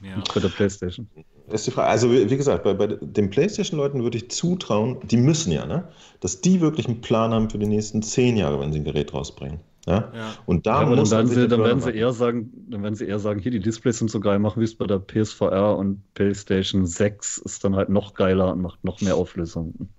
Ja. 0.01 0.17
Nicht 0.17 0.35
bei 0.35 0.41
der 0.41 0.49
Playstation. 0.49 1.07
Ist 1.51 1.67
die 1.67 1.71
Frage. 1.71 1.89
Also, 1.89 2.11
wie 2.11 2.31
wie 2.31 2.37
gesagt, 2.37 2.65
bei, 2.65 2.73
bei 2.73 2.87
den 2.87 3.29
PlayStation-Leuten 3.29 4.03
würde 4.03 4.17
ich 4.17 4.31
zutrauen, 4.31 4.99
die 5.05 5.19
müssen 5.19 5.53
ja, 5.53 5.67
ne? 5.67 5.89
Dass 6.21 6.41
die 6.41 6.61
wirklich 6.61 6.87
einen 6.87 7.03
Plan 7.03 7.33
haben 7.35 7.51
für 7.51 7.59
die 7.59 7.67
nächsten 7.67 8.03
zehn 8.03 8.37
Jahre, 8.37 8.59
wenn 8.61 8.73
sie 8.73 8.81
ein 8.81 8.85
Gerät 8.85 9.13
rausbringen. 9.13 9.61
Ja? 9.87 10.11
Ja. 10.15 10.35
Und 10.47 10.67
da 10.67 10.83
Ja, 10.83 10.89
dann 10.89 10.99
muss 10.99 11.11
werden, 11.11 11.27
sie, 11.27 11.35
der 11.35 11.49
dann, 11.49 11.61
werden 11.61 11.81
Burner 11.81 11.93
sie 11.93 11.99
eher 11.99 12.13
sagen, 12.13 12.51
dann 12.71 12.83
werden 12.83 12.95
sie 12.95 13.07
eher 13.07 13.19
sagen, 13.19 13.41
hier, 13.41 13.51
die 13.51 13.61
Displays 13.61 13.99
sind 13.99 14.11
so 14.11 14.21
geil, 14.21 14.39
machen 14.39 14.61
wir 14.61 14.65
es 14.65 14.75
bei 14.75 14.87
der 14.87 14.99
PSVR 14.99 15.77
und 15.77 16.03
PlayStation 16.15 16.87
6 16.87 17.39
ist 17.39 17.65
dann 17.65 17.77
halt 17.77 17.91
noch 17.91 18.15
geiler 18.15 18.53
und 18.53 18.63
macht 18.63 18.83
noch 18.85 19.01
mehr 19.01 19.17
Auflösung. 19.17 19.91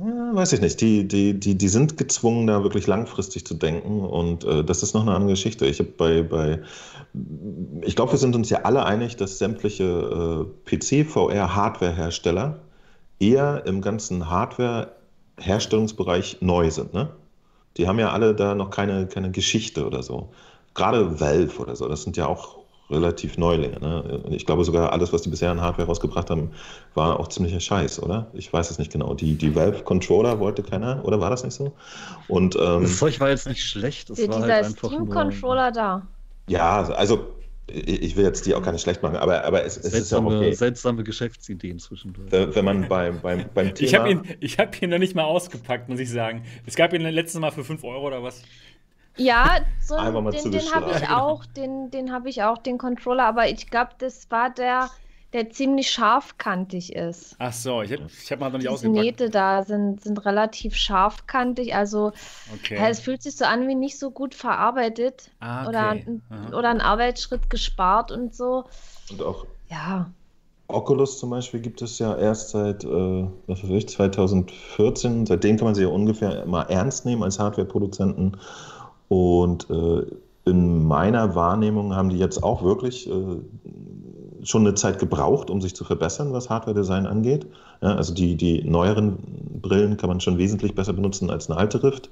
Ja, 0.00 0.34
weiß 0.34 0.54
ich 0.54 0.60
nicht. 0.60 0.80
Die, 0.80 1.06
die, 1.06 1.38
die, 1.38 1.56
die 1.56 1.68
sind 1.68 1.96
gezwungen, 1.98 2.46
da 2.46 2.62
wirklich 2.62 2.86
langfristig 2.86 3.46
zu 3.46 3.54
denken. 3.54 4.00
Und 4.00 4.44
äh, 4.44 4.64
das 4.64 4.82
ist 4.82 4.94
noch 4.94 5.02
eine 5.02 5.14
andere 5.14 5.32
Geschichte. 5.32 5.66
Ich 5.66 5.78
habe 5.80 5.90
bei, 5.90 6.22
bei 6.22 6.60
ich 7.82 7.94
glaube, 7.96 8.12
wir 8.12 8.18
sind 8.18 8.34
uns 8.34 8.48
ja 8.50 8.62
alle 8.62 8.84
einig, 8.84 9.16
dass 9.16 9.38
sämtliche 9.38 9.84
äh, 9.84 10.76
PC-VR-Hardware-Hersteller 10.76 12.60
eher 13.18 13.66
im 13.66 13.82
ganzen 13.82 14.30
Hardware-Herstellungsbereich 14.30 16.38
neu 16.40 16.70
sind. 16.70 16.94
Ne? 16.94 17.10
Die 17.76 17.88
haben 17.88 17.98
ja 17.98 18.12
alle 18.12 18.34
da 18.34 18.54
noch 18.54 18.70
keine, 18.70 19.06
keine 19.06 19.30
Geschichte 19.30 19.86
oder 19.86 20.02
so. 20.02 20.30
Gerade 20.74 21.20
Valve 21.20 21.60
oder 21.60 21.76
so, 21.76 21.86
das 21.88 22.02
sind 22.02 22.16
ja 22.16 22.26
auch 22.26 22.61
relativ 22.92 23.38
Neulinge. 23.38 23.78
Ne? 23.80 24.22
Ich 24.30 24.46
glaube 24.46 24.64
sogar, 24.64 24.92
alles, 24.92 25.12
was 25.12 25.22
die 25.22 25.30
bisher 25.30 25.50
an 25.50 25.60
Hardware 25.60 25.88
rausgebracht 25.88 26.30
haben, 26.30 26.52
war 26.94 27.18
auch 27.18 27.28
ziemlicher 27.28 27.60
Scheiß, 27.60 28.02
oder? 28.02 28.30
Ich 28.34 28.52
weiß 28.52 28.70
es 28.70 28.78
nicht 28.78 28.92
genau. 28.92 29.14
Die, 29.14 29.36
die 29.36 29.54
Valve-Controller 29.54 30.38
wollte 30.40 30.62
keiner, 30.62 31.04
oder 31.04 31.20
war 31.20 31.30
das 31.30 31.44
nicht 31.44 31.54
so? 31.54 31.72
Und 32.28 32.56
ähm, 32.56 32.82
Das 32.82 32.98
Zeug 32.98 33.18
war 33.20 33.30
jetzt 33.30 33.48
nicht 33.48 33.64
schlecht, 33.64 34.10
es 34.10 34.28
war 34.28 34.36
Dieser 34.36 34.54
halt 34.54 34.64
einfach 34.66 34.96
nur 34.98 35.06
Steam-Controller 35.06 35.72
da. 35.72 36.06
ja, 36.46 36.84
also 36.84 37.34
ich 37.68 38.02
ich 38.02 38.16
will 38.16 38.24
jetzt 38.24 38.44
die 38.44 38.54
auch 38.54 38.62
gar 38.62 38.72
nicht 38.72 38.82
schlecht 38.82 39.02
machen, 39.02 39.16
aber, 39.16 39.44
aber 39.44 39.64
es, 39.64 39.76
es 39.76 39.94
ist 39.94 40.12
ja 40.12 40.20
seltsame, 40.20 40.30
okay. 40.36 40.52
seltsame 40.52 41.04
Geschäftsideen 41.04 41.78
zwischendurch. 41.78 42.30
Wenn 42.30 42.64
man 42.64 42.88
beim, 42.88 43.20
beim, 43.20 43.46
beim 43.54 43.74
Thema. 43.74 43.88
Ich 43.88 43.94
habe 43.94 44.10
ihn, 44.10 44.22
ich 44.40 44.58
hab 44.58 44.80
ihn 44.82 44.90
noch 44.90 44.98
nicht 44.98 45.14
mal 45.14 45.24
ausgepackt, 45.24 45.88
muss 45.88 46.00
ich 46.00 46.10
sagen. 46.10 46.44
Es 46.66 46.74
gab 46.74 46.92
ihn 46.92 47.02
letztes 47.02 47.40
Mal 47.40 47.50
für 47.52 47.64
5 47.64 47.82
Euro 47.84 48.06
oder 48.08 48.22
was. 48.22 48.42
Ja, 49.16 49.58
so 49.80 49.96
Einmal 49.96 50.22
mal 50.22 50.30
den, 50.32 50.50
den 50.50 50.72
habe 50.74 50.90
ich 50.90 51.08
auch, 51.08 51.44
den, 51.56 51.90
den 51.90 52.12
habe 52.12 52.28
ich 52.28 52.42
auch, 52.42 52.58
den 52.58 52.78
Controller, 52.78 53.24
aber 53.24 53.48
ich 53.48 53.68
glaube, 53.70 53.90
das 53.98 54.30
war 54.30 54.50
der, 54.50 54.90
der 55.32 55.50
ziemlich 55.50 55.90
scharfkantig 55.90 56.94
ist. 56.94 57.36
Ach 57.38 57.52
so, 57.52 57.82
ich 57.82 57.92
habe 57.92 58.04
ich 58.06 58.32
hab 58.32 58.40
mal 58.40 58.50
noch 58.50 58.58
nicht 58.58 58.68
ausgepackt. 58.68 59.04
Nähte 59.04 59.30
da 59.30 59.62
sind, 59.62 60.02
sind 60.02 60.24
relativ 60.24 60.74
scharfkantig, 60.76 61.74
also 61.74 62.12
Okay. 62.54 62.76
ja, 62.78 62.88
es 62.88 63.00
fühlt 63.00 63.22
sich 63.22 63.36
so 63.36 63.44
an 63.44 63.68
wie 63.68 63.74
nicht 63.74 63.98
so 63.98 64.10
gut 64.10 64.34
verarbeitet 64.34 65.30
Ah, 65.40 65.66
oder, 65.68 65.90
okay. 65.90 66.04
ein, 66.06 66.22
Aha. 66.30 66.58
oder 66.58 66.70
ein 66.70 66.80
Arbeitsschritt 66.80 67.50
gespart 67.50 68.12
und 68.12 68.34
so. 68.34 68.64
Und 69.10 69.22
auch 69.22 69.46
Ja, 69.68 70.10
Oculus 70.68 71.18
zum 71.18 71.30
Beispiel 71.30 71.60
gibt 71.60 71.82
es 71.82 71.98
ja 71.98 72.16
erst 72.16 72.50
seit, 72.50 72.84
äh, 72.84 72.88
was 73.46 73.62
weiß 73.62 73.70
ich, 73.70 73.88
2014. 73.88 75.26
Seitdem 75.26 75.56
kann 75.56 75.66
man 75.66 75.74
sie 75.74 75.82
ja 75.82 75.88
ungefähr 75.88 76.46
mal 76.46 76.62
ernst 76.62 77.04
nehmen 77.04 77.22
als 77.22 77.38
Hardware-Produzenten. 77.38 78.38
Und 79.12 79.68
äh, 79.68 80.06
in 80.46 80.86
meiner 80.86 81.34
Wahrnehmung 81.34 81.94
haben 81.94 82.08
die 82.08 82.16
jetzt 82.16 82.42
auch 82.42 82.62
wirklich 82.62 83.06
äh, 83.10 83.12
schon 84.42 84.62
eine 84.66 84.74
Zeit 84.74 84.98
gebraucht, 84.98 85.50
um 85.50 85.60
sich 85.60 85.76
zu 85.76 85.84
verbessern, 85.84 86.32
was 86.32 86.48
Hardware-Design 86.48 87.04
angeht. 87.06 87.46
Ja, 87.82 87.94
also 87.94 88.14
die, 88.14 88.36
die 88.36 88.64
neueren 88.64 89.18
Brillen 89.60 89.98
kann 89.98 90.08
man 90.08 90.20
schon 90.20 90.38
wesentlich 90.38 90.74
besser 90.74 90.94
benutzen 90.94 91.28
als 91.28 91.50
eine 91.50 91.58
alte 91.58 91.82
Rift. 91.82 92.08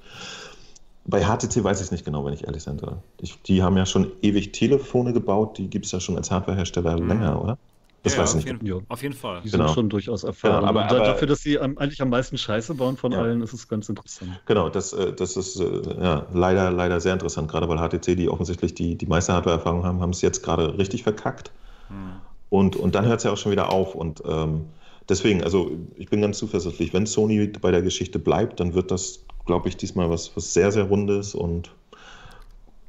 Bei 1.07 1.25
HTC 1.25 1.65
weiß 1.65 1.79
ich 1.79 1.87
es 1.87 1.91
nicht 1.91 2.05
genau, 2.05 2.23
wenn 2.27 2.35
ich 2.35 2.45
ehrlich 2.45 2.63
sein 2.63 2.79
soll. 2.79 2.99
Ich, 3.23 3.41
die 3.45 3.63
haben 3.63 3.79
ja 3.79 3.87
schon 3.87 4.09
ewig 4.21 4.53
Telefone 4.53 5.15
gebaut, 5.15 5.57
die 5.57 5.69
gibt 5.69 5.87
es 5.87 5.93
ja 5.93 6.01
schon 6.01 6.19
als 6.19 6.31
Hardwarehersteller 6.31 7.01
Mhm. 7.01 7.09
länger, 7.09 7.43
oder? 7.43 7.57
Das 8.03 8.15
ja, 8.15 8.21
weiß 8.23 8.31
ich 8.31 8.37
auf 8.39 8.45
nicht. 8.45 8.47
jeden, 8.63 8.67
Ja. 8.67 8.81
auf 8.89 9.03
jeden 9.03 9.15
Fall. 9.15 9.43
Die 9.45 9.51
Genau. 9.51 9.67
sind 9.67 9.75
schon 9.75 9.89
durchaus 9.91 10.25
erfahren. 10.25 10.61
Genau, 10.61 10.69
aber- 10.69 10.83
Und 10.83 10.91
da- 10.91 10.97
aber- 10.97 11.05
dafür, 11.07 11.29
dass 11.29 11.41
sie 11.41 11.59
am, 11.59 11.77
eigentlich 11.77 12.01
am 12.01 12.09
meisten 12.09 12.39
Scheiße 12.39 12.75
bauen 12.75 12.97
von 12.97 13.13
Ja. 13.13 13.19
allen, 13.19 13.43
ist 13.43 13.53
es 13.53 13.69
ganz 13.69 13.89
interessant. 13.91 14.41
Genau, 14.47 14.71
das, 14.71 14.93
äh, 14.95 15.13
das 15.13 15.37
ist 15.37 15.61
äh, 15.61 15.83
ja, 16.03 16.27
leider, 16.33 16.71
leider 16.71 16.99
sehr 17.01 17.13
interessant, 17.13 17.51
gerade 17.51 17.69
weil 17.69 17.77
HTC, 17.79 18.15
die 18.17 18.29
offensichtlich 18.31 18.73
die, 18.75 18.97
die 18.97 19.07
meiste 19.07 19.35
Hardware-Erfahrung 19.35 19.85
haben, 19.85 20.01
haben 20.01 20.11
es 20.11 20.23
jetzt 20.23 20.43
gerade 20.43 20.79
richtig 20.79 21.03
verkackt. 21.03 21.51
Hm. 21.89 22.13
Und, 22.49 22.77
und 22.77 22.95
dann 22.95 23.05
hört 23.05 23.19
es 23.19 23.25
ja 23.25 23.33
auch 23.33 23.37
schon 23.37 23.53
wieder 23.53 23.71
auf. 23.71 23.95
Und 23.95 24.23
ähm, 24.27 24.65
deswegen, 25.09 25.45
also 25.45 25.71
ich 25.97 26.09
bin 26.09 26.23
ganz 26.23 26.39
zuversichtlich, 26.39 26.95
wenn 26.95 27.05
Sony 27.07 27.49
bei 27.61 27.71
der 27.71 27.83
Geschichte 27.83 28.19
bleibt, 28.19 28.61
dann 28.61 28.73
wird 28.73 28.91
das, 28.91 29.21
glaube 29.45 29.69
ich, 29.69 29.77
diesmal 29.77 30.09
was, 30.09 30.35
was 30.37 30.55
sehr, 30.55 30.73
sehr 30.73 30.85
Rundes 30.85 31.35
und 31.35 31.71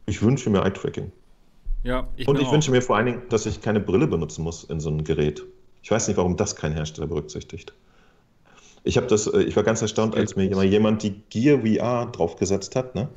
ich 0.05 0.21
wünsche 0.21 0.49
mir 0.49 0.63
Eye-Tracking. 0.63 1.11
Ja, 1.83 2.07
ich 2.15 2.27
Und 2.27 2.39
ich 2.39 2.47
auch. 2.47 2.51
wünsche 2.53 2.71
mir 2.71 2.81
vor 2.81 2.95
allen 2.97 3.07
Dingen, 3.07 3.21
dass 3.29 3.45
ich 3.45 3.61
keine 3.61 3.79
Brille 3.79 4.07
benutzen 4.07 4.43
muss 4.43 4.63
in 4.63 4.79
so 4.79 4.89
einem 4.89 5.03
Gerät. 5.03 5.43
Ich 5.81 5.89
weiß 5.89 6.07
nicht, 6.07 6.17
warum 6.17 6.37
das 6.37 6.55
kein 6.55 6.73
Hersteller 6.73 7.07
berücksichtigt. 7.07 7.73
Ich 8.83 8.97
habe 8.97 9.07
das, 9.07 9.27
äh, 9.27 9.41
ich 9.43 9.55
war 9.55 9.63
ganz 9.63 9.81
erstaunt, 9.81 10.15
als 10.15 10.35
mir 10.35 10.49
mal 10.55 10.63
jemand 10.65 11.03
die 11.03 11.21
Gear 11.29 11.59
VR 11.61 12.07
draufgesetzt 12.11 12.75
hat, 12.75 12.93
ne? 12.95 13.09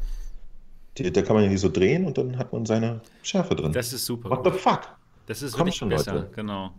Die, 0.97 1.11
da 1.12 1.23
kann 1.23 1.35
man 1.35 1.43
ja 1.45 1.51
hier 1.51 1.59
so 1.59 1.69
drehen 1.69 2.07
und 2.07 2.17
dann 2.19 2.39
hat 2.39 2.53
man 2.53 2.65
seine 2.67 3.01
Schärfe 3.23 3.55
drin. 3.57 3.73
Das 3.73 3.93
ist 3.93 4.07
super. 4.07 4.31
What 4.31 4.45
the 4.45 4.51
fuck? 4.59 4.83
Das 5.27 5.43
ist 5.43 5.53
Kommt 5.53 5.67
wirklich 5.67 5.77
schon, 5.77 5.89
besser, 5.89 6.15
Leute. 6.15 6.31
genau. 6.35 6.71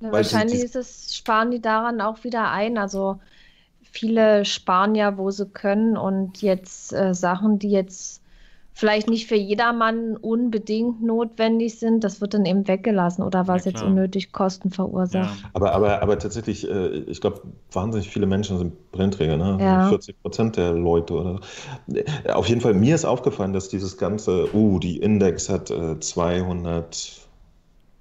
Ja, 0.00 0.12
wahrscheinlich 0.12 0.60
die- 0.60 0.64
ist 0.64 0.76
es, 0.76 1.16
sparen 1.16 1.50
die 1.50 1.60
daran 1.60 2.00
auch 2.00 2.22
wieder 2.24 2.50
ein. 2.50 2.78
Also 2.78 3.18
viele 3.82 4.44
sparen 4.44 4.94
ja, 4.94 5.16
wo 5.18 5.30
sie 5.30 5.46
können 5.46 5.96
und 5.96 6.42
jetzt 6.42 6.92
äh, 6.92 7.14
Sachen, 7.14 7.58
die 7.58 7.70
jetzt 7.70 8.22
vielleicht 8.76 9.08
nicht 9.08 9.26
für 9.26 9.36
jedermann 9.36 10.18
unbedingt 10.18 11.02
notwendig 11.02 11.78
sind, 11.78 12.04
das 12.04 12.20
wird 12.20 12.34
dann 12.34 12.44
eben 12.44 12.68
weggelassen 12.68 13.22
oder 13.22 13.48
was 13.48 13.64
Ja, 13.64 13.70
jetzt 13.70 13.82
unnötig 13.82 14.32
Kosten 14.32 14.70
verursacht. 14.70 15.42
Ja. 15.42 15.48
Aber, 15.54 15.72
aber, 15.72 16.02
aber 16.02 16.18
tatsächlich, 16.18 16.68
äh, 16.68 16.88
ich 17.06 17.22
glaube, 17.22 17.40
wahnsinnig 17.72 18.10
viele 18.10 18.26
Menschen 18.26 18.58
sind 18.58 18.92
Brillenträger, 18.92 19.38
ne? 19.38 19.56
Ja. 19.58 19.88
40 19.88 20.20
Prozent 20.20 20.56
der 20.58 20.74
Leute 20.74 21.14
oder 21.14 21.40
Äh, 21.90 22.32
Auf 22.32 22.50
jeden 22.50 22.60
Fall, 22.60 22.74
mir 22.74 22.94
ist 22.94 23.06
aufgefallen, 23.06 23.54
dass 23.54 23.70
dieses 23.70 23.96
ganze, 23.96 24.54
uh, 24.54 24.78
die 24.78 24.98
Index 24.98 25.48
hat 25.48 25.70
äh, 25.70 25.98
200, 25.98 27.28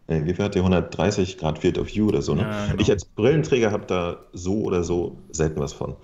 nee, 0.09 0.25
wie 0.25 0.33
viel 0.33 0.43
hat 0.43 0.55
die? 0.55 0.59
130 0.59 1.37
Grad 1.37 1.59
Field 1.59 1.77
of 1.77 1.87
View 1.87 2.09
oder 2.09 2.21
so, 2.21 2.35
ne? 2.35 2.41
Ja, 2.41 2.65
genau. 2.65 2.81
Ich 2.81 2.91
als 2.91 3.05
Brillenträger 3.05 3.71
habe 3.71 3.85
da 3.87 4.17
so 4.33 4.63
oder 4.63 4.83
so 4.83 5.15
selten 5.31 5.61
was 5.61 5.71
von. 5.71 5.95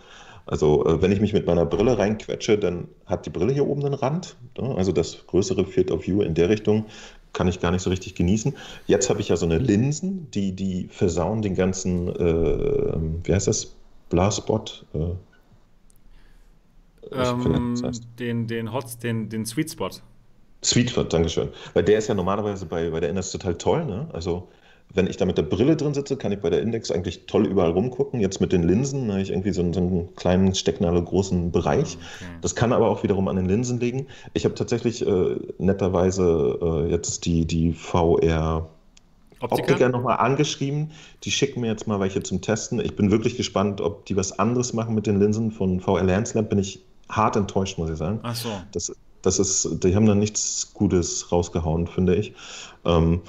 Also, 0.51 0.85
äh, 0.85 1.01
wenn 1.01 1.11
ich 1.13 1.21
mich 1.21 1.33
mit 1.33 1.45
meiner 1.47 1.65
Brille 1.65 1.97
reinquetsche, 1.97 2.57
dann 2.57 2.89
hat 3.05 3.25
die 3.25 3.29
Brille 3.29 3.53
hier 3.53 3.65
oben 3.67 3.85
einen 3.85 3.93
Rand. 3.93 4.35
Ne? 4.59 4.75
Also, 4.75 4.91
das 4.91 5.25
größere 5.27 5.65
Field 5.65 5.91
of 5.91 6.05
View 6.05 6.21
in 6.21 6.33
der 6.35 6.49
Richtung 6.49 6.85
kann 7.33 7.47
ich 7.47 7.61
gar 7.61 7.71
nicht 7.71 7.81
so 7.81 7.89
richtig 7.89 8.15
genießen. 8.15 8.55
Jetzt 8.85 9.09
habe 9.09 9.21
ich 9.21 9.29
ja 9.29 9.37
so 9.37 9.45
eine 9.45 9.57
Linsen, 9.59 10.29
die, 10.31 10.51
die 10.51 10.89
versauen 10.91 11.41
den 11.41 11.55
ganzen, 11.55 12.09
äh, 12.09 12.95
wie 13.23 13.33
heißt 13.33 13.47
das? 13.47 13.75
Blarspot? 14.09 14.85
Äh, 14.93 15.15
Ähm, 17.11 17.71
das 17.75 17.83
heißt. 17.83 18.03
den, 18.19 18.47
den 18.47 18.71
Hot, 18.73 19.01
den, 19.03 19.29
den 19.29 19.45
Sweet 19.45 19.71
Spot. 19.71 19.89
Sweet 20.63 20.91
Spot, 20.91 21.03
Dankeschön. 21.03 21.49
Weil 21.73 21.83
der 21.83 21.97
ist 21.99 22.07
ja 22.07 22.13
normalerweise 22.13 22.65
bei, 22.65 22.89
bei 22.89 22.99
der 22.99 23.09
NS 23.09 23.31
total 23.31 23.55
toll, 23.57 23.85
ne? 23.85 24.09
Also, 24.13 24.49
wenn 24.93 25.07
ich 25.07 25.17
da 25.17 25.25
mit 25.25 25.37
der 25.37 25.43
Brille 25.43 25.75
drin 25.75 25.93
sitze, 25.93 26.17
kann 26.17 26.31
ich 26.31 26.39
bei 26.39 26.49
der 26.49 26.61
Index 26.61 26.91
eigentlich 26.91 27.25
toll 27.25 27.45
überall 27.45 27.71
rumgucken. 27.71 28.19
Jetzt 28.19 28.41
mit 28.41 28.51
den 28.51 28.63
Linsen 28.63 29.09
habe 29.11 29.21
ich 29.21 29.29
irgendwie 29.29 29.51
so 29.51 29.61
einen, 29.61 29.73
so 29.73 29.79
einen 29.79 30.15
kleinen 30.15 30.53
Stecknadel 30.53 31.01
großen 31.03 31.51
Bereich. 31.51 31.97
Okay. 31.97 32.29
Das 32.41 32.55
kann 32.55 32.73
aber 32.73 32.89
auch 32.89 33.03
wiederum 33.03 33.27
an 33.27 33.35
den 33.35 33.45
Linsen 33.45 33.79
liegen. 33.79 34.07
Ich 34.33 34.45
habe 34.45 34.55
tatsächlich 34.55 35.05
äh, 35.05 35.35
netterweise 35.57 36.59
äh, 36.61 36.91
jetzt 36.91 37.25
die, 37.25 37.45
die 37.45 37.73
VR 37.73 38.69
Optiker, 39.39 39.71
Optiker 39.73 39.89
nochmal 39.89 40.17
angeschrieben. 40.17 40.91
Die 41.23 41.31
schicken 41.31 41.61
mir 41.61 41.67
jetzt 41.67 41.87
mal 41.87 41.99
welche 41.99 42.21
zum 42.21 42.41
Testen. 42.41 42.79
Ich 42.79 42.95
bin 42.95 43.11
wirklich 43.11 43.37
gespannt, 43.37 43.81
ob 43.81 44.05
die 44.05 44.15
was 44.15 44.37
anderes 44.37 44.73
machen 44.73 44.93
mit 44.93 45.07
den 45.07 45.19
Linsen. 45.19 45.51
Von 45.51 45.79
VR 45.79 46.03
Lens 46.03 46.33
Lab 46.33 46.49
bin 46.49 46.59
ich 46.59 46.81
hart 47.09 47.35
enttäuscht, 47.35 47.77
muss 47.77 47.89
ich 47.89 47.97
sagen. 47.97 48.19
Ach 48.23 48.35
so. 48.35 48.49
Das, 48.71 48.91
das 49.21 49.39
ist, 49.39 49.83
die 49.83 49.95
haben 49.95 50.05
da 50.05 50.15
nichts 50.15 50.73
Gutes 50.73 51.31
rausgehauen, 51.31 51.87
finde 51.87 52.15
ich. 52.15 52.33
Ähm, 52.85 53.21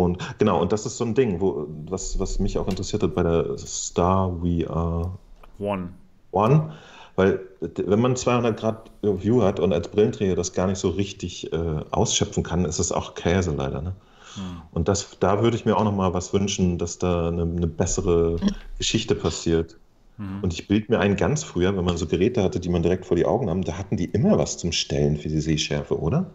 und 0.00 0.38
genau, 0.38 0.60
und 0.60 0.72
das 0.72 0.86
ist 0.86 0.96
so 0.96 1.04
ein 1.04 1.14
Ding, 1.14 1.40
wo, 1.40 1.66
was, 1.88 2.18
was 2.18 2.38
mich 2.38 2.58
auch 2.58 2.68
interessiert 2.68 3.02
hat 3.02 3.14
bei 3.14 3.22
der 3.22 3.56
Star 3.58 4.32
VR 4.40 5.18
One. 5.58 5.90
One. 6.32 6.72
Weil 7.14 7.40
wenn 7.60 8.00
man 8.00 8.16
200 8.16 8.58
Grad 8.58 8.90
View 9.02 9.42
hat 9.42 9.60
und 9.60 9.72
als 9.72 9.88
Brillenträger 9.88 10.34
das 10.34 10.52
gar 10.52 10.66
nicht 10.66 10.78
so 10.78 10.88
richtig 10.90 11.52
äh, 11.52 11.56
ausschöpfen 11.90 12.42
kann, 12.42 12.64
ist 12.64 12.78
es 12.78 12.90
auch 12.90 13.14
Käse 13.14 13.54
leider. 13.54 13.82
Ne? 13.82 13.92
Hm. 14.34 14.62
Und 14.72 14.88
das, 14.88 15.18
da 15.20 15.42
würde 15.42 15.56
ich 15.56 15.66
mir 15.66 15.76
auch 15.76 15.84
noch 15.84 15.94
mal 15.94 16.14
was 16.14 16.32
wünschen, 16.32 16.78
dass 16.78 16.98
da 16.98 17.28
eine, 17.28 17.42
eine 17.42 17.66
bessere 17.66 18.36
Geschichte 18.78 19.14
passiert. 19.14 19.76
Hm. 20.16 20.42
Und 20.42 20.54
ich 20.54 20.68
bilde 20.68 20.86
mir 20.90 21.00
ein 21.00 21.16
ganz 21.16 21.44
früher, 21.44 21.76
wenn 21.76 21.84
man 21.84 21.98
so 21.98 22.06
Geräte 22.06 22.42
hatte, 22.42 22.60
die 22.60 22.70
man 22.70 22.82
direkt 22.82 23.04
vor 23.04 23.16
die 23.16 23.26
Augen 23.26 23.50
haben, 23.50 23.62
da 23.62 23.76
hatten 23.76 23.98
die 23.98 24.06
immer 24.06 24.38
was 24.38 24.56
zum 24.56 24.72
Stellen 24.72 25.18
für 25.18 25.28
die 25.28 25.40
Sehschärfe, 25.40 26.00
oder? 26.00 26.30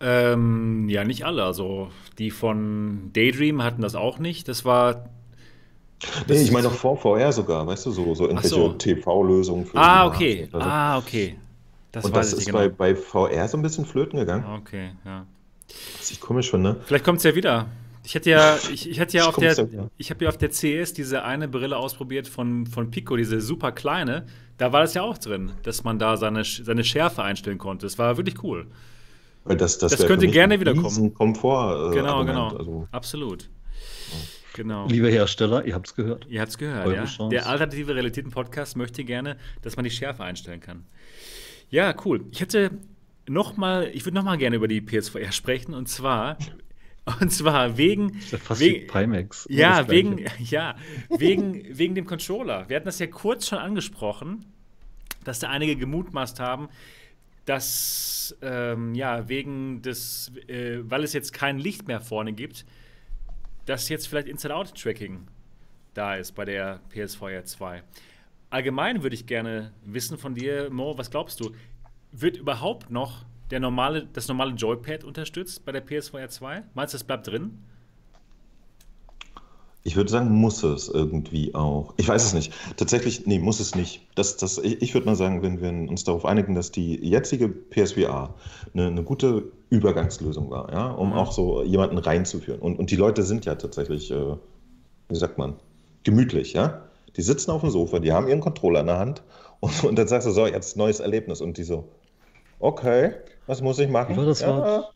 Ähm, 0.00 0.88
ja, 0.88 1.04
nicht 1.04 1.24
alle. 1.24 1.44
Also 1.44 1.88
die 2.18 2.30
von 2.30 3.10
Daydream 3.12 3.62
hatten 3.62 3.82
das 3.82 3.94
auch 3.94 4.18
nicht. 4.18 4.48
Das 4.48 4.64
war. 4.64 5.10
Das 6.00 6.36
nee, 6.36 6.42
ich 6.42 6.52
meine 6.52 6.68
doch 6.68 6.74
vor 6.74 6.96
VR 6.96 7.32
sogar, 7.32 7.66
weißt 7.66 7.86
du, 7.86 7.90
so, 7.90 8.14
so 8.14 8.24
irgendwelche 8.24 8.54
so. 8.54 8.72
TV-Lösungen 8.72 9.66
für. 9.66 9.76
Ah, 9.76 10.06
okay. 10.06 10.48
So. 10.52 10.58
Ah, 10.58 10.98
okay. 10.98 11.36
Das 11.90 12.04
Und 12.04 12.14
das 12.14 12.32
ist 12.32 12.46
genau. 12.46 12.58
bei, 12.58 12.68
bei 12.68 12.94
VR 12.94 13.48
so 13.48 13.56
ein 13.56 13.62
bisschen 13.62 13.84
flöten 13.84 14.18
gegangen. 14.18 14.44
Okay, 14.60 14.90
ja. 15.04 15.26
Was 15.96 16.10
ich 16.10 16.20
komisch 16.20 16.50
finde. 16.50 16.80
Vielleicht 16.84 17.04
kommt 17.04 17.18
es 17.18 17.24
ja 17.24 17.34
wieder. 17.34 17.66
Ich 18.04 18.14
hatte 18.14 18.30
ja, 18.30 18.56
ich, 18.72 18.88
ich 18.88 19.00
hatte 19.00 19.16
ja 19.16 19.26
auf 19.26 19.36
der, 19.36 19.54
ja. 19.54 19.88
ich 19.96 20.10
habe 20.10 20.24
ja 20.24 20.28
auf 20.28 20.36
der 20.36 20.50
CS 20.50 20.92
diese 20.92 21.24
eine 21.24 21.48
Brille 21.48 21.76
ausprobiert 21.76 22.28
von, 22.28 22.66
von 22.66 22.90
Pico, 22.90 23.16
diese 23.16 23.40
super 23.40 23.72
kleine. 23.72 24.26
Da 24.56 24.72
war 24.72 24.82
das 24.82 24.94
ja 24.94 25.02
auch 25.02 25.18
drin, 25.18 25.52
dass 25.62 25.82
man 25.82 25.98
da 25.98 26.16
seine, 26.16 26.44
seine 26.44 26.84
Schärfe 26.84 27.22
einstellen 27.22 27.58
konnte. 27.58 27.86
Das 27.86 27.98
war 27.98 28.16
wirklich 28.16 28.42
cool. 28.42 28.66
Weil 29.48 29.56
das, 29.56 29.78
das, 29.78 29.96
das 29.96 30.06
könnte 30.06 30.28
gerne 30.28 30.60
wieder 30.60 30.74
kommen. 30.74 31.14
Komfort. 31.14 31.92
Äh, 31.92 31.94
genau, 31.96 32.24
genau. 32.24 32.48
Also. 32.48 32.88
Absolut. 32.92 33.48
Genau. 34.54 34.86
Liebe 34.88 35.08
Hersteller, 35.08 35.64
ihr 35.64 35.74
habt 35.74 35.86
es 35.86 35.94
gehört. 35.94 36.26
Ihr 36.28 36.40
habt 36.40 36.50
es 36.50 36.58
gehört, 36.58 36.86
Eure 36.86 36.96
ja. 36.96 37.04
Chance. 37.04 37.30
Der 37.30 37.48
Alternative 37.48 37.94
Realitäten-Podcast 37.94 38.76
möchte 38.76 39.04
gerne, 39.04 39.36
dass 39.62 39.76
man 39.76 39.84
die 39.84 39.90
Schärfe 39.90 40.24
einstellen 40.24 40.60
kann. 40.60 40.84
Ja, 41.70 41.94
cool. 42.04 42.24
Ich 42.32 42.40
hätte 42.40 42.72
noch 43.28 43.56
mal, 43.56 43.88
ich 43.92 44.04
würde 44.04 44.16
noch 44.16 44.24
mal 44.24 44.36
gerne 44.36 44.56
über 44.56 44.68
die 44.68 44.80
PSVR 44.80 45.32
sprechen 45.32 45.74
und 45.74 45.88
zwar 45.88 46.38
und 47.20 47.32
zwar 47.32 47.76
wegen. 47.78 48.14
Das 48.14 48.24
ist 48.24 48.32
ja 48.32 48.38
fast 48.38 48.60
wegen, 48.60 48.82
wie 48.82 48.86
Pimax. 48.86 49.46
Ja, 49.48 49.88
wegen, 49.88 50.24
ja 50.38 50.76
wegen, 51.08 51.64
wegen 51.70 51.94
dem 51.94 52.06
Controller. 52.06 52.68
Wir 52.68 52.76
hatten 52.76 52.86
das 52.86 52.98
ja 52.98 53.06
kurz 53.06 53.48
schon 53.48 53.58
angesprochen, 53.58 54.44
dass 55.24 55.38
da 55.38 55.48
einige 55.48 55.76
gemutmaßt 55.76 56.40
haben, 56.40 56.68
dass 57.48 58.36
ähm, 58.42 58.94
ja 58.94 59.28
wegen 59.28 59.80
des, 59.80 60.30
äh, 60.48 60.80
weil 60.82 61.02
es 61.02 61.14
jetzt 61.14 61.32
kein 61.32 61.58
Licht 61.58 61.88
mehr 61.88 62.00
vorne 62.00 62.34
gibt, 62.34 62.66
dass 63.64 63.88
jetzt 63.88 64.06
vielleicht 64.06 64.28
Inside-Out-Tracking 64.28 65.26
da 65.94 66.14
ist 66.14 66.32
bei 66.32 66.44
der 66.44 66.80
PSVR 66.90 67.44
2. 67.44 67.82
Allgemein 68.50 69.02
würde 69.02 69.14
ich 69.14 69.26
gerne 69.26 69.72
wissen 69.84 70.18
von 70.18 70.34
dir, 70.34 70.70
Mo, 70.70 70.96
was 70.98 71.10
glaubst 71.10 71.40
du? 71.40 71.52
Wird 72.12 72.36
überhaupt 72.36 72.90
noch 72.90 73.24
der 73.50 73.60
normale, 73.60 74.06
das 74.12 74.28
normale 74.28 74.52
Joypad 74.52 75.04
unterstützt 75.04 75.64
bei 75.64 75.72
der 75.72 75.80
PSVR 75.80 76.28
2? 76.28 76.64
Meinst 76.74 76.92
du, 76.92 76.98
das 76.98 77.04
bleibt 77.04 77.26
drin? 77.26 77.64
Ich 79.84 79.96
würde 79.96 80.10
sagen, 80.10 80.30
muss 80.30 80.62
es 80.62 80.88
irgendwie 80.88 81.54
auch. 81.54 81.94
Ich 81.96 82.08
weiß 82.08 82.24
es 82.24 82.34
nicht. 82.34 82.52
Tatsächlich, 82.76 83.26
nee, 83.26 83.38
muss 83.38 83.60
es 83.60 83.74
nicht. 83.74 84.06
Das, 84.16 84.36
das, 84.36 84.58
ich 84.58 84.92
würde 84.92 85.06
mal 85.06 85.14
sagen, 85.14 85.42
wenn 85.42 85.60
wir 85.60 85.90
uns 85.90 86.04
darauf 86.04 86.24
einigen, 86.24 86.54
dass 86.54 86.70
die 86.70 86.96
jetzige 86.96 87.48
PSVR 87.48 88.34
eine, 88.74 88.88
eine 88.88 89.02
gute 89.02 89.44
Übergangslösung 89.70 90.50
war, 90.50 90.72
ja, 90.72 90.90
um 90.90 91.10
mhm. 91.10 91.14
auch 91.14 91.32
so 91.32 91.62
jemanden 91.62 91.98
reinzuführen. 91.98 92.60
Und, 92.60 92.78
und 92.78 92.90
die 92.90 92.96
Leute 92.96 93.22
sind 93.22 93.44
ja 93.44 93.54
tatsächlich, 93.54 94.10
äh, 94.10 94.36
wie 95.08 95.16
sagt 95.16 95.38
man, 95.38 95.54
gemütlich, 96.02 96.52
ja. 96.52 96.82
Die 97.16 97.22
sitzen 97.22 97.50
auf 97.50 97.62
dem 97.62 97.70
Sofa, 97.70 97.98
die 97.98 98.12
haben 98.12 98.28
ihren 98.28 98.40
Controller 98.40 98.80
in 98.80 98.86
der 98.86 98.98
Hand 98.98 99.22
und, 99.60 99.84
und 99.84 99.96
dann 99.96 100.08
sagst 100.08 100.26
du 100.26 100.32
so, 100.32 100.46
jetzt 100.46 100.76
neues 100.76 101.00
Erlebnis. 101.00 101.40
Und 101.40 101.58
die 101.58 101.64
so, 101.64 101.88
okay, 102.58 103.14
was 103.46 103.62
muss 103.62 103.78
ich 103.78 103.88
machen? 103.88 104.16
War 104.16 104.26
das 104.26 104.40
ja. 104.40 104.88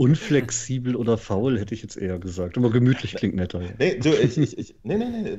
Unflexibel 0.00 0.96
oder 0.96 1.18
faul, 1.18 1.60
hätte 1.60 1.74
ich 1.74 1.82
jetzt 1.82 1.98
eher 1.98 2.18
gesagt. 2.18 2.56
Aber 2.56 2.70
gemütlich 2.70 3.16
klingt 3.16 3.34
netter. 3.34 3.60
Nee, 3.78 3.98
du, 3.98 4.08
ich, 4.08 4.38
ich, 4.38 4.56
ich, 4.56 4.74
nee, 4.82 4.96
nee, 4.96 5.04
nee, 5.04 5.36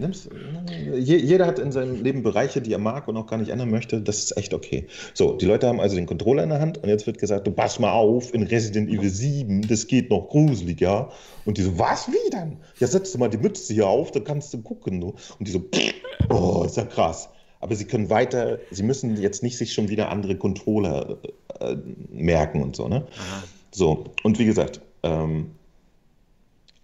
nimm's, 0.00 0.28
nee, 0.66 0.98
Jeder 0.98 1.46
hat 1.46 1.60
in 1.60 1.70
seinem 1.70 2.02
Leben 2.02 2.24
Bereiche, 2.24 2.60
die 2.60 2.72
er 2.72 2.80
mag 2.80 3.06
und 3.06 3.16
auch 3.16 3.28
gar 3.28 3.36
nicht 3.36 3.50
ändern 3.50 3.70
möchte. 3.70 4.00
Das 4.00 4.18
ist 4.18 4.36
echt 4.36 4.52
okay. 4.52 4.88
So, 5.14 5.34
die 5.36 5.46
Leute 5.46 5.68
haben 5.68 5.78
also 5.78 5.94
den 5.94 6.06
Controller 6.06 6.42
in 6.42 6.48
der 6.48 6.58
Hand 6.58 6.78
und 6.78 6.88
jetzt 6.88 7.06
wird 7.06 7.18
gesagt, 7.18 7.46
du 7.46 7.52
pass 7.52 7.78
mal 7.78 7.92
auf, 7.92 8.34
in 8.34 8.42
Resident 8.42 8.90
Evil 8.90 9.08
7, 9.08 9.68
das 9.68 9.86
geht 9.86 10.10
noch 10.10 10.28
gruselig, 10.28 10.80
ja? 10.80 11.08
Und 11.44 11.56
die 11.58 11.62
so, 11.62 11.78
was, 11.78 12.08
wie 12.08 12.30
denn? 12.30 12.56
Ja, 12.80 12.88
setz 12.88 13.12
du 13.12 13.18
mal 13.18 13.28
die 13.28 13.38
Mütze 13.38 13.72
hier 13.72 13.86
auf, 13.86 14.10
dann 14.10 14.24
kannst 14.24 14.52
du 14.52 14.60
gucken. 14.60 15.00
Du. 15.00 15.14
Und 15.38 15.46
die 15.46 15.52
so, 15.52 15.62
oh, 16.30 16.64
ist 16.66 16.76
ja 16.76 16.84
krass 16.84 17.28
aber 17.62 17.74
sie 17.74 17.84
können 17.84 18.08
weiter, 18.08 18.58
sie 18.70 18.82
müssen 18.82 19.20
jetzt 19.20 19.42
nicht 19.42 19.58
sich 19.58 19.74
schon 19.74 19.90
wieder 19.90 20.08
andere 20.08 20.34
Controller 20.34 21.18
äh, 21.60 21.76
merken 22.08 22.62
und 22.62 22.74
so, 22.74 22.88
ne? 22.88 23.06
Aha. 23.18 23.42
So, 23.70 24.04
und 24.22 24.38
wie 24.38 24.46
gesagt, 24.46 24.80
ähm, 25.02 25.52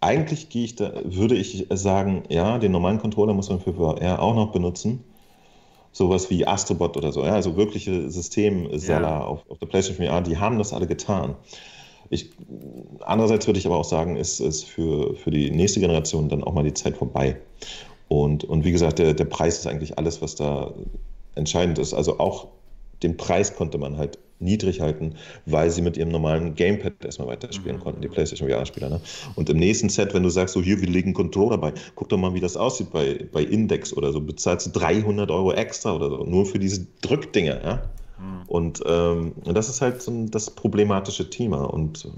eigentlich 0.00 0.50
gehe 0.50 0.64
ich 0.64 0.76
da, 0.76 0.92
würde 1.04 1.34
ich 1.34 1.66
sagen, 1.70 2.24
ja, 2.28 2.58
den 2.58 2.72
normalen 2.72 2.98
Controller 2.98 3.34
muss 3.34 3.48
man 3.48 3.60
für 3.60 3.74
VR 3.74 4.22
auch 4.22 4.34
noch 4.34 4.52
benutzen. 4.52 5.02
Sowas 5.92 6.28
wie 6.28 6.46
Astrobot 6.46 6.96
oder 6.96 7.10
so, 7.10 7.24
ja, 7.24 7.32
also 7.32 7.56
wirkliche 7.56 8.10
Systemseller 8.10 9.08
ja. 9.08 9.24
auf, 9.24 9.50
auf 9.50 9.58
der 9.58 9.66
PlayStation 9.66 10.06
VR, 10.06 10.20
die 10.20 10.36
haben 10.36 10.58
das 10.58 10.74
alle 10.74 10.86
getan. 10.86 11.34
Ich, 12.10 12.30
andererseits 13.00 13.46
würde 13.46 13.58
ich 13.58 13.66
aber 13.66 13.78
auch 13.78 13.84
sagen, 13.84 14.16
ist 14.16 14.38
es 14.38 14.62
für, 14.62 15.16
für 15.16 15.30
die 15.30 15.50
nächste 15.50 15.80
Generation 15.80 16.28
dann 16.28 16.44
auch 16.44 16.52
mal 16.52 16.62
die 16.62 16.74
Zeit 16.74 16.96
vorbei. 16.96 17.36
Und, 18.08 18.44
und 18.44 18.64
wie 18.64 18.72
gesagt, 18.72 18.98
der, 18.98 19.14
der 19.14 19.24
Preis 19.24 19.58
ist 19.58 19.66
eigentlich 19.66 19.98
alles, 19.98 20.22
was 20.22 20.36
da 20.36 20.72
entscheidend 21.34 21.78
ist. 21.78 21.94
Also 21.94 22.20
auch 22.20 22.48
den 23.02 23.16
Preis 23.16 23.56
konnte 23.56 23.78
man 23.78 23.96
halt 23.96 24.18
niedrig 24.38 24.80
halten, 24.80 25.14
weil 25.46 25.70
sie 25.70 25.82
mit 25.82 25.96
ihrem 25.96 26.10
normalen 26.10 26.54
Gamepad 26.54 27.04
erstmal 27.04 27.28
weiterspielen 27.28 27.78
mhm. 27.78 27.82
konnten, 27.82 28.00
die 28.02 28.08
PlayStation 28.08 28.48
VR-Spieler. 28.48 28.90
Ne? 28.90 29.00
Und 29.34 29.48
im 29.50 29.58
nächsten 29.58 29.88
Set, 29.88 30.14
wenn 30.14 30.22
du 30.22 30.28
sagst, 30.28 30.54
so 30.54 30.62
hier, 30.62 30.80
wir 30.80 30.88
legen 30.88 31.14
Controller 31.14 31.58
bei, 31.58 31.72
guck 31.94 32.08
doch 32.08 32.18
mal, 32.18 32.34
wie 32.34 32.40
das 32.40 32.56
aussieht 32.56 32.90
bei, 32.92 33.26
bei 33.32 33.42
Index 33.42 33.92
oder 33.92 34.12
so, 34.12 34.20
bezahlst 34.20 34.66
du 34.66 34.78
300 34.78 35.30
Euro 35.30 35.52
extra 35.52 35.94
oder 35.94 36.10
so, 36.10 36.24
nur 36.24 36.46
für 36.46 36.58
diese 36.58 36.86
Drückdinger. 37.02 37.62
Ja? 37.64 37.82
Mhm. 38.18 38.42
Und 38.46 38.82
ähm, 38.86 39.32
das 39.44 39.68
ist 39.68 39.80
halt 39.80 40.02
so 40.02 40.26
das 40.26 40.50
problematische 40.50 41.30
Thema. 41.30 41.64
Und 41.64 42.04
äh, 42.04 42.08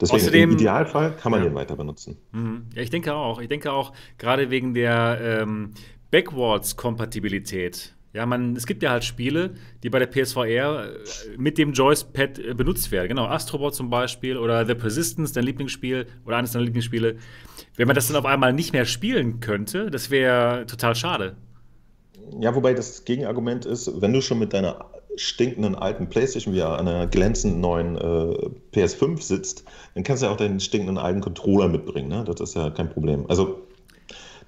deswegen 0.00 0.22
Außerdem, 0.22 0.50
im 0.50 0.56
Idealfall 0.56 1.16
kann 1.16 1.32
man 1.32 1.42
ja. 1.42 1.48
den 1.48 1.54
weiter 1.54 1.76
benutzen. 1.76 2.16
Mhm. 2.32 2.66
Ja, 2.74 2.82
ich 2.82 2.90
denke 2.90 3.14
auch. 3.14 3.40
Ich 3.40 3.48
denke 3.48 3.72
auch, 3.72 3.92
gerade 4.18 4.50
wegen 4.50 4.74
der 4.74 5.18
ähm, 5.42 5.72
Backwards-Kompatibilität 6.10 7.94
ja, 8.12 8.26
man, 8.26 8.56
es 8.56 8.66
gibt 8.66 8.82
ja 8.82 8.90
halt 8.90 9.04
Spiele, 9.04 9.54
die 9.82 9.90
bei 9.90 10.00
der 10.00 10.06
PSVR 10.06 10.86
äh, 10.86 11.36
mit 11.36 11.58
dem 11.58 11.72
Joypad 11.72 12.38
äh, 12.38 12.54
benutzt 12.54 12.90
werden. 12.90 13.08
Genau, 13.08 13.26
Astrobot 13.26 13.74
zum 13.74 13.88
Beispiel 13.88 14.36
oder 14.36 14.66
The 14.66 14.74
Persistence, 14.74 15.32
dein 15.32 15.44
Lieblingsspiel 15.44 16.06
oder 16.26 16.36
eines 16.36 16.52
deiner 16.52 16.64
Lieblingsspiele. 16.64 17.16
Wenn 17.76 17.86
man 17.86 17.94
das 17.94 18.08
dann 18.08 18.16
auf 18.16 18.26
einmal 18.26 18.52
nicht 18.52 18.72
mehr 18.72 18.84
spielen 18.84 19.38
könnte, 19.40 19.90
das 19.90 20.10
wäre 20.10 20.66
total 20.66 20.96
schade. 20.96 21.36
Ja, 22.40 22.54
wobei 22.54 22.74
das 22.74 23.04
Gegenargument 23.04 23.64
ist, 23.64 24.00
wenn 24.00 24.12
du 24.12 24.20
schon 24.20 24.38
mit 24.40 24.52
deiner 24.52 24.86
stinkenden 25.16 25.74
alten 25.74 26.08
PlayStation 26.08 26.54
VR 26.54 26.78
an 26.78 26.88
einer 26.88 27.06
glänzenden 27.06 27.60
neuen 27.60 27.96
äh, 27.96 28.50
PS5 28.72 29.22
sitzt, 29.22 29.64
dann 29.94 30.02
kannst 30.02 30.22
du 30.22 30.26
ja 30.26 30.32
auch 30.32 30.36
deinen 30.36 30.60
stinkenden 30.60 30.98
alten 30.98 31.20
Controller 31.20 31.68
mitbringen. 31.68 32.08
Ne? 32.08 32.24
Das 32.24 32.40
ist 32.40 32.54
ja 32.54 32.70
kein 32.70 32.90
Problem. 32.90 33.26
Also 33.28 33.60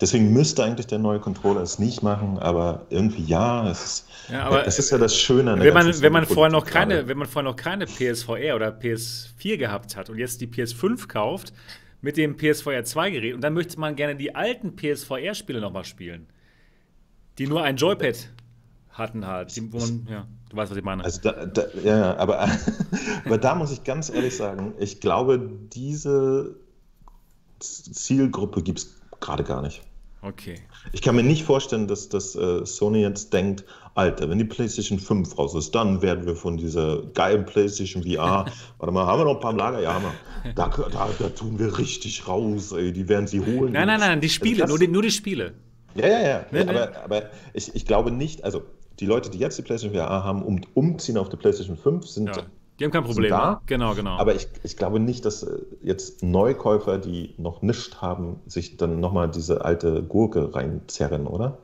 Deswegen 0.02 0.32
müsste 0.32 0.64
eigentlich 0.64 0.88
der 0.88 0.98
neue 0.98 1.20
Controller 1.20 1.60
es 1.60 1.78
nicht 1.78 2.02
machen, 2.02 2.36
aber 2.40 2.86
irgendwie 2.90 3.22
ja, 3.22 3.70
es 3.70 3.84
ist 3.84 4.08
ja, 4.28 4.42
aber 4.42 4.66
es 4.66 4.80
ist 4.80 4.90
ja 4.90 4.98
das 4.98 5.16
Schöne 5.16 5.52
an 5.52 5.60
der 5.60 5.72
wenn 5.72 5.86
man, 5.86 6.02
wenn 6.02 6.12
man 6.12 6.26
vorher 6.26 6.50
noch 6.50 6.66
keine, 6.66 7.06
Wenn 7.06 7.18
man 7.18 7.28
vorher 7.28 7.48
noch 7.48 7.56
keine 7.56 7.86
PSVR 7.86 8.56
oder 8.56 8.76
PS4 8.76 9.58
gehabt 9.58 9.96
hat 9.96 10.10
und 10.10 10.18
jetzt 10.18 10.40
die 10.40 10.48
PS5 10.48 11.06
kauft 11.06 11.52
mit 12.00 12.16
dem 12.16 12.36
PSVR 12.36 12.82
2 12.82 13.10
Gerät 13.12 13.34
und 13.34 13.42
dann 13.42 13.54
möchte 13.54 13.78
man 13.78 13.94
gerne 13.94 14.16
die 14.16 14.34
alten 14.34 14.74
PSVR 14.74 15.36
Spiele 15.36 15.60
nochmal 15.60 15.84
spielen, 15.84 16.26
die 17.38 17.46
nur 17.46 17.62
ein 17.62 17.76
Joypad 17.76 18.28
hatten 18.90 19.24
halt. 19.24 19.54
Die, 19.54 19.60
man, 19.60 20.08
ja, 20.10 20.26
du 20.50 20.56
weißt, 20.56 20.72
was 20.72 20.78
ich 20.78 20.84
meine. 20.84 21.04
Also 21.04 21.20
da, 21.22 21.46
da, 21.46 21.62
ja, 21.84 22.16
aber, 22.16 22.48
aber 23.24 23.38
da 23.38 23.54
muss 23.54 23.70
ich 23.70 23.84
ganz 23.84 24.10
ehrlich 24.10 24.36
sagen, 24.36 24.74
ich 24.80 25.00
glaube, 25.00 25.48
diese 25.72 26.56
Zielgruppe 27.60 28.64
gibt 28.64 28.80
es 28.80 29.00
gerade 29.20 29.44
gar 29.44 29.62
nicht. 29.62 29.80
Okay. 30.22 30.54
Ich 30.92 31.02
kann 31.02 31.16
mir 31.16 31.24
nicht 31.24 31.42
vorstellen, 31.42 31.88
dass, 31.88 32.08
dass 32.08 32.36
uh, 32.36 32.64
Sony 32.64 33.00
jetzt 33.00 33.32
denkt, 33.32 33.64
Alter, 33.94 34.30
wenn 34.30 34.38
die 34.38 34.44
PlayStation 34.44 35.00
5 35.00 35.36
raus 35.36 35.54
ist, 35.56 35.74
dann 35.74 36.00
werden 36.00 36.26
wir 36.26 36.36
von 36.36 36.56
dieser 36.56 37.02
geilen 37.14 37.44
PlayStation 37.44 38.04
VR, 38.04 38.46
warte 38.78 38.92
mal, 38.92 39.04
haben 39.04 39.20
wir 39.20 39.24
noch 39.24 39.34
ein 39.34 39.40
paar 39.40 39.50
im 39.50 39.58
Lager? 39.58 39.80
Ja, 39.80 39.94
haben 39.94 40.04
wir. 40.04 40.52
Da, 40.54 40.68
da, 40.68 41.10
da 41.18 41.28
tun 41.30 41.58
wir 41.58 41.76
richtig 41.76 42.26
raus, 42.28 42.70
ey, 42.72 42.92
die 42.92 43.08
werden 43.08 43.26
sie 43.26 43.40
holen. 43.40 43.72
Nein, 43.72 43.88
nein, 43.88 44.00
nein, 44.00 44.20
die 44.20 44.28
Spiele, 44.28 44.62
also 44.62 44.72
nur, 44.72 44.78
die, 44.78 44.88
nur 44.88 45.02
die 45.02 45.10
Spiele. 45.10 45.54
Ja, 45.94 46.06
ja, 46.06 46.20
ja. 46.20 46.46
Nee, 46.52 46.60
aber, 46.60 46.72
nee. 46.72 46.96
aber 47.04 47.22
ich, 47.52 47.74
ich 47.74 47.84
glaube 47.84 48.12
nicht, 48.12 48.44
also 48.44 48.62
die 49.00 49.06
Leute, 49.06 49.28
die 49.28 49.38
jetzt 49.38 49.58
die 49.58 49.62
PlayStation 49.62 49.94
VR 49.94 50.24
haben, 50.24 50.42
um, 50.42 50.60
umziehen 50.74 51.18
auf 51.18 51.28
die 51.28 51.36
PlayStation 51.36 51.76
5, 51.76 52.06
sind. 52.06 52.36
Ja. 52.36 52.44
Die 52.82 52.86
haben 52.86 52.90
kein 52.90 53.04
Problem. 53.04 53.30
Da, 53.30 53.62
genau, 53.66 53.94
genau. 53.94 54.16
Aber 54.16 54.34
ich, 54.34 54.48
ich 54.64 54.76
glaube 54.76 54.98
nicht, 54.98 55.24
dass 55.24 55.44
äh, 55.44 55.56
jetzt 55.84 56.24
Neukäufer, 56.24 56.98
die 56.98 57.32
noch 57.38 57.62
nichts 57.62 58.02
haben, 58.02 58.40
sich 58.46 58.76
dann 58.76 58.98
nochmal 58.98 59.30
diese 59.30 59.64
alte 59.64 60.02
Gurke 60.02 60.52
reinzerren, 60.52 61.28
oder? 61.28 61.58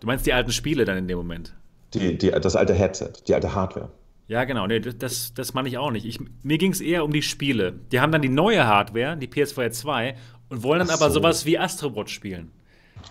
Du 0.00 0.08
meinst 0.08 0.26
die 0.26 0.32
alten 0.32 0.50
Spiele 0.50 0.84
dann 0.84 0.98
in 0.98 1.06
dem 1.06 1.16
Moment? 1.16 1.54
Die, 1.92 2.18
die, 2.18 2.32
das 2.32 2.56
alte 2.56 2.74
Headset, 2.74 3.12
die 3.28 3.36
alte 3.36 3.54
Hardware. 3.54 3.90
Ja, 4.26 4.42
genau. 4.42 4.66
Nee, 4.66 4.80
das, 4.80 5.32
das 5.32 5.54
meine 5.54 5.68
ich 5.68 5.78
auch 5.78 5.92
nicht. 5.92 6.06
Ich, 6.06 6.18
mir 6.42 6.58
ging 6.58 6.72
es 6.72 6.80
eher 6.80 7.04
um 7.04 7.12
die 7.12 7.22
Spiele. 7.22 7.74
Die 7.92 8.00
haben 8.00 8.10
dann 8.10 8.22
die 8.22 8.28
neue 8.28 8.66
Hardware, 8.66 9.16
die 9.16 9.28
PS4 9.28 9.70
2, 9.70 10.16
und 10.48 10.64
wollen 10.64 10.80
dann 10.80 10.88
so. 10.88 10.94
aber 10.94 11.12
sowas 11.12 11.46
wie 11.46 11.56
Astrobot 11.56 12.10
spielen. 12.10 12.50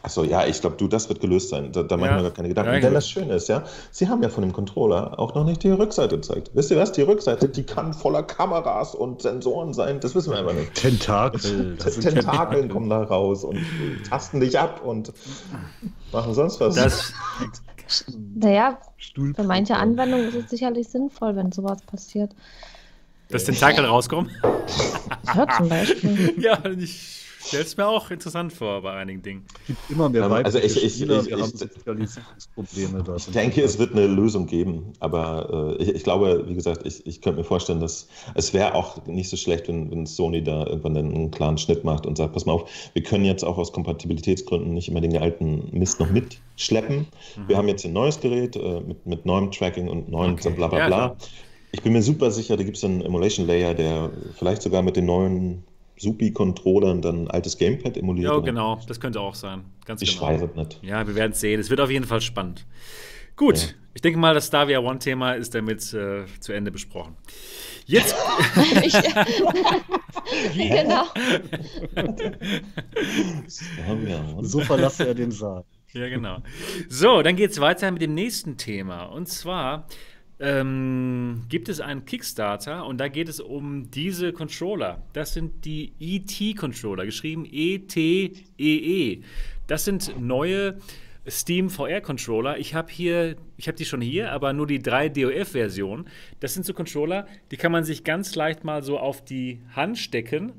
Achso, 0.01 0.23
ja, 0.23 0.45
ich 0.45 0.59
glaube, 0.59 0.75
du, 0.77 0.87
das 0.87 1.07
wird 1.07 1.21
gelöst 1.21 1.49
sein. 1.49 1.71
Da, 1.71 1.83
da 1.83 1.95
ja. 1.95 2.01
machen 2.01 2.15
wir 2.17 2.23
gar 2.23 2.31
keine 2.31 2.49
Gedanken. 2.49 2.73
Ja, 2.73 2.79
Denn 2.79 2.93
das 2.93 3.09
Schöne 3.09 3.35
ist, 3.35 3.47
ja, 3.47 3.63
sie 3.91 4.07
haben 4.09 4.21
ja 4.21 4.29
von 4.29 4.41
dem 4.41 4.51
Controller 4.51 5.17
auch 5.19 5.33
noch 5.35 5.45
nicht 5.45 5.63
die 5.63 5.69
Rückseite 5.69 6.15
gezeigt. 6.15 6.51
Wisst 6.53 6.71
ihr 6.71 6.77
was? 6.77 6.91
Die 6.91 7.03
Rückseite, 7.03 7.47
die 7.47 7.63
kann 7.63 7.93
voller 7.93 8.23
Kameras 8.23 8.95
und 8.95 9.21
Sensoren 9.21 9.73
sein. 9.73 9.99
Das 9.99 10.15
wissen 10.15 10.31
wir 10.31 10.39
einfach 10.39 10.53
nicht. 10.53 10.73
Tentakel. 10.75 11.77
Tentakeln 12.01 12.69
kommen 12.69 12.89
da 12.89 13.03
raus 13.03 13.43
und 13.43 13.59
tasten 14.09 14.39
dich 14.39 14.59
ab 14.59 14.81
und 14.83 15.13
machen 16.11 16.33
sonst 16.33 16.59
was. 16.59 16.75
Das, 16.75 17.13
naja, 18.35 18.77
für 19.35 19.43
manche 19.43 19.75
Anwendungen 19.75 20.29
ist 20.29 20.35
es 20.35 20.49
sicherlich 20.49 20.89
sinnvoll, 20.89 21.35
wenn 21.35 21.51
sowas 21.51 21.81
passiert. 21.83 22.31
Dass 23.29 23.45
Tentakel 23.45 23.85
rauskommen? 23.85 24.29
Ja, 25.35 25.47
zum 25.57 25.69
Beispiel. 25.69 26.35
ja, 26.39 26.59
ich 26.65 27.22
stelle 27.47 27.63
es 27.63 27.77
mir 27.77 27.87
auch 27.87 28.09
interessant 28.11 28.53
vor 28.53 28.81
bei 28.81 28.93
einigen 28.93 29.21
Dingen. 29.21 29.45
Es 29.61 29.67
gibt 29.67 29.91
immer 29.91 30.09
mehr 30.09 30.23
ähm, 30.23 30.31
also 30.31 30.59
ich, 30.59 30.83
ich, 30.83 30.95
Spieler, 30.95 31.21
ich, 31.21 31.31
ich, 31.31 31.45
Sozialisierungsprobleme 31.45 33.03
Ich 33.17 33.25
denke, 33.27 33.61
es 33.61 33.79
wird 33.79 33.93
eine 33.93 34.07
Lösung 34.07 34.47
geben, 34.47 34.93
aber 34.99 35.75
äh, 35.79 35.83
ich, 35.83 35.89
ich, 35.95 36.03
glaube, 36.03 36.45
wie 36.47 36.53
gesagt, 36.53 36.85
ich, 36.85 37.05
ich 37.05 37.21
könnte 37.21 37.39
mir 37.39 37.45
vorstellen, 37.45 37.79
dass 37.79 38.07
es 38.35 38.53
wäre 38.53 38.75
auch 38.75 39.05
nicht 39.05 39.29
so 39.29 39.37
schlecht, 39.37 39.67
wenn, 39.67 39.91
wenn 39.91 40.05
Sony 40.05 40.43
da 40.43 40.65
irgendwann 40.65 40.97
einen 40.97 41.31
klaren 41.31 41.57
Schnitt 41.57 41.83
macht 41.83 42.05
und 42.05 42.17
sagt, 42.17 42.33
pass 42.33 42.45
mal 42.45 42.53
auf, 42.53 42.69
wir 42.93 43.03
können 43.03 43.25
jetzt 43.25 43.43
auch 43.43 43.57
aus 43.57 43.71
Kompatibilitätsgründen 43.71 44.73
nicht 44.73 44.89
immer 44.89 45.01
den 45.01 45.17
alten 45.17 45.69
Mist 45.71 45.99
noch 45.99 46.09
mitschleppen. 46.09 47.07
Mhm. 47.37 47.47
Wir 47.47 47.57
haben 47.57 47.67
jetzt 47.67 47.85
ein 47.85 47.93
neues 47.93 48.19
Gerät 48.19 48.55
äh, 48.55 48.81
mit, 48.81 49.05
mit 49.05 49.25
neuem 49.25 49.51
Tracking 49.51 49.87
und 49.87 50.09
neuen 50.09 50.33
okay. 50.33 50.49
bla 50.51 50.67
bla 50.67 50.87
bla. 50.87 50.97
Ja, 50.97 51.15
ich 51.71 51.81
bin 51.81 51.93
mir 51.93 52.03
super 52.03 52.29
sicher, 52.29 52.55
da 52.55 52.63
gibt 52.63 52.77
es 52.77 52.83
einen 52.83 53.01
Emulation 53.01 53.47
Layer, 53.47 53.73
der 53.73 54.11
vielleicht 54.37 54.61
sogar 54.61 54.83
mit 54.83 54.95
den 54.95 55.05
neuen 55.05 55.63
Supi-Controllern 56.03 57.01
dann 57.01 57.23
ein 57.23 57.31
altes 57.31 57.57
Gamepad 57.57 57.97
emuliert. 57.97 58.31
Ja, 58.31 58.39
genau, 58.39 58.79
das 58.87 58.99
könnte 58.99 59.19
auch 59.19 59.35
sein. 59.35 59.63
Ganz 59.85 60.01
ich 60.01 60.13
genau. 60.13 60.27
weiß 60.27 60.41
es 60.41 60.55
nicht. 60.55 60.79
Ja, 60.83 61.07
wir 61.07 61.15
werden 61.15 61.31
es 61.31 61.39
sehen. 61.39 61.59
Es 61.59 61.69
wird 61.69 61.79
auf 61.79 61.89
jeden 61.89 62.05
Fall 62.05 62.21
spannend. 62.21 62.65
Gut, 63.35 63.57
ja. 63.57 63.67
ich 63.93 64.01
denke 64.01 64.19
mal, 64.19 64.33
das 64.33 64.47
Star 64.47 64.67
One-Thema 64.67 65.33
ist 65.33 65.55
damit 65.55 65.93
äh, 65.93 66.25
zu 66.39 66.53
Ende 66.53 66.71
besprochen. 66.71 67.15
Jetzt. 67.85 68.15
genau. 70.55 71.05
so 74.41 74.59
verlasse 74.59 75.07
er 75.07 75.15
den 75.15 75.31
Saal. 75.31 75.65
Ja, 75.93 76.09
genau. 76.09 76.37
So, 76.89 77.21
dann 77.21 77.35
geht 77.35 77.51
es 77.51 77.61
weiter 77.61 77.91
mit 77.91 78.01
dem 78.01 78.15
nächsten 78.15 78.57
Thema. 78.57 79.03
Und 79.03 79.27
zwar 79.27 79.87
ähm, 80.39 81.43
gibt 81.49 81.69
es 81.69 81.79
einen 81.79 82.05
Kickstarter 82.05 82.85
und 82.85 82.97
da 82.97 83.07
geht 83.07 83.29
es 83.29 83.39
um 83.39 83.89
diese 83.91 84.33
Controller. 84.33 85.03
Das 85.13 85.33
sind 85.33 85.65
die 85.65 85.93
ET-Controller, 85.99 87.05
geschrieben 87.05 87.45
E-T-E-E. 87.49 89.13
-E. 89.13 89.23
Das 89.67 89.85
sind 89.85 90.19
neue 90.19 90.77
Steam 91.27 91.69
VR-Controller. 91.69 92.57
Ich 92.57 92.73
habe 92.73 92.91
hier, 92.91 93.37
ich 93.57 93.67
habe 93.67 93.77
die 93.77 93.85
schon 93.85 94.01
hier, 94.01 94.31
aber 94.31 94.51
nur 94.51 94.67
die 94.67 94.81
3 94.81 95.09
DOF-Version. 95.09 96.05
Das 96.39 96.53
sind 96.53 96.65
so 96.65 96.73
Controller, 96.73 97.27
die 97.51 97.57
kann 97.57 97.71
man 97.71 97.83
sich 97.83 98.03
ganz 98.03 98.35
leicht 98.35 98.63
mal 98.63 98.83
so 98.83 98.99
auf 98.99 99.23
die 99.23 99.61
Hand 99.75 99.97
stecken 99.97 100.51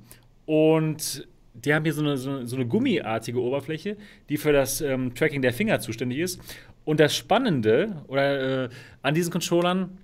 und 0.47 1.29
die 1.55 1.73
haben 1.73 1.85
hier 1.85 1.93
so 1.93 2.03
eine, 2.03 2.17
so 2.17 2.31
eine, 2.31 2.47
so 2.47 2.57
eine 2.57 2.67
gummiartige 2.67 3.41
Oberfläche, 3.41 3.97
die 4.29 4.37
für 4.37 4.53
das 4.53 4.81
ähm, 4.81 5.15
Tracking 5.15 5.43
der 5.43 5.53
Finger 5.53 5.79
zuständig 5.81 6.19
ist. 6.19 6.41
Und 6.85 7.01
das 7.01 7.17
Spannende 7.17 8.03
oder, 8.09 8.65
äh, 8.65 8.69
an 9.03 9.15
diesen 9.15 9.33
Controllern 9.33 9.99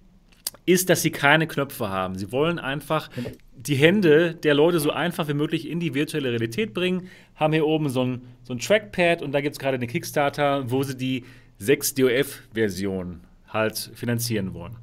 ist, 0.66 0.89
dass 0.89 1.02
sie 1.02 1.11
keine 1.11 1.47
Knöpfe 1.47 1.89
haben. 1.89 2.16
Sie 2.16 2.32
wollen 2.32 2.59
einfach 2.59 3.11
die 3.57 3.74
Hände 3.74 4.35
der 4.35 4.55
Leute 4.55 4.81
so 4.81 4.90
einfach 4.90 5.28
wie 5.28 5.35
möglich 5.35 5.69
in 5.69 5.81
die 5.81 5.94
virtuelle 5.94 6.31
Realität 6.31 6.74
bringen. 6.74 7.09
Haben 7.35 7.52
hier 7.52 7.66
oben 7.66 7.89
so 7.89 8.05
ein, 8.05 8.23
so 8.43 8.55
ein 8.55 8.59
Trackpad 8.59 9.23
und 9.23 9.32
da 9.32 9.40
gibt 9.40 9.55
es 9.55 9.59
gerade 9.59 9.78
den 9.78 9.89
Kickstarter, 9.89 10.70
wo 10.70 10.82
sie 10.82 10.97
die 10.97 11.24
6 11.59 11.94
DOF-Version 11.94 13.20
halt 13.48 13.90
finanzieren 13.94 14.55
wollen. 14.55 14.77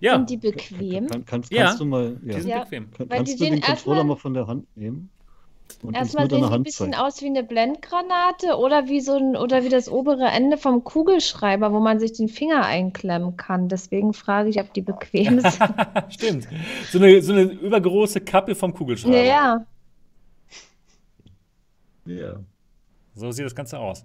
Ja. 0.00 0.16
Sind 0.16 0.30
die 0.30 0.36
bequem? 0.36 1.08
Kann, 1.08 1.24
kannst, 1.24 1.52
ja, 1.52 1.74
du 1.74 1.84
mal, 1.84 2.16
ja. 2.24 2.34
die 2.34 2.40
sind 2.40 2.50
ja, 2.50 2.64
bequem. 2.64 2.90
Kann, 2.92 3.08
kannst 3.08 3.40
du 3.40 3.44
den 3.44 3.60
Controller 3.60 4.04
mal 4.04 4.16
von 4.16 4.34
der 4.34 4.46
Hand 4.46 4.66
nehmen? 4.76 5.10
Erstmal 5.92 6.28
sehen 6.28 6.44
sie 6.44 6.52
ein 6.52 6.62
bisschen 6.62 6.92
zeigen. 6.92 7.04
aus 7.04 7.22
wie 7.22 7.26
eine 7.26 7.42
Blendgranate 7.42 8.56
oder 8.58 8.88
wie 8.88 9.00
so 9.00 9.16
ein 9.16 9.36
oder 9.36 9.64
wie 9.64 9.68
das 9.68 9.88
obere 9.88 10.26
Ende 10.26 10.56
vom 10.56 10.84
Kugelschreiber, 10.84 11.72
wo 11.72 11.80
man 11.80 11.98
sich 11.98 12.12
den 12.12 12.28
Finger 12.28 12.64
einklemmen 12.64 13.36
kann. 13.36 13.68
Deswegen 13.68 14.12
frage 14.12 14.48
ich, 14.48 14.60
ob 14.60 14.72
die 14.74 14.82
bequem 14.82 15.40
sind. 15.40 15.58
Stimmt. 16.08 16.48
So 16.90 16.98
eine, 16.98 17.22
so 17.22 17.32
eine 17.32 17.42
übergroße 17.42 18.20
Kappe 18.20 18.54
vom 18.54 18.74
Kugelschreiber. 18.74 19.22
Ja. 19.22 19.66
Ja. 22.04 22.40
So 23.14 23.30
sieht 23.30 23.44
das 23.44 23.54
Ganze 23.54 23.78
aus. 23.78 24.04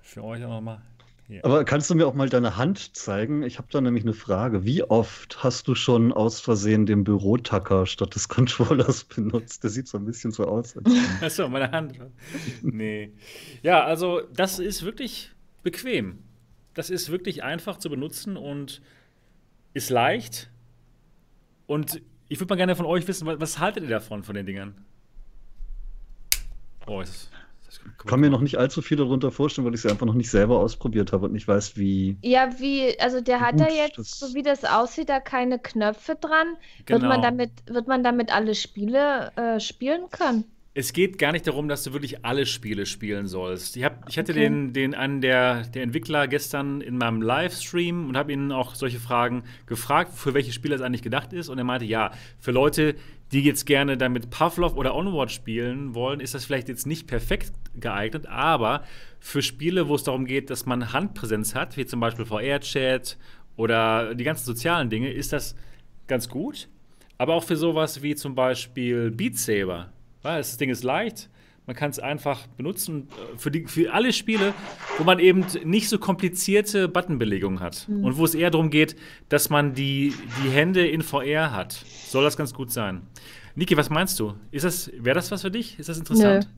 Für 0.00 0.24
euch 0.24 0.44
auch 0.44 0.48
nochmal. 0.48 0.80
Ja. 1.28 1.42
Aber 1.44 1.64
kannst 1.64 1.90
du 1.90 1.96
mir 1.96 2.06
auch 2.06 2.14
mal 2.14 2.28
deine 2.28 2.56
Hand 2.56 2.96
zeigen? 2.96 3.42
Ich 3.42 3.58
habe 3.58 3.66
da 3.70 3.80
nämlich 3.80 4.04
eine 4.04 4.12
Frage. 4.12 4.64
Wie 4.64 4.84
oft 4.84 5.42
hast 5.42 5.66
du 5.66 5.74
schon 5.74 6.12
aus 6.12 6.40
Versehen 6.40 6.86
den 6.86 7.02
Bürotacker 7.02 7.86
statt 7.86 8.14
des 8.14 8.28
Controllers 8.30 9.04
benutzt? 9.04 9.64
Der 9.64 9.70
sieht 9.70 9.88
so 9.88 9.98
ein 9.98 10.04
bisschen 10.04 10.30
so 10.30 10.44
aus. 10.46 10.76
Achso, 11.20 11.48
meine 11.48 11.70
Hand. 11.72 11.98
Nee. 12.62 13.12
Ja, 13.62 13.84
also 13.84 14.20
das 14.34 14.60
ist 14.60 14.84
wirklich 14.84 15.32
bequem. 15.64 16.20
Das 16.74 16.90
ist 16.90 17.10
wirklich 17.10 17.42
einfach 17.42 17.78
zu 17.78 17.90
benutzen 17.90 18.36
und 18.36 18.80
ist 19.74 19.90
leicht. 19.90 20.50
Und 21.66 22.02
ich 22.28 22.38
würde 22.38 22.52
mal 22.52 22.56
gerne 22.56 22.76
von 22.76 22.86
euch 22.86 23.08
wissen, 23.08 23.26
was, 23.26 23.40
was 23.40 23.58
haltet 23.58 23.82
ihr 23.82 23.90
davon, 23.90 24.22
von 24.22 24.36
den 24.36 24.46
Dingern? 24.46 24.84
Oh, 26.86 27.00
ist 27.00 27.32
ich 27.98 28.06
kann 28.06 28.20
mir 28.20 28.30
noch 28.30 28.40
nicht 28.40 28.56
allzu 28.56 28.82
viel 28.82 28.96
darunter 28.96 29.30
vorstellen, 29.30 29.66
weil 29.66 29.74
ich 29.74 29.82
sie 29.82 29.90
einfach 29.90 30.06
noch 30.06 30.14
nicht 30.14 30.30
selber 30.30 30.58
ausprobiert 30.58 31.12
habe 31.12 31.26
und 31.26 31.32
nicht 31.32 31.48
weiß, 31.48 31.76
wie. 31.76 32.16
Ja, 32.22 32.58
wie, 32.58 32.98
also 33.00 33.20
der 33.20 33.40
hat 33.40 33.58
da 33.58 33.68
jetzt, 33.68 34.18
so 34.18 34.34
wie 34.34 34.42
das 34.42 34.64
aussieht, 34.64 35.08
da 35.08 35.20
keine 35.20 35.58
Knöpfe 35.58 36.14
dran. 36.14 36.56
Genau. 36.84 37.00
Wird, 37.00 37.08
man 37.08 37.20
genau. 37.20 37.22
damit, 37.22 37.50
wird 37.66 37.88
man 37.88 38.02
damit 38.02 38.34
alle 38.34 38.54
Spiele 38.54 39.32
äh, 39.36 39.60
spielen 39.60 40.08
können? 40.10 40.44
Es 40.78 40.92
geht 40.92 41.16
gar 41.18 41.32
nicht 41.32 41.46
darum, 41.46 41.68
dass 41.68 41.84
du 41.84 41.94
wirklich 41.94 42.22
alle 42.26 42.44
Spiele 42.44 42.84
spielen 42.84 43.28
sollst. 43.28 43.78
Ich, 43.78 43.82
hab, 43.82 44.06
ich 44.10 44.18
hatte 44.18 44.32
okay. 44.32 44.42
den, 44.42 44.74
den 44.74 44.94
einen 44.94 45.22
der, 45.22 45.62
der 45.68 45.82
Entwickler 45.82 46.28
gestern 46.28 46.82
in 46.82 46.98
meinem 46.98 47.22
Livestream 47.22 48.06
und 48.06 48.14
habe 48.14 48.34
ihn 48.34 48.52
auch 48.52 48.74
solche 48.74 49.00
Fragen 49.00 49.44
gefragt, 49.64 50.12
für 50.12 50.34
welche 50.34 50.52
Spiele 50.52 50.74
es 50.74 50.82
eigentlich 50.82 51.00
gedacht 51.00 51.32
ist. 51.32 51.48
Und 51.48 51.56
er 51.56 51.64
meinte, 51.64 51.86
ja, 51.86 52.10
für 52.38 52.50
Leute, 52.52 52.94
die 53.32 53.40
jetzt 53.40 53.64
gerne 53.64 53.96
damit 53.96 54.28
Pavlov 54.28 54.76
oder 54.76 54.94
Onward 54.94 55.32
spielen 55.32 55.94
wollen, 55.94 56.20
ist 56.20 56.34
das 56.34 56.44
vielleicht 56.44 56.68
jetzt 56.68 56.86
nicht 56.86 57.06
perfekt 57.06 57.52
geeignet, 57.74 58.26
aber 58.26 58.84
für 59.18 59.40
Spiele, 59.40 59.88
wo 59.88 59.94
es 59.94 60.04
darum 60.04 60.26
geht, 60.26 60.50
dass 60.50 60.66
man 60.66 60.92
Handpräsenz 60.92 61.54
hat, 61.54 61.78
wie 61.78 61.86
zum 61.86 62.00
Beispiel 62.00 62.26
VR-Chat 62.26 63.16
oder 63.56 64.14
die 64.14 64.24
ganzen 64.24 64.44
sozialen 64.44 64.90
Dinge, 64.90 65.10
ist 65.10 65.32
das 65.32 65.56
ganz 66.06 66.28
gut. 66.28 66.68
Aber 67.16 67.32
auch 67.32 67.44
für 67.44 67.56
sowas 67.56 68.02
wie 68.02 68.14
zum 68.14 68.34
Beispiel 68.34 69.10
Beat 69.10 69.38
Saber 69.38 69.90
das 70.26 70.56
Ding 70.56 70.70
ist 70.70 70.84
leicht, 70.84 71.28
man 71.66 71.74
kann 71.74 71.90
es 71.90 71.98
einfach 71.98 72.46
benutzen 72.56 73.08
äh, 73.10 73.38
für, 73.38 73.50
die, 73.50 73.66
für 73.66 73.92
alle 73.92 74.12
Spiele, 74.12 74.54
wo 74.98 75.04
man 75.04 75.18
eben 75.18 75.44
nicht 75.64 75.88
so 75.88 75.98
komplizierte 75.98 76.88
Buttonbelegungen 76.88 77.60
hat 77.60 77.86
mhm. 77.88 78.04
und 78.04 78.16
wo 78.16 78.24
es 78.24 78.34
eher 78.34 78.50
darum 78.50 78.70
geht, 78.70 78.96
dass 79.28 79.50
man 79.50 79.74
die, 79.74 80.14
die 80.44 80.50
Hände 80.50 80.86
in 80.86 81.02
VR 81.02 81.52
hat. 81.52 81.72
Soll 81.72 82.24
das 82.24 82.36
ganz 82.36 82.54
gut 82.54 82.70
sein. 82.70 83.02
Niki, 83.56 83.76
was 83.76 83.90
meinst 83.90 84.20
du? 84.20 84.34
Ist 84.52 84.64
das, 84.64 84.90
wäre 84.98 85.14
das 85.14 85.30
was 85.30 85.42
für 85.42 85.50
dich? 85.50 85.78
Ist 85.78 85.88
das 85.88 85.98
interessant? 85.98 86.48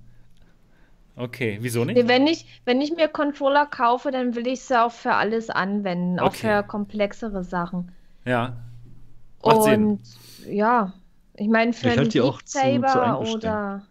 Okay, 1.16 1.58
wieso 1.60 1.84
nicht? 1.84 1.96
Nee, 1.96 2.06
wenn 2.06 2.26
ich, 2.26 2.46
wenn 2.64 2.80
ich 2.80 2.94
mir 2.94 3.08
Controller 3.08 3.66
kaufe, 3.66 4.10
dann 4.12 4.36
will 4.36 4.46
ich 4.46 4.60
sie 4.60 4.80
auch 4.80 4.92
für 4.92 5.14
alles 5.14 5.50
anwenden, 5.50 6.20
auch 6.20 6.28
Okay. 6.28 6.60
für 6.60 6.62
komplexere 6.62 7.42
Sachen. 7.42 7.90
Ja. 8.24 8.56
Macht 9.44 9.62
Sinn. 9.64 9.86
Und 9.86 10.00
ja, 10.48 10.92
ich 11.38 11.48
meine, 11.48 11.72
für 11.72 11.88
Ich 11.88 11.98
einen 11.98 12.12
Beat 12.12 12.48
zu- 12.48 12.84
zu 12.84 13.00
Saber 13.00 13.00
eingestellt. 13.00 13.62
oder, 13.62 13.88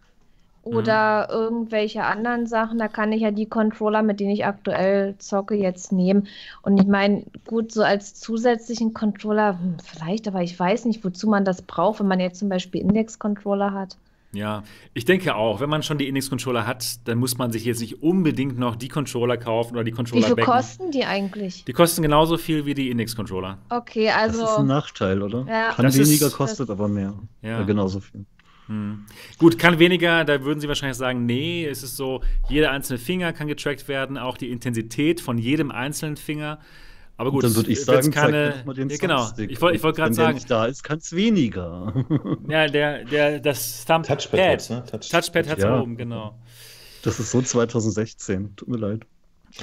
oder 0.64 1.30
irgendwelche 1.32 2.04
anderen 2.06 2.48
Sachen, 2.48 2.80
da 2.80 2.88
kann 2.90 3.12
ich 3.14 3.22
ja 3.22 3.32
die 3.32 3.48
Controller, 3.50 4.04
mit 4.04 4.20
denen 4.20 4.32
ich 4.32 4.46
aktuell 4.46 5.18
zocke, 5.20 5.56
jetzt 5.56 5.92
nehmen. 5.94 6.28
Und 6.64 6.78
ich 6.78 6.88
meine, 6.88 7.26
gut, 7.48 7.72
so 7.72 7.84
als 7.84 8.16
zusätzlichen 8.16 8.94
Controller, 8.94 9.60
hm, 9.60 9.80
vielleicht, 9.80 10.28
aber 10.28 10.44
ich 10.44 10.60
weiß 10.60 10.86
nicht, 10.86 11.04
wozu 11.06 11.28
man 11.30 11.46
das 11.46 11.64
braucht, 11.64 12.00
wenn 12.02 12.08
man 12.08 12.20
jetzt 12.20 12.40
zum 12.40 12.50
Beispiel 12.50 12.82
Index-Controller 12.82 13.74
hat. 13.74 13.98
Ja, 14.34 14.64
ich 14.94 15.06
denke 15.06 15.36
auch, 15.36 15.62
wenn 15.62 15.70
man 15.70 15.84
schon 15.84 15.98
die 15.98 16.08
Index-Controller 16.08 16.68
hat, 16.68 17.08
dann 17.08 17.18
muss 17.18 17.38
man 17.38 17.52
sich 17.52 17.64
jetzt 17.64 17.80
nicht 17.80 18.04
unbedingt 18.04 18.60
noch 18.60 18.76
die 18.76 18.90
Controller 18.90 19.38
kaufen 19.38 19.74
oder 19.76 19.84
die 19.86 19.92
Wie 19.92 19.96
Controller 19.96 20.26
viel 20.28 20.36
backen. 20.36 20.52
kosten 20.52 20.92
die 20.92 21.06
eigentlich? 21.06 21.64
Die 21.66 21.74
kosten 21.74 22.02
genauso 22.02 22.38
viel 22.38 22.66
wie 22.66 22.74
die 22.74 22.90
Index-Controller. 22.90 23.58
Okay, 23.70 24.08
Das 24.14 24.34
ist 24.36 24.42
ein 24.42 24.46
also, 24.48 24.64
Nachteil, 24.64 25.22
oder? 25.22 25.46
Ja. 25.48 25.72
Kann 25.72 25.86
Das 25.86 25.98
weniger, 25.98 26.28
ist- 26.28 26.34
kostet 26.36 26.70
aber 26.70 26.88
mehr. 26.90 27.14
Ja. 27.42 27.50
Ja. 27.60 27.64
genauso 27.64 28.02
viel. 28.02 28.26
Hm. 28.68 29.06
Gut, 29.38 29.58
kann 29.58 29.80
weniger, 29.80 30.26
da 30.26 30.44
würden 30.44 30.60
Sie 30.60 30.68
wahrscheinlich 30.68 30.98
sagen, 30.98 31.26
nee, 31.26 31.66
es 31.66 31.84
ist 31.84 31.96
so, 31.96 32.22
jeder 32.50 32.72
einzelne 32.72 33.00
Finger 33.00 33.32
kann 33.32 33.48
getrackt 33.48 33.88
werden, 33.88 34.18
auch 34.18 34.36
die 34.38 34.52
Intensität 34.52 35.22
von 35.22 35.38
jedem 35.38 35.72
einzelnen 35.72 36.18
Finger. 36.18 36.60
Aber 37.20 37.32
gut, 37.32 37.44
dann 37.44 37.56
würde 37.56 37.72
ich 37.72 37.84
sagen, 37.84 38.12
keine, 38.12 38.32
zeig 38.32 38.32
mir 38.32 38.60
doch 38.60 38.66
mal 38.66 38.74
den 38.76 38.90
ja, 38.90 38.98
genau, 38.98 39.18
Thumbstick. 39.26 39.52
ich 39.52 39.60
wollte 39.62 39.82
wollt 39.84 39.96
gerade 39.96 40.10
Wenn 40.12 40.16
der 40.18 40.26
sagen, 40.26 40.36
nicht 40.36 40.52
da 40.52 40.66
ist, 40.68 40.84
kann 40.84 41.00
es 41.00 41.16
weniger. 41.16 41.94
ja, 42.48 42.68
der, 42.68 43.06
der, 43.06 43.40
das 43.40 43.86
Thumbpad, 43.86 44.08
Touchpad 44.30 44.70
ne? 44.70 44.84
Touch- 44.86 45.10
Touchpad 45.10 45.48
hat 45.50 45.58
es 45.58 45.64
Ja. 45.64 45.82
oben, 45.82 45.98
genau. 45.98 46.38
Das 47.04 47.20
ist 47.20 47.32
so 47.32 47.42
2016. 47.42 48.56
Tut 48.56 48.68
mir 48.68 48.78
leid. 48.78 49.02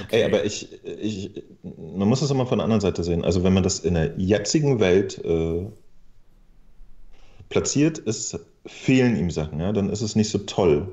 Okay. 0.01 0.21
Ey, 0.21 0.23
aber 0.25 0.43
ich, 0.43 0.67
ich, 0.83 1.43
man 1.63 2.07
muss 2.09 2.21
es 2.21 2.29
immer 2.31 2.45
von 2.45 2.57
der 2.57 2.63
anderen 2.65 2.81
Seite 2.81 3.03
sehen. 3.03 3.23
Also 3.23 3.43
wenn 3.43 3.53
man 3.53 3.63
das 3.63 3.79
in 3.79 3.93
der 3.93 4.13
jetzigen 4.17 4.79
Welt 4.81 5.23
äh, 5.23 5.65
platziert, 7.49 7.99
ist, 7.99 8.37
fehlen 8.65 9.15
ihm 9.17 9.29
Sachen, 9.31 9.59
ja, 9.59 9.71
dann 9.71 9.89
ist 9.89 10.01
es 10.01 10.15
nicht 10.15 10.29
so 10.29 10.39
toll. 10.39 10.87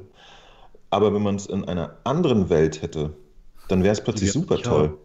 Aber 0.90 1.14
wenn 1.14 1.22
man 1.22 1.36
es 1.36 1.46
in 1.46 1.64
einer 1.64 1.96
anderen 2.04 2.50
Welt 2.50 2.82
hätte, 2.82 3.14
dann 3.68 3.82
wäre 3.82 3.92
es 3.92 4.02
plötzlich 4.02 4.28
Ja, 4.28 4.40
super 4.40 4.56
ja. 4.56 4.62
toll. 4.62 4.98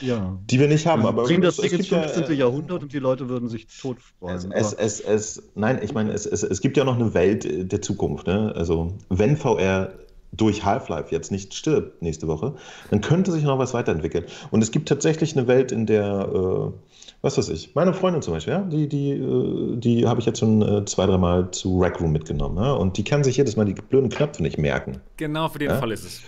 Ja. 0.00 0.38
Die 0.50 0.58
wir 0.58 0.68
nicht 0.68 0.86
haben, 0.86 1.02
Wir 1.02 1.08
aber 1.08 1.24
bringen 1.24 1.42
das 1.42 1.58
es 1.58 1.62
Ding 1.62 1.78
ins 1.78 1.88
gibt 1.88 2.02
ja, 2.02 2.08
15. 2.08 2.32
äh, 2.32 2.38
Jahrhundert 2.38 2.82
und 2.82 2.92
die 2.92 2.98
Leute 2.98 3.28
würden 3.28 3.48
sich 3.48 3.66
tot 3.66 3.98
freuen. 4.18 4.52
Es, 4.52 4.72
es, 4.72 5.00
es, 5.00 5.42
nein, 5.54 5.80
ich 5.82 5.92
meine, 5.92 6.12
es, 6.12 6.26
es, 6.26 6.42
es 6.42 6.60
gibt 6.60 6.76
ja 6.76 6.84
noch 6.84 6.96
eine 6.96 7.14
Welt 7.14 7.44
äh, 7.44 7.64
der 7.64 7.82
Zukunft. 7.82 8.26
Ne? 8.26 8.52
Also, 8.56 8.94
wenn 9.10 9.36
VR 9.36 9.92
durch 10.32 10.64
Half-Life 10.64 11.14
jetzt 11.14 11.30
nicht 11.30 11.52
stirbt 11.54 12.00
nächste 12.00 12.26
Woche, 12.26 12.54
dann 12.90 13.02
könnte 13.02 13.30
sich 13.32 13.44
noch 13.44 13.58
was 13.58 13.74
weiterentwickeln. 13.74 14.24
Und 14.50 14.62
es 14.62 14.70
gibt 14.70 14.88
tatsächlich 14.88 15.36
eine 15.36 15.46
Welt, 15.46 15.72
in 15.72 15.84
der, 15.84 16.26
äh, 16.34 16.72
was 17.20 17.36
weiß 17.36 17.50
ich, 17.50 17.74
meine 17.74 17.92
Freundin 17.92 18.22
zum 18.22 18.32
Beispiel, 18.32 18.54
ja, 18.54 18.62
die, 18.62 18.88
die, 18.88 19.10
äh, 19.10 19.76
die 19.76 20.06
habe 20.06 20.20
ich 20.20 20.26
jetzt 20.26 20.38
schon 20.38 20.62
äh, 20.62 20.84
zwei, 20.86 21.04
dreimal 21.04 21.50
zu 21.50 21.78
Rec 21.78 22.00
Room 22.00 22.12
mitgenommen. 22.12 22.56
Ja? 22.56 22.72
Und 22.72 22.96
die 22.96 23.04
kann 23.04 23.22
sich 23.24 23.36
jedes 23.36 23.56
Mal 23.56 23.66
die 23.66 23.74
blöden 23.74 24.08
Knöpfe 24.08 24.42
nicht 24.42 24.56
merken. 24.56 25.00
Genau 25.18 25.48
für 25.48 25.58
den 25.58 25.68
Ja? 25.68 25.76
Fall 25.76 25.92
ist 25.92 26.04
es. 26.04 26.22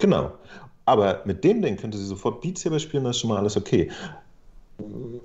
Genau. 0.00 0.32
Aber 0.84 1.22
mit 1.24 1.44
dem 1.44 1.62
Ding 1.62 1.76
könnte 1.76 1.98
sie 1.98 2.06
sofort 2.06 2.40
Beat 2.40 2.58
Saber 2.58 2.78
spielen, 2.78 3.04
das 3.04 3.16
ist 3.16 3.20
schon 3.20 3.30
mal 3.30 3.38
alles 3.38 3.56
okay. 3.56 3.90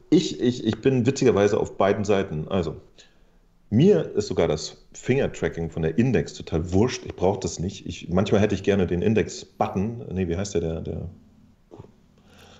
Ich, 0.09 0.39
ich, 0.39 0.65
ich 0.65 0.81
bin 0.81 1.05
witzigerweise 1.05 1.59
auf 1.59 1.77
beiden 1.77 2.03
Seiten. 2.03 2.47
Also, 2.49 2.75
mir 3.69 4.15
ist 4.15 4.27
sogar 4.27 4.47
das 4.47 4.85
Finger-Tracking 4.93 5.69
von 5.69 5.81
der 5.81 5.97
Index 5.97 6.33
total 6.33 6.71
wurscht. 6.71 7.05
Ich 7.05 7.15
brauche 7.15 7.39
das 7.39 7.59
nicht. 7.59 7.85
Ich, 7.85 8.09
manchmal 8.09 8.41
hätte 8.41 8.53
ich 8.53 8.63
gerne 8.63 8.85
den 8.85 9.01
Index-Button. 9.01 10.05
Nee, 10.11 10.27
wie 10.27 10.37
heißt 10.37 10.55
der? 10.55 10.61
Der, 10.61 10.81
der 10.81 11.09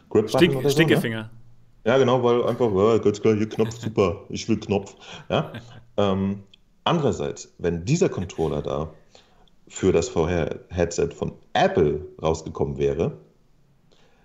Grip-Button 0.10 0.40
Stink, 0.40 0.54
so, 0.54 0.62
ne? 0.62 0.70
Stinkefinger. 0.70 1.30
Ja, 1.86 1.98
genau, 2.00 2.24
weil 2.24 2.44
einfach, 2.46 2.72
ja, 2.74 2.98
ganz 2.98 3.22
klar, 3.22 3.36
hier 3.36 3.48
Knopf, 3.48 3.80
super, 3.80 4.24
ich 4.30 4.50
will 4.50 4.60
Knopf. 4.60 4.96
Ja? 5.30 5.54
ähm, 5.98 6.42
andererseits, 6.84 7.54
wenn 7.60 7.86
dieser 7.86 8.10
Controller 8.10 8.62
da 8.64 8.92
für 9.68 9.92
das 9.92 10.10
VR-Headset 10.10 11.10
von 11.16 11.34
Apple 11.54 12.06
rausgekommen 12.22 12.78
wäre, 12.78 13.18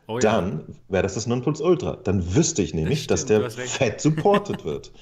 Oh 0.07 0.19
ja. 0.19 0.21
dann 0.21 0.65
wäre 0.89 1.03
das 1.05 1.15
das 1.15 1.27
Nonplusultra. 1.27 1.97
Dann 2.05 2.35
wüsste 2.35 2.63
ich 2.63 2.75
nämlich, 2.75 3.07
Das 3.07 3.25
dass 3.27 3.29
stimmt, 3.29 3.53
du 3.53 3.57
der 3.57 3.67
fett 3.69 4.01
supported 4.01 4.65
wird. 4.65 4.93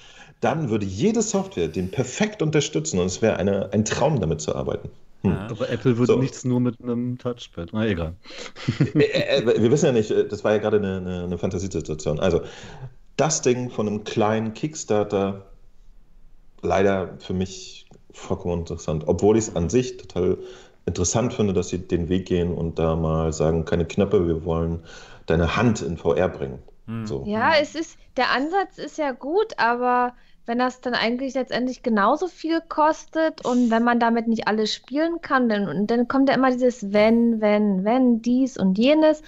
Dann 0.40 0.70
würde 0.70 0.84
jede 0.86 1.22
Software 1.22 1.68
den 1.68 1.90
perfekt 1.90 2.42
unterstützen 2.42 2.98
und 3.00 3.06
es 3.06 3.22
wäre 3.22 3.36
eine, 3.38 3.72
ein 3.72 3.84
Traum, 3.84 4.20
damit 4.20 4.40
zu 4.40 4.54
arbeiten. 4.54 4.90
Hm. 5.22 5.46
Aber 5.48 5.68
Apple 5.68 5.96
würde 5.98 6.12
So. 6.12 6.18
nichts 6.18 6.44
nur 6.44 6.60
mit 6.60 6.80
einem 6.82 7.18
Touchpad. 7.18 7.70
Na 7.72 7.86
egal. 7.86 8.14
Wir 8.94 9.70
wissen 9.70 9.86
ja 9.86 9.92
nicht, 9.92 10.10
äh, 10.10 10.28
das 10.28 10.44
war 10.44 10.52
ja 10.52 10.58
gerade 10.58 10.76
eine, 10.76 10.98
eine, 10.98 11.24
eine 11.24 11.38
Fantasiesituation. 11.38 12.20
Also, 12.20 12.42
das 13.16 13.42
Ding 13.42 13.70
von 13.70 13.88
einem 13.88 14.04
kleinen 14.04 14.54
Kickstarter, 14.54 15.50
leider 16.62 17.16
für 17.18 17.34
mich 17.34 17.77
vollkommen 18.12 18.60
interessant. 18.60 19.04
Obwohl 19.06 19.36
ich 19.36 19.48
es 19.48 19.56
an 19.56 19.70
sich 19.70 19.96
total 19.96 20.38
interessant 20.86 21.34
finde, 21.34 21.52
dass 21.52 21.68
sie 21.68 21.78
den 21.78 22.08
Weg 22.08 22.26
gehen 22.26 22.54
und 22.54 22.78
da 22.78 22.96
mal 22.96 23.32
sagen, 23.32 23.64
keine 23.64 23.86
Knöpfe, 23.86 24.26
wir 24.26 24.44
wollen 24.44 24.82
deine 25.26 25.56
Hand 25.56 25.82
in 25.82 25.96
VR 25.96 26.28
bringen. 26.28 26.58
Hm. 26.86 27.06
So. 27.06 27.24
Ja, 27.26 27.52
es 27.60 27.74
ist, 27.74 27.98
der 28.16 28.30
Ansatz 28.30 28.78
ist 28.78 28.98
ja 28.98 29.12
gut, 29.12 29.58
aber 29.58 30.14
wenn 30.48 30.58
das 30.58 30.80
dann 30.80 30.94
eigentlich 30.94 31.34
letztendlich 31.34 31.82
genauso 31.82 32.26
viel 32.26 32.60
kostet 32.68 33.44
und 33.44 33.70
wenn 33.70 33.84
man 33.84 34.00
damit 34.00 34.26
nicht 34.26 34.48
alles 34.48 34.74
spielen 34.74 35.20
kann, 35.20 35.48
dann, 35.48 35.68
und 35.68 35.90
dann 35.90 36.08
kommt 36.08 36.28
ja 36.30 36.34
immer 36.34 36.50
dieses 36.50 36.92
wenn, 36.92 37.40
wenn, 37.40 37.84
wenn, 37.84 38.22
dies 38.22 38.56
und 38.56 38.78
jenes. 38.78 39.22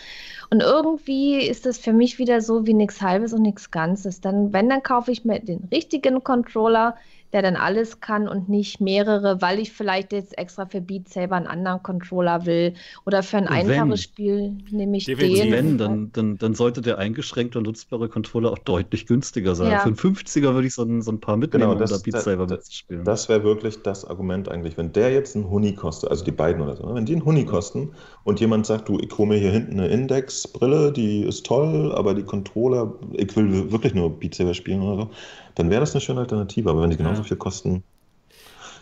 Und 0.51 0.62
irgendwie 0.62 1.47
ist 1.47 1.66
das 1.66 1.78
für 1.78 1.92
mich 1.92 2.18
wieder 2.18 2.40
so 2.40 2.66
wie 2.66 2.74
nichts 2.74 3.02
Halbes 3.02 3.32
und 3.34 3.42
nichts 3.42 3.70
Ganzes. 3.70 4.20
Dann, 4.20 4.52
wenn, 4.52 4.68
dann 4.68 4.82
kaufe 4.82 5.12
ich 5.12 5.24
mir 5.24 5.38
den 5.38 5.68
richtigen 5.70 6.24
Controller, 6.24 6.97
der 7.32 7.42
dann 7.42 7.56
alles 7.56 8.01
kann 8.01 8.28
und 8.28 8.48
nicht 8.48 8.80
mehrere, 8.80 9.40
weil 9.40 9.60
ich 9.60 9.72
vielleicht 9.72 10.12
jetzt 10.12 10.36
extra 10.36 10.66
für 10.66 10.80
Beat 10.80 11.09
Saber 11.09 11.36
einen 11.36 11.47
anderen 11.47 11.82
Controller 11.82 12.44
will 12.44 12.74
oder 13.06 13.22
für 13.22 13.36
ein 13.36 13.47
Und 13.47 13.55
wenn- 13.68 13.70
einfaches 13.70 14.02
Spiel 14.02 14.56
nehme 14.70 14.97
ich 14.97 15.05
Definitiv. 15.05 15.42
den. 15.44 15.52
Wenn, 15.52 15.78
dann, 15.78 16.10
dann, 16.12 16.38
dann 16.38 16.55
sollte 16.55 16.80
der 16.80 16.98
eingeschränkte 16.98 17.59
und 17.59 17.66
nutzbare 17.66 18.09
Controller 18.09 18.51
auch 18.51 18.59
deutlich 18.59 19.06
günstiger 19.06 19.55
sein. 19.55 19.70
Ja. 19.70 19.78
Für 19.78 19.86
einen 19.86 19.97
50er 19.97 20.55
würde 20.55 20.66
ich 20.66 20.74
so 20.74 20.82
ein, 20.82 21.02
so 21.02 21.09
ein 21.10 21.20
paar 21.20 21.36
mitnehmen, 21.36 21.62
Genau, 21.62 21.72
um 21.74 21.78
das- 21.78 21.90
da 21.90 21.98
Beat 21.98 22.14
das- 22.14 22.24
Saber 22.24 22.46
das- 22.46 22.58
mitzuspielen. 22.58 23.04
Das 23.04 23.28
wäre 23.28 23.42
wirklich 23.44 23.82
das 23.82 24.04
Argument 24.04 24.48
eigentlich. 24.48 24.76
Wenn 24.76 24.92
der 24.92 25.12
jetzt 25.12 25.36
einen 25.36 25.50
Huni 25.50 25.74
kostet, 25.74 26.10
also 26.10 26.24
die 26.24 26.30
beiden 26.32 26.62
oder 26.62 26.76
so, 26.76 26.86
ne? 26.86 26.94
wenn 26.94 27.06
die 27.06 27.12
einen 27.14 27.24
Huni 27.24 27.44
kosten 27.44 27.90
und 28.24 28.40
jemand 28.40 28.66
sagt, 28.66 28.88
du, 28.88 28.98
ich 28.98 29.16
hole 29.18 29.28
mir 29.28 29.38
hier 29.38 29.50
hinten 29.50 29.80
eine 29.80 29.88
Index-Brille, 29.88 30.92
die 30.92 31.22
ist 31.22 31.44
toll, 31.46 31.92
aber 31.94 32.14
die 32.14 32.22
Controller, 32.22 32.94
ich 33.12 33.34
will 33.36 33.70
wirklich 33.70 33.94
nur 33.94 34.10
Beat 34.10 34.34
Saber 34.34 34.54
spielen 34.54 34.82
oder 34.82 35.02
so, 35.04 35.10
dann 35.56 35.70
wäre 35.70 35.80
das 35.80 35.92
eine 35.94 36.00
schöne 36.00 36.20
Alternative. 36.20 36.70
Aber 36.70 36.82
wenn 36.82 36.90
die 36.90 36.96
genauso 36.96 37.22
Ja. 37.22 37.28
viel 37.28 37.36
kosten, 37.36 37.82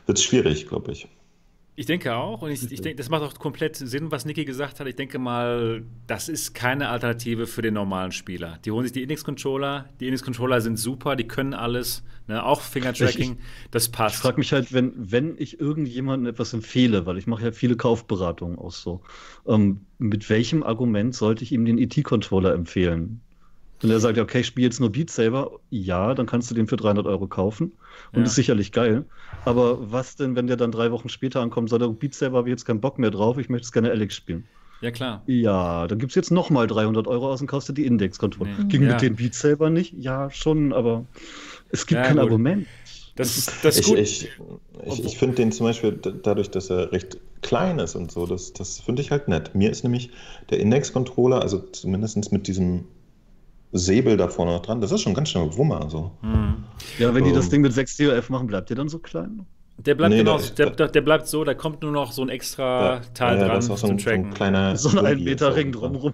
wird 0.06 0.18
es 0.18 0.24
schwierig, 0.24 0.66
glaube 0.68 0.92
ich. 0.92 1.09
Ich 1.78 1.86
denke 1.86 2.16
auch, 2.16 2.42
und 2.42 2.50
ich, 2.50 2.72
ich 2.72 2.80
denke, 2.80 2.96
das 2.96 3.09
macht 3.09 3.22
auch 3.22 3.32
komplett 3.38 3.76
Sinn, 3.76 4.10
was 4.10 4.24
Niki 4.24 4.44
gesagt 4.44 4.80
hat. 4.80 4.88
Ich 4.88 4.96
denke 4.96 5.20
mal, 5.20 5.84
das 6.09 6.28
ist 6.28 6.52
keine 6.52 6.88
Alternative 6.88 7.46
für 7.46 7.62
den 7.62 7.74
normalen 7.74 8.10
Spieler. 8.10 8.59
Die 8.64 8.72
holen 8.72 8.82
sich 8.82 8.90
die 8.90 9.02
Index-Controller, 9.05 9.88
die 10.00 10.06
Index-Controller 10.09 10.60
sind 10.60 10.76
super, 10.76 11.14
die 11.14 11.28
können 11.28 11.55
alles, 11.55 12.02
ne, 12.26 12.44
auch 12.44 12.62
Finger-Tracking, 12.62 13.38
das 13.70 13.86
Ich 13.86 13.92
passt. 13.92 14.16
frage 14.16 14.38
mich 14.38 14.52
halt, 14.52 14.72
wenn, 14.72 14.92
wenn 14.96 15.36
ich 15.38 15.60
irgendjemandem 15.60 16.26
etwas 16.28 16.52
empfehle, 16.52 17.06
weil 17.06 17.16
ich 17.16 17.28
mache 17.28 17.44
ja 17.44 17.52
viele 17.52 17.76
Kaufberatungen 17.76 18.59
auch 18.59 18.72
so, 18.72 19.02
ähm, 19.46 19.82
mit 19.98 20.28
welchem 20.30 20.64
Argument 20.64 21.14
sollte 21.14 21.44
ich 21.44 21.52
ihm 21.52 21.64
den 21.64 21.78
ET-Controller 21.78 22.55
empfehlen? 22.55 23.20
Wenn 23.80 23.90
er 23.90 24.00
sagt, 24.00 24.16
ja, 24.16 24.24
okay, 24.24 24.40
ich 24.40 24.46
spiele 24.48 24.66
jetzt 24.66 24.80
nur 24.80 24.90
Beat 24.90 25.10
Saber, 25.10 25.60
ja, 25.70 26.12
dann 26.14 26.26
kannst 26.26 26.50
du 26.50 26.56
den 26.56 26.66
für 26.66 26.76
300 26.76 27.06
Euro 27.06 27.28
kaufen 27.28 27.70
und 28.10 28.22
Ja. 28.22 28.26
ist 28.26 28.34
sicherlich 28.34 28.72
geil. 28.72 29.05
Aber 29.49 29.91
was 29.93 30.16
denn, 30.16 30.37
wenn 30.37 30.47
der 30.47 30.57
dann 30.57 30.73
drei 30.73 30.91
Wochen 30.93 31.09
später 31.09 31.41
ankommt, 31.41 31.70
sagt 31.70 31.83
er, 31.83 31.89
Beat 31.89 32.15
Saber 32.15 32.39
habe 32.39 32.49
ich 32.49 32.53
jetzt 32.53 32.65
keinen 32.65 32.81
Bock 32.81 32.99
mehr 32.99 33.11
drauf, 33.11 33.39
ich 33.39 33.49
möchte 33.49 33.65
es 33.65 33.73
gerne 33.73 33.91
Alex 33.91 34.15
spielen. 34.15 34.45
Ja, 34.81 34.91
klar. 34.93 35.23
Ja, 35.27 35.87
dann 35.89 35.99
gibt 35.99 36.12
es 36.12 36.16
jetzt 36.16 36.31
nochmal 36.31 36.66
300 36.69 37.09
Euro 37.09 37.33
aus 37.33 37.41
und 37.41 37.49
kaufst 37.49 37.69
du 37.69 37.73
die 37.73 37.85
Index-Controller. 37.87 38.51
Nee. 38.61 38.65
Ging 38.69 38.83
Ja. 38.83 38.93
mit 38.93 39.03
den 39.03 39.16
Beat 39.16 39.35
Saber 39.35 39.70
nicht? 39.70 39.93
Ja, 39.99 40.31
schon, 40.31 40.73
aber 40.73 41.05
es 41.70 41.87
gibt 41.87 41.99
Ja, 42.01 42.05
kein 42.07 42.16
gut. 42.16 42.25
Argument. 42.25 42.66
Das, 43.16 43.47
das 43.62 43.79
ist 43.79 43.81
Ich, 43.81 43.87
gut. 43.89 43.99
ich, 43.99 44.29
ich, 44.87 45.05
ich 45.05 45.19
finde 45.19 45.35
den 45.35 45.51
zum 45.51 45.66
Beispiel 45.66 45.99
dadurch, 46.23 46.51
dass 46.51 46.70
er 46.70 46.93
recht 46.93 47.19
klein 47.43 47.81
ist 47.81 47.97
und 47.97 48.12
so, 48.12 48.27
das, 48.27 48.53
das 48.53 48.79
finde 48.79 49.03
ich 49.03 49.11
halt 49.11 49.27
nett. 49.27 49.53
Mir 49.57 49.70
ist 49.70 49.83
nämlich 49.83 50.11
der 50.51 50.61
Index-Controller, 50.61 51.43
also 51.43 51.59
zumindest 51.59 52.31
mit 52.31 52.47
diesem 52.47 52.85
Säbel 53.73 54.16
da 54.16 54.28
vorne 54.28 54.53
noch 54.53 54.62
dran, 54.62 54.81
das 54.81 54.93
ist 54.93 55.03
schon 55.03 55.15
ganz 55.15 55.28
schön 55.28 55.57
Wummer. 55.57 55.89
So. 55.90 56.11
Hm. 56.23 56.65
Ja, 56.99 57.15
wenn 57.15 57.24
die 57.24 57.32
das 57.32 57.47
Ähm. 57.47 57.51
Ding 57.51 57.61
mit 57.62 57.73
6 57.73 57.97
DOF 57.99 58.31
machen, 58.31 58.47
bleibt 58.47 58.70
ihr 58.70 58.77
dann 58.77 58.89
so 58.89 58.99
klein? 58.99 59.47
Der 59.81 59.95
bleibt, 59.95 60.11
Nee, 60.11 60.19
genau, 60.19 60.39
der- 60.57 60.70
der, 60.70 60.89
der, 60.89 61.01
bleibt 61.03 61.28
so, 61.28 61.45
da 61.45 61.55
kommt 61.55 61.82
nur 61.82 61.93
noch 61.93 62.11
so 62.11 62.23
ein 62.23 62.31
extra 62.31 62.95
Ja, 62.97 63.01
Teil 63.15 63.39
ja, 63.39 63.45
dran 63.47 63.55
das 63.57 63.66
ist 63.66 63.70
auch 63.70 63.77
so 63.78 63.86
zum 63.86 63.95
ein, 63.95 63.99
so 64.01 64.11
ein 64.11 64.23
Tracken. 64.23 64.35
kleiner. 64.35 64.74
So 64.77 64.89
ein 64.89 64.95
Gummi 64.97 65.09
1 65.11 65.20
Meter. 65.24 65.55
Ring 65.55 65.70
drumrum. 65.70 66.12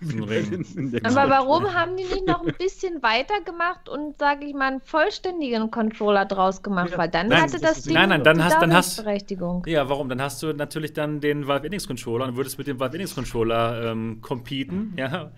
Der 0.77 1.07
Aber 1.07 1.31
warum 1.31 1.73
haben 1.73 1.97
die 1.97 2.03
nicht 2.03 2.27
noch 2.27 2.45
ein 2.47 2.53
bisschen 2.59 3.03
weiter 3.03 3.41
gemacht 3.47 3.89
und, 3.89 4.19
sage 4.19 4.45
ich 4.45 4.53
mal, 4.53 4.67
einen 4.73 4.81
vollständigen 4.83 5.71
Controller 5.71 6.27
draus 6.27 6.63
gemacht? 6.63 6.91
Ja. 6.91 6.99
Weil 6.99 7.09
dann 7.09 7.29
Nein, 7.29 7.41
hatte 7.41 7.53
das 7.53 7.77
das 7.77 7.83
Ding 7.85 7.95
nein, 7.95 8.11
nein, 8.11 8.23
dann 8.23 8.37
die 8.37 8.43
hast- 8.43 8.61
dann 8.61 8.75
hast- 8.75 8.99
Daseinsberechtigung. 8.99 9.63
Ja, 9.67 9.89
warum? 9.89 10.11
Dann 10.11 10.21
hast 10.21 10.43
du 10.43 10.53
natürlich 10.53 10.93
dann 10.93 11.21
den 11.21 11.47
Valve 11.49 11.65
Index 11.65 11.87
Controller 11.87 12.27
und 12.27 12.37
würdest 12.37 12.59
mit 12.59 12.67
dem 12.67 12.79
Valve 12.79 12.97
Index 12.97 13.15
Controller 13.15 13.93
ähm, 13.93 14.19
competen, 14.21 14.93
ja. 14.99 15.31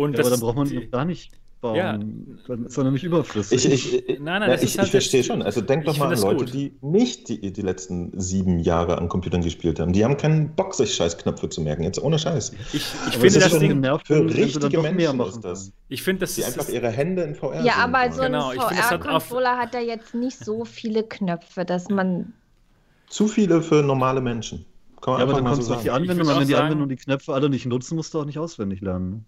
Und 0.00 0.12
Ja, 0.12 0.18
das 0.18 0.26
aber 0.26 0.36
dann 0.36 0.40
braucht 0.40 0.56
man 0.56 0.68
die- 0.68 0.90
gar 0.90 1.04
nicht 1.04 1.32
bauen. 1.60 1.76
Ja. 1.76 1.98
Dann 2.48 2.64
ist 2.64 2.78
er 2.78 2.84
nämlich 2.84 3.04
überflüssig. 3.04 3.66
Ich, 3.66 3.72
ich, 3.94 4.08
ich, 4.08 4.18
Nein, 4.18 4.40
nein, 4.40 4.42
ja, 4.42 4.48
das 4.54 4.62
ich, 4.62 4.70
ist 4.70 4.78
halt 4.78 4.86
ich 4.86 4.90
verstehe 4.92 5.22
schon. 5.22 5.42
Also 5.42 5.60
denk 5.60 5.84
doch 5.84 5.98
mal 5.98 6.06
an 6.06 6.10
das 6.12 6.22
Leute, 6.22 6.44
gut. 6.46 6.54
die 6.54 6.72
nicht 6.80 7.28
die, 7.28 7.52
die 7.52 7.60
letzten 7.60 8.18
sieben 8.18 8.60
Jahre 8.60 8.96
an 8.96 9.10
Computern 9.10 9.42
gespielt 9.42 9.78
haben. 9.78 9.92
Die 9.92 10.02
haben 10.02 10.16
keinen 10.16 10.54
Bock, 10.54 10.74
sich 10.74 10.94
Scheißknöpfe 10.94 11.50
zu 11.50 11.60
merken. 11.60 11.82
Jetzt 11.82 12.02
ohne 12.02 12.18
Scheiß. 12.18 12.52
ich, 12.72 12.82
finde 12.82 13.40
das 13.40 13.50
schon 13.50 13.60
Ding, 13.60 13.68
genervt, 13.72 14.06
für 14.06 14.24
richtige 14.24 14.80
Menschen 14.80 15.20
ist 15.20 15.44
das. 15.44 15.72
ich 15.90 16.02
finde 16.02 16.20
das 16.20 16.34
Die 16.36 16.44
einfach 16.44 16.62
ist, 16.62 16.72
ihre 16.72 16.88
Hände 16.88 17.22
in 17.22 17.34
VR 17.34 17.62
Ja, 17.62 17.74
aber 17.74 18.10
so 18.10 18.22
ein 18.22 18.32
Genau, 18.32 18.50
finde, 18.50 18.64
es 18.70 18.90
hat 18.90 19.02
VR-Controller 19.02 19.58
hat 19.58 19.74
ja 19.74 19.80
jetzt 19.80 20.14
nicht 20.14 20.42
so 20.42 20.64
viele 20.64 21.02
Knöpfe, 21.02 21.66
dass 21.66 21.90
man. 21.90 22.32
Zu 23.08 23.28
viele 23.28 23.60
für 23.60 23.82
normale 23.82 24.22
Menschen. 24.22 24.64
Kann 25.02 25.12
man 25.14 25.20
Ja, 25.20 25.24
aber 25.26 25.34
dann 25.34 25.44
kommst 25.44 25.62
so 25.64 25.68
du 25.72 25.74
auf 25.76 25.82
die 25.82 25.90
Anwendung 25.90 26.28
an. 26.28 26.40
Wenn 26.40 26.48
die 26.48 26.54
Anwendung 26.56 26.88
die 26.88 26.96
Knöpfe 26.96 27.34
alle 27.34 27.50
nicht 27.50 27.66
nutzen, 27.66 27.96
musst 27.96 28.14
du 28.14 28.20
auch 28.20 28.24
nicht 28.24 28.38
auswendig 28.38 28.80
lernen. 28.80 29.26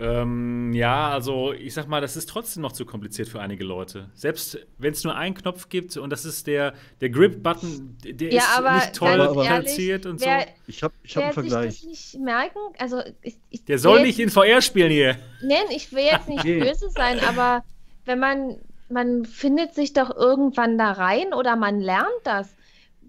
Ähm, 0.00 0.72
ja, 0.72 1.10
also 1.10 1.52
ich 1.52 1.74
sag 1.74 1.86
mal, 1.86 2.00
das 2.00 2.16
ist 2.16 2.28
trotzdem 2.28 2.62
noch 2.62 2.72
zu 2.72 2.86
kompliziert 2.86 3.28
für 3.28 3.40
einige 3.40 3.64
Leute. 3.64 4.08
Selbst 4.14 4.58
wenn 4.78 4.92
es 4.92 5.04
nur 5.04 5.14
einen 5.14 5.34
Knopf 5.34 5.68
gibt 5.68 5.96
und 5.98 6.10
das 6.10 6.24
ist 6.24 6.46
der, 6.46 6.72
der 7.02 7.10
Grip-Button, 7.10 7.98
der 8.02 8.32
Ja, 8.32 8.40
ist 8.40 8.58
aber 8.58 8.74
nicht 8.76 8.94
toll 8.94 9.32
platziert 9.34 10.06
und 10.06 10.20
wer, 10.22 10.40
so. 10.40 10.46
Ich 10.66 10.82
habe 10.82 10.94
ich 11.02 11.16
hab 11.16 11.24
einen 11.24 11.36
wer 11.36 11.42
sich 11.42 11.50
Vergleich. 11.50 11.80
das 11.80 11.84
nicht 11.84 12.18
merken, 12.20 12.58
also 12.78 13.02
ich, 13.20 13.36
ich 13.50 13.64
Der 13.64 13.78
soll 13.78 13.98
jetzt 13.98 14.06
nicht 14.06 14.20
in 14.20 14.30
VR 14.30 14.62
spielen 14.62 14.90
hier. 14.90 15.18
Nein, 15.42 15.64
ich 15.70 15.92
will 15.92 16.04
jetzt 16.04 16.28
nicht 16.28 16.44
böse 16.44 16.88
sein, 16.90 17.20
aber 17.20 17.62
wenn 18.06 18.18
man, 18.18 18.56
man 18.88 19.26
findet 19.26 19.74
sich 19.74 19.92
doch 19.92 20.10
irgendwann 20.16 20.78
da 20.78 20.92
rein 20.92 21.34
oder 21.34 21.56
man 21.56 21.80
lernt 21.80 22.08
das. 22.24 22.54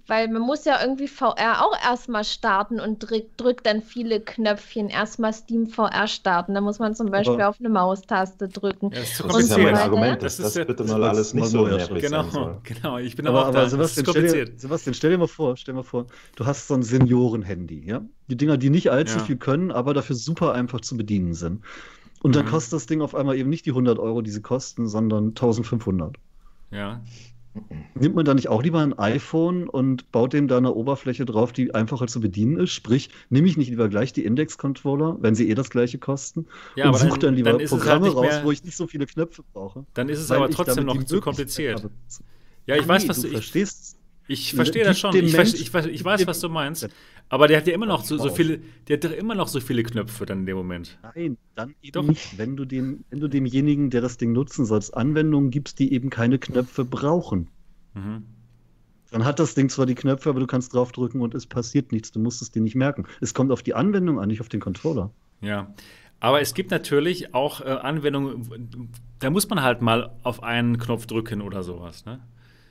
Weil 0.08 0.28
man 0.30 0.42
muss 0.42 0.66
ja 0.66 0.82
irgendwie 0.82 1.08
VR 1.08 1.64
auch 1.66 1.74
erstmal 1.84 2.24
starten 2.24 2.80
und 2.80 3.00
drückt, 3.00 3.40
drückt 3.40 3.66
dann 3.66 3.82
viele 3.82 4.20
Knöpfchen. 4.20 4.90
Erstmal 4.90 5.32
Steam 5.34 5.68
VR 5.68 6.08
starten. 6.08 6.54
Da 6.56 6.62
muss 6.62 6.80
man 6.80 6.96
zum 6.96 7.12
Beispiel 7.12 7.36
Aber- 7.36 7.50
auf 7.50 7.60
eine 7.60 7.70
Maustaste 7.70 8.48
drücken. 8.50 8.92
Ja, 8.92 9.00
das 9.00 9.10
ist 9.12 9.24
Das 9.24 9.50
ja 9.50 9.58
mein. 9.60 9.76
Argument, 9.76 10.22
Das 10.24 10.38
dass 10.38 10.40
ist 10.40 10.46
das 10.46 10.56
ja- 10.56 10.64
bitte 10.66 10.84
das 10.84 10.92
mal 10.92 11.04
alles 11.04 11.34
nicht 11.34 11.48
so 11.48 11.66
nervig 11.68 11.88
sein 11.88 12.00
Genau, 12.02 12.24
soll. 12.30 12.58
genau. 12.64 12.98
Ich 12.98 13.16
bin 13.16 13.28
Aber, 13.28 13.42
auch 13.42 13.46
aber 13.48 13.54
da. 13.54 13.60
Das 13.62 13.68
ist 13.68 13.72
Sebastian, 13.96 14.06
stell 14.10 14.22
dir, 14.24 14.28
kompliziert. 14.30 14.60
Sebastian, 14.60 14.94
stell 14.96 15.12
dir 15.12 15.18
mal 15.20 15.28
vor, 15.28 15.56
stell 15.58 15.74
dir 15.74 15.78
mal 15.78 15.84
vor, 15.84 16.08
du 16.36 16.46
hast 16.46 16.68
so 16.68 16.74
ein 16.74 16.84
Senioren-Handy, 16.84 17.84
ja? 17.86 18.02
Die 18.28 18.36
Dinger, 18.38 18.58
die 18.58 18.70
nicht 18.70 18.92
allzu 18.92 19.20
Ja. 19.20 19.24
viel 19.24 19.38
können, 19.38 19.72
aber 19.72 19.94
dafür 19.94 20.16
super 20.16 20.54
einfach 20.54 20.82
zu 20.82 20.98
bedienen 20.98 21.34
sind. 21.34 21.62
Und 22.24 22.36
dann 22.36 22.46
Mhm. 22.46 22.50
kostet 22.50 22.74
das 22.74 22.86
Ding 22.86 23.02
auf 23.02 23.16
einmal 23.16 23.36
eben 23.36 23.50
nicht 23.50 23.66
die 23.66 23.72
100 23.72 23.98
Euro, 24.00 24.22
die 24.22 24.30
sie 24.32 24.42
kosten, 24.42 24.88
sondern 24.88 25.34
1500. 25.36 26.18
Ja. 26.72 27.02
Nimmt 27.96 28.16
man 28.16 28.24
da 28.26 28.34
nicht 28.34 28.48
auch 28.48 28.64
lieber 28.64 28.80
ein 28.80 28.98
iPhone 28.98 29.68
und 29.68 30.10
baut 30.12 30.34
dem 30.34 30.48
da 30.48 30.58
eine 30.58 30.74
Oberfläche 30.74 31.26
drauf, 31.26 31.52
die 31.52 31.76
einfacher 31.76 32.08
zu 32.08 32.22
bedienen 32.22 32.58
ist? 32.58 32.72
Sprich, 32.72 33.10
nehme 33.30 33.48
ich 33.48 33.58
nicht 33.58 33.70
lieber 33.70 33.90
gleich 33.90 34.14
die 34.14 34.24
Index-Controller, 34.24 35.18
wenn 35.20 35.36
sie 35.36 35.50
eh 35.50 35.54
das 35.54 35.70
gleiche 35.70 35.98
kosten, 35.98 36.48
Ja, 36.76 36.88
und 36.90 36.98
suche 36.98 37.20
dann 37.20 37.36
lieber 37.36 37.52
dann 37.52 37.60
halt 37.60 37.70
Programme 37.70 38.10
raus, 38.10 38.22
mehr, 38.22 38.44
wo 38.46 38.52
ich 38.52 38.64
nicht 38.64 38.78
so 38.78 38.88
viele 38.88 39.06
Knöpfe 39.06 39.44
brauche. 39.54 39.86
Dann 39.94 40.08
ist 40.10 40.20
es 40.20 40.32
aber 40.32 40.50
trotzdem 40.50 40.86
noch 40.86 41.04
zu 41.04 41.20
kompliziert. 41.20 41.84
Ja, 42.68 42.76
ich 42.76 42.84
Ah, 42.84 42.88
weiß, 42.88 43.04
nee, 43.04 43.10
was 43.10 43.22
du. 43.22 43.28
Ich, 43.28 43.34
verstehst. 43.34 43.98
ich 44.28 44.54
verstehe 44.54 44.86
das 44.86 44.98
schon. 45.00 45.16
Ich, 45.16 45.34
weiß- 45.36 45.56
ich, 45.56 45.72
weiß- 45.72 46.28
was 46.28 46.40
du 46.40 46.48
meinst. 46.50 46.88
Aber 47.32 47.48
der 47.48 47.58
hat 47.58 47.66
ja 47.66 47.74
immer 47.74 47.86
noch 47.86 48.04
so, 48.04 48.18
so 48.18 48.30
viele, 48.30 48.60
der 48.90 48.98
hat 48.98 49.06
doch 49.06 49.12
immer 49.12 49.36
noch 49.36 49.48
so 49.48 49.62
viele 49.62 49.84
Knöpfe 49.84 50.26
dann 50.26 50.40
in 50.40 50.46
dem 50.48 50.58
Moment. 50.58 51.00
Nein, 51.16 51.38
dann 51.56 51.74
eben 51.82 51.94
Doch. 51.94 52.04
nicht. 52.04 52.38
Wenn 52.38 52.58
du, 52.58 52.66
dem, 52.66 53.06
wenn 53.10 53.22
du 53.22 53.30
demjenigen, 53.30 53.90
der 53.90 54.02
das 54.02 54.18
Ding 54.18 54.34
nutzen 54.34 54.66
soll, 54.66 54.82
Anwendungen 54.92 55.50
gibst, 55.50 55.80
die 55.80 55.94
eben 55.94 56.10
keine 56.10 56.40
Knöpfe 56.40 56.84
brauchen. 56.84 57.48
Mhm. 57.94 58.26
Dann 59.12 59.24
hat 59.24 59.40
das 59.40 59.56
Ding 59.56 59.70
zwar 59.70 59.86
die 59.86 59.96
Knöpfe, 59.96 60.30
aber 60.30 60.42
du 60.42 60.48
kannst 60.48 60.74
draufdrücken 60.74 61.22
und 61.22 61.34
es 61.34 61.46
passiert 61.46 61.94
nichts. 61.94 62.12
Du 62.12 62.20
musst 62.20 62.42
es 62.42 62.52
dir 62.52 62.62
nicht 62.62 62.76
merken. 62.76 63.08
Es 63.22 63.34
kommt 63.34 63.54
auf 63.54 63.64
die 63.64 63.76
Anwendung 63.76 64.20
an, 64.20 64.28
nicht 64.28 64.42
auf 64.42 64.50
den 64.50 64.60
Controller. 64.60 65.10
Ja. 65.40 65.74
Aber 66.20 66.42
es 66.42 66.54
gibt 66.54 66.70
natürlich 66.70 67.34
auch 67.34 67.62
äh, 67.62 67.70
Anwendungen, 67.70 68.90
da 69.20 69.30
muss 69.30 69.50
man 69.50 69.62
halt 69.62 69.82
mal 69.82 70.12
auf 70.24 70.44
einen 70.44 70.78
Knopf 70.80 71.06
drücken 71.06 71.42
oder 71.42 71.64
sowas. 71.64 72.04
Ne? 72.06 72.20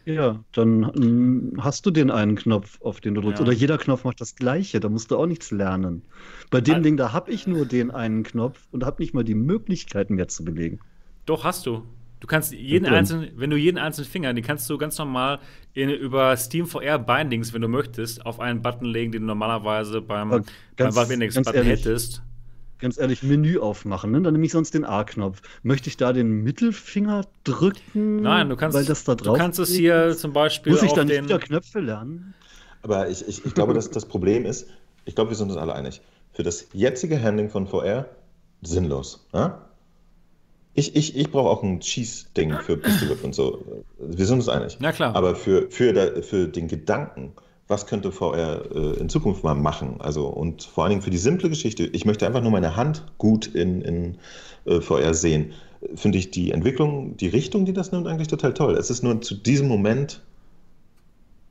Ja, 0.07 0.43
dann 0.53 0.81
mm, 0.81 1.59
hast 1.63 1.85
du 1.87 1.91
den 1.91 2.11
einen 2.11 2.37
Knopf, 2.37 2.81
auf 2.81 3.01
den 3.01 3.15
du 3.15 3.21
drückst. 3.21 3.41
Ja. 3.41 3.47
Oder 3.47 3.53
jeder 3.55 3.79
Knopf 3.79 4.05
macht 4.05 4.21
das 4.21 4.35
Gleiche. 4.35 4.81
Da 4.81 4.89
musst 4.89 5.11
du 5.11 5.17
auch 5.17 5.27
nichts 5.27 5.51
lernen. 5.51 6.03
Bei 6.51 6.61
dem 6.61 6.77
Ah. 6.77 6.81
Ding, 6.81 6.97
da 6.97 7.13
habe 7.13 7.31
ich 7.31 7.47
nur 7.47 7.67
den 7.67 7.91
einen 7.91 8.23
Knopf 8.23 8.67
und 8.73 8.85
habe 8.85 9.03
nicht 9.03 9.15
mal 9.15 9.25
die 9.25 9.35
Möglichkeit, 9.35 10.11
mehr 10.11 10.29
zu 10.29 10.45
belegen. 10.45 10.81
Doch, 11.27 11.45
hast 11.45 11.67
du. 11.67 11.83
Du 12.21 12.27
kannst 12.27 12.53
jeden 12.53 12.85
Ja, 12.85 12.93
einzelnen, 12.93 13.31
wenn 13.37 13.49
du 13.51 13.57
jeden 13.57 13.79
einzelnen 13.79 14.09
Finger, 14.11 14.35
den 14.35 14.45
kannst 14.45 14.69
du 14.69 14.77
ganz 14.77 14.99
normal 14.99 15.39
in, 15.73 15.89
über 15.89 16.37
Steam 16.37 16.67
VR 16.67 16.99
Bindings, 16.99 17.55
wenn 17.55 17.63
du 17.63 17.69
möchtest, 17.69 18.27
auf 18.27 18.41
einen 18.41 18.61
Button 18.61 18.85
legen, 18.85 19.13
den 19.13 19.23
du 19.23 19.27
normalerweise 19.29 20.03
beim, 20.03 20.29
beim 20.29 20.45
ganz- 20.77 20.97
Valve 20.97 21.15
Index 21.15 21.35
ganz 21.35 21.47
Button 21.47 21.59
ehrlich, 21.67 21.81
hättest. 21.81 22.23
Ganz 22.81 22.99
ehrlich, 22.99 23.23
Menü 23.23 23.59
aufmachen, 23.59 24.11
ne? 24.11 24.23
Dann 24.23 24.33
nehme 24.33 24.47
ich 24.47 24.53
sonst 24.53 24.73
den 24.73 24.85
A-Knopf. 24.85 25.43
Möchte 25.63 25.89
ich 25.89 25.97
da 25.97 26.13
den 26.13 26.43
Mittelfinger 26.43 27.27
drücken? 27.45 28.23
Nein, 28.23 28.49
du 28.49 28.57
kannst, 28.57 28.77
weil 28.77 28.85
das 28.85 29.05
da 29.05 29.15
du 29.15 29.25
drauf 29.25 29.39
kannst 29.39 29.59
es 29.59 29.71
hier 29.71 30.17
zum 30.17 30.33
Beispiel 30.33 30.73
Muss 30.73 30.83
ich 30.83 30.91
auf 30.91 30.97
dann 30.97 31.09
den. 31.09 31.25
wieder 31.25 31.39
Knöpfe 31.39 31.81
lernen? 31.81 32.35
Aber 32.83 33.09
ich, 33.09 33.27
ich, 33.29 33.45
ich 33.45 33.55
glaube, 33.55 33.75
dass 33.75 33.91
das 33.91 34.07
Problem 34.07 34.47
ist, 34.47 34.69
ich 35.05 35.15
glaube, 35.15 35.31
wir 35.31 35.37
sind 35.37 35.51
uns 35.51 35.59
alle 35.59 35.75
einig, 35.75 36.01
für 36.33 36.43
das 36.43 36.69
jetzige 36.73 37.23
Handling 37.23 37.51
von 37.51 37.67
VR 37.67 38.07
sinnlos. 38.63 39.27
Ja? 39.35 39.67
Ich, 40.75 40.95
ich, 40.97 41.17
ich 41.17 41.31
brauche 41.31 41.51
auch 41.51 41.63
ein 41.63 41.83
Schießding 41.83 42.61
für 42.61 42.77
Pistol 42.77 43.17
und 43.23 43.35
so. 43.35 43.83
Wir 43.99 44.25
sind 44.25 44.39
uns 44.39 44.49
einig. 44.49 44.79
Na 44.81 44.93
klar. 44.93 45.15
Aber 45.17 45.35
für, 45.35 45.71
für, 45.71 45.93
der, 45.93 46.23
für 46.23 46.49
den 46.49 46.69
Gedanken, 46.69 47.33
was 47.71 47.87
könnte 47.87 48.13
VR 48.13 48.65
äh, 48.75 49.01
in 49.01 49.09
Zukunft 49.09 49.45
mal 49.45 49.55
machen? 49.55 49.97
Also, 50.01 50.27
und 50.27 50.65
vor 50.65 50.85
allen 50.85 50.91
Dingen 50.91 51.03
für 51.03 51.11
die 51.11 51.19
simple 51.19 51.49
Geschichte, 51.49 51.85
ich 51.85 52.05
möchte 52.05 52.27
einfach 52.27 52.43
nur 52.43 52.51
meine 52.51 52.77
Hand 52.77 53.05
gut 53.17 53.47
in, 53.47 53.81
in 53.81 54.19
äh, 54.67 54.81
VR 54.81 55.15
sehen, 55.15 55.53
finde 55.95 56.19
ich 56.19 56.31
die 56.31 56.51
Entwicklung, 56.51 57.17
die 57.17 57.29
Richtung, 57.29 57.65
die 57.65 57.73
das 57.73 57.93
nimmt, 57.93 58.07
eigentlich 58.07 58.29
total 58.29 58.53
toll. 58.53 58.75
Es 58.75 58.91
ist 58.91 59.03
nur 59.03 59.23
zu 59.23 59.35
diesem 59.35 59.69
Moment, 59.69 60.21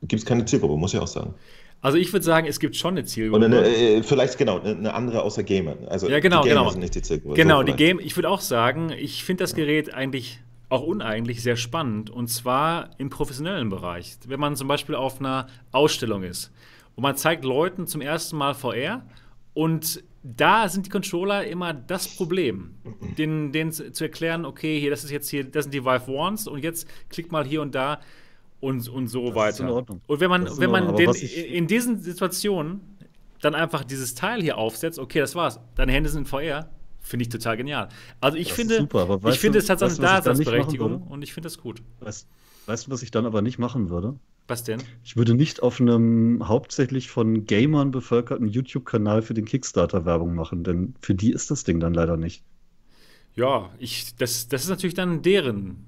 gibt 0.02 0.22
es 0.22 0.26
keine 0.26 0.44
Zielgruppe, 0.44 0.76
muss 0.76 0.94
ich 0.94 1.00
auch 1.00 1.08
sagen. 1.08 1.34
Also 1.82 1.96
ich 1.96 2.12
würde 2.12 2.24
sagen, 2.24 2.46
es 2.46 2.60
gibt 2.60 2.76
schon 2.76 2.94
eine 2.94 3.04
Zielgruppe. 3.04 3.44
eine, 3.44 3.64
äh, 3.64 4.02
vielleicht 4.02 4.36
genau, 4.36 4.60
eine 4.60 4.92
andere 4.92 5.22
außer 5.22 5.42
Gamer. 5.42 5.76
Also 5.88 6.08
Ja, 6.08 6.20
genau, 6.20 6.42
die 6.42 6.50
Gamer 6.50 6.60
genau. 6.60 6.70
sind 6.70 6.80
nicht 6.80 6.94
die 6.94 7.02
Zielgruppe. 7.02 7.34
Genau, 7.36 7.60
So 7.60 7.64
die. 7.64 7.72
Game, 7.72 7.98
ich 7.98 8.16
würde 8.16 8.28
auch 8.28 8.42
sagen, 8.42 8.90
ich 8.90 9.24
finde 9.24 9.44
das 9.44 9.54
Gerät 9.54 9.94
eigentlich 9.94 10.40
auch 10.70 10.82
uneigentlich 10.82 11.42
sehr 11.42 11.56
spannend 11.56 12.08
und 12.10 12.28
zwar 12.28 12.90
im 12.98 13.10
professionellen 13.10 13.68
Bereich. 13.68 14.16
Wenn 14.26 14.40
man 14.40 14.56
zum 14.56 14.68
Beispiel 14.68 14.94
auf 14.94 15.20
einer 15.20 15.48
Ausstellung 15.72 16.22
ist 16.22 16.52
und 16.94 17.02
man 17.02 17.16
zeigt 17.16 17.44
Leuten 17.44 17.86
zum 17.86 18.00
ersten 18.00 18.36
Mal 18.36 18.54
VR 18.54 19.04
und 19.52 20.02
da 20.22 20.68
sind 20.68 20.86
die 20.86 20.90
Controller 20.90 21.44
immer 21.46 21.72
das 21.72 22.14
Problem, 22.16 22.74
denen, 23.18 23.52
denen 23.52 23.72
zu 23.72 24.04
erklären, 24.04 24.44
okay, 24.44 24.78
hier, 24.78 24.90
das 24.90 25.02
ist 25.02 25.10
jetzt 25.10 25.28
hier, 25.28 25.44
das 25.44 25.64
sind 25.64 25.74
die 25.74 25.84
Vive 25.84 26.10
Ones 26.10 26.46
und 26.46 26.62
jetzt 26.62 26.86
klick 27.08 27.32
mal 27.32 27.44
hier 27.44 27.62
und 27.62 27.74
da 27.74 28.00
und, 28.60 28.88
und 28.88 29.08
so 29.08 29.30
Das 29.32 29.54
ist 29.54 29.60
in 29.60 29.66
weiter. 29.66 29.74
Ordnung. 29.74 30.00
Und 30.06 30.20
wenn 30.20 30.30
man, 30.30 30.44
Das 30.44 30.60
wenn 30.60 30.70
man 30.70 30.94
den, 30.94 31.10
in 31.10 31.66
diesen 31.66 32.00
Situationen 32.00 32.80
dann 33.40 33.54
einfach 33.54 33.82
dieses 33.84 34.14
Teil 34.14 34.42
hier 34.42 34.58
aufsetzt, 34.58 34.98
okay, 34.98 35.18
das 35.20 35.34
war's, 35.34 35.58
deine 35.74 35.92
Hände 35.92 36.10
sind 36.10 36.22
in 36.22 36.26
VR, 36.26 36.68
finde 37.10 37.24
ich 37.24 37.28
total 37.28 37.56
genial. 37.56 37.88
Also 38.20 38.38
ich 38.38 38.48
Das 38.48 38.56
finde, 38.56 38.76
super, 38.78 39.20
ich 39.26 39.38
finde, 39.38 39.58
es 39.58 39.68
hat 39.68 39.78
seine 39.80 39.94
Daseinsberechtigung 39.96 41.02
und 41.02 41.22
ich 41.22 41.32
finde 41.32 41.46
das 41.48 41.58
gut. 41.58 41.82
Weißt, 42.00 42.28
weißt 42.66 42.86
du, 42.86 42.90
was 42.90 43.02
ich 43.02 43.10
dann 43.10 43.26
aber 43.26 43.42
nicht 43.42 43.58
machen 43.58 43.90
würde? 43.90 44.18
Was 44.48 44.64
denn? 44.64 44.82
Ich 45.04 45.16
würde 45.16 45.34
nicht 45.34 45.62
auf 45.62 45.80
einem 45.80 46.46
hauptsächlich 46.48 47.10
von 47.10 47.46
Gamern 47.46 47.90
bevölkerten 47.90 48.48
YouTube-Kanal 48.48 49.22
für 49.22 49.34
den 49.34 49.44
Kickstarter 49.44 50.04
Werbung 50.04 50.34
machen, 50.34 50.64
denn 50.64 50.94
für 51.02 51.14
die 51.14 51.32
ist 51.32 51.50
das 51.50 51.64
Ding 51.64 51.80
dann 51.80 51.94
leider 51.94 52.16
nicht. 52.16 52.44
Ja, 53.34 53.70
ich, 53.78 54.14
das, 54.16 54.48
das 54.48 54.64
ist 54.64 54.68
natürlich 54.68 54.94
dann 54.94 55.22
deren 55.22 55.86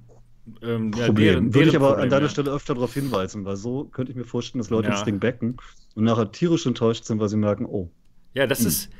ähm, 0.63 0.93
ja, 0.95 1.07
Problem. 1.07 1.15
deren, 1.15 1.55
Würde 1.55 1.69
ich 1.69 1.77
aber 1.77 1.89
Problem, 1.89 2.03
an 2.03 2.11
deiner 2.11 2.27
ja. 2.27 2.29
Stelle 2.29 2.51
öfter 2.53 2.75
darauf 2.75 2.95
hinweisen, 2.95 3.45
weil 3.45 3.57
so 3.57 3.85
könnte 3.87 4.13
ich 4.13 4.17
mir 4.19 4.25
vorstellen, 4.25 4.61
dass 4.61 4.71
Leute 4.71 4.87
Ja. 4.89 4.91
das 4.91 5.05
Ding 5.05 5.21
backen 5.21 5.57
und 5.95 6.05
nachher 6.05 6.31
tierisch 6.33 6.67
enttäuscht 6.67 7.05
sind, 7.05 7.21
weil 7.21 7.29
sie 7.29 7.37
merken, 7.37 7.67
oh, 7.67 7.91
Ja, 8.35 8.47
das 8.47 8.61
Hm. 8.61 8.67
ist. 8.67 8.91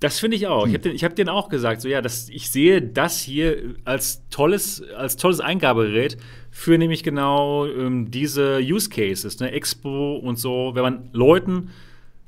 Das 0.00 0.20
finde 0.20 0.36
ich 0.36 0.46
auch. 0.46 0.66
Ich 0.66 0.74
habe 0.74 0.82
den, 0.82 0.94
ich 0.94 1.02
hab 1.02 1.16
denen 1.16 1.28
auch 1.28 1.48
gesagt, 1.48 1.80
so 1.80 1.88
ja, 1.88 2.00
das, 2.00 2.28
ich 2.28 2.50
sehe 2.50 2.80
das 2.80 3.20
hier 3.20 3.74
als 3.84 4.28
tolles, 4.28 4.82
als 4.96 5.16
tolles 5.16 5.40
Eingabegerät 5.40 6.16
für 6.50 6.78
nämlich 6.78 7.02
genau 7.02 7.66
ähm, 7.66 8.10
diese 8.10 8.60
Use 8.60 8.88
Cases, 8.90 9.40
ne, 9.40 9.50
Expo 9.50 10.16
und 10.16 10.38
so, 10.38 10.70
wenn 10.74 10.82
man 10.82 11.10
Leuten, 11.12 11.70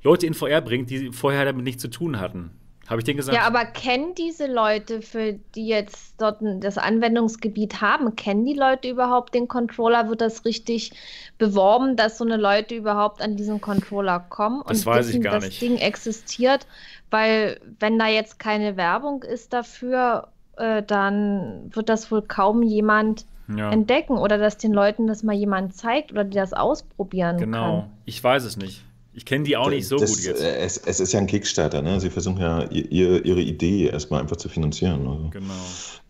Leute 0.03 0.27
in 0.27 0.35
VR 0.35 0.63
bringt, 0.63 0.91
die 0.91 1.13
vorher 1.13 1.45
damit 1.45 1.63
nichts 1.63 1.83
zu 1.83 1.89
tun 1.89 2.19
hatten. 2.19 2.51
Habe 2.91 3.01
ich 3.01 3.05
denen 3.05 3.19
gesagt. 3.19 3.37
Ja, 3.37 3.45
aber 3.45 3.65
kennen 3.67 4.17
diese 4.17 4.53
Leute, 4.53 5.01
für 5.01 5.35
die 5.55 5.69
jetzt 5.69 6.21
dort 6.21 6.39
das 6.59 6.77
Anwendungsgebiet 6.77 7.81
haben, 7.81 8.17
kennen 8.17 8.45
die 8.45 8.55
Leute 8.55 8.91
überhaupt 8.91 9.33
den 9.33 9.47
Controller? 9.47 10.09
Wird 10.09 10.21
das 10.21 10.45
richtig 10.45 10.91
beworben, 11.39 11.95
dass 11.95 12.19
so 12.19 12.25
eine 12.25 12.37
Leute 12.37 12.75
überhaupt 12.75 13.23
an 13.23 13.37
diesen 13.37 13.61
Controller 13.61 14.19
kommen 14.19 14.65
Das 14.67 14.81
und 14.81 14.87
weiß 14.87 15.07
ich 15.07 15.15
wissen, 15.15 15.23
gar 15.23 15.35
das 15.35 15.45
nicht. 15.45 15.63
Ding 15.63 15.77
existiert? 15.77 16.67
Weil 17.11 17.61
wenn 17.79 17.97
da 17.97 18.09
jetzt 18.09 18.41
keine 18.41 18.77
Werbung 18.77 19.23
ist 19.23 19.53
dafür, 19.53 20.27
äh, 20.57 20.83
dann 20.83 21.71
wird 21.73 21.89
das 21.89 22.11
wohl 22.11 22.23
kaum 22.23 22.65
jemand 22.65 23.25
ja, 23.57 23.71
entdecken 23.71 24.19
oder 24.19 24.37
dass 24.37 24.59
den 24.59 24.73
Leuten 24.73 25.07
das 25.07 25.23
mal 25.23 25.35
jemand 25.35 25.77
zeigt 25.77 26.11
oder 26.11 26.25
die 26.25 26.37
das 26.37 26.53
ausprobieren 26.53 27.39
genau. 27.39 27.83
kann. 27.83 27.91
Ich 28.05 28.23
weiß 28.23 28.45
es 28.45 28.57
nicht. 28.57 28.85
Ich 29.13 29.25
kenne 29.25 29.45
die 29.45 29.57
auch 29.57 29.71
nicht 29.71 29.89
so 29.89 29.99
das, 29.99 30.17
gut 30.17 30.25
jetzt. 30.25 30.41
äh, 30.43 30.57
Es, 30.59 30.77
es 30.79 31.01
ist 31.01 31.13
ja 31.13 31.19
ein 31.21 31.27
Kickstarter, 31.27 31.83
ne? 31.83 32.01
Sie 32.01 32.11
versuchen 32.11 32.41
ja 32.41 32.63
ihr, 32.71 33.25
ihre 33.25 33.41
Idee 33.41 33.87
erstmal 33.89 34.21
einfach 34.21 34.37
zu 34.37 34.49
finanzieren. 34.49 35.07
Also 35.07 35.29
Genau. 35.31 35.53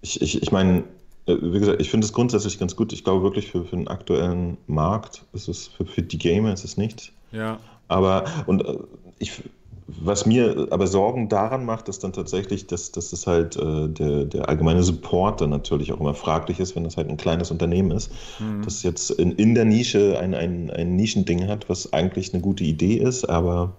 ich 0.03 0.21
ich, 0.21 0.43
ich 0.43 0.53
meine, 0.53 0.85
äh, 1.27 1.37
wie 1.41 1.59
gesagt, 1.59 1.81
ich 1.81 1.91
finde 1.91 2.05
es 2.05 2.13
grundsätzlich 2.13 2.59
ganz 2.59 2.77
gut. 2.77 2.93
Ich 2.93 3.03
glaube 3.05 3.23
wirklich 3.23 3.51
für, 3.51 3.65
für 3.65 3.77
den 3.77 3.89
aktuellen 3.89 4.59
Markt 4.67 5.25
ist 5.33 5.49
es, 5.49 5.69
für, 5.69 5.87
für 5.87 6.03
die 6.03 6.19
Gamer 6.19 6.53
ist 6.53 6.65
es 6.65 6.77
nichts. 6.77 7.11
Ja. 7.33 7.59
Aber, 7.89 8.25
und 8.47 8.65
äh, 8.65 8.77
ich, 9.19 9.33
was 10.01 10.27
mir 10.27 10.69
aber 10.71 10.87
Sorgen 10.87 11.29
daran 11.29 11.65
macht, 11.65 11.89
ist 11.89 12.05
dann 12.05 12.13
tatsächlich, 12.13 12.67
dass, 12.67 12.93
dass 12.93 13.13
es 13.13 13.27
halt 13.27 13.57
äh, 13.57 13.89
der, 13.89 14.25
der 14.25 14.49
allgemeine 14.49 14.83
Support 14.83 15.41
dann 15.41 15.51
natürlich 15.51 15.93
auch 15.93 16.01
immer 16.01 16.15
fraglich 16.15 16.61
ist, 16.61 16.77
wenn 16.77 16.85
das 16.85 16.97
halt 16.97 17.09
ein 17.09 17.17
kleines 17.17 17.51
Unternehmen 17.51 17.91
ist, 17.91 18.11
Mhm. 18.39 18.63
das 18.65 18.83
jetzt 18.83 19.11
in, 19.11 19.33
in 19.33 19.55
der 19.55 19.65
Nische 19.65 20.19
ein, 20.19 20.35
ein, 20.35 20.71
ein 20.71 20.97
Nischending 20.97 21.49
hat, 21.49 21.69
was 21.69 21.93
eigentlich 21.93 22.33
eine 22.33 22.43
gute 22.43 22.65
Idee 22.65 22.97
ist, 22.97 23.25
aber 23.25 23.75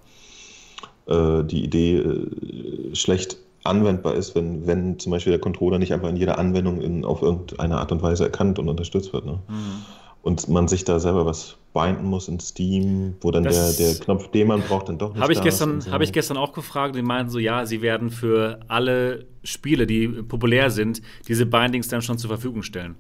äh, 1.08 1.44
die 1.44 1.64
Idee 1.64 1.98
äh, 1.98 2.96
schlecht 2.96 3.38
anwendbar 3.64 4.16
ist, 4.16 4.34
wenn, 4.36 4.66
wenn 4.66 4.98
zum 4.98 5.12
Beispiel 5.12 5.32
der 5.32 5.40
Controller 5.40 5.78
nicht 5.78 5.94
einfach 5.94 6.10
in 6.10 6.18
jeder 6.18 6.40
Anwendung 6.40 6.82
in, 6.82 7.06
auf 7.06 7.22
irgendeine 7.22 7.78
Art 7.78 7.92
und 7.92 8.02
Weise 8.02 8.24
erkannt 8.24 8.58
und 8.58 8.70
unterstützt 8.70 9.14
wird. 9.14 9.26
Ne? 9.26 9.40
Mhm. 9.48 9.86
Und 10.24 10.48
man 10.50 10.68
sich 10.68 10.84
da 10.84 11.00
selber 11.00 11.26
was 11.26 11.58
binden 11.74 12.06
muss 12.06 12.28
in 12.28 12.40
Steam, 12.40 13.16
wo 13.22 13.32
dann 13.32 13.44
der, 13.44 13.74
der 13.74 13.96
Knopf, 13.96 14.30
den 14.30 14.48
man 14.48 14.62
braucht, 14.62 14.90
dann 14.90 14.98
doch 14.98 15.14
nicht 15.14 15.22
Habe 15.22 15.34
ich, 15.34 15.42
gestern, 15.42 15.82
so. 15.82 15.92
hab 15.92 16.02
ich 16.02 16.12
gestern 16.12 16.38
auch 16.38 16.54
gefragt. 16.54 16.96
Die 16.96 17.02
meinten 17.02 17.32
so, 17.32 17.40
ja, 17.40 17.66
sie 17.66 17.82
werden 17.82 18.10
für 18.10 18.60
alle 18.68 19.26
Spiele, 19.44 19.88
die 19.88 20.08
populär 20.08 20.70
sind, 20.70 21.02
diese 21.28 21.46
Bindings 21.46 21.88
dann 21.88 22.02
schon 22.02 22.18
zur 22.18 22.30
Verfügung 22.30 22.62
stellen. 22.62 22.96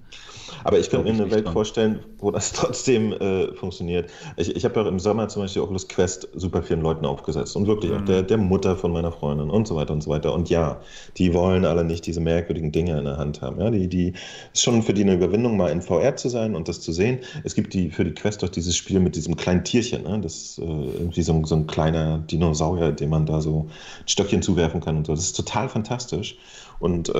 Aber 0.63 0.79
ich 0.79 0.89
könnte 0.89 1.05
mir 1.05 1.13
eine 1.13 1.31
Welt 1.31 1.45
dran. 1.45 1.53
vorstellen, 1.53 1.99
wo 2.19 2.31
das 2.31 2.51
trotzdem 2.53 3.13
äh, 3.13 3.53
funktioniert. 3.55 4.09
Ich, 4.37 4.55
ich 4.55 4.65
habe 4.65 4.79
ja 4.81 4.87
im 4.87 4.99
Sommer 4.99 5.27
zum 5.27 5.43
Beispiel 5.43 5.61
Oculus 5.61 5.87
Quest 5.87 6.27
super 6.33 6.63
vielen 6.63 6.81
Leuten 6.81 7.05
aufgesetzt 7.05 7.55
und 7.55 7.67
wirklich 7.67 7.93
auch 7.93 8.01
Mhm. 8.01 8.05
der, 8.05 8.23
der 8.23 8.37
Mutter 8.37 8.75
von 8.75 8.91
meiner 8.91 9.11
Freundin 9.11 9.49
und 9.49 9.67
so 9.67 9.75
weiter 9.75 9.93
und 9.93 10.01
so 10.01 10.09
weiter. 10.09 10.33
Und 10.33 10.49
ja, 10.49 10.81
die 11.17 11.33
wollen 11.33 11.65
alle 11.65 11.83
nicht 11.83 12.05
diese 12.05 12.19
merkwürdigen 12.21 12.71
Dinge 12.71 12.97
in 12.97 13.05
der 13.05 13.17
Hand 13.17 13.41
haben. 13.41 13.59
Ja, 13.59 13.69
die, 13.69 13.87
die 13.87 14.13
ist 14.53 14.61
schon 14.63 14.83
für 14.83 14.93
die 14.93 15.01
eine 15.03 15.13
Überwindung, 15.15 15.57
mal 15.57 15.69
in 15.71 15.81
VR 15.81 16.15
zu 16.15 16.29
sein 16.29 16.55
und 16.55 16.67
das 16.67 16.81
zu 16.81 16.91
sehen. 16.91 17.19
Es 17.43 17.55
gibt 17.55 17.73
die 17.73 17.89
für 17.89 18.03
die 18.03 18.13
Quest 18.13 18.43
auch 18.43 18.49
dieses 18.49 18.75
Spiel 18.75 18.99
mit 18.99 19.15
diesem 19.15 19.35
kleinen 19.35 19.63
Tierchen, 19.63 20.03
ne? 20.03 20.19
das 20.21 20.35
ist 20.35 20.59
äh, 20.59 20.63
irgendwie 20.63 21.21
so, 21.21 21.43
so 21.45 21.55
ein 21.55 21.67
kleiner 21.67 22.19
Dinosaurier, 22.19 22.91
dem 22.91 23.09
man 23.09 23.25
da 23.25 23.41
so 23.41 23.67
ein 23.69 24.07
Stöckchen 24.07 24.41
zuwerfen 24.41 24.81
kann 24.81 24.97
und 24.97 25.07
so. 25.07 25.13
Das 25.13 25.23
ist 25.25 25.35
total 25.35 25.69
fantastisch. 25.69 26.37
Und 26.81 27.09
äh, 27.09 27.13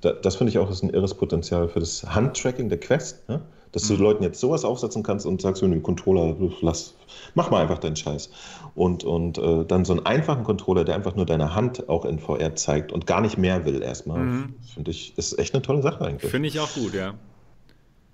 da, 0.00 0.12
das 0.22 0.36
finde 0.36 0.50
ich 0.52 0.58
auch 0.58 0.70
ist 0.70 0.82
ein 0.82 0.90
irres 0.90 1.12
Potenzial 1.14 1.68
für 1.68 1.80
das 1.80 2.04
Handtracking 2.14 2.68
der 2.68 2.78
Quest, 2.78 3.28
ne? 3.28 3.42
dass 3.72 3.86
du 3.86 3.94
Mhm. 3.94 4.00
Leuten 4.00 4.22
jetzt 4.24 4.40
sowas 4.40 4.64
aufsetzen 4.64 5.02
kannst 5.02 5.26
und 5.26 5.42
sagst, 5.42 5.62
wenn 5.62 5.72
du 5.72 5.80
Controller, 5.80 6.34
lass, 6.60 6.94
mach 7.34 7.50
mal 7.50 7.62
einfach 7.62 7.78
deinen 7.78 7.96
Scheiß. 7.96 8.30
Und, 8.74 9.04
und 9.04 9.38
äh, 9.38 9.64
dann 9.64 9.84
so 9.84 9.92
einen 9.92 10.06
einfachen 10.06 10.44
Controller, 10.44 10.84
der 10.84 10.94
einfach 10.94 11.14
nur 11.16 11.26
deine 11.26 11.54
Hand 11.54 11.88
auch 11.88 12.04
in 12.04 12.18
VR 12.20 12.54
zeigt 12.56 12.92
und 12.92 13.06
gar 13.06 13.20
nicht 13.20 13.36
mehr 13.38 13.64
will 13.64 13.82
erstmal, 13.82 14.20
Mhm. 14.24 14.54
finde 14.74 14.90
ich, 14.92 15.14
ist 15.18 15.38
echt 15.38 15.52
eine 15.54 15.62
tolle 15.62 15.82
Sache 15.82 16.04
eigentlich. 16.04 16.30
Finde 16.30 16.48
ich 16.48 16.58
auch 16.60 16.72
gut, 16.72 16.94
ja. 16.94 17.14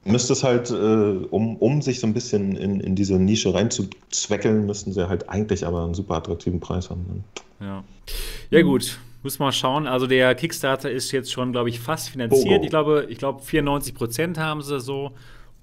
Müsste 0.05 0.33
es 0.35 0.45
halt, 0.45 0.71
äh, 0.71 0.75
um, 0.75 1.57
um 1.57 1.83
sich 1.83 2.01
so 2.01 2.07
ein 2.07 2.15
bisschen 2.15 2.55
in, 2.57 2.81
in 2.81 2.95
diese 2.95 3.15
Nische 3.19 3.53
reinzuzweckeln, 3.53 4.65
müssten 4.65 4.93
sie 4.93 5.09
halt 5.09 5.29
eigentlich 5.29 5.67
aber 5.67 5.85
einen 5.85 5.95
super 5.95 6.15
attraktiven 6.15 6.61
Preis 6.61 6.89
haben. 6.91 7.25
Ne? 7.61 7.67
Ja, 7.67 7.85
ja 8.51 8.63
gut. 8.63 8.99
Muss 9.27 9.41
mal 9.41 9.51
schauen. 9.51 9.89
Also 9.89 10.07
der 10.07 10.37
Kickstarter 10.37 10.89
ist 10.89 11.11
jetzt 11.11 11.33
schon, 11.33 11.51
glaube 11.51 11.69
ich, 11.69 11.81
fast 11.81 12.11
finanziert. 12.11 12.45
Bogo. 12.49 12.63
Ich 12.63 12.71
glaube, 12.71 13.07
ich 13.09 13.19
glaube 13.19 13.43
94 13.43 13.93
Prozent 13.93 14.39
haben 14.39 14.63
sie 14.63 14.79
so. 14.79 15.11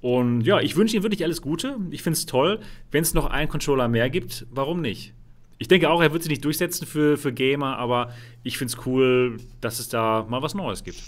Und 0.02 0.42
ja, 0.42 0.60
ich 0.60 0.76
wünsche 0.76 0.98
Ihnen 0.98 1.04
wirklich 1.04 1.24
alles 1.24 1.42
Gute. 1.42 1.78
Ich 1.90 2.04
finde 2.04 2.18
es 2.18 2.26
toll. 2.26 2.60
Wenn 2.92 3.04
es 3.04 3.14
noch 3.14 3.28
einen 3.28 3.48
Controller 3.48 3.88
mehr 3.88 4.10
gibt, 4.10 4.46
warum 4.52 4.82
nicht? 4.82 5.14
Ich 5.60 5.70
denke 5.70 5.90
auch, 5.90 6.02
er 6.02 6.12
wird 6.12 6.24
sich 6.24 6.30
nicht 6.30 6.44
durchsetzen 6.44 6.86
für, 6.86 7.18
für 7.18 7.32
Gamer, 7.32 7.78
aber 7.78 8.10
ich 8.44 8.58
finde 8.58 8.74
es 8.74 8.86
cool, 8.86 9.38
dass 9.62 9.80
es 9.80 9.88
da 9.88 10.26
mal 10.28 10.42
was 10.42 10.56
Neues 10.56 10.84
gibt. 10.84 11.02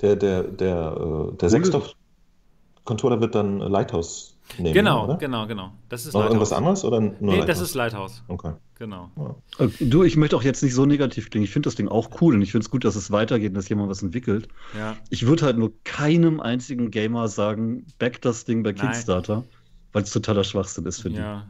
Der, 0.00 0.16
der, 0.16 0.44
der, 0.44 1.28
äh, 1.30 1.36
der 1.36 1.50
Sechstoff-Controller 1.50 3.20
wird 3.20 3.34
dann 3.34 3.58
Lighthouse 3.58 4.34
nehmen, 4.58 4.72
Genau, 4.74 5.04
oder? 5.04 5.16
genau, 5.16 5.46
genau. 5.46 5.72
Das 5.88 6.06
ist 6.06 6.14
Noch 6.14 6.24
irgendwas 6.24 6.50
Lighthouse. 6.50 6.84
anderes 6.84 6.84
oder 6.84 7.00
nur 7.00 7.10
Nee, 7.20 7.36
das 7.38 7.46
Lighthouse? 7.46 7.60
ist 7.62 7.74
Lighthouse. 7.74 8.22
Okay. 8.28 8.52
Genau. 8.78 9.10
Ja. 9.58 9.64
Äh, 9.64 9.68
Du, 9.80 10.04
ich 10.04 10.16
möchte 10.16 10.36
auch 10.36 10.42
jetzt 10.42 10.62
nicht 10.62 10.74
so 10.74 10.86
negativ 10.86 11.30
klingen. 11.30 11.44
Ich 11.44 11.50
finde 11.50 11.66
das 11.66 11.74
Ding 11.74 11.88
auch 11.88 12.20
cool 12.20 12.34
und 12.34 12.42
ich 12.42 12.52
finde 12.52 12.64
es 12.64 12.70
gut, 12.70 12.84
dass 12.84 12.94
es 12.96 13.10
weitergeht 13.10 13.50
und 13.50 13.54
dass 13.54 13.68
jemand 13.68 13.88
was 13.90 14.02
entwickelt. 14.02 14.48
Ja. 14.76 14.96
Ich 15.10 15.26
würde 15.26 15.44
halt 15.44 15.58
nur 15.58 15.72
keinem 15.84 16.40
einzigen 16.40 16.90
Gamer 16.90 17.28
sagen, 17.28 17.84
back 17.98 18.22
das 18.22 18.44
Ding 18.44 18.62
bei. 18.62 18.72
Kickstarter, 18.72 19.44
weil 19.92 20.02
es 20.04 20.10
totaler 20.12 20.44
Schwachsinn 20.44 20.86
ist 20.86 21.00
für 21.02 21.10
die. 21.10 21.16
Ja. 21.16 21.46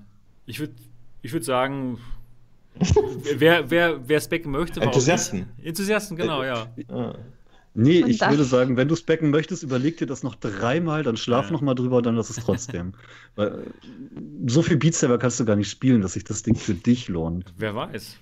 Ich 0.47 0.59
würde 0.59 0.73
ich 1.23 1.33
würd 1.33 1.45
sagen, 1.45 1.99
wer, 3.37 3.70
wer, 3.70 4.09
wer 4.09 4.20
specken 4.20 4.51
möchte, 4.51 4.81
Enthusiasten. 4.81 5.47
Enthusiasten, 5.62 6.16
genau, 6.16 6.43
ja. 6.45 6.66
Nee, 7.81 8.03
Und 8.03 8.11
ich 8.11 8.19
das- 8.19 8.31
würde 8.31 8.43
sagen, 8.43 8.77
wenn 8.77 8.89
du 8.89 8.95
es 8.95 9.03
backen 9.03 9.31
möchtest, 9.31 9.63
überleg 9.63 9.97
dir 9.99 10.07
das 10.07 10.25
noch 10.25 10.35
dreimal, 10.35 11.05
dann 11.05 11.17
schlaf 11.17 11.47
Ja. 11.47 11.53
noch 11.53 11.61
mal 11.61 11.75
drüber, 11.75 12.03
dann 12.03 12.17
lass 12.17 12.29
es 12.29 12.37
trotzdem. 12.37 12.93
Weil 13.37 13.49
äh, 13.49 13.53
so 14.49 14.63
viel 14.63 14.77
Beat 14.77 14.95
Saber 14.97 15.17
kannst 15.19 15.39
du 15.39 15.45
gar 15.45 15.55
nicht 15.55 15.71
spielen, 15.71 16.01
dass 16.01 16.15
sich 16.15 16.25
das 16.25 16.43
Ding 16.43 16.57
für 16.57 16.75
dich 16.75 17.07
lohnt. 17.07 17.53
Wer 17.57 17.77
weiß. 17.77 18.17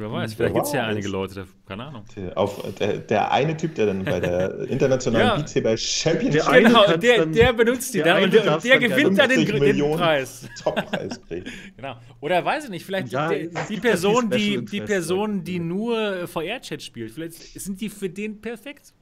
Wer 0.00 0.10
weiß. 0.10 0.30
Wer 0.30 0.36
Vielleicht 0.36 0.54
gibt 0.54 0.66
es 0.66 0.72
ja 0.72 0.86
einige 0.86 1.08
Leute, 1.08 1.34
da- 1.34 1.44
keine 1.68 1.84
Ahnung. 1.84 2.04
Der, 2.16 2.36
auf, 2.38 2.62
der, 2.78 2.98
der 2.98 3.30
eine 3.32 3.54
Typ, 3.56 3.74
der 3.74 3.86
dann 3.86 4.02
bei 4.04 4.18
der 4.18 4.60
internationalen 4.70 5.40
Ja. 5.42 5.46
Saber 5.46 5.76
Championship 5.76 6.42
Der 6.50 6.62
Genau, 6.62 6.96
der, 6.96 7.16
dann- 7.18 7.32
der 7.32 7.52
benutzt 7.52 7.92
die 7.92 7.98
der 7.98 8.14
dann 8.14 8.24
und 8.24 8.32
der, 8.32 8.42
der 8.42 8.80
dann 8.80 8.80
gewinnt 8.80 9.18
dann 9.18 9.28
den, 9.28 9.46
50 9.46 9.76
den 9.76 9.92
Preis. 9.96 10.48
Toppreis 10.62 11.20
kriegt. 11.28 11.48
Genau. 11.76 11.96
Oder 12.20 12.42
weiß 12.44 12.64
ich 12.64 12.70
nicht, 12.70 12.84
vielleicht 12.86 13.12
Ja, 13.12 13.28
die, 13.28 13.50
die 13.68 13.76
Person, 13.76 14.30
die 14.30 14.64
die, 14.64 14.80
Person, 14.80 15.44
die 15.44 15.58
nur 15.60 16.26
VR-Chat 16.26 16.82
spielt, 16.82 17.10
vielleicht 17.12 17.34
sind 17.34 17.80
die 17.80 17.90
für 17.90 18.08
den 18.08 18.40
perfekt. 18.40 18.94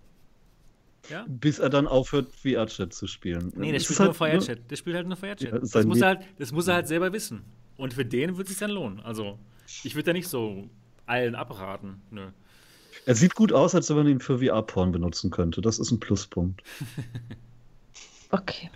Ja? 1.11 1.25
Bis 1.29 1.59
er 1.59 1.71
dann 1.71 1.87
aufhört, 1.87 2.27
VR-Chat 2.43 2.93
zu 2.93 3.07
spielen. 3.07 3.53
Nee, 3.57 3.69
der 3.69 3.77
Es 3.77 3.85
spielt 3.85 4.01
nur 4.01 4.09
halt, 4.09 4.17
VR-Chat. 4.43 4.71
Der 4.71 4.77
spielt 4.77 4.97
halt 4.97 5.07
nur 5.07 5.17
VR-Chat. 5.17 5.53
Ja, 5.53 5.59
das, 5.59 5.75
er 5.75 6.07
halt, 6.07 6.21
das 6.39 6.53
muss 6.53 6.67
er 6.69 6.75
halt 6.75 6.89
selber 6.89 7.13
wissen. 7.13 7.45
Und 7.77 7.95
für 7.95 8.05
den 8.05 8.37
wird 8.37 8.49
es 8.49 8.55
sich 8.55 8.59
dann 8.61 8.73
lohnen. 8.73 9.01
Also, 9.01 9.39
ich 9.85 9.95
würde 9.95 10.07
da 10.07 10.13
nicht 10.13 10.29
so 10.29 10.69
allen 11.09 11.35
abraten. 11.35 12.01
Nö. 12.11 12.29
Er 13.07 13.15
sieht 13.15 13.35
gut 13.35 13.53
aus, 13.53 13.75
als 13.75 13.89
wenn 13.91 13.97
man 13.97 14.09
ihn 14.09 14.21
für 14.21 14.39
VR-Porn 14.39 14.93
benutzen 14.93 15.31
könnte. 15.31 15.61
Das 15.61 15.79
ist 15.79 15.91
ein 15.91 16.01
Pluspunkt. 16.01 16.63
Okay. 18.31 18.71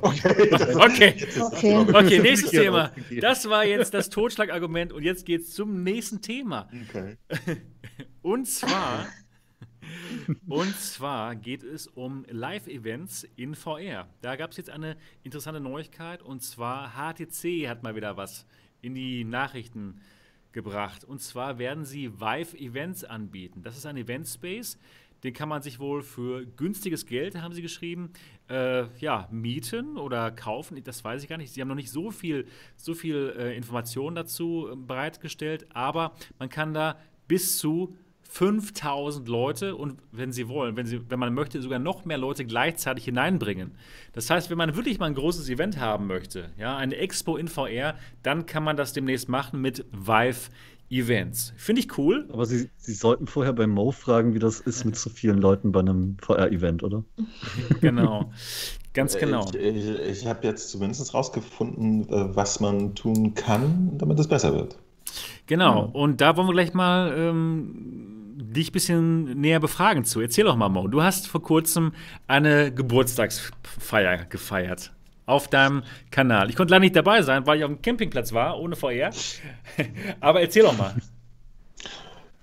Okay. 0.00 1.26
Okay. 1.40 1.76
Okay, 1.76 2.18
nächstes 2.20 2.50
Hier 2.50 2.62
Thema. 2.62 2.92
Das 3.20 3.48
war 3.48 3.64
jetzt 3.64 3.94
das 3.94 4.10
Totschlagargument 4.10 4.92
und 4.92 5.02
jetzt 5.02 5.26
geht's 5.26 5.52
zum 5.52 5.82
nächsten 5.82 6.20
Thema. 6.20 6.68
Okay. 6.88 7.16
Und 8.22 8.46
zwar, 8.46 9.06
und 10.48 10.74
zwar 10.78 11.36
geht 11.36 11.62
es 11.62 11.86
um 11.86 12.24
Live-Events 12.30 13.28
in 13.36 13.54
VR. 13.54 14.08
Da 14.22 14.36
gab 14.36 14.52
es 14.52 14.56
jetzt 14.56 14.70
eine 14.70 14.96
interessante 15.22 15.60
Neuigkeit 15.60 16.22
und 16.22 16.42
zwar 16.42 16.94
HTC 16.94 17.68
hat 17.68 17.82
mal 17.82 17.94
wieder 17.94 18.16
was 18.16 18.46
in 18.80 18.94
die 18.94 19.24
Nachrichten 19.24 20.00
gebracht. 20.54 21.04
Und 21.04 21.20
zwar 21.20 21.58
werden 21.58 21.84
sie 21.84 22.18
Vive-Events 22.18 23.04
anbieten. 23.04 23.62
Das 23.62 23.76
ist 23.76 23.84
ein 23.84 23.98
Event-Space, 23.98 24.78
den 25.22 25.32
kann 25.32 25.48
man 25.48 25.62
sich 25.62 25.78
wohl 25.78 26.02
für 26.02 26.44
günstiges 26.44 27.06
Geld, 27.06 27.34
haben 27.40 27.54
sie 27.54 27.62
geschrieben, 27.62 28.12
äh, 28.48 28.84
ja, 28.98 29.26
mieten 29.30 29.96
oder 29.96 30.30
kaufen. 30.30 30.82
Das 30.84 31.02
weiß 31.02 31.22
ich 31.22 31.28
gar 31.28 31.38
nicht. 31.38 31.52
Sie 31.52 31.60
haben 31.60 31.68
noch 31.68 31.74
nicht 31.74 31.90
so 31.90 32.10
viel, 32.10 32.46
so 32.76 32.94
viel 32.94 33.34
äh, 33.36 33.56
Informationen 33.56 34.16
dazu 34.16 34.68
äh, 34.70 34.76
bereitgestellt, 34.76 35.66
aber 35.74 36.14
man 36.38 36.50
kann 36.50 36.74
da 36.74 36.98
bis 37.26 37.58
zu 37.58 37.96
5000 38.34 39.28
Leute 39.28 39.76
und 39.76 40.00
wenn 40.10 40.32
sie 40.32 40.48
wollen, 40.48 40.76
wenn, 40.76 40.86
sie, 40.86 41.08
wenn 41.08 41.20
man 41.20 41.32
möchte, 41.32 41.62
sogar 41.62 41.78
noch 41.78 42.04
mehr 42.04 42.18
Leute 42.18 42.44
gleichzeitig 42.44 43.04
hineinbringen. 43.04 43.76
Das 44.12 44.28
heißt, 44.28 44.50
wenn 44.50 44.58
man 44.58 44.74
wirklich 44.74 44.98
mal 44.98 45.06
ein 45.06 45.14
großes 45.14 45.48
Event 45.48 45.78
haben 45.78 46.08
möchte, 46.08 46.50
ja, 46.58 46.76
eine 46.76 46.96
Expo 46.96 47.36
in 47.36 47.46
VR, 47.46 47.94
dann 48.24 48.44
kann 48.44 48.64
man 48.64 48.76
das 48.76 48.92
demnächst 48.92 49.28
machen 49.28 49.60
mit 49.60 49.86
Vive 49.92 50.50
Events. 50.90 51.52
Finde 51.56 51.82
ich 51.82 51.96
cool. 51.96 52.28
Aber 52.32 52.44
Sie, 52.44 52.68
Sie 52.76 52.94
sollten 52.94 53.28
vorher 53.28 53.52
bei 53.52 53.68
Mo 53.68 53.92
fragen, 53.92 54.34
wie 54.34 54.40
das 54.40 54.58
ist 54.58 54.84
mit 54.84 54.96
so 54.96 55.10
vielen 55.10 55.38
Leuten 55.38 55.70
bei 55.70 55.78
einem 55.78 56.16
VR-Event, 56.20 56.82
oder? 56.82 57.04
Genau. 57.80 58.32
Ganz 58.94 59.16
genau. 59.16 59.48
Ich, 59.54 59.60
ich, 59.60 59.98
ich 60.00 60.26
habe 60.26 60.44
jetzt 60.44 60.70
zumindest 60.70 61.14
rausgefunden, 61.14 62.08
äh, 62.08 62.34
was 62.34 62.58
man 62.58 62.96
tun 62.96 63.34
kann, 63.34 63.96
damit 63.96 64.18
es 64.18 64.26
besser 64.26 64.54
wird. 64.54 64.76
Genau, 65.46 65.82
ja. 65.82 65.90
und 65.92 66.20
da 66.20 66.36
wollen 66.36 66.48
wir 66.48 66.52
gleich 66.52 66.74
mal 66.74 67.14
ähm, 67.16 68.23
dich 68.36 68.70
ein 68.70 68.72
bisschen 68.72 69.40
näher 69.40 69.60
befragen 69.60 70.04
zu. 70.04 70.20
Erzähl 70.20 70.44
doch 70.44 70.56
mal, 70.56 70.68
Mo. 70.68 70.88
Du 70.88 71.02
hast 71.02 71.28
vor 71.28 71.42
kurzem 71.42 71.92
eine 72.26 72.72
Geburtstagsfeier 72.72 74.24
gefeiert 74.26 74.92
auf 75.26 75.48
deinem 75.48 75.82
Kanal. 76.10 76.50
Ich 76.50 76.56
konnte 76.56 76.72
leider 76.72 76.80
nicht 76.80 76.96
dabei 76.96 77.22
sein, 77.22 77.46
weil 77.46 77.58
ich 77.58 77.64
auf 77.64 77.70
dem 77.70 77.82
Campingplatz 77.82 78.32
war, 78.32 78.58
ohne 78.58 78.76
VR. 78.76 79.10
Aber 80.20 80.40
erzähl 80.40 80.62
doch 80.62 80.76
mal. 80.76 80.94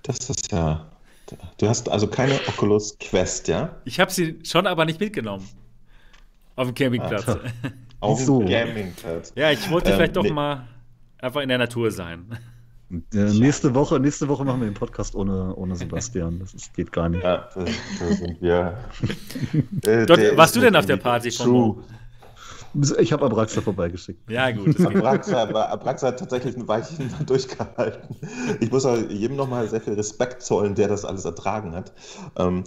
Das 0.02 0.18
ist 0.28 0.50
ja. 0.50 0.86
Du 1.58 1.68
hast 1.68 1.88
also 1.88 2.08
keine 2.08 2.34
Oculus 2.48 2.98
Quest, 2.98 3.48
ja? 3.48 3.76
Ich 3.84 4.00
habe 4.00 4.10
sie 4.10 4.38
schon, 4.44 4.66
aber 4.66 4.84
nicht 4.84 5.00
mitgenommen. 5.00 5.48
Auf 6.56 6.66
dem 6.66 6.74
Campingplatz. 6.74 7.26
Ah, 7.26 7.40
auf 8.00 8.18
dem 8.18 8.26
so. 8.26 8.40
Campingplatz. 8.40 9.32
Ja, 9.34 9.50
ich 9.50 9.70
wollte 9.70 9.90
ähm, 9.90 9.96
vielleicht 9.96 10.16
doch 10.16 10.24
nee. 10.24 10.30
mal 10.30 10.68
einfach 11.18 11.40
in 11.40 11.48
der 11.48 11.56
Natur 11.56 11.90
sein. 11.90 12.38
Ja, 13.14 13.24
nächste, 13.24 13.74
Woche, 13.74 13.98
nächste 13.98 14.28
Woche 14.28 14.44
machen 14.44 14.60
wir 14.60 14.68
den 14.68 14.74
Podcast 14.74 15.14
ohne, 15.14 15.54
ohne 15.56 15.76
Sebastian. 15.76 16.40
Das 16.40 16.52
ist, 16.52 16.74
geht 16.74 16.92
gar 16.92 17.08
nicht. 17.08 17.24
Ja, 17.24 17.48
da, 17.54 17.64
da 17.64 18.14
sind 18.14 18.42
wir. 18.42 18.78
äh, 19.86 20.04
Dort, 20.04 20.36
warst 20.36 20.56
du 20.56 20.60
denn 20.60 20.76
auf 20.76 20.84
der 20.84 20.98
Party 20.98 21.30
von 21.30 21.50
Mo? 21.50 21.82
Ich 22.98 23.12
habe 23.12 23.24
Abraxa 23.24 23.60
vorbeigeschickt. 23.60 24.30
Ja, 24.30 24.50
gut. 24.50 24.78
Abraxa, 24.80 25.42
Abraxa 25.42 26.08
hat 26.08 26.18
tatsächlich 26.18 26.56
ein 26.56 26.68
Weilchen 26.68 27.14
durchgehalten. 27.26 28.16
Ich 28.60 28.70
muss 28.70 28.86
jedem 29.08 29.36
nochmal 29.36 29.68
sehr 29.68 29.80
viel 29.80 29.94
Respekt 29.94 30.42
zollen, 30.42 30.74
der 30.74 30.88
das 30.88 31.04
alles 31.04 31.24
ertragen 31.24 31.74
hat. 31.74 31.92
Ähm, 32.36 32.64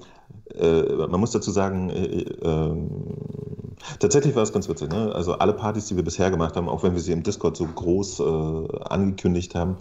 äh, 0.56 0.81
man 1.07 1.19
muss 1.19 1.31
dazu 1.31 1.52
sagen, 1.52 1.89
äh, 1.89 2.22
äh, 2.22 2.76
tatsächlich 3.99 4.35
war 4.35 4.43
es 4.43 4.53
ganz 4.53 4.69
witzig. 4.69 4.91
Ne? 4.91 5.11
Also 5.14 5.34
alle 5.34 5.53
Partys, 5.53 5.85
die 5.88 5.95
wir 5.95 6.03
bisher 6.03 6.31
gemacht 6.31 6.56
haben, 6.56 6.69
auch 6.69 6.84
wenn 6.84 6.93
wir 6.93 7.02
sie 7.02 7.11
im 7.11 7.23
Discord 7.23 7.57
so 7.57 7.65
groß 7.65 8.19
äh, 8.19 8.23
angekündigt 8.89 9.56
haben, 9.56 9.72
ähm, 9.72 9.77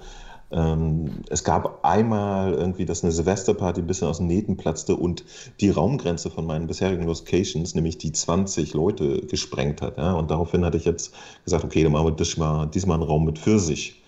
es 0.51 1.43
gab 1.43 1.85
einmal 1.85 2.55
irgendwie, 2.55 2.85
dass 2.85 3.03
eine 3.03 3.13
Silvesterparty 3.13 3.81
ein 3.81 3.87
bisschen 3.89 4.07
aus 4.07 4.19
den 4.19 4.29
Nähten 4.29 4.57
platzte 4.57 4.95
und 4.95 5.25
die 5.61 5.71
Raumgrenze 5.71 6.31
von 6.31 6.47
meinen 6.47 6.69
bisherigen 6.69 7.05
Locations, 7.05 7.75
nämlich 7.75 7.99
die 7.99 8.13
20 8.13 8.73
Leute, 8.75 9.23
gesprengt 9.23 9.83
hat. 9.83 9.97
Ja? 9.99 10.13
Und 10.13 10.31
daraufhin 10.31 10.65
hatte 10.65 10.77
ich 10.77 10.85
jetzt 10.85 11.13
gesagt, 11.45 11.65
okay, 11.65 11.83
dann 11.83 11.93
machen 11.93 12.07
wir 12.07 12.13
diesmal, 12.13 12.69
diesmal 12.69 12.99
einen 12.99 13.09
Raum 13.09 13.25
mit 13.25 13.39
Pfirsich. 13.39 14.03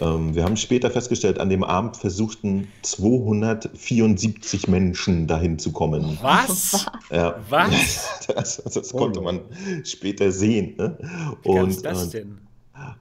Ähm, 0.00 0.34
wir 0.34 0.44
haben 0.44 0.56
später 0.56 0.90
festgestellt, 0.90 1.38
an 1.38 1.50
dem 1.50 1.64
Abend 1.64 1.96
versuchten 1.96 2.68
274 2.82 4.68
Menschen 4.68 5.26
dahin 5.26 5.58
zu 5.58 5.72
kommen. 5.72 6.18
Was? 6.22 6.86
Ja. 7.10 7.36
Was? 7.48 8.20
Das, 8.34 8.62
das 8.64 8.92
konnte 8.92 9.20
man 9.20 9.40
später 9.84 10.32
sehen. 10.32 10.76
Ne? 10.78 10.96
Wie 11.42 11.48
und, 11.50 11.70
ist 11.70 11.84
das 11.84 12.10
denn? 12.10 12.38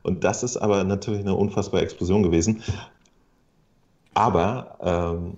Und 0.04 0.24
das 0.24 0.44
ist 0.44 0.58
aber 0.58 0.84
natürlich 0.84 1.22
eine 1.22 1.36
unfassbare 1.36 1.84
Explosion 1.84 2.24
gewesen. 2.24 2.64
Aber 4.14 4.78
ähm, 4.82 5.38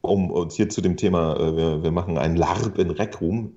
um 0.00 0.30
uns 0.30 0.54
hier 0.54 0.68
zu 0.68 0.80
dem 0.80 0.96
Thema, 0.96 1.36
äh, 1.36 1.56
wir, 1.56 1.82
wir 1.82 1.90
machen 1.90 2.18
einen 2.18 2.36
LARP 2.36 2.78
in 2.78 2.90
Rec 2.90 3.20
Room, 3.20 3.56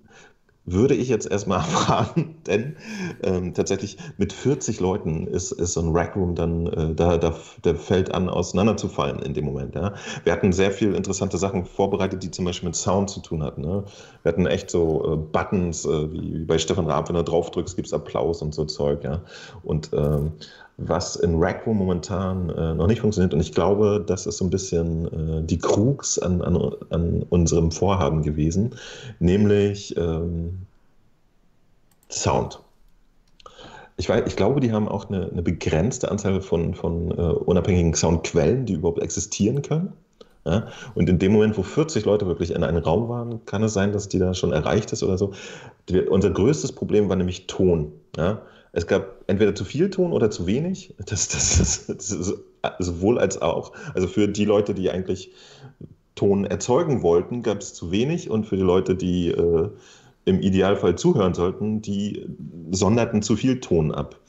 würde 0.65 0.95
ich 0.95 1.09
jetzt 1.09 1.29
erstmal 1.29 1.59
abwarten, 1.59 2.35
denn 2.47 2.75
ähm, 3.23 3.53
tatsächlich 3.53 3.97
mit 4.17 4.33
40 4.33 4.79
Leuten 4.79 5.27
ist, 5.27 5.51
ist 5.51 5.73
so 5.73 5.81
ein 5.81 5.95
Rackroom 5.95 6.35
dann, 6.35 6.67
äh, 6.67 6.95
da, 6.95 7.17
da, 7.17 7.35
der 7.63 7.75
fällt 7.75 8.13
an, 8.13 8.29
auseinanderzufallen 8.29 9.19
in 9.19 9.33
dem 9.33 9.45
Moment. 9.45 9.75
Ja. 9.75 9.93
Wir 10.23 10.33
hatten 10.33 10.51
sehr 10.51 10.71
viele 10.71 10.95
interessante 10.95 11.37
Sachen 11.37 11.65
vorbereitet, 11.65 12.23
die 12.23 12.31
zum 12.31 12.45
Beispiel 12.45 12.69
mit 12.69 12.75
Sound 12.75 13.09
zu 13.09 13.19
tun 13.19 13.43
hatten. 13.43 13.61
Ne. 13.61 13.83
Wir 14.23 14.31
hatten 14.31 14.47
echt 14.47 14.69
so 14.69 15.13
äh, 15.13 15.17
Buttons, 15.17 15.85
äh, 15.85 16.11
wie, 16.11 16.33
wie, 16.33 16.45
bei 16.45 16.57
Stefan 16.57 16.87
Raab, 16.87 17.09
wenn 17.09 17.15
du 17.15 17.23
drauf 17.23 17.51
drückst, 17.51 17.75
gibt 17.75 17.87
es 17.87 17.93
Applaus 17.93 18.41
und 18.41 18.53
so 18.53 18.65
Zeug. 18.65 19.03
Ja. 19.03 19.21
Und 19.63 19.91
ähm, 19.93 20.33
was 20.77 21.15
in 21.15 21.35
Rackroom 21.41 21.77
momentan 21.77 22.49
äh, 22.49 22.73
noch 22.73 22.87
nicht 22.87 23.01
funktioniert. 23.01 23.33
Und 23.33 23.39
ich 23.39 23.53
glaube, 23.53 24.03
das 24.05 24.25
ist 24.25 24.37
so 24.37 24.45
ein 24.45 24.49
bisschen 24.49 25.05
äh, 25.05 25.43
die 25.43 25.57
Krux 25.57 26.19
an, 26.19 26.41
an, 26.41 26.75
an, 26.89 27.23
unserem 27.29 27.71
Vorhaben 27.71 28.23
gewesen, 28.23 28.75
nämlich 29.19 29.95
ähm, 29.97 30.59
Sound. 32.09 32.59
Ich, 33.97 34.09
weiß, 34.09 34.23
ich 34.27 34.35
glaube, 34.35 34.59
die 34.59 34.73
haben 34.73 34.89
auch 34.89 35.09
eine, 35.09 35.29
eine 35.31 35.41
begrenzte 35.41 36.11
Anzahl 36.11 36.41
von, 36.41 36.75
von 36.75 37.17
uh, 37.17 37.31
unabhängigen 37.45 37.93
Soundquellen, 37.93 38.65
die 38.65 38.73
überhaupt 38.73 39.01
existieren 39.01 39.61
können. 39.61 39.93
Ja? 40.45 40.67
Und 40.93 41.09
in 41.09 41.17
dem 41.17 41.31
Moment, 41.31 41.57
wo 41.57 41.63
40 41.63 42.03
Leute 42.03 42.27
wirklich 42.27 42.51
in 42.51 42.63
einem 42.63 42.83
Raum 42.83 43.07
waren, 43.07 43.45
kann 43.45 43.63
es 43.63 43.73
sein, 43.73 43.93
dass 43.93 44.09
die 44.09 44.19
da 44.19 44.33
schon 44.33 44.51
erreicht 44.51 44.91
ist 44.91 45.01
oder 45.01 45.17
so. 45.17 45.31
Die, 45.87 46.01
unser 46.01 46.29
größtes 46.29 46.73
Problem 46.73 47.07
war 47.07 47.15
nämlich 47.15 47.47
Ton. 47.47 47.93
Ja? 48.17 48.41
Es 48.75 48.87
gab 48.87 49.23
entweder 49.27 49.55
zu 49.55 49.63
viel 49.63 49.89
Ton 49.89 50.11
oder 50.11 50.29
zu 50.29 50.45
wenig. 50.47 50.93
Das, 51.05 51.29
das, 51.29 51.59
ist, 51.59 51.89
das 51.89 52.11
ist 52.11 52.33
sowohl 52.79 53.17
als 53.17 53.41
auch. 53.41 53.71
Also 53.93 54.07
für 54.07 54.27
die 54.27 54.43
Leute, 54.43 54.73
die 54.73 54.91
eigentlich 54.91 55.31
Ton 56.15 56.45
erzeugen 56.45 57.01
wollten, 57.01 57.41
gab 57.41 57.59
es 57.59 57.73
zu 57.73 57.91
wenig. 57.91 58.29
Und 58.29 58.45
für 58.45 58.57
die 58.57 58.63
Leute, 58.63 58.95
die 58.95 59.29
äh, 59.29 59.69
im 60.25 60.41
Idealfall 60.41 60.97
zuhören 60.97 61.33
sollten, 61.33 61.81
die 61.81 62.27
sonderten 62.71 63.21
zu 63.21 63.37
viel 63.37 63.61
Ton 63.61 63.93
ab. 63.93 64.19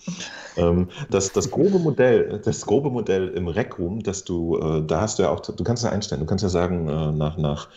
ähm, 0.57 0.89
das, 1.11 1.33
das, 1.33 1.51
grobe 1.51 1.81
Modell, 1.81 2.41
das 2.45 2.65
grobe 2.67 2.91
Modell 2.91 3.29
im 3.31 3.49
Rec 3.49 3.79
Room, 3.81 4.03
dass 4.05 4.23
du, 4.23 4.59
äh, 4.59 4.83
da 4.87 5.01
hast 5.01 5.19
du 5.19 5.25
ja 5.25 5.31
auch, 5.31 5.41
du 5.41 5.65
kannst 5.65 5.83
ja 5.83 5.91
einstellen, 5.91 6.21
du 6.21 6.27
kannst 6.27 6.45
ja 6.45 6.51
sagen, 6.51 6.89
äh, 6.89 7.11
nach, 7.11 7.37
nach 7.37 7.69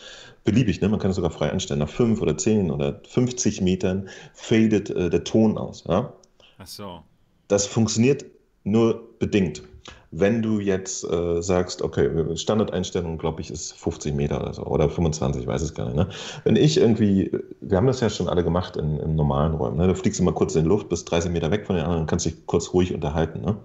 beliebig, 0.43 0.81
ne? 0.81 0.89
man 0.89 0.99
kann 0.99 1.11
es 1.11 1.15
sogar 1.15 1.31
frei 1.31 1.49
einstellen, 1.49 1.79
nach 1.79 1.89
5 1.89 2.21
oder 2.21 2.37
10 2.37 2.69
oder 2.69 2.99
50 3.07 3.61
Metern 3.61 4.09
fadet 4.33 4.89
äh, 4.89 5.09
der 5.09 5.23
Ton 5.23 5.57
aus. 5.57 5.85
Ja? 5.87 6.13
Ach 6.59 6.67
so. 6.67 6.99
Das 7.47 7.65
funktioniert 7.65 8.25
nur 8.63 9.17
bedingt. 9.17 9.63
Wenn 10.11 10.41
du 10.41 10.59
jetzt 10.59 11.03
äh, 11.03 11.41
sagst, 11.41 11.81
okay, 11.81 12.35
Standardeinstellung, 12.35 13.17
glaube 13.17 13.41
ich, 13.41 13.49
ist 13.49 13.73
50 13.73 14.13
Meter 14.13 14.41
oder 14.41 14.53
so, 14.53 14.63
oder 14.63 14.89
25, 14.89 15.47
weiß 15.47 15.61
es 15.61 15.73
gar 15.73 15.85
nicht. 15.85 15.95
Ne? 15.95 16.09
Wenn 16.43 16.55
ich 16.55 16.77
irgendwie, 16.77 17.31
wir 17.61 17.77
haben 17.77 17.87
das 17.87 18.01
ja 18.01 18.09
schon 18.09 18.27
alle 18.27 18.43
gemacht 18.43 18.75
in, 18.75 18.99
in 18.99 19.15
normalen 19.15 19.53
Räumen, 19.53 19.77
ne? 19.77 19.87
da 19.87 19.93
fliegst 19.93 20.19
du 20.19 20.23
mal 20.23 20.33
kurz 20.33 20.55
in 20.55 20.63
die 20.63 20.69
Luft, 20.69 20.89
bis 20.89 21.05
30 21.05 21.31
Meter 21.31 21.51
weg 21.51 21.65
von 21.65 21.75
den 21.75 21.85
anderen, 21.85 22.07
kannst 22.07 22.25
dich 22.25 22.45
kurz 22.45 22.73
ruhig 22.73 22.93
unterhalten. 22.93 23.41
Ne? 23.41 23.57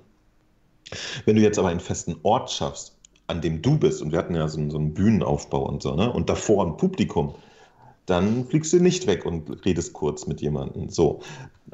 Wenn 1.25 1.37
du 1.37 1.43
jetzt 1.43 1.59
aber 1.59 1.69
einen 1.69 1.81
festen 1.81 2.17
Ort 2.23 2.51
schaffst, 2.51 2.97
an 3.27 3.41
dem 3.41 3.63
du 3.63 3.79
bist, 3.79 4.03
und 4.03 4.13
wir 4.13 4.19
hatten 4.19 4.35
ja 4.35 4.47
so, 4.47 4.71
so 4.71 4.79
einen 4.79 4.95
Bühnenaufbau 4.95 5.67
und 5.67 5.83
so, 5.83 5.95
ne? 5.95 6.13
und 6.13 6.29
davor 6.29 6.65
ein 6.65 6.77
Publikum, 6.77 7.35
dann 8.07 8.47
fliegst 8.47 8.73
du 8.73 8.81
nicht 8.81 9.07
weg 9.07 9.25
und 9.25 9.65
redest 9.65 9.95
kurz 9.95 10.27
mit 10.27 10.43
jemandem. 10.43 10.91
So. 10.91 11.21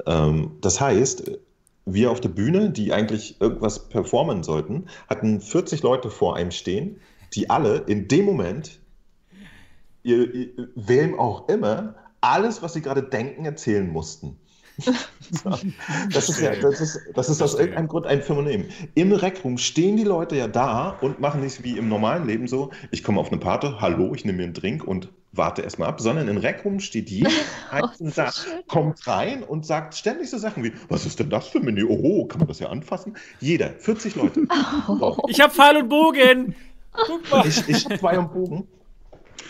Ähm, 0.05 0.57
das 0.61 0.79
heißt, 0.79 1.39
wir 1.85 2.11
auf 2.11 2.21
der 2.21 2.29
Bühne, 2.29 2.69
die 2.69 2.93
eigentlich 2.93 3.41
irgendwas 3.41 3.89
performen 3.89 4.43
sollten, 4.43 4.85
hatten 5.09 5.41
40 5.41 5.81
Leute 5.83 6.09
vor 6.09 6.35
einem 6.35 6.51
stehen, 6.51 6.99
die 7.33 7.49
alle 7.49 7.77
in 7.87 8.07
dem 8.07 8.25
Moment, 8.25 8.79
ihr, 10.03 10.33
ihr, 10.33 10.47
wem 10.75 11.17
auch 11.19 11.47
immer, 11.49 11.95
alles, 12.21 12.61
was 12.61 12.73
sie 12.73 12.81
gerade 12.81 13.03
denken, 13.03 13.45
erzählen 13.45 13.89
mussten. 13.89 14.37
das 16.13 16.29
ist 16.29 16.39
ja, 16.39 16.55
das 16.55 16.81
ist, 16.81 16.99
das 17.13 17.29
ist 17.29 17.41
aus 17.41 17.55
irgendeinem 17.55 17.87
Grund 17.87 18.07
ein 18.07 18.21
Phänomen. 18.21 18.65
Im 18.95 19.11
Reckroom 19.11 19.57
stehen 19.57 19.97
die 19.97 20.03
Leute 20.03 20.35
ja 20.35 20.47
da 20.47 20.97
und 21.01 21.19
machen 21.19 21.41
nicht 21.41 21.63
wie 21.63 21.77
im 21.77 21.89
normalen 21.89 22.25
Leben 22.25 22.47
so, 22.47 22.71
ich 22.89 23.03
komme 23.03 23.19
auf 23.19 23.31
eine 23.31 23.39
Party, 23.39 23.67
hallo, 23.79 24.13
ich 24.15 24.25
nehme 24.25 24.37
mir 24.37 24.43
einen 24.45 24.53
Drink 24.53 24.83
und 24.83 25.09
warte 25.33 25.61
erstmal 25.61 25.89
ab, 25.89 26.01
sondern 26.01 26.27
in 26.27 26.37
Reckroom 26.37 26.79
steht 26.79 27.09
jeder 27.09 27.29
und 27.99 28.13
sagt, 28.13 28.47
kommt 28.67 29.05
rein 29.07 29.43
und 29.43 29.65
sagt 29.65 29.95
ständig 29.95 30.29
so 30.29 30.37
Sachen 30.37 30.63
wie, 30.63 30.73
was 30.89 31.05
ist 31.05 31.19
denn 31.19 31.29
das 31.29 31.47
für 31.47 31.59
ein 31.59 31.65
Menü? 31.65 31.85
Oh, 31.87 32.25
kann 32.25 32.39
man 32.39 32.47
das 32.47 32.59
ja 32.59 32.69
anfassen? 32.69 33.15
Jeder, 33.39 33.71
40 33.71 34.15
Leute. 34.15 34.47
Oh. 34.87 35.17
Ich 35.27 35.39
habe 35.39 35.53
Pfeil 35.53 35.77
und 35.77 35.89
Bogen. 35.89 36.55
Guck 36.91 37.29
mal. 37.31 37.45
Ich, 37.45 37.67
ich 37.67 37.85
habe 37.85 37.97
Pfeil 37.97 38.19
und 38.19 38.33
Bogen. 38.33 38.67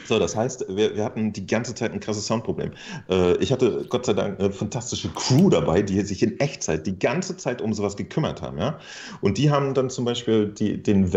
So, 0.06 0.20
das 0.20 0.36
heißt, 0.36 0.66
wir, 0.68 0.95
wir 0.95 1.03
hatten 1.03 1.32
die 1.34 1.48
ganze 1.48 1.74
Zeit 1.74 1.94
ein 1.94 1.99
krasses 1.99 2.28
Soundproblem. 2.28 2.72
Äh, 3.10 3.38
ich 3.38 3.52
hatte 3.52 3.86
Gott 3.90 4.06
sei 4.06 4.14
Dank 4.14 4.40
eine 4.40 4.52
fantastische 4.52 5.10
Crew 5.10 5.49
dabei, 5.49 5.82
die 5.82 6.02
sich 6.02 6.22
in 6.22 6.40
Echtzeit 6.40 6.86
die 6.86 6.98
ganze 6.98 7.38
Zeit 7.38 7.62
um 7.62 7.74
sowas 7.74 7.98
gekümmert 7.98 8.41
haben. 8.41 8.58
Ja? 8.58 8.80
Und 9.22 9.38
die 9.38 9.52
haben 9.52 9.74
dann 9.74 9.90
zum 9.90 10.06
Beispiel 10.06 10.48
die, 10.48 10.82
den 10.82 11.14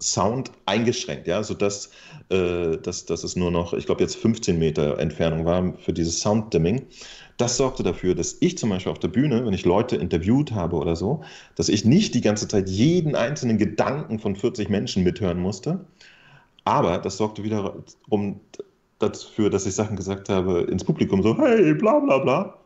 Weltsound 0.00 0.50
eingeschränkt, 0.66 1.26
ja, 1.26 1.42
sodass 1.42 1.90
äh, 2.30 2.78
dass, 2.78 3.04
dass 3.04 3.22
es 3.22 3.36
nur 3.36 3.50
noch, 3.50 3.74
ich 3.74 3.86
glaube, 3.86 4.02
jetzt 4.02 4.16
15 4.16 4.58
Meter 4.58 4.98
Entfernung 4.98 5.44
war 5.44 5.74
für 5.78 5.92
dieses 5.92 6.20
Sounddimming. 6.20 6.86
Das 7.36 7.56
sorgte 7.56 7.82
dafür, 7.82 8.14
dass 8.14 8.36
ich 8.40 8.58
zum 8.58 8.70
Beispiel 8.70 8.92
auf 8.92 8.98
der 8.98 9.08
Bühne, 9.08 9.44
wenn 9.44 9.52
ich 9.52 9.64
Leute 9.64 9.96
interviewt 9.96 10.52
habe 10.52 10.76
oder 10.76 10.96
so, 10.96 11.22
dass 11.54 11.68
ich 11.68 11.84
nicht 11.84 12.14
die 12.14 12.20
ganze 12.20 12.48
Zeit 12.48 12.68
jeden 12.68 13.14
einzelnen 13.14 13.58
Gedanken 13.58 14.18
von 14.18 14.36
40 14.36 14.68
Menschen 14.68 15.04
mithören 15.04 15.38
musste, 15.38 15.84
aber 16.64 16.98
das 16.98 17.16
sorgte 17.16 17.42
wiederum 17.42 18.40
dafür, 18.98 19.50
dass 19.50 19.66
ich 19.66 19.74
Sachen 19.74 19.96
gesagt 19.96 20.28
habe 20.28 20.60
ins 20.62 20.84
Publikum, 20.84 21.22
so, 21.22 21.36
hey, 21.38 21.74
bla 21.74 21.98
bla 22.00 22.18
bla. 22.18 22.56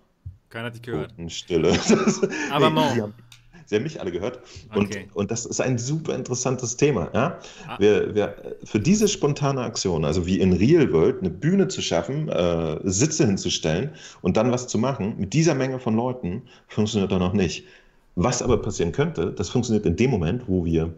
Keiner 0.50 0.66
hat 0.66 0.74
dich 0.74 0.82
gehört. 0.82 1.12
Stille. 1.28 1.72
Aber 2.52 2.70
hey, 2.70 3.00
haben, 3.00 3.14
Sie 3.66 3.76
haben 3.76 3.82
mich 3.82 4.00
alle 4.00 4.12
gehört. 4.12 4.40
Und, 4.74 4.86
okay. 4.86 5.08
und 5.14 5.30
das 5.30 5.46
ist 5.46 5.60
ein 5.60 5.78
super 5.78 6.14
interessantes 6.14 6.76
Thema. 6.76 7.10
Ja? 7.14 7.38
Ah. 7.66 7.76
Wir, 7.78 8.14
wir, 8.14 8.34
für 8.64 8.80
diese 8.80 9.08
spontane 9.08 9.62
Aktion, 9.62 10.04
also 10.04 10.26
wie 10.26 10.40
in 10.40 10.52
Real 10.52 10.92
World, 10.92 11.20
eine 11.20 11.30
Bühne 11.30 11.68
zu 11.68 11.82
schaffen, 11.82 12.28
äh, 12.28 12.78
Sitze 12.84 13.26
hinzustellen 13.26 13.90
und 14.22 14.36
dann 14.36 14.52
was 14.52 14.68
zu 14.68 14.78
machen, 14.78 15.14
mit 15.18 15.32
dieser 15.32 15.54
Menge 15.54 15.78
von 15.78 15.94
Leuten, 15.94 16.42
funktioniert 16.68 17.12
doch 17.12 17.18
noch 17.18 17.32
nicht. 17.32 17.64
Was 18.16 18.42
aber 18.42 18.58
passieren 18.62 18.92
könnte, 18.92 19.32
das 19.32 19.50
funktioniert 19.50 19.86
in 19.86 19.96
dem 19.96 20.10
Moment, 20.10 20.44
wo 20.46 20.64
wir 20.64 20.94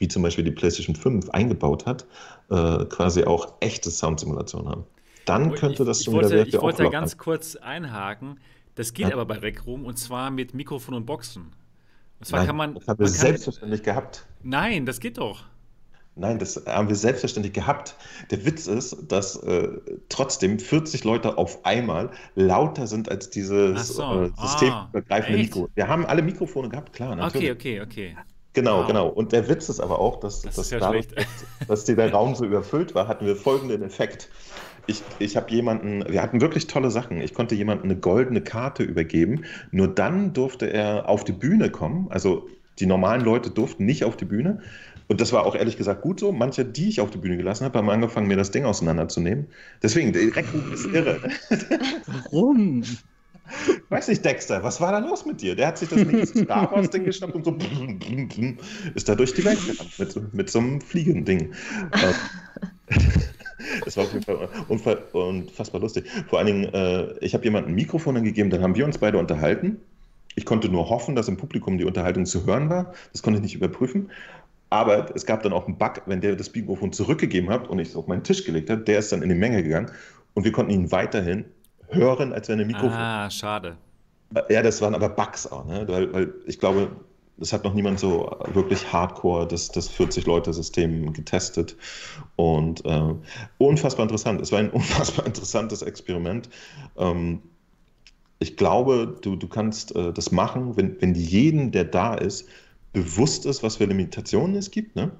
wie 0.00 0.08
zum 0.08 0.22
Beispiel 0.22 0.42
die 0.42 0.50
PlayStation 0.50 0.96
5 0.96 1.30
eingebaut 1.30 1.86
hat, 1.86 2.06
äh, 2.48 2.84
quasi 2.86 3.24
auch 3.24 3.54
echte 3.60 3.90
Soundsimulation 3.90 4.66
haben. 4.66 4.84
Dann 5.26 5.54
könnte 5.54 5.82
ich, 5.82 5.86
das 5.86 6.04
schon 6.04 6.14
wollte, 6.14 6.30
wieder 6.30 6.46
Ich 6.46 6.60
wollte 6.60 6.82
da 6.82 6.88
ganz 6.88 7.16
kurz 7.18 7.54
einhaken. 7.54 8.40
Das 8.74 8.94
geht 8.94 9.08
Ja. 9.08 9.12
aber 9.12 9.26
bei 9.26 9.38
Rec 9.38 9.66
Room 9.66 9.84
und 9.84 9.98
zwar 9.98 10.30
mit 10.30 10.54
Mikrofon 10.54 10.94
und 10.94 11.04
Boxen. 11.04 11.52
Und 12.20 12.26
zwar 12.26 12.40
Nein, 12.40 12.46
kann 12.46 12.56
man. 12.56 12.74
das 12.74 12.86
haben 12.88 12.98
wir 13.00 13.06
kann, 13.06 13.14
selbstverständlich 13.14 13.82
gehabt. 13.82 14.28
nein, 14.42 14.86
das 14.86 15.00
geht 15.00 15.18
doch. 15.18 15.44
Nein, 16.16 16.38
das 16.38 16.62
haben 16.66 16.88
wir 16.88 16.96
selbstverständlich 16.96 17.54
gehabt. 17.54 17.96
Der 18.30 18.44
Witz 18.44 18.66
ist, 18.66 18.96
dass 19.08 19.36
äh, 19.36 19.68
trotzdem 20.08 20.58
40 20.58 21.04
Leute 21.04 21.38
auf 21.38 21.64
einmal 21.64 22.10
lauter 22.34 22.86
sind 22.86 23.08
als 23.10 23.30
dieses 23.30 23.88
so. 23.88 24.24
äh, 24.24 24.30
systemübergreifende 24.36 25.38
Ah? 25.38 25.42
Mikro. 25.42 25.68
Wir 25.74 25.88
haben 25.88 26.04
alle 26.06 26.22
Mikrofone 26.22 26.68
gehabt, 26.68 26.92
klar, 26.92 27.16
natürlich. 27.16 27.50
Okay, 27.52 27.80
okay, 27.80 28.14
okay. 28.14 28.16
Genau, 28.52 28.80
Wow. 28.80 28.86
genau. 28.88 29.08
Und 29.08 29.32
der 29.32 29.48
Witz 29.48 29.68
ist 29.68 29.80
aber 29.80 30.00
auch, 30.00 30.18
dass, 30.20 30.42
Das 30.42 30.56
dass, 30.56 30.70
ja 30.70 30.80
dadurch, 30.80 31.06
dass, 31.08 31.26
dass 31.68 31.84
der 31.84 32.10
Raum 32.12 32.34
so 32.34 32.44
überfüllt 32.44 32.94
war, 32.96 33.06
hatten 33.08 33.24
wir 33.24 33.36
folgenden 33.36 33.82
Effekt. 33.82 34.28
Ich, 34.86 35.04
ich 35.18 35.36
habe 35.36 35.50
jemanden, 35.52 36.04
wir 36.08 36.22
hatten 36.22 36.40
wirklich 36.40 36.66
tolle 36.66 36.90
Sachen. 36.90 37.20
Ich 37.20 37.34
konnte 37.34 37.54
jemandem 37.54 37.90
eine 37.90 38.00
goldene 38.00 38.40
Karte 38.40 38.82
übergeben. 38.82 39.44
Nur 39.70 39.88
dann 39.88 40.32
durfte 40.32 40.72
er 40.72 41.08
auf 41.08 41.24
die 41.24 41.32
Bühne 41.32 41.70
kommen. 41.70 42.08
Also 42.10 42.48
die 42.78 42.86
normalen 42.86 43.22
Leute 43.22 43.50
durften 43.50 43.84
nicht 43.84 44.04
auf 44.04 44.16
die 44.16 44.24
Bühne. 44.24 44.60
Und 45.08 45.20
das 45.20 45.32
war 45.32 45.44
auch 45.44 45.54
ehrlich 45.54 45.76
gesagt 45.76 46.02
gut 46.02 46.20
so. 46.20 46.32
Manche, 46.32 46.64
die 46.64 46.88
ich 46.88 47.00
auf 47.00 47.10
die 47.10 47.18
Bühne 47.18 47.36
gelassen 47.36 47.64
habe, 47.64 47.78
haben 47.78 47.90
angefangen, 47.90 48.28
mir 48.28 48.36
das 48.36 48.52
Ding 48.52 48.64
auseinanderzunehmen. 48.64 49.48
Deswegen, 49.82 50.12
der 50.12 50.34
Reckbuch 50.34 50.72
ist 50.72 50.86
irre. 50.86 51.20
Warum? 52.06 52.84
Weiß 53.88 54.08
nicht, 54.08 54.24
Dexter, 54.24 54.62
was 54.62 54.80
war 54.80 54.92
da 54.92 54.98
los 54.98 55.26
mit 55.26 55.42
dir? 55.42 55.56
Der 55.56 55.68
hat 55.68 55.78
sich 55.78 55.88
das 55.88 56.04
nächste 56.04 56.44
Star 56.44 56.70
Wars-Ding 56.70 57.04
geschnappt 57.04 57.34
und 57.34 57.44
so 57.44 57.58
ist 58.94 59.08
da 59.08 59.14
durch 59.16 59.34
die 59.34 59.44
Welt 59.44 59.58
gerannt 59.66 59.98
mit, 59.98 60.34
mit 60.34 60.50
so 60.50 60.60
einem 60.60 60.80
Fliegending. 60.80 61.52
Das 63.84 63.96
war 63.96 64.04
auf 64.04 64.12
jeden 64.12 64.24
Fall 64.24 64.48
unfa- 64.68 64.98
unfassbar 65.12 65.80
lustig. 65.80 66.04
Vor 66.28 66.38
allen 66.38 66.46
Dingen, 66.46 66.64
äh, 66.74 67.12
ich 67.20 67.34
habe 67.34 67.44
jemandem 67.44 67.72
ein 67.72 67.74
Mikrofon 67.74 68.22
gegeben, 68.22 68.50
dann 68.50 68.62
haben 68.62 68.74
wir 68.74 68.84
uns 68.84 68.98
beide 68.98 69.18
unterhalten. 69.18 69.78
Ich 70.36 70.44
konnte 70.44 70.68
nur 70.68 70.88
hoffen, 70.88 71.16
dass 71.16 71.28
im 71.28 71.36
Publikum 71.36 71.76
die 71.78 71.84
Unterhaltung 71.84 72.24
zu 72.26 72.46
hören 72.46 72.70
war. 72.70 72.92
Das 73.12 73.22
konnte 73.22 73.38
ich 73.38 73.42
nicht 73.42 73.54
überprüfen. 73.54 74.10
Aber 74.70 75.14
es 75.16 75.26
gab 75.26 75.42
dann 75.42 75.52
auch 75.52 75.66
einen 75.66 75.76
Bug, 75.78 76.02
wenn 76.06 76.20
der 76.20 76.36
das 76.36 76.54
Mikrofon 76.54 76.92
zurückgegeben 76.92 77.50
hat 77.50 77.68
und 77.68 77.80
ich 77.80 77.88
es 77.88 77.96
auf 77.96 78.06
meinen 78.06 78.22
Tisch 78.22 78.44
gelegt 78.44 78.70
habe, 78.70 78.82
der 78.82 79.00
ist 79.00 79.10
dann 79.10 79.22
in 79.22 79.28
die 79.28 79.34
Menge 79.34 79.62
gegangen 79.64 79.90
und 80.34 80.44
wir 80.44 80.52
konnten 80.52 80.70
ihn 80.70 80.92
weiterhin 80.92 81.44
hören, 81.88 82.32
als 82.32 82.48
wenn 82.48 82.60
ein 82.60 82.68
Mikrofon. 82.68 82.92
Ah, 82.92 83.28
schade. 83.30 83.76
Ja, 84.48 84.62
das 84.62 84.80
waren 84.80 84.94
aber 84.94 85.08
Bugs 85.08 85.50
auch, 85.50 85.66
ne? 85.66 85.84
weil, 85.88 86.12
weil 86.12 86.32
ich 86.46 86.60
glaube, 86.60 86.92
es 87.40 87.52
hat 87.52 87.64
noch 87.64 87.74
niemand 87.74 87.98
so 87.98 88.36
wirklich 88.52 88.92
hardcore 88.92 89.48
das, 89.48 89.70
das 89.70 89.90
40-Leute-System 89.90 91.12
getestet. 91.12 91.76
Und 92.36 92.84
äh, 92.84 93.14
unfassbar 93.58 94.04
interessant. 94.04 94.40
Es 94.40 94.52
war 94.52 94.58
ein 94.58 94.70
unfassbar 94.72 95.26
interessantes 95.26 95.82
Experiment. 95.82 96.48
Ähm, 96.96 97.40
ich 98.38 98.56
glaube, 98.56 99.18
du, 99.20 99.36
du 99.36 99.48
kannst 99.48 99.94
äh, 99.94 100.12
das 100.12 100.32
machen, 100.32 100.76
wenn, 100.76 101.00
wenn 101.00 101.14
jeden, 101.14 101.72
der 101.72 101.84
da 101.84 102.14
ist, 102.14 102.48
bewusst 102.92 103.46
ist, 103.46 103.62
was 103.62 103.76
für 103.76 103.84
Limitationen 103.84 104.56
es 104.56 104.70
gibt, 104.70 104.96
ne? 104.96 105.12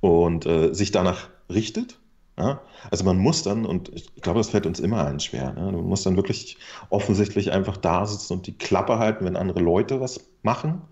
und 0.00 0.46
äh, 0.46 0.72
sich 0.72 0.92
danach 0.92 1.28
richtet. 1.52 1.98
Ja? 2.38 2.62
Also 2.90 3.04
man 3.04 3.18
muss 3.18 3.42
dann, 3.42 3.66
und 3.66 3.90
ich 3.94 4.14
glaube, 4.16 4.38
das 4.38 4.50
fällt 4.50 4.66
uns 4.66 4.80
immer 4.80 5.04
ein 5.06 5.20
schwer, 5.20 5.52
ne? 5.52 5.72
du 5.72 5.78
musst 5.78 6.06
dann 6.06 6.16
wirklich 6.16 6.56
offensichtlich 6.88 7.52
einfach 7.52 7.76
da 7.76 8.06
sitzen 8.06 8.34
und 8.34 8.46
die 8.46 8.56
Klappe 8.56 8.98
halten, 8.98 9.24
wenn 9.24 9.36
andere 9.36 9.60
Leute 9.60 10.00
was 10.00 10.20
machen. 10.42 10.82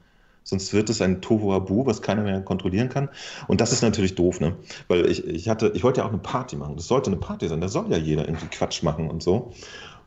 Sonst 0.44 0.72
wird 0.72 0.90
es 0.90 1.00
ein 1.00 1.20
Tohuwabu, 1.20 1.86
was 1.86 2.02
keiner 2.02 2.22
mehr 2.22 2.40
kontrollieren 2.40 2.88
kann. 2.88 3.08
Und 3.48 3.60
das 3.60 3.72
ist 3.72 3.82
natürlich 3.82 4.14
doof, 4.14 4.40
ne? 4.40 4.56
Weil 4.88 5.06
ich, 5.10 5.26
ich 5.26 5.48
hatte, 5.48 5.72
ich 5.74 5.84
wollte 5.84 6.00
ja 6.00 6.06
auch 6.06 6.10
eine 6.10 6.18
Party 6.18 6.56
machen. 6.56 6.76
Das 6.76 6.88
sollte 6.88 7.10
eine 7.10 7.20
Party 7.20 7.48
sein. 7.48 7.60
Da 7.60 7.68
soll 7.68 7.90
ja 7.90 7.96
jeder 7.96 8.26
irgendwie 8.26 8.46
Quatsch 8.46 8.82
machen 8.82 9.08
und 9.08 9.22
so. 9.22 9.52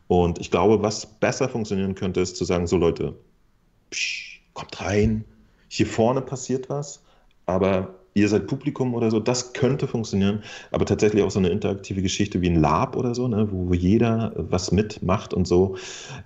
Und 0.07 0.40
ich 0.40 0.52
glaube, 0.52 0.82
was 0.82 1.06
besser 1.06 1.49
funktionieren 1.49 1.95
könnte, 1.95 2.22
ist 2.22 2.38
zu 2.38 2.45
sagen, 2.45 2.68
so 2.68 2.78
Leute, 2.78 3.16
psch, 3.90 4.41
kommt 4.53 4.80
rein, 4.82 5.26
hier 5.68 5.88
vorne 5.88 6.22
passiert 6.22 6.70
was, 6.70 7.03
aber 7.45 7.95
ihr 8.16 8.30
seid 8.30 8.48
Publikum 8.48 8.96
oder 8.96 9.12
so, 9.12 9.20
das 9.20 9.54
könnte 9.54 9.88
funktionieren, 9.88 10.42
aber 10.72 10.86
tatsächlich 10.86 11.22
auch 11.22 11.32
so 11.32 11.40
eine 11.40 11.50
interaktive 11.50 12.02
Geschichte 12.02 12.42
wie 12.42 12.50
ein 12.50 12.60
Lab 12.60 12.96
oder 12.96 13.14
so, 13.14 13.28
ne, 13.28 13.48
wo 13.52 13.74
jeder 13.74 14.34
was 14.38 14.72
mitmacht 14.72 15.34
und 15.34 15.46
so. 15.46 15.78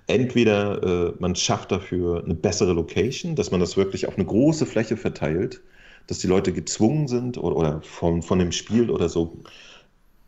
Entweder 0.06 0.82
äh, 0.82 1.12
man 1.18 1.34
schafft 1.34 1.72
dafür 1.72 2.22
eine 2.24 2.34
bessere 2.34 2.72
Location, 2.72 3.34
dass 3.34 3.50
man 3.50 3.60
das 3.60 3.76
wirklich 3.76 4.06
auf 4.06 4.16
eine 4.16 4.24
große 4.24 4.66
Fläche 4.66 4.96
verteilt, 4.96 5.60
dass 6.06 6.20
die 6.20 6.28
Leute 6.28 6.52
gezwungen 6.52 7.08
sind 7.08 7.36
oder, 7.38 7.56
oder 7.56 7.82
von, 7.82 8.22
von 8.22 8.38
dem 8.38 8.52
Spiel 8.52 8.88
oder 8.88 9.08
so 9.08 9.38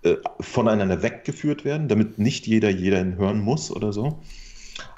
äh, 0.02 0.16
voneinander 0.40 1.00
weggeführt 1.02 1.64
werden, 1.64 1.86
damit 1.86 2.18
nicht 2.18 2.48
jeder 2.48 2.70
jeden 2.70 3.16
hören 3.18 3.40
muss 3.40 3.70
oder 3.70 3.92
so. 3.92 4.18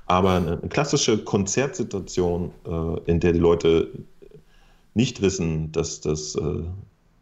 Aber 0.06 0.34
eine, 0.34 0.58
klassische 0.68 1.18
Konzertsituation, 1.24 2.52
äh, 2.66 3.10
in 3.10 3.20
der 3.20 3.32
die 3.32 3.38
Leute 3.38 3.90
nicht 4.94 5.22
wissen, 5.22 5.72
dass 5.72 6.00
das 6.00 6.34
äh, 6.36 6.62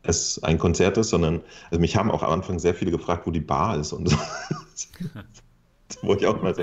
es 0.03 0.43
ein 0.43 0.59
Konzert 0.59 0.99
ist, 0.99 1.11
sondern 1.11 1.43
also 1.71 1.81
mich 1.81 1.97
haben 1.97 2.11
auch 2.11 2.23
am 2.23 2.33
Anfang 2.33 2.59
sehr 2.59 2.75
viele 2.75 2.91
gefragt, 2.91 3.27
wo 3.27 3.31
die 3.31 3.41
Bar 3.41 3.79
ist 3.79 3.93
und 3.93 4.09
so. 4.09 4.17
wo 6.03 6.15
ich 6.15 6.27
auch 6.27 6.41
mal 6.43 6.55
so. 6.55 6.63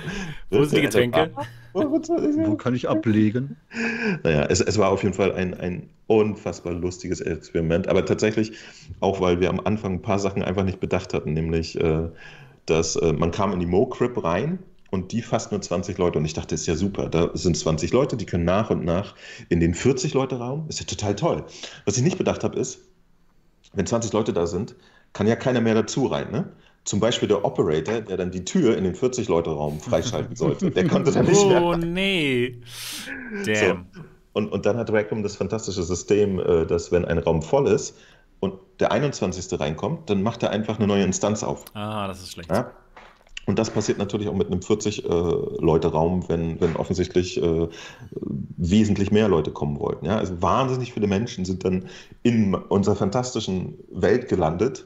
Wo 0.49 0.63
sind 0.63 0.77
die 0.77 0.81
Getränke? 0.81 1.31
Wo, 1.73 2.55
kann 2.55 2.75
ich 2.75 2.89
ablegen? 2.89 3.55
naja, 4.23 4.45
es, 4.49 4.59
es 4.59 4.77
war 4.77 4.89
auf 4.89 5.03
jeden 5.03 5.13
Fall 5.13 5.33
ein, 5.33 5.53
ein 5.53 5.89
unfassbar 6.07 6.73
lustiges 6.73 7.21
Experiment, 7.21 7.87
aber 7.87 8.05
tatsächlich 8.05 8.53
auch, 8.99 9.21
weil 9.21 9.39
wir 9.39 9.49
am 9.49 9.59
Anfang 9.59 9.93
ein 9.93 10.01
paar 10.01 10.19
Sachen 10.19 10.43
einfach 10.43 10.63
nicht 10.63 10.79
bedacht 10.79 11.13
hatten, 11.13 11.33
nämlich, 11.33 11.79
äh, 11.79 12.09
dass 12.65 12.95
äh, 12.95 13.13
man 13.13 13.31
kam 13.31 13.53
in 13.53 13.59
die 13.59 13.65
Mo-Crib 13.67 14.23
rein 14.23 14.59
und 14.91 15.11
die 15.11 15.21
fast 15.21 15.51
nur 15.51 15.61
20 15.61 15.97
Leute 15.97 16.17
und 16.17 16.25
ich 16.25 16.33
dachte, 16.33 16.49
das 16.55 16.61
ist 16.61 16.67
ja 16.67 16.75
super, 16.75 17.09
da 17.09 17.31
sind 17.33 17.55
20 17.57 17.91
Leute, 17.91 18.17
die 18.17 18.25
können 18.25 18.45
nach 18.45 18.69
und 18.69 18.83
nach 18.83 19.15
in 19.49 19.59
den 19.59 19.73
40-Leute-Raum, 19.73 20.65
ist 20.67 20.79
ja 20.79 20.85
total 20.85 21.15
toll. 21.15 21.45
Was 21.85 21.97
ich 21.97 22.03
nicht 22.03 22.17
bedacht 22.17 22.43
habe, 22.43 22.57
ist, 22.59 22.79
wenn 23.73 23.85
20 23.85 24.11
Leute 24.13 24.33
da 24.33 24.47
sind, 24.47 24.75
kann 25.13 25.27
ja 25.27 25.35
keiner 25.35 25.61
mehr 25.61 25.75
dazu 25.75 26.05
rein, 26.07 26.31
ne? 26.31 26.51
Zum 26.85 26.99
Beispiel 26.99 27.27
der 27.27 27.43
Operator, 27.45 28.01
der 28.01 28.17
dann 28.17 28.31
die 28.31 28.45
Tür 28.45 28.75
in 28.77 28.83
den 28.83 28.95
40-Leute-Raum 28.95 29.79
freischalten 29.79 30.35
sollte. 30.35 30.71
Der 30.71 30.87
konnte 30.87 31.11
dann 31.11 31.25
nicht 31.25 31.45
mehr 31.45 31.61
Oh, 31.61 31.75
nee. 31.75 32.55
Damn. 33.45 33.85
so. 33.93 34.01
Und, 34.33 34.51
und 34.51 34.65
dann 34.65 34.77
hat 34.77 34.91
Rackham 34.91 35.21
das 35.21 35.35
fantastische 35.35 35.83
System, 35.83 36.39
äh, 36.39 36.65
dass 36.65 36.91
wenn 36.91 37.05
ein 37.05 37.17
Raum 37.17 37.41
voll 37.41 37.67
ist 37.67 37.95
und 38.39 38.53
der 38.79 38.91
21. 38.91 39.59
reinkommt, 39.59 40.09
dann 40.09 40.23
macht 40.23 40.41
er 40.41 40.51
einfach 40.51 40.77
eine 40.77 40.87
neue 40.87 41.03
Instanz 41.03 41.43
auf. 41.43 41.65
Ah, 41.73 42.07
das 42.07 42.21
ist 42.21 42.31
schlecht. 42.31 42.49
Ja? 42.49 42.71
Und 43.49 43.57
das 43.57 43.71
passiert 43.71 43.97
natürlich 43.97 44.27
auch 44.27 44.35
mit 44.35 44.45
einem 44.45 44.59
40-Leute-Raum, 44.59 46.29
wenn, 46.29 46.61
wenn 46.61 46.75
offensichtlich 46.75 47.41
äh, 47.41 47.67
wesentlich 48.57 49.11
mehr 49.11 49.27
Leute 49.27 49.49
kommen 49.49 49.79
wollten. 49.79 50.05
Ja? 50.05 50.19
Also 50.19 50.39
wahnsinnig 50.39 50.93
viele 50.93 51.07
Menschen 51.07 51.45
sind 51.45 51.65
dann 51.65 51.85
in 52.21 52.53
unserer 52.53 52.95
fantastischen 52.95 53.73
Welt 53.89 54.29
gelandet 54.29 54.85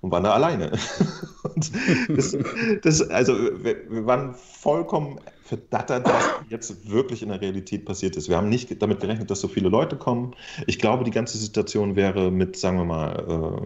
und 0.00 0.12
waren 0.12 0.22
da 0.22 0.32
alleine. 0.32 0.70
das, 2.08 2.38
das, 2.82 3.10
also 3.10 3.34
wir, 3.34 3.90
wir 3.90 4.06
waren 4.06 4.34
vollkommen 4.34 5.18
verdattert, 5.42 6.06
was 6.06 6.30
jetzt 6.50 6.88
wirklich 6.88 7.20
in 7.20 7.30
der 7.30 7.40
Realität 7.40 7.84
passiert 7.84 8.14
ist. 8.14 8.28
Wir 8.28 8.36
haben 8.36 8.48
nicht 8.48 8.80
damit 8.80 9.00
gerechnet, 9.00 9.28
dass 9.28 9.40
so 9.40 9.48
viele 9.48 9.68
Leute 9.68 9.96
kommen. 9.96 10.36
Ich 10.68 10.78
glaube, 10.78 11.02
die 11.02 11.10
ganze 11.10 11.36
Situation 11.36 11.96
wäre 11.96 12.30
mit, 12.30 12.56
sagen 12.56 12.78
wir 12.78 12.84
mal, 12.84 13.64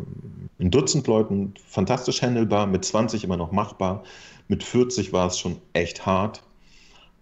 äh, 0.58 0.62
ein 0.62 0.70
Dutzend 0.70 1.06
Leuten 1.06 1.54
fantastisch 1.66 2.22
handelbar, 2.22 2.66
mit 2.66 2.84
20 2.84 3.24
immer 3.24 3.36
noch 3.36 3.52
machbar, 3.52 4.02
mit 4.48 4.64
40 4.64 5.12
war 5.12 5.28
es 5.28 5.38
schon 5.38 5.56
echt 5.72 6.06
hart. 6.06 6.42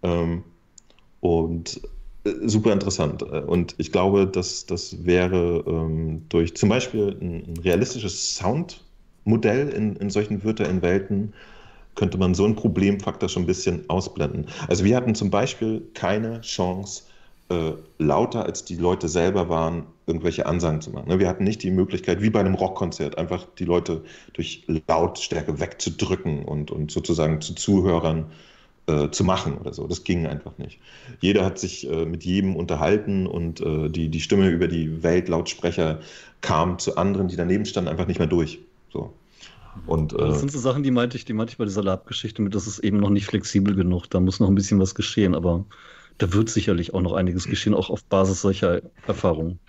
Ähm, 0.03 0.45
und 1.21 1.81
äh, 2.25 2.31
super 2.45 2.73
interessant. 2.73 3.23
Und 3.23 3.75
ich 3.79 3.93
glaube, 3.93 4.27
dass 4.27 4.67
das 4.67 5.05
wäre 5.05 5.65
ähm, 5.67 6.23
durch 6.29 6.57
zum 6.57 6.69
Beispiel 6.69 7.17
ein, 7.21 7.45
ein 7.47 7.57
realistisches 7.59 8.37
Soundmodell 8.37 9.69
in, 9.71 9.97
in 9.97 10.11
solchen 10.11 10.43
virtuellen 10.45 10.83
Welten 10.83 11.35
könnte 11.97 12.19
man 12.19 12.35
so 12.35 12.45
einen 12.45 12.55
Problemfaktor 12.55 13.29
schon 13.29 13.45
ein 13.45 13.47
bisschen 13.47 13.89
ausblenden. 13.89 14.47
Also 14.69 14.85
wir 14.85 14.97
hatten 14.97 15.15
zum 15.15 15.31
Beispiel 15.31 15.83
keine 15.95 16.43
Chance, 16.43 17.05
äh, 17.49 17.73
lauter 17.99 18.45
als 18.45 18.65
die 18.65 18.77
Leute 18.77 19.09
selber 19.09 19.49
waren, 19.49 19.85
irgendwelche 20.07 20.47
Ansagen 20.47 20.81
zu 20.81 20.91
machen. 20.91 21.09
Ne? 21.09 21.19
Wir 21.19 21.29
hatten 21.29 21.45
nicht 21.45 21.63
die 21.63 21.71
Möglichkeit, 21.71 22.23
wie 22.23 22.31
bei 22.31 22.41
einem 22.41 22.55
Rockkonzert, 22.55 23.19
einfach 23.19 23.47
die 23.59 23.65
Leute 23.65 24.03
durch 24.33 24.65
Lautstärke 24.89 25.61
wegzudrücken 25.61 26.45
und, 26.45 26.71
und 26.71 26.91
sozusagen 26.91 27.41
zu 27.41 27.55
Zuhörern 27.55 28.27
äh, 28.87 29.11
zu 29.11 29.25
machen 29.25 29.59
oder 29.59 29.73
so. 29.73 29.87
Das 29.87 30.05
ging 30.05 30.27
einfach 30.27 30.59
nicht. 30.59 30.79
Jeder 31.21 31.45
hat 31.45 31.59
sich 31.59 31.91
äh, 31.91 32.05
mit 32.05 32.25
jedem 32.25 32.57
unterhalten 32.57 33.27
und 33.27 33.61
äh, 33.61 33.89
die, 33.89 34.09
die 34.09 34.21
Stimme 34.21 34.49
über 34.49 34.69
die 34.69 35.03
Weltlautsprecher 35.03 36.01
kam 36.41 36.79
zu 36.79 36.97
anderen, 36.97 37.29
die 37.29 37.37
daneben 37.37 37.65
standen, 37.65 37.91
einfach 37.91 38.07
nicht 38.07 38.19
mehr 38.19 38.29
durch. 38.29 38.61
So. 38.93 39.13
Und, 39.87 40.13
äh, 40.15 40.19
Das 40.19 40.41
sind 40.41 40.53
so 40.53 40.59
Sachen, 40.59 40.83
die 40.83 40.91
meinte 40.91 41.17
ich, 41.17 41.25
die 41.25 41.33
meinte 41.33 41.53
ich 41.53 41.59
bei 41.59 41.65
dieser 41.65 41.83
Lab-Geschichte 41.83 42.43
mit, 42.43 42.55
das 42.55 42.67
ist 42.67 42.79
eben 42.79 42.99
noch 42.99 43.11
nicht 43.11 43.27
flexibel 43.27 43.75
genug. 43.75 44.09
Da 44.09 44.21
muss 44.21 44.41
noch 44.41 44.49
ein 44.49 44.55
bisschen 44.55 44.79
was 44.81 44.95
geschehen, 44.95 45.35
aber 45.35 45.65
da 46.19 46.33
wird 46.33 46.49
sicherlich 46.51 46.95
auch 46.95 47.01
noch 47.03 47.13
einiges 47.13 47.49
geschehen, 47.49 47.75
auch 47.75 47.91
auf 47.91 48.05
Basis 48.05 48.41
solcher 48.41 48.83
Erfahrungen. 49.07 49.61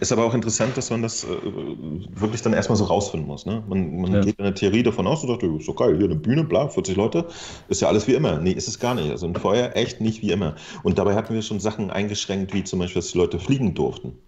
Ist 0.00 0.10
aber 0.10 0.24
auch 0.24 0.34
interessant, 0.34 0.76
dass 0.76 0.90
man 0.90 1.00
das 1.00 1.22
äh, 1.24 1.28
wirklich 1.28 2.42
dann 2.42 2.52
erstmal 2.52 2.76
so 2.76 2.84
rausfinden 2.84 3.28
muss. 3.28 3.46
Ne? 3.46 3.62
Man, 3.68 4.00
man 4.00 4.12
Ja. 4.14 4.20
geht 4.20 4.36
in 4.38 4.44
der 4.44 4.54
Theorie 4.54 4.82
davon 4.82 5.06
aus 5.06 5.22
und 5.22 5.28
sagt, 5.28 5.42
ist 5.44 5.66
so 5.66 5.74
geil, 5.74 5.96
hier 5.96 6.06
eine 6.06 6.16
Bühne, 6.16 6.42
bla, 6.44 6.68
40 6.68 6.96
Leute, 6.96 7.26
ist 7.68 7.80
ja 7.80 7.88
alles 7.88 8.08
wie 8.08 8.14
immer. 8.14 8.40
Nee, 8.40 8.52
ist 8.52 8.66
es 8.68 8.80
gar 8.80 8.94
nicht. 8.96 9.10
Also 9.10 9.26
ein 9.26 9.36
Feuer 9.36 9.70
echt 9.76 10.00
nicht 10.00 10.22
wie 10.22 10.32
immer. 10.32 10.56
Und 10.82 10.98
dabei 10.98 11.14
hatten 11.14 11.34
wir 11.34 11.42
schon 11.42 11.60
Sachen 11.60 11.90
eingeschränkt, 11.90 12.52
wie 12.52 12.64
zum 12.64 12.80
Beispiel, 12.80 13.00
dass 13.00 13.12
die 13.12 13.18
Leute 13.18 13.38
fliegen 13.38 13.74
durften. 13.74 14.18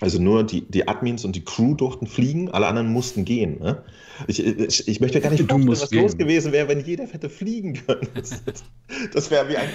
Also 0.00 0.20
nur 0.20 0.44
die, 0.44 0.62
die 0.62 0.86
Admins 0.86 1.24
und 1.24 1.34
die 1.34 1.44
Crew 1.44 1.74
durften 1.74 2.06
fliegen, 2.06 2.50
alle 2.50 2.66
anderen 2.66 2.92
mussten 2.92 3.24
gehen. 3.24 3.58
Ne? 3.58 3.82
Ich, 4.26 4.44
ich, 4.44 4.86
ich 4.86 5.00
möchte 5.00 5.20
gar 5.20 5.30
nicht 5.30 5.40
vorstellen, 5.40 5.68
was 5.68 5.90
los 5.90 6.16
gehen. 6.16 6.18
gewesen 6.18 6.52
wäre, 6.52 6.68
wenn 6.68 6.84
jeder 6.84 7.06
hätte 7.06 7.28
fliegen 7.28 7.74
können. 7.74 8.08
Das, 8.14 8.42
das 9.12 9.30
wäre 9.30 9.48
wie 9.48 9.56
ein 9.56 9.68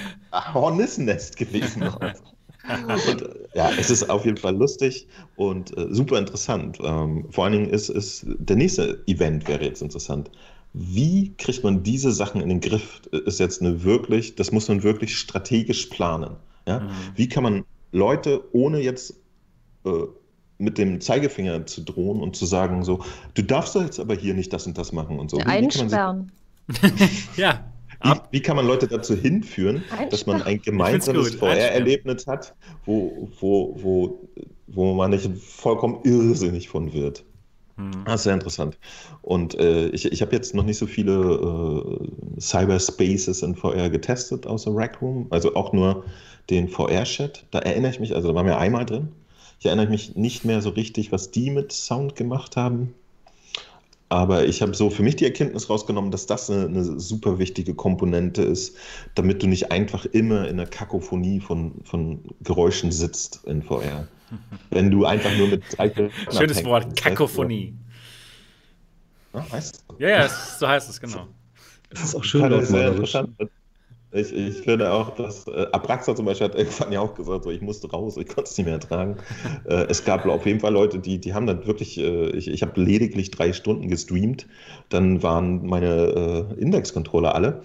Hornissennest 0.53 1.37
gewesen. 1.37 1.83
Und, 2.63 3.21
äh, 3.21 3.29
ja, 3.55 3.71
es 3.77 3.89
ist 3.89 4.09
auf 4.09 4.23
jeden 4.23 4.37
Fall 4.37 4.55
lustig 4.55 5.07
und 5.35 5.77
äh, 5.77 5.87
super 5.89 6.17
interessant. 6.17 6.77
Ähm, 6.81 7.25
vor 7.29 7.43
allen 7.43 7.53
Dingen 7.53 7.69
ist, 7.69 7.89
ist 7.89 8.25
der 8.25 8.55
nächste 8.55 9.03
Event 9.05 9.47
wäre 9.49 9.65
jetzt 9.65 9.81
interessant. 9.81 10.31
Wie 10.71 11.33
kriegt 11.37 11.63
man 11.63 11.83
diese 11.83 12.13
Sachen 12.13 12.39
in 12.39 12.47
den 12.47 12.61
Griff? 12.61 13.01
Ist 13.11 13.41
jetzt 13.41 13.61
eine 13.61 13.83
wirklich, 13.83 14.35
das 14.35 14.53
muss 14.53 14.69
man 14.69 14.81
wirklich 14.81 15.17
strategisch 15.17 15.87
planen. 15.87 16.37
Ja? 16.65 16.79
Mhm. 16.79 16.89
Wie 17.15 17.27
kann 17.27 17.43
man 17.43 17.65
Leute, 17.91 18.41
ohne 18.53 18.79
jetzt 18.79 19.15
äh, 19.85 19.89
mit 20.57 20.77
dem 20.77 21.01
Zeigefinger 21.01 21.65
zu 21.65 21.81
drohen 21.81 22.21
und 22.21 22.35
zu 22.35 22.45
sagen, 22.45 22.83
so, 22.83 23.03
du 23.33 23.41
darfst 23.41 23.75
doch 23.75 23.81
jetzt 23.81 23.99
aber 23.99 24.15
hier 24.15 24.33
nicht 24.33 24.53
das 24.53 24.65
und 24.67 24.77
das 24.77 24.91
machen 24.91 25.19
und 25.19 25.29
so. 25.29 25.37
Wie, 25.37 25.41
wie, 25.41 25.45
kann, 25.45 25.61
man 25.61 25.69
sie, 25.69 25.81
Einsperren. 25.81 26.31
Ja, 27.37 27.73
wie, 28.03 28.19
wie 28.31 28.41
kann 28.41 28.55
man 28.55 28.67
Leute 28.67 28.87
dazu 28.87 29.15
hinführen, 29.15 29.83
dass 30.09 30.25
man 30.25 30.41
ein 30.41 30.61
gemeinsames. 30.61 31.35
VR-Erlebnis 31.35 32.27
hat, 32.27 32.53
wo, 32.85 33.29
wo, 33.39 33.77
wo, 33.81 34.19
wo 34.67 34.93
man 34.93 35.11
nicht 35.11 35.29
vollkommen 35.37 35.99
irrsinnig 36.03 36.69
von 36.69 36.91
wird? 36.93 37.23
Hm. 37.77 37.91
Das 38.05 38.15
ist 38.15 38.23
sehr 38.23 38.33
interessant. 38.33 38.77
Und 39.21 39.55
äh, 39.55 39.87
ich, 39.87 40.11
ich 40.11 40.21
habe 40.21 40.33
jetzt 40.33 40.53
noch 40.53 40.63
nicht 40.63 40.77
so 40.77 40.85
viele 40.85 41.99
äh, 42.37 42.39
Cyberspaces 42.39 43.41
in 43.41 43.55
VR 43.55 43.89
getestet, 43.89 44.45
außer 44.45 44.75
Rec 44.75 45.01
Room. 45.01 45.27
Also 45.29 45.55
auch 45.55 45.73
nur 45.73 46.03
den 46.49 46.67
VR-Chat. 46.67 47.45
Da 47.51 47.59
erinnere 47.59 47.91
ich 47.91 47.99
mich, 47.99 48.13
also 48.13 48.27
da 48.29 48.35
waren 48.35 48.45
wir 48.45 48.57
einmal 48.57 48.85
drin. 48.85 49.09
Ich 49.63 49.67
erinnere 49.67 49.87
mich 49.87 50.17
nicht 50.17 50.43
mehr 50.43 50.61
so 50.61 50.71
richtig, 50.71 51.13
was 51.13 51.31
die 51.31 51.49
mit 51.49 51.71
Sound 51.71 52.17
gemacht 52.17 52.57
haben. 52.57 52.93
Aber 54.09 54.45
ich 54.45 54.61
habe 54.61 54.73
so 54.73 54.89
für 54.89 55.03
mich 55.03 55.15
die 55.15 55.23
Erkenntnis 55.23 55.69
rausgenommen, 55.69 56.11
dass 56.11 56.25
das 56.25 56.49
eine, 56.49 56.65
eine 56.65 56.99
super 56.99 57.39
wichtige 57.39 57.73
Komponente 57.73 58.41
ist, 58.41 58.75
damit 59.15 59.41
du 59.41 59.47
nicht 59.47 59.71
einfach 59.71 60.03
immer 60.03 60.49
in 60.49 60.59
einer 60.59 60.65
Kakophonie 60.65 61.39
von, 61.39 61.75
von 61.85 62.19
Geräuschen 62.41 62.91
sitzt 62.91 63.39
in 63.45 63.63
VR. 63.63 64.05
Wenn 64.69 64.91
du 64.91 65.05
einfach 65.05 65.33
nur 65.37 65.47
mit 65.47 65.63
drei 65.77 65.89
Schönes. 66.29 66.65
Wort, 66.65 66.87
Das 66.91 67.01
Kakophonie. 67.01 67.73
Ja, 69.33 69.45
weißt 69.49 69.85
du? 69.87 69.95
Ja, 70.03 70.09
ja, 70.09 70.27
so 70.27 70.67
heißt 70.67 70.89
es, 70.89 70.99
genau. 70.99 71.29
Das 71.89 72.03
ist 72.03 72.15
auch 72.15 72.23
schön 72.25 72.41
Fand 72.41 72.63
ich 72.63 72.67
sehr 72.67 72.89
interessant. 72.89 73.29
Ich, 74.13 74.31
ich 74.31 74.57
finde 74.57 74.91
auch, 74.91 75.15
dass 75.15 75.47
äh, 75.47 75.65
Abraxa 75.71 76.15
zum 76.15 76.25
Beispiel 76.25 76.47
hat 76.47 76.55
irgendwann 76.55 76.91
ja 76.91 77.01
auch 77.01 77.15
gesagt, 77.15 77.45
so, 77.45 77.51
ich 77.51 77.61
musste 77.61 77.89
raus, 77.89 78.15
ich 78.17 78.27
konnte 78.27 78.43
es 78.43 78.57
nicht 78.57 78.65
mehr 78.65 78.75
ertragen. 78.75 79.17
äh, 79.65 79.85
es 79.89 80.05
gab 80.05 80.25
auf 80.25 80.45
jeden 80.45 80.59
Fall 80.59 80.73
Leute, 80.73 80.99
die, 80.99 81.19
die 81.19 81.33
haben 81.33 81.47
dann 81.47 81.65
wirklich, 81.65 81.97
äh, 81.97 82.29
ich, 82.29 82.47
ich 82.47 82.61
habe 82.61 82.79
lediglich 82.79 83.31
drei 83.31 83.53
Stunden 83.53 83.87
gestreamt, 83.87 84.47
dann 84.89 85.23
waren 85.23 85.65
meine 85.65 86.47
äh, 86.55 86.61
Index-Controller 86.61 87.33
alle 87.33 87.63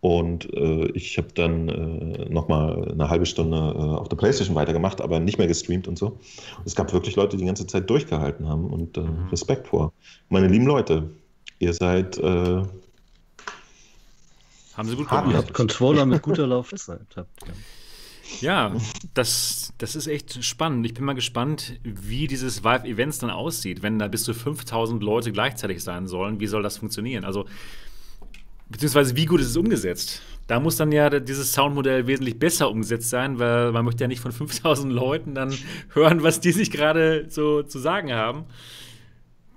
und 0.00 0.52
äh, 0.54 0.86
ich 0.92 1.18
habe 1.18 1.28
dann 1.34 1.68
äh, 1.68 2.28
nochmal 2.28 2.92
eine 2.92 3.10
halbe 3.10 3.26
Stunde 3.26 3.56
äh, 3.56 3.60
auf 3.60 4.08
der 4.08 4.16
Playstation 4.16 4.54
weitergemacht, 4.54 5.00
aber 5.00 5.18
nicht 5.18 5.38
mehr 5.38 5.48
gestreamt 5.48 5.88
und 5.88 5.98
so. 5.98 6.06
Und 6.06 6.66
es 6.66 6.76
gab 6.76 6.92
wirklich 6.92 7.16
Leute, 7.16 7.36
die 7.36 7.42
die 7.42 7.46
ganze 7.46 7.66
Zeit 7.66 7.90
durchgehalten 7.90 8.48
haben 8.48 8.70
und 8.70 8.96
äh, 8.96 9.00
Mhm. 9.00 9.28
Respekt 9.30 9.66
vor. 9.68 9.92
Meine 10.28 10.46
lieben 10.46 10.66
Leute, 10.66 11.10
ihr 11.58 11.72
seid... 11.72 12.20
Haben 14.78 14.88
sie 14.88 14.94
gut 14.94 15.10
Haben 15.10 15.26
Ihr 15.26 15.32
gemacht. 15.32 15.46
habt 15.48 15.54
Controller 15.54 16.06
mit 16.06 16.22
guter 16.22 16.46
Laufzeit. 16.46 17.00
Habt. 17.16 17.28
Ja, 18.40 18.76
das, 19.14 19.72
das 19.78 19.96
ist 19.96 20.06
echt 20.06 20.44
spannend. 20.44 20.86
Ich 20.86 20.94
bin 20.94 21.04
mal 21.04 21.14
gespannt, 21.14 21.80
wie 21.82 22.28
dieses 22.28 22.62
Vive-Events 22.62 23.18
dann 23.18 23.30
aussieht, 23.30 23.82
wenn 23.82 23.98
da 23.98 24.06
bis 24.06 24.22
zu 24.22 24.34
5000 24.34 25.02
Leute 25.02 25.32
gleichzeitig 25.32 25.82
sein 25.82 26.06
sollen. 26.06 26.38
Wie 26.38 26.46
soll 26.46 26.62
das 26.62 26.76
funktionieren? 26.76 27.24
Also, 27.24 27.46
beziehungsweise 28.68 29.16
wie 29.16 29.24
gut 29.24 29.40
ist 29.40 29.48
es 29.48 29.56
umgesetzt? 29.56 30.22
Da 30.46 30.60
muss 30.60 30.76
dann 30.76 30.92
ja 30.92 31.10
dieses 31.18 31.52
Soundmodell 31.52 32.06
wesentlich 32.06 32.38
besser 32.38 32.70
umgesetzt 32.70 33.10
sein, 33.10 33.40
weil 33.40 33.72
man 33.72 33.84
möchte 33.84 34.04
ja 34.04 34.08
nicht 34.08 34.20
von 34.20 34.30
5000 34.30 34.92
Leuten 34.92 35.34
dann 35.34 35.52
hören, 35.92 36.22
was 36.22 36.38
die 36.38 36.52
sich 36.52 36.70
gerade 36.70 37.26
so 37.30 37.64
zu 37.64 37.80
sagen 37.80 38.12
haben. 38.12 38.44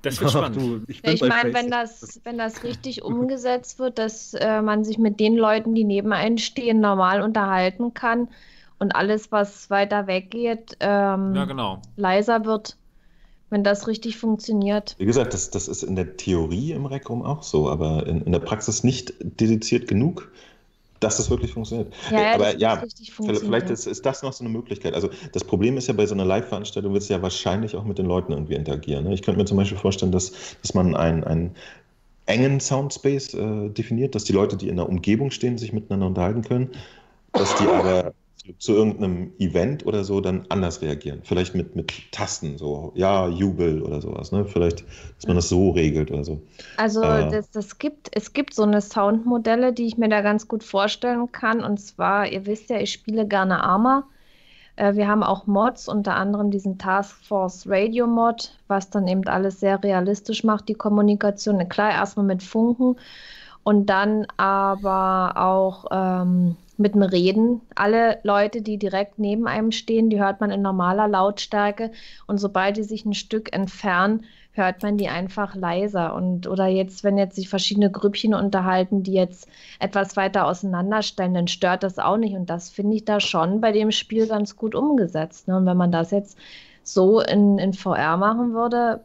Das 0.02 0.20
wird 0.22 0.30
Ach, 0.30 0.38
spannend. 0.38 0.58
du, 0.58 0.82
ich 0.88 1.02
Ja, 1.06 1.12
ich 1.14 1.22
meine, 1.22 1.54
wenn 1.54 1.70
das, 1.70 2.20
wenn 2.24 2.38
das 2.38 2.64
richtig 2.64 3.04
umgesetzt 3.04 3.80
wird, 3.80 4.00
dass 4.00 4.34
äh, 4.34 4.62
man 4.62 4.84
sich 4.84 4.98
mit 4.98 5.20
den 5.20 5.36
Leuten, 5.36 5.76
die 5.76 5.84
neben 5.84 6.14
einem 6.14 6.38
stehen, 6.38 6.80
normal 6.80 7.22
unterhalten 7.22 7.94
kann 7.94 8.30
und 8.80 8.96
alles, 8.96 9.32
was 9.32 9.70
weiter 9.70 10.08
weggeht, 10.08 10.78
ähm, 10.80 11.36
Ja, 11.36 11.46
genau. 11.46 11.82
leiser 11.98 12.46
wird, 12.46 12.78
wenn 13.50 13.64
das 13.64 13.88
richtig 13.88 14.18
funktioniert. 14.18 14.96
Wie 14.98 15.06
gesagt, 15.06 15.34
das, 15.34 15.52
das 15.52 15.68
ist 15.68 15.84
in 15.84 15.96
der 15.96 16.18
Theorie 16.18 16.72
im 16.72 16.86
Reckrum 16.86 17.24
auch 17.24 17.44
so, 17.44 17.70
aber 17.70 18.08
in, 18.08 18.22
in 18.22 18.32
der 18.32 18.40
Praxis 18.40 18.84
nicht 18.84 19.14
dediziert 19.20 19.88
genug, 19.88 20.32
dass 21.02 21.18
das 21.18 21.30
wirklich 21.30 21.52
funktioniert. 21.52 21.94
Ja, 22.10 22.18
Äh, 22.18 22.22
ja, 22.22 22.34
aber 22.36 22.58
ja, 22.58 22.84
vielleicht 23.18 23.70
ist, 23.70 23.88
ist 23.88 24.06
das 24.06 24.24
noch 24.24 24.32
so 24.32 24.44
eine 24.44 24.54
Möglichkeit. 24.54 24.94
Also 24.94 25.10
das 25.34 25.44
Problem 25.44 25.76
ist 25.76 25.88
ja 25.88 25.94
bei 25.94 26.06
so 26.06 26.14
einer 26.14 26.26
Live-Veranstaltung, 26.26 26.94
wird 26.94 27.04
es 27.04 27.10
ja 27.10 27.22
wahrscheinlich 27.22 27.76
auch 27.76 27.84
mit 27.84 27.98
den 27.98 28.06
Leuten 28.06 28.32
irgendwie 28.32 28.54
interagieren. 28.54 29.06
Ne? 29.06 29.14
Ich 29.14 29.24
könnte 29.24 29.40
mir 29.40 29.46
zum 29.46 29.58
Beispiel 29.58 29.78
vorstellen, 29.80 30.12
dass, 30.12 30.32
dass 30.62 30.74
man 30.74 30.96
einen, 30.96 31.24
einen 31.24 31.56
engen 32.28 32.60
Soundspace 32.60 33.34
äh, 33.34 33.70
definiert, 33.70 34.16
dass 34.16 34.24
die 34.24 34.34
Leute, 34.34 34.56
die 34.56 34.70
in 34.70 34.78
der 34.78 34.88
Umgebung 34.88 35.32
stehen, 35.32 35.58
sich 35.58 35.74
miteinander 35.74 36.08
unterhalten 36.08 36.44
können, 36.44 36.70
dass 37.34 37.56
die 37.56 37.68
aber 37.68 38.14
zu, 38.42 38.58
zu 38.58 38.74
irgendeinem 38.74 39.34
Event 39.40 39.86
oder 39.86 40.04
so 40.04 40.20
dann 40.22 40.46
anders 40.50 40.82
reagieren. 40.82 41.22
Vielleicht 41.24 41.54
mit, 41.54 41.76
mit 41.76 41.94
Tasten, 42.12 42.58
so 42.58 42.92
ja, 42.96 43.28
Jubel 43.28 43.82
oder 43.82 44.02
sowas. 44.02 44.32
Ne? 44.32 44.46
Vielleicht, 44.46 44.84
dass 45.16 45.28
man 45.28 45.36
das 45.36 45.50
so 45.50 45.72
regelt 45.72 46.12
oder 46.12 46.24
so. 46.24 46.42
Also 46.78 47.04
Äh. 47.04 47.30
das, 47.30 47.52
das 47.52 47.78
gibt, 47.78 48.10
es 48.16 48.34
gibt 48.34 48.54
so 48.54 48.64
eine 48.64 48.82
Soundmodelle, 48.82 49.74
die 49.74 49.86
ich 49.86 49.98
mir 49.98 50.10
da 50.10 50.22
ganz 50.22 50.48
gut 50.48 50.64
vorstellen 50.64 51.32
kann. 51.32 51.64
Und 51.64 51.80
zwar, 51.80 52.28
ihr 52.28 52.46
wisst 52.46 52.70
ja, 52.70 52.80
ich 52.80 52.92
spiele 52.92 53.28
gerne 53.28 53.64
Arma. 53.64 54.06
Äh, 54.76 54.96
wir 54.96 55.08
haben 55.08 55.24
auch 55.24 55.46
Mods, 55.46 55.88
unter 55.88 56.16
anderem 56.16 56.50
diesen 56.50 56.78
Task 56.80 57.16
Force 57.24 57.68
Radio 57.68 58.08
Mod, 58.08 58.58
was 58.68 58.90
dann 58.90 59.08
eben 59.08 59.28
alles 59.28 59.60
sehr 59.60 59.84
realistisch 59.84 60.44
macht, 60.44 60.68
die 60.68 60.74
Kommunikation. 60.74 61.68
Klar, 61.70 61.92
erstmal 61.92 62.26
mit 62.26 62.42
Funken 62.42 62.96
und 63.64 63.86
dann 63.86 64.26
aber 64.38 65.34
auch 65.36 65.86
ähm, 65.92 66.56
mit 66.78 66.96
dem 66.96 67.02
Reden. 67.04 67.62
Alle 67.76 68.20
Leute, 68.24 68.62
die 68.62 68.78
direkt 68.78 69.20
neben 69.20 69.48
einem 69.48 69.72
stehen, 69.72 70.10
die 70.10 70.22
hört 70.22 70.42
man 70.42 70.52
in 70.52 70.62
normaler 70.62 71.08
Lautstärke. 71.08 71.92
Und 72.28 72.38
sobald 72.38 72.78
die 72.78 72.84
sich 72.84 73.06
ein 73.06 73.14
Stück 73.14 73.54
entfernen, 73.54 74.26
hört 74.54 74.84
man 74.84 74.98
die 74.98 75.08
einfach 75.08 75.56
leiser. 75.56 76.14
Und 76.16 76.48
oder 76.48 76.68
jetzt, 76.68 77.04
wenn 77.04 77.18
jetzt 77.18 77.36
sich 77.36 77.50
verschiedene 77.50 77.92
Grüppchen 77.92 78.34
unterhalten, 78.34 79.04
die 79.04 79.14
jetzt 79.14 79.48
etwas 79.80 80.18
weiter 80.18 80.46
auseinanderstellen, 80.46 81.34
dann 81.34 81.48
stört 81.48 81.84
das 81.84 82.00
auch 82.00 82.18
nicht. 82.18 82.36
Und 82.36 82.50
das 82.50 82.70
finde 82.70 82.96
ich 82.96 83.06
da 83.06 83.20
schon 83.20 83.62
bei 83.62 83.72
dem 83.72 83.92
Spiel 83.92 84.28
ganz 84.28 84.56
gut 84.56 84.76
umgesetzt. 84.76 85.48
Ne? 85.48 85.58
Und 85.58 85.66
wenn 85.66 85.78
man 85.78 85.92
das 85.92 86.12
jetzt 86.12 86.38
so 86.84 87.22
in, 87.22 87.60
in 87.60 87.74
VR 87.74 88.18
machen 88.18 88.54
würde, 88.54 89.02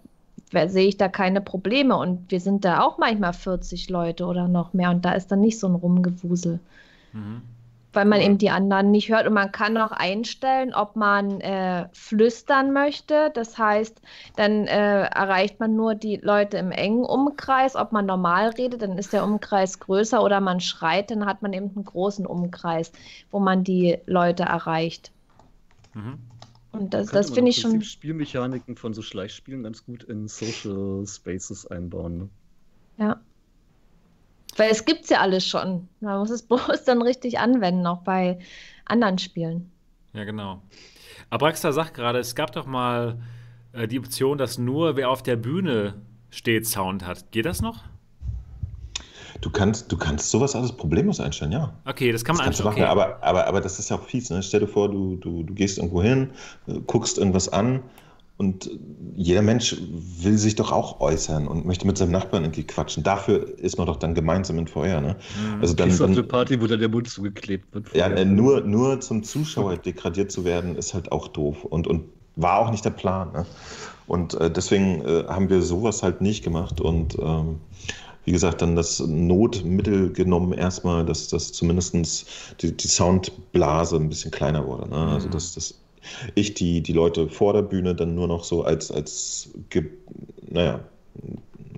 sehe 0.66 0.88
ich 0.88 0.96
da 0.96 1.08
keine 1.08 1.40
Probleme. 1.40 1.96
Und 1.96 2.30
wir 2.30 2.40
sind 2.40 2.64
da 2.64 2.82
auch 2.82 2.98
manchmal 2.98 3.32
40 3.32 3.90
Leute 3.90 4.26
oder 4.26 4.48
noch 4.48 4.72
mehr. 4.72 4.90
Und 4.90 5.04
da 5.04 5.12
ist 5.12 5.30
dann 5.30 5.40
nicht 5.40 5.58
so 5.58 5.68
ein 5.68 5.74
Rumgewusel 5.74 6.60
Mhm. 7.16 7.42
Weil 7.96 8.04
man 8.04 8.20
eben 8.20 8.36
die 8.36 8.50
anderen 8.50 8.90
nicht 8.90 9.08
hört. 9.08 9.26
Und 9.26 9.32
man 9.32 9.50
kann 9.50 9.76
auch 9.78 9.90
einstellen, 9.90 10.74
ob 10.74 10.94
man 10.96 11.40
äh, 11.40 11.88
flüstern 11.92 12.72
möchte. 12.72 13.30
Das 13.34 13.56
heißt, 13.56 14.00
dann 14.36 14.66
äh, 14.66 15.04
erreicht 15.04 15.58
man 15.58 15.74
nur 15.74 15.94
die 15.94 16.16
Leute 16.16 16.58
im 16.58 16.70
engen 16.70 17.04
Umkreis. 17.04 17.74
Ob 17.74 17.92
man 17.92 18.04
normal 18.04 18.50
redet, 18.50 18.82
dann 18.82 18.98
ist 18.98 19.14
der 19.14 19.24
Umkreis 19.24 19.80
größer 19.80 20.22
oder 20.22 20.40
man 20.40 20.60
schreit, 20.60 21.10
dann 21.10 21.24
hat 21.24 21.40
man 21.40 21.54
eben 21.54 21.70
einen 21.74 21.86
großen 21.86 22.26
Umkreis, 22.26 22.92
wo 23.30 23.40
man 23.40 23.64
die 23.64 23.98
Leute 24.04 24.42
erreicht. 24.42 25.10
Mhm. 25.94 26.18
Und 26.72 26.92
das, 26.92 27.08
das 27.08 27.30
finde 27.30 27.50
ich 27.50 27.60
schon. 27.60 27.80
Spielmechaniken 27.80 28.76
von 28.76 28.92
so 28.92 29.00
Schleichspielen 29.00 29.62
ganz 29.62 29.86
gut 29.86 30.02
in 30.04 30.28
Social 30.28 31.06
Spaces 31.06 31.66
einbauen. 31.66 32.18
Ne? 32.18 32.28
Ja. 32.98 33.20
Weil 34.56 34.70
es 34.70 34.84
gibt 34.84 35.04
es 35.04 35.10
ja 35.10 35.20
alles 35.20 35.46
schon. 35.46 35.88
Man 36.00 36.18
muss 36.18 36.30
es 36.30 36.42
bloß 36.46 36.84
dann 36.84 37.02
richtig 37.02 37.38
anwenden, 37.38 37.86
auch 37.86 38.02
bei 38.02 38.38
anderen 38.84 39.18
Spielen. 39.18 39.70
Ja, 40.12 40.24
genau. 40.24 40.62
Abraxa 41.30 41.72
sagt 41.72 41.94
gerade, 41.94 42.18
es 42.18 42.34
gab 42.34 42.52
doch 42.52 42.66
mal 42.66 43.18
äh, 43.72 43.86
die 43.88 43.98
Option, 43.98 44.38
dass 44.38 44.58
nur 44.58 44.96
wer 44.96 45.10
auf 45.10 45.22
der 45.22 45.36
Bühne 45.36 45.94
steht, 46.30 46.66
Sound 46.66 47.04
hat. 47.06 47.30
Geht 47.32 47.46
das 47.46 47.60
noch? 47.60 47.82
Du 49.42 49.50
kannst, 49.50 49.92
du 49.92 49.98
kannst 49.98 50.30
sowas 50.30 50.56
alles 50.56 50.72
problemlos 50.72 51.20
einstellen, 51.20 51.52
ja. 51.52 51.74
Okay, 51.84 52.10
das 52.10 52.24
kann 52.24 52.36
man 52.36 52.44
kannst 52.46 52.60
du 52.60 52.64
einfach. 52.64 52.78
machen, 52.80 52.90
Okay. 52.90 52.90
aber, 52.90 53.22
aber, 53.22 53.46
aber 53.46 53.60
das 53.60 53.78
ist 53.78 53.90
ja 53.90 53.96
auch 53.96 54.04
fies. 54.04 54.30
Ne? 54.30 54.42
Stell 54.42 54.60
dir 54.60 54.68
vor, 54.68 54.90
du, 54.90 55.16
du, 55.16 55.42
du 55.42 55.52
gehst 55.52 55.76
irgendwo 55.76 56.02
hin, 56.02 56.30
äh, 56.66 56.80
guckst 56.86 57.18
irgendwas 57.18 57.50
an 57.50 57.82
und 58.38 58.70
jeder 59.14 59.40
Mensch 59.40 59.76
will 59.90 60.36
sich 60.36 60.56
doch 60.56 60.70
auch 60.70 61.00
äußern 61.00 61.48
und 61.48 61.64
möchte 61.64 61.86
mit 61.86 61.96
seinem 61.96 62.12
Nachbarn 62.12 62.44
irgendwie 62.44 62.64
quatschen. 62.64 63.02
Dafür 63.02 63.58
ist 63.58 63.78
man 63.78 63.86
doch 63.86 63.96
dann 63.96 64.14
gemeinsam 64.14 64.58
in 64.58 64.66
VR, 64.66 65.00
ne? 65.00 65.16
Mhm. 65.54 65.60
Also 65.62 65.74
dann, 65.74 65.96
dann 65.96 66.12
eine 66.12 66.22
Party, 66.22 66.60
wo 66.60 66.66
dann 66.66 66.80
der 66.80 66.90
Mund 66.90 67.08
zugeklebt 67.08 67.74
wird. 67.74 67.94
Ja, 67.94 68.08
äh, 68.08 68.24
nur, 68.26 68.60
nur 68.60 69.00
zum 69.00 69.22
Zuschauer 69.22 69.78
degradiert 69.78 70.30
zu 70.30 70.44
werden, 70.44 70.76
ist 70.76 70.92
halt 70.92 71.12
auch 71.12 71.28
doof 71.28 71.64
und, 71.64 71.86
und 71.86 72.04
war 72.36 72.58
auch 72.58 72.70
nicht 72.70 72.84
der 72.84 72.90
Plan. 72.90 73.32
Ne? 73.32 73.46
Und 74.06 74.34
äh, 74.34 74.50
deswegen 74.50 75.02
äh, 75.06 75.24
haben 75.28 75.48
wir 75.48 75.62
sowas 75.62 76.02
halt 76.02 76.20
nicht 76.20 76.44
gemacht 76.44 76.80
und 76.80 77.16
ähm, 77.18 77.60
wie 78.26 78.32
gesagt, 78.32 78.60
dann 78.60 78.76
das 78.76 78.98
Notmittel 79.00 80.12
genommen 80.12 80.52
erstmal, 80.52 81.06
dass 81.06 81.28
das 81.28 81.52
zumindest 81.52 82.26
die, 82.60 82.76
die 82.76 82.88
Soundblase 82.88 83.96
ein 83.96 84.08
bisschen 84.08 84.32
kleiner 84.32 84.66
wurde. 84.66 84.90
Ne? 84.90 84.96
Also, 84.96 85.28
mhm. 85.28 85.32
dass, 85.32 85.54
dass 85.54 85.74
ich 86.34 86.54
die, 86.54 86.80
die 86.80 86.92
Leute 86.92 87.28
vor 87.28 87.52
der 87.52 87.62
Bühne 87.62 87.94
dann 87.94 88.14
nur 88.14 88.28
noch 88.28 88.44
so 88.44 88.64
als, 88.64 88.90
als 88.90 89.50
ge, 89.70 89.84
naja, 90.48 90.80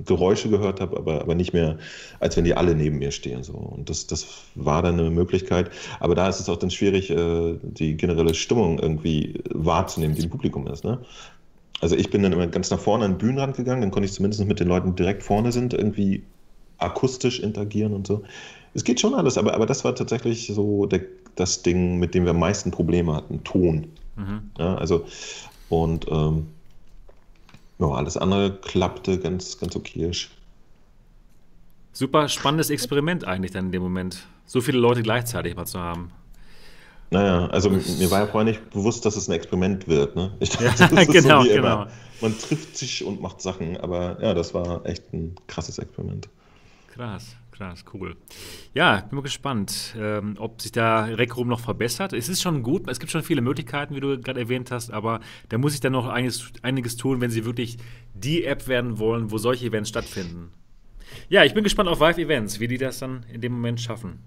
Geräusche 0.05 0.49
gehört 0.49 0.81
habe, 0.81 0.97
aber, 0.97 1.21
aber 1.21 1.35
nicht 1.35 1.53
mehr, 1.53 1.79
als 2.21 2.37
wenn 2.37 2.45
die 2.45 2.55
alle 2.55 2.75
neben 2.75 2.99
mir 2.99 3.11
stehen. 3.11 3.43
So. 3.43 3.53
Und 3.53 3.91
das, 3.91 4.07
das 4.07 4.27
war 4.55 4.83
dann 4.83 4.99
eine 4.99 5.11
Möglichkeit. 5.11 5.71
Aber 6.01 6.15
da 6.15 6.29
ist 6.29 6.41
es 6.41 6.49
auch 6.49 6.57
dann 6.57 6.71
schwierig, 6.71 7.11
äh, 7.11 7.57
die 7.63 7.97
generelle 7.97 8.35
Stimmung 8.35 8.79
irgendwie 8.79 9.41
wahrzunehmen, 9.51 10.17
die 10.17 10.23
im 10.23 10.31
Publikum 10.31 10.67
ist. 10.67 10.85
Ne? 10.85 10.99
Also 11.81 11.97
ich 11.97 12.11
bin 12.11 12.23
dann 12.23 12.33
immer 12.33 12.47
ganz 12.47 12.71
nach 12.71 12.81
vorne 12.81 13.05
an 13.05 13.13
den 13.13 13.19
Bühnenrand 13.19 13.57
gegangen, 13.57 13.83
dann 13.83 13.91
konnte 13.91 14.07
ich 14.07 14.13
zumindest 14.13 14.45
mit 14.45 14.61
den 14.61 14.69
Leuten, 14.69 14.91
die 14.91 14.97
direkt 14.97 15.23
vorne 15.23 15.53
sind, 15.53 15.75
irgendwie 15.75 16.23
akustisch 16.79 17.41
interagieren 17.41 17.93
und 17.93 18.07
so. 18.07 18.23
Es 18.75 18.85
geht 18.85 19.01
schon 19.01 19.15
alles, 19.15 19.39
aber, 19.39 19.55
aber 19.55 19.67
das 19.67 19.85
war 19.85 19.95
tatsächlich 19.95 20.47
so 20.47 20.87
der, 20.87 21.01
das 21.37 21.63
Ding, 21.63 21.99
mit 21.99 22.15
dem 22.15 22.25
wir 22.25 22.31
am 22.31 22.39
meisten 22.39 22.71
Probleme 22.71 23.15
hatten, 23.15 23.43
Ton. 23.45 23.89
Mhm. 24.19 24.51
Ja, 24.59 24.75
also, 24.75 25.07
und 25.69 26.07
ähm, 26.11 26.49
ja, 27.79 27.87
alles 27.87 28.17
andere 28.17 28.57
klappte 28.57 29.19
ganz, 29.19 29.59
ganz 29.59 29.77
okay. 29.77 30.11
Super 31.93 32.29
spannendes 32.29 32.71
Experiment 32.71 33.25
eigentlich 33.25 33.53
dann 33.53 33.67
in 33.67 33.73
dem 33.73 33.83
Moment. 33.83 34.27
So 34.47 34.61
viele 34.61 34.79
Leute 34.79 35.03
gleichzeitig 35.03 35.57
mal 35.57 35.67
zu 35.67 35.79
haben. 35.79 36.11
Naja, 37.11 37.47
also 37.47 37.71
mir 37.71 38.11
war 38.11 38.21
ja 38.21 38.27
vorher 38.27 38.45
nicht 38.45 38.71
bewusst, 38.71 39.07
dass 39.07 39.17
es 39.17 39.29
ein 39.29 39.33
Experiment 39.33 39.89
wird. 39.89 40.15
Ne? 40.15 40.33
Ich 40.41 40.51
dachte, 40.51 40.95
ja, 40.95 41.05
genau, 41.05 41.43
so 41.43 41.49
genau. 41.49 41.87
Man 42.21 42.39
trifft 42.39 42.77
sich 42.77 43.05
und 43.05 43.23
macht 43.23 43.41
Sachen, 43.41 43.79
aber 43.79 44.19
ja, 44.21 44.35
das 44.35 44.53
war 44.53 44.85
echt 44.85 45.13
ein 45.13 45.37
krasses 45.47 45.79
Experiment. 45.79 46.29
Krass. 46.93 47.37
Krass, 47.59 47.85
cool. 47.93 48.15
Ja, 48.73 49.01
bin 49.01 49.17
mal 49.17 49.23
gespannt, 49.23 49.97
ähm, 49.99 50.37
ob 50.39 50.63
sich 50.63 50.71
da 50.71 51.07
Rec 51.07 51.37
Room 51.37 51.49
noch 51.49 51.59
verbessert. 51.59 52.13
Es 52.13 52.29
ist 52.29 52.41
schon 52.41 52.63
gut, 52.63 52.89
es 52.89 53.01
gibt 53.01 53.11
schon 53.11 53.25
viele 53.25 53.41
Möglichkeiten, 53.41 53.97
wie 53.97 54.01
du 54.01 54.21
gerade 54.21 54.39
erwähnt 54.39 54.71
hast, 54.71 54.93
aber 54.93 55.19
da 55.49 55.59
muss 55.59 55.75
ich 55.75 55.81
dann 55.81 55.91
noch 55.91 56.07
einiges, 56.07 56.53
einiges 56.63 56.97
tun, 56.97 57.21
wenn 57.21 57.33
sie 57.33 57.45
wirklich 57.45 57.79
die 58.15 58.45
App 58.45 58.69
werden 58.69 59.01
wollen, 59.01 59.33
wo 59.33 59.39
solche 59.39 59.67
Events 59.67 59.89
stattfinden. 59.89 60.53
Ja, 61.29 61.43
ich 61.43 61.53
bin 61.53 61.65
gespannt 61.65 61.89
auf 61.89 61.99
Vive 61.99 62.23
Events, 62.23 62.61
wie 62.61 62.69
die 62.69 62.79
das 62.79 63.01
dann 63.01 63.27
in 63.33 63.41
dem 63.41 63.55
Moment 63.55 63.81
schaffen. 63.81 64.21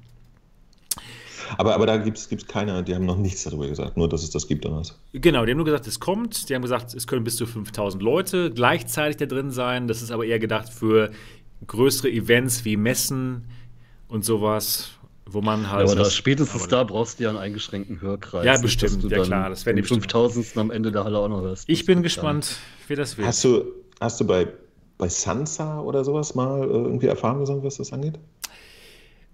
Aber, 1.58 1.76
aber 1.76 1.86
da 1.86 1.98
gibt 1.98 2.18
es 2.18 2.48
keine, 2.48 2.84
die 2.84 2.96
haben 2.96 3.06
noch 3.06 3.18
nichts 3.18 3.44
darüber 3.44 3.68
gesagt, 3.68 3.98
nur 3.98 4.08
dass 4.08 4.24
es 4.24 4.30
das 4.30 4.48
gibt 4.48 4.66
oder 4.66 4.78
was? 4.78 5.00
Genau, 5.14 5.46
die 5.46 5.52
haben 5.52 5.58
nur 5.58 5.66
gesagt, 5.66 5.88
es 5.88 6.00
kommt. 6.00 6.50
Die 6.50 6.56
haben 6.56 6.62
gesagt, 6.62 6.94
es 6.94 7.08
können 7.08 7.24
bis 7.24 7.36
zu 7.36 7.46
5000 7.46 8.02
Leute 8.02 8.52
gleichzeitig 8.52 9.18
da 9.18 9.26
drin 9.26 9.52
sein. 9.52 9.88
Das 9.88 10.02
ist 10.02 10.12
aber 10.12 10.26
eher 10.26 10.40
gedacht 10.40 10.70
für 10.70 11.12
größere 11.68 12.10
Events 12.10 12.66
wie 12.66 12.78
Messen 12.78 13.46
und 14.08 14.26
sowas, 14.26 14.92
wo 15.26 15.42
man 15.42 15.72
halt. 15.72 15.88
Ja, 15.88 15.94
aber 15.94 16.04
das, 16.04 16.16
spätestens 16.16 16.68
da 16.68 16.84
brauchst 16.84 17.20
du 17.20 17.24
ja 17.24 17.30
einen 17.30 17.38
eingeschränkten 17.38 18.02
Hörkreis. 18.02 18.46
Ja, 18.46 18.58
bestimmt, 18.58 19.04
ja 19.10 19.24
klar. 19.24 19.50
Das 19.50 19.66
werden 19.66 19.78
die 19.78 19.84
5000. 19.84 20.58
am 20.58 20.72
Ende 20.72 20.92
der 20.92 21.04
Halle 21.04 21.20
auch 21.20 21.30
noch 21.30 21.42
hörst. 21.42 21.68
Ich 21.68 21.86
bin 21.86 22.04
gespannt, 22.04 22.58
wie 22.88 22.96
das 22.96 23.18
wird. 23.18 23.28
Hast 23.28 23.44
du, 23.44 23.66
hast 24.00 24.20
du 24.20 24.26
bei, 24.26 24.48
bei 24.98 25.08
Sansa 25.08 25.80
oder 25.80 26.04
sowas 26.04 26.36
mal 26.36 26.64
äh, 26.64 26.66
irgendwie 26.66 27.08
Erfahrung 27.08 27.40
gesammelt, 27.42 27.66
was 27.66 27.78
das 27.78 27.94
angeht? 27.94 28.20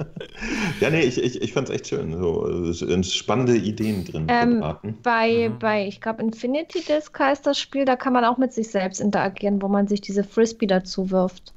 ja, 0.80 0.90
nee, 0.90 1.00
ich, 1.00 1.20
ich, 1.20 1.42
ich 1.42 1.52
fand 1.52 1.68
es 1.68 1.74
echt 1.74 1.88
schön. 1.88 2.12
So, 2.12 2.72
spannende 3.02 3.56
Ideen 3.56 4.04
drin. 4.04 4.26
Ähm, 4.28 4.62
bei, 5.02 5.48
mhm. 5.48 5.58
bei, 5.58 5.86
ich 5.88 6.00
glaube, 6.00 6.22
Infinity 6.22 6.84
Disc 6.84 7.18
heißt 7.18 7.44
das 7.44 7.58
Spiel, 7.58 7.84
da 7.84 7.96
kann 7.96 8.12
man 8.12 8.24
auch 8.24 8.38
mit 8.38 8.52
sich 8.52 8.68
selbst 8.68 9.00
interagieren, 9.00 9.60
wo 9.60 9.66
man 9.66 9.88
sich 9.88 10.00
diese 10.00 10.22
Frisbee 10.22 10.68
dazu 10.68 11.10
wirft. 11.10 11.52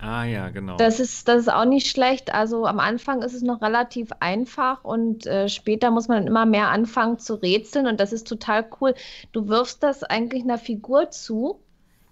Ah 0.00 0.24
ja, 0.24 0.50
genau. 0.50 0.76
Das 0.76 1.00
ist, 1.00 1.26
das 1.26 1.42
ist 1.42 1.52
auch 1.52 1.64
nicht 1.64 1.88
schlecht. 1.88 2.32
Also 2.32 2.66
am 2.66 2.78
Anfang 2.78 3.22
ist 3.22 3.34
es 3.34 3.42
noch 3.42 3.60
relativ 3.62 4.10
einfach 4.20 4.84
und 4.84 5.26
äh, 5.26 5.48
später 5.48 5.90
muss 5.90 6.06
man 6.06 6.26
immer 6.26 6.46
mehr 6.46 6.68
anfangen 6.68 7.18
zu 7.18 7.34
rätseln 7.34 7.88
und 7.88 7.98
das 7.98 8.12
ist 8.12 8.28
total 8.28 8.64
cool. 8.80 8.94
Du 9.32 9.48
wirfst 9.48 9.82
das 9.82 10.04
eigentlich 10.04 10.44
einer 10.44 10.58
Figur 10.58 11.10
zu, 11.10 11.60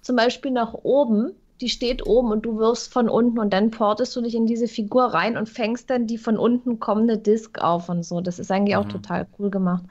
zum 0.01 0.17
Beispiel 0.17 0.51
nach 0.51 0.75
oben. 0.75 1.33
Die 1.61 1.69
steht 1.69 2.05
oben 2.05 2.33
und 2.33 2.43
du 2.43 2.59
wirfst 2.59 2.93
von 2.93 3.09
unten 3.09 3.39
und 3.39 3.53
dann 3.53 3.71
portest 3.71 4.15
du 4.17 4.21
dich 4.21 4.35
in 4.35 4.47
diese 4.47 4.69
Figur 4.69 5.05
rein 5.05 5.37
und 5.37 5.49
fängst 5.49 5.89
dann 5.89 6.07
die 6.07 6.19
von 6.19 6.39
unten 6.39 6.81
kommende 6.81 7.17
Disk 7.19 7.61
auf 7.61 7.89
und 7.89 8.03
so. 8.03 8.21
Das 8.21 8.41
ist 8.41 8.51
eigentlich 8.51 8.77
mhm. 8.77 8.83
auch 8.83 8.89
total 8.89 9.29
cool 9.39 9.49
gemacht. 9.49 9.85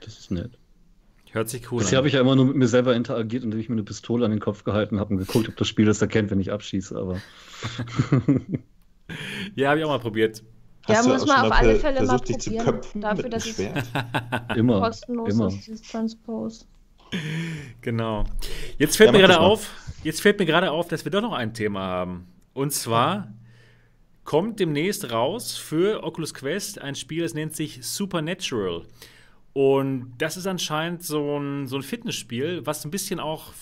Das 0.00 0.18
ist 0.18 0.30
nett. 0.32 0.57
Hört 1.32 1.48
sich 1.48 1.70
cool 1.70 1.78
Bisher 1.78 1.98
habe 1.98 2.08
ich 2.08 2.14
ja 2.14 2.20
immer 2.20 2.36
nur 2.36 2.46
mit 2.46 2.56
mir 2.56 2.68
selber 2.68 2.94
interagiert, 2.94 3.44
indem 3.44 3.60
ich 3.60 3.68
mir 3.68 3.74
eine 3.74 3.82
Pistole 3.82 4.24
an 4.24 4.30
den 4.30 4.40
Kopf 4.40 4.64
gehalten 4.64 4.98
habe 4.98 5.14
und 5.14 5.18
geguckt, 5.18 5.48
ob 5.48 5.56
das 5.56 5.68
Spiel 5.68 5.84
das 5.84 6.00
erkennt, 6.00 6.30
wenn 6.30 6.40
ich 6.40 6.50
abschieße, 6.50 6.96
aber. 6.96 7.20
ja, 9.54 9.70
habe 9.70 9.80
ich 9.80 9.84
auch 9.84 9.90
mal 9.90 10.00
probiert. 10.00 10.42
Hast 10.86 11.06
ja, 11.06 11.12
muss 11.12 11.26
man 11.26 11.46
auf 11.46 11.52
alle 11.52 11.76
Fälle 11.76 12.02
mal 12.02 12.18
probieren. 12.18 12.80
Dafür, 12.94 13.28
dass 13.28 13.46
es 13.46 13.58
immer, 14.56 14.80
kostenlos 14.80 15.34
immer. 15.34 15.48
ist, 15.48 15.66
dieses 15.66 15.82
Transpose. 15.82 16.64
Genau. 17.82 18.24
Jetzt 18.78 18.96
fällt 18.96 19.08
ja, 19.08 19.12
mir 19.12 19.26
gerade 19.26 19.40
auf, 19.40 19.70
jetzt 20.04 20.22
fällt 20.22 20.38
mir 20.38 20.46
gerade 20.46 20.70
auf, 20.70 20.88
dass 20.88 21.04
wir 21.04 21.12
doch 21.12 21.22
noch 21.22 21.32
ein 21.32 21.52
Thema 21.52 21.80
haben. 21.80 22.26
Und 22.54 22.72
zwar 22.72 23.32
kommt 24.24 24.60
demnächst 24.60 25.10
raus 25.10 25.56
für 25.56 26.02
Oculus 26.02 26.34
Quest 26.34 26.80
ein 26.80 26.94
Spiel, 26.94 27.22
das 27.22 27.34
nennt 27.34 27.54
sich 27.54 27.86
Supernatural. 27.86 28.82
Und 29.58 30.12
das 30.18 30.36
ist 30.36 30.46
anscheinend 30.46 31.02
so 31.02 31.36
ein, 31.36 31.66
so 31.66 31.74
ein 31.74 31.82
Fitnessspiel, 31.82 32.64
was 32.64 32.84
ein 32.84 32.92
bisschen 32.92 33.18
auch 33.18 33.52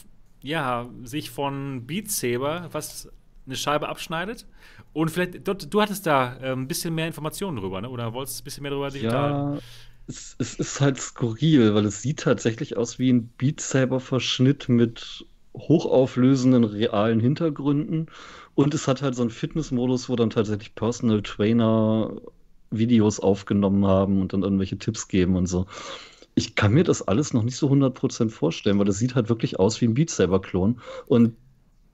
ja, 0.42 0.90
sich 1.04 1.30
von 1.30 1.86
Beat 1.86 2.10
Saber 2.10 2.68
was 2.72 3.08
eine 3.46 3.56
Scheibe 3.56 3.88
abschneidet. 3.88 4.46
Und 4.92 5.10
vielleicht, 5.10 5.48
dort, 5.48 5.72
du 5.72 5.80
hattest 5.80 6.04
da 6.04 6.36
äh, 6.36 6.52
ein 6.52 6.68
bisschen 6.68 6.94
mehr 6.94 7.06
Informationen 7.06 7.56
drüber, 7.56 7.80
ne? 7.80 7.88
oder 7.88 8.12
wolltest 8.12 8.42
ein 8.42 8.44
bisschen 8.44 8.62
mehr 8.62 8.72
darüber 8.72 8.90
digital? 8.90 9.30
Ja, 9.30 9.58
es, 10.06 10.36
es, 10.38 10.56
ist 10.56 10.82
halt 10.82 11.00
skurril, 11.00 11.74
weil 11.74 11.86
es 11.86 12.02
sieht 12.02 12.20
tatsächlich 12.20 12.76
aus 12.76 12.98
wie 12.98 13.10
ein 13.10 13.28
Beat 13.38 13.62
Saber-Verschnitt 13.62 14.68
mit 14.68 15.24
hochauflösenden 15.54 16.64
realen 16.64 17.20
Hintergründen. 17.20 18.08
Und 18.54 18.74
es 18.74 18.86
hat 18.86 19.00
halt 19.00 19.14
so 19.14 19.22
einen 19.22 19.30
Fitnessmodus, 19.30 20.10
wo 20.10 20.16
dann 20.16 20.28
tatsächlich 20.28 20.74
Personal 20.74 21.22
Trainer 21.22 22.12
Videos 22.70 23.20
aufgenommen 23.20 23.86
haben 23.86 24.20
und 24.20 24.32
dann 24.32 24.42
irgendwelche 24.42 24.78
Tipps 24.78 25.08
geben 25.08 25.36
und 25.36 25.46
so. 25.46 25.66
Ich 26.34 26.54
kann 26.54 26.72
mir 26.72 26.84
das 26.84 27.00
alles 27.02 27.32
noch 27.32 27.42
nicht 27.42 27.56
so 27.56 27.70
100% 27.70 28.30
vorstellen, 28.30 28.78
weil 28.78 28.84
das 28.84 28.98
sieht 28.98 29.14
halt 29.14 29.28
wirklich 29.28 29.58
aus 29.58 29.80
wie 29.80 29.86
ein 29.86 29.94
Beat 29.94 30.10
Saber-Klon. 30.10 30.80
Und 31.06 31.34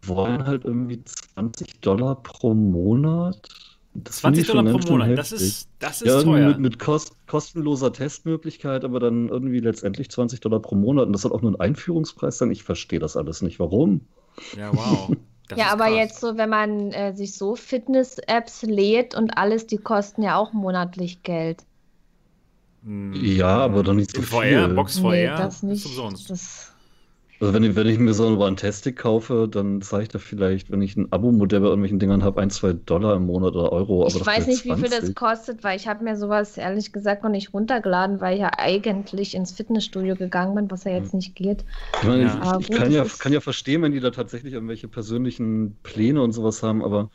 wollen 0.07 0.47
halt 0.47 0.65
irgendwie 0.65 1.03
20 1.05 1.81
Dollar 1.81 2.23
pro 2.23 2.55
Monat. 2.55 3.49
Das 3.95 4.17
20 4.17 4.47
Dollar 4.47 4.65
pro 4.65 4.79
Monat, 4.91 5.19
das 5.19 5.33
ist, 5.33 5.69
das 5.79 6.01
ist 6.01 6.09
ja, 6.09 6.23
teuer. 6.23 6.49
Mit, 6.49 6.61
mit 6.61 6.79
kost, 6.79 7.15
kostenloser 7.27 7.93
Testmöglichkeit, 7.93 8.85
aber 8.85 9.01
dann 9.01 9.29
irgendwie 9.29 9.61
letztendlich 9.61 10.11
20 10.11 10.41
Dollar 10.41 10.61
pro 10.61 10.75
Monat. 10.75 11.07
Und 11.07 11.13
das 11.13 11.25
hat 11.25 11.33
auch 11.33 11.43
nur 11.43 11.51
einen 11.51 11.61
Einführungspreis 11.61 12.39
dann. 12.39 12.51
Ich 12.51 12.63
verstehe 12.63 12.99
das 12.99 13.17
alles 13.17 13.43
nicht. 13.43 13.61
Warum? 13.61 14.01
Ja, 14.57 14.75
wow. 14.75 15.15
Das 15.55 15.61
ja, 15.61 15.73
aber 15.73 15.87
krass. 15.87 15.97
jetzt 15.97 16.21
so, 16.21 16.37
wenn 16.39 16.49
man 16.49 16.93
äh, 16.93 17.15
sich 17.15 17.35
so 17.37 17.57
Fitness-Apps 17.57 18.63
lädt 18.63 19.15
und 19.15 19.37
alles, 19.37 19.67
die 19.67 19.77
kosten 19.77 20.23
ja 20.23 20.37
auch 20.37 20.53
monatlich 20.53 21.23
Geld. 21.23 21.65
Hm. 22.85 23.13
Ja, 23.15 23.59
aber 23.59 23.83
doch 23.83 23.93
nicht 23.93 24.13
so 24.13 24.19
In 24.19 24.25
viel. 24.25 24.59
VR, 24.61 24.69
Box 24.69 24.99
VR, 24.99 25.11
nee, 25.11 25.27
das 25.27 25.63
nicht. 25.63 25.85
Umsonst. 25.87 26.31
Das 26.31 26.72
also 27.43 27.55
wenn 27.55 27.65
ich, 27.65 27.75
wenn 27.75 27.89
ich 27.89 27.99
mir 27.99 28.15
so 28.15 28.45
einen 28.45 28.57
Tastic 28.57 28.99
kaufe, 28.99 29.49
dann 29.51 29.83
zahle 29.83 30.05
ich 30.05 30.09
da 30.09 30.21
vielleicht, 30.21 30.71
wenn 30.71 30.81
ich 30.81 30.97
ein 30.97 31.11
Abo-Modell 31.11 31.59
bei 31.59 31.67
irgendwelchen 31.67 31.99
Dingern 31.99 32.23
habe, 32.23 32.41
ein, 32.41 32.51
zwei 32.51 32.73
Dollar 32.73 33.17
im 33.17 33.27
Monat 33.27 33.57
oder 33.57 33.73
Euro. 33.73 34.07
ich 34.07 34.15
weiß 34.25 34.47
nicht, 34.47 34.63
20. 34.63 34.65
wie 34.65 34.89
viel 34.89 35.01
das 35.01 35.13
kostet, 35.17 35.65
weil 35.65 35.77
ich 35.77 35.89
habe 35.89 36.05
mir 36.05 36.17
sowas 36.17 36.57
ehrlich 36.57 36.93
gesagt 36.93 37.25
noch 37.25 37.31
nicht 37.31 37.53
runtergeladen, 37.53 38.21
weil 38.21 38.35
ich 38.35 38.41
ja 38.43 38.53
eigentlich 38.57 39.35
ins 39.35 39.51
Fitnessstudio 39.51 40.15
gegangen 40.15 40.55
bin, 40.55 40.71
was 40.71 40.85
ja 40.85 40.93
jetzt 40.93 41.11
hm. 41.13 41.19
nicht 41.19 41.35
geht. 41.35 41.65
Ich, 42.01 42.07
meine, 42.07 42.23
ja. 42.23 42.59
ich, 42.61 42.71
ich 42.71 42.77
kann, 42.77 42.93
ja, 42.93 43.05
kann 43.19 43.33
ja 43.33 43.41
verstehen, 43.41 43.83
wenn 43.83 43.91
die 43.91 44.01
da 44.01 44.13
tatsächlich 44.13 44.55
irgendwelche 44.55 44.87
persönlichen 44.87 45.77
Pläne 45.83 46.23
und 46.23 46.31
sowas 46.31 46.63
haben, 46.63 46.85
aber 46.85 47.11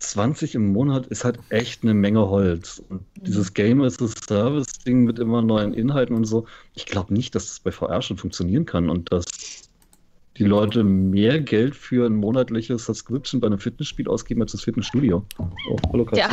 20 0.00 0.56
im 0.56 0.72
Monat 0.72 1.06
ist 1.06 1.24
halt 1.24 1.38
echt 1.50 1.82
eine 1.82 1.94
Menge 1.94 2.28
Holz. 2.28 2.82
Und 2.88 3.00
mhm. 3.00 3.24
dieses 3.24 3.54
Game 3.54 3.80
as 3.82 4.02
a 4.02 4.08
Service-Ding 4.08 5.04
mit 5.04 5.20
immer 5.20 5.40
neuen 5.42 5.72
Inhalten 5.72 6.16
und 6.16 6.24
so, 6.24 6.46
ich 6.74 6.86
glaube 6.86 7.14
nicht, 7.14 7.36
dass 7.36 7.46
das 7.46 7.60
bei 7.60 7.70
VR 7.70 8.02
schon 8.02 8.16
funktionieren 8.16 8.64
kann 8.66 8.90
und 8.90 9.12
dass 9.12 9.67
die 10.36 10.44
Leute 10.44 10.84
mehr 10.84 11.40
Geld 11.40 11.74
für 11.74 12.06
ein 12.06 12.14
monatliches 12.14 12.84
Subscription 12.84 13.40
bei 13.40 13.48
einem 13.48 13.58
Fitnessspiel 13.58 14.08
ausgeben 14.08 14.42
als 14.42 14.52
das 14.52 14.62
Fitnessstudio. 14.62 15.24
Oh, 15.38 16.06
Ja. 16.12 16.28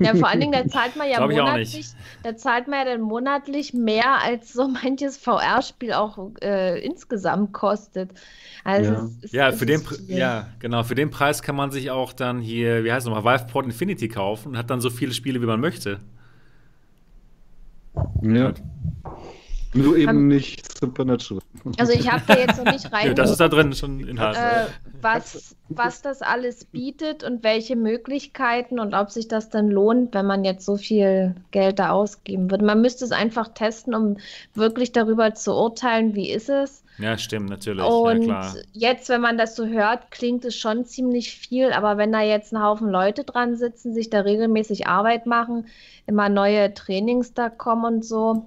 ja, 0.00 0.14
vor 0.14 0.28
allen 0.28 0.40
Dingen, 0.40 0.52
da 0.52 0.66
zahlt 0.66 0.96
man 0.96 1.08
ja 1.08 1.24
monatlich, 1.24 1.86
da 2.22 2.36
zahlt 2.36 2.68
man 2.68 2.80
ja 2.80 2.84
dann 2.92 3.00
monatlich 3.00 3.74
mehr, 3.74 4.22
als 4.22 4.52
so 4.52 4.68
manches 4.68 5.16
VR-Spiel 5.18 5.92
auch 5.92 6.30
äh, 6.42 6.84
insgesamt 6.84 7.52
kostet. 7.52 8.10
Also 8.64 8.92
ja, 8.92 9.08
ist, 9.22 9.34
ja 9.34 9.52
für 9.52 9.66
den, 9.66 9.82
ja, 10.08 10.48
genau, 10.58 10.82
für 10.82 10.94
den 10.94 11.10
Preis 11.10 11.42
kann 11.42 11.54
man 11.54 11.70
sich 11.70 11.90
auch 11.90 12.12
dann 12.12 12.40
hier, 12.40 12.82
wie 12.82 12.90
heißt 12.90 13.06
es 13.06 13.12
nochmal, 13.12 13.40
Viveport 13.40 13.66
Infinity 13.66 14.08
kaufen 14.08 14.48
und 14.50 14.58
hat 14.58 14.70
dann 14.70 14.80
so 14.80 14.90
viele 14.90 15.12
Spiele, 15.12 15.40
wie 15.40 15.46
man 15.46 15.60
möchte. 15.60 16.00
Ja. 18.22 18.52
Nur 19.76 19.96
eben 19.96 20.16
um, 20.16 20.28
nicht 20.28 20.78
Supernatural. 20.78 21.42
Also 21.78 21.92
ich 21.92 22.10
habe 22.10 22.22
da 22.26 22.38
jetzt 22.38 22.62
noch 22.62 22.72
nicht 22.72 22.92
rein. 22.92 23.14
das 23.14 23.30
ist 23.30 23.40
da 23.40 23.48
drin 23.48 23.72
schon 23.72 24.00
in 24.00 24.18
äh, 24.18 24.66
was, 25.00 25.56
was 25.68 26.02
das 26.02 26.22
alles 26.22 26.64
bietet 26.64 27.24
und 27.24 27.44
welche 27.44 27.76
Möglichkeiten 27.76 28.78
und 28.78 28.94
ob 28.94 29.10
sich 29.10 29.28
das 29.28 29.50
dann 29.50 29.68
lohnt, 29.68 30.14
wenn 30.14 30.26
man 30.26 30.44
jetzt 30.44 30.64
so 30.64 30.76
viel 30.76 31.34
Geld 31.50 31.78
da 31.78 31.90
ausgeben 31.90 32.50
würde. 32.50 32.64
Man 32.64 32.80
müsste 32.80 33.04
es 33.04 33.12
einfach 33.12 33.48
testen, 33.48 33.94
um 33.94 34.16
wirklich 34.54 34.92
darüber 34.92 35.34
zu 35.34 35.52
urteilen, 35.54 36.14
wie 36.14 36.30
ist 36.30 36.48
es. 36.48 36.82
Ja, 36.98 37.18
stimmt, 37.18 37.50
natürlich. 37.50 37.84
Und 37.84 38.26
ja, 38.26 38.54
jetzt, 38.72 39.08
wenn 39.10 39.20
man 39.20 39.36
das 39.36 39.54
so 39.54 39.66
hört, 39.66 40.10
klingt 40.10 40.44
es 40.46 40.56
schon 40.56 40.86
ziemlich 40.86 41.36
viel, 41.36 41.72
aber 41.72 41.98
wenn 41.98 42.10
da 42.10 42.22
jetzt 42.22 42.54
ein 42.54 42.62
Haufen 42.62 42.88
Leute 42.88 43.24
dran 43.24 43.56
sitzen, 43.56 43.92
sich 43.92 44.08
da 44.08 44.20
regelmäßig 44.20 44.86
Arbeit 44.86 45.26
machen, 45.26 45.66
immer 46.06 46.28
neue 46.30 46.72
Trainings 46.72 47.34
da 47.34 47.50
kommen 47.50 47.84
und 47.84 48.04
so, 48.04 48.46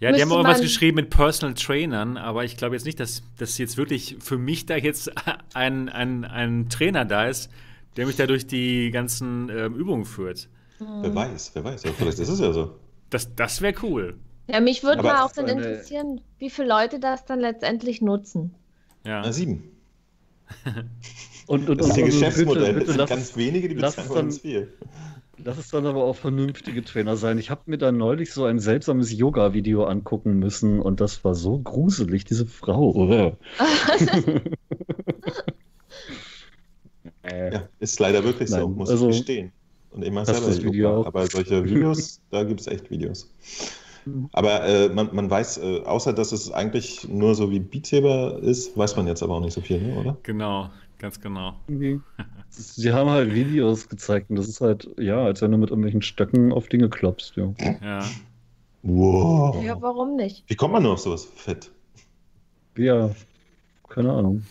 ja, 0.00 0.12
die 0.12 0.22
haben 0.22 0.32
auch 0.32 0.44
was 0.44 0.62
geschrieben 0.62 0.96
mit 0.96 1.10
Personal 1.10 1.54
Trainern, 1.54 2.16
aber 2.16 2.44
ich 2.44 2.56
glaube 2.56 2.74
jetzt 2.74 2.86
nicht, 2.86 2.98
dass, 2.98 3.22
dass 3.36 3.58
jetzt 3.58 3.76
wirklich 3.76 4.16
für 4.20 4.38
mich 4.38 4.64
da 4.64 4.76
jetzt 4.76 5.12
ein, 5.54 5.88
ein, 5.90 6.24
ein 6.24 6.68
Trainer 6.70 7.04
da 7.04 7.26
ist, 7.26 7.50
der 7.96 8.06
mich 8.06 8.16
da 8.16 8.26
durch 8.26 8.46
die 8.46 8.90
ganzen 8.90 9.50
ähm, 9.50 9.74
Übungen 9.74 10.06
führt. 10.06 10.48
Hm. 10.78 11.02
Wer 11.02 11.14
weiß, 11.14 11.50
wer 11.54 11.64
weiß. 11.64 11.82
Ja, 11.82 11.92
vielleicht 11.92 12.18
ist 12.18 12.30
es 12.30 12.40
ja 12.40 12.52
so. 12.52 12.78
Das, 13.10 13.34
das 13.34 13.60
wäre 13.60 13.74
cool. 13.82 14.16
Ja, 14.46 14.60
mich 14.60 14.82
würde 14.82 15.02
mal 15.02 15.22
auch 15.22 15.32
dann 15.32 15.48
interessieren, 15.48 16.22
wie 16.38 16.50
viele 16.50 16.68
Leute 16.68 16.98
das 16.98 17.26
dann 17.26 17.40
letztendlich 17.40 18.00
nutzen. 18.00 18.54
Ja. 19.04 19.20
Na, 19.22 19.32
sieben. 19.32 19.70
und, 21.46 21.68
und, 21.68 21.78
das 21.78 21.90
ist 21.90 21.96
ihr 21.98 22.04
Geschäftsmodell. 22.06 22.72
Bitte, 22.72 22.86
bitte, 22.86 22.98
das 22.98 23.08
sind 23.08 23.18
ganz 23.18 23.36
wenige, 23.36 23.68
die 23.68 23.74
bezahlen 23.74 24.08
ganz 24.12 24.38
viel. 24.38 24.72
Lass 25.44 25.58
es 25.58 25.68
dann 25.68 25.86
aber 25.86 26.04
auch 26.04 26.16
vernünftige 26.16 26.84
Trainer 26.84 27.16
sein. 27.16 27.38
Ich 27.38 27.50
habe 27.50 27.62
mir 27.66 27.78
da 27.78 27.92
neulich 27.92 28.32
so 28.32 28.44
ein 28.44 28.58
seltsames 28.58 29.16
Yoga-Video 29.16 29.84
angucken 29.84 30.38
müssen 30.38 30.80
und 30.80 31.00
das 31.00 31.24
war 31.24 31.34
so 31.34 31.58
gruselig, 31.58 32.24
diese 32.24 32.46
Frau, 32.46 32.90
oder? 32.94 33.36
äh, 37.22 37.52
ja, 37.54 37.68
ist 37.78 37.98
leider 38.00 38.24
wirklich 38.24 38.50
Nein, 38.50 38.60
so, 38.60 38.68
muss 38.68 38.90
also, 38.90 39.08
ich 39.08 39.18
gestehen. 39.18 39.52
Und 39.92 40.04
ich 40.04 40.12
mache 40.12 40.26
selber 40.26 40.46
das 40.46 40.62
Video 40.62 41.00
auch. 41.00 41.06
aber 41.06 41.26
solche 41.26 41.64
Videos, 41.64 42.20
da 42.30 42.44
gibt 42.44 42.60
es 42.60 42.66
echt 42.66 42.90
Videos. 42.90 43.28
Aber 44.32 44.64
äh, 44.64 44.88
man, 44.88 45.10
man 45.12 45.30
weiß, 45.30 45.58
äh, 45.58 45.80
außer 45.80 46.12
dass 46.12 46.32
es 46.32 46.50
eigentlich 46.52 47.08
nur 47.08 47.34
so 47.34 47.50
wie 47.50 47.60
Beat 47.60 47.92
ist, 47.92 48.76
weiß 48.76 48.96
man 48.96 49.06
jetzt 49.06 49.22
aber 49.22 49.34
auch 49.34 49.40
nicht 49.40 49.52
so 49.52 49.60
viel, 49.60 49.80
ne, 49.80 49.98
oder? 49.98 50.16
Genau, 50.22 50.70
ganz 51.00 51.20
genau. 51.20 51.54
Okay. 51.68 51.98
Sie 52.50 52.92
haben 52.92 53.10
halt 53.10 53.34
Videos 53.34 53.88
gezeigt 53.88 54.30
und 54.30 54.36
das 54.36 54.46
ist 54.46 54.60
halt, 54.60 54.88
ja, 54.98 55.24
als 55.24 55.42
wenn 55.42 55.50
du 55.50 55.58
mit 55.58 55.70
irgendwelchen 55.70 56.02
Stöcken 56.02 56.52
auf 56.52 56.68
Dinge 56.68 56.88
klopfst, 56.88 57.32
ja. 57.36 57.52
Ja. 57.82 58.04
Wow. 58.82 59.62
Ja, 59.64 59.80
warum 59.80 60.16
nicht? 60.16 60.44
Wie 60.46 60.54
kommt 60.54 60.72
man 60.72 60.82
nur 60.84 60.92
auf 60.92 61.00
sowas? 61.00 61.24
Fett. 61.34 61.70
Ja, 62.76 63.10
keine 63.88 64.12
Ahnung. 64.12 64.44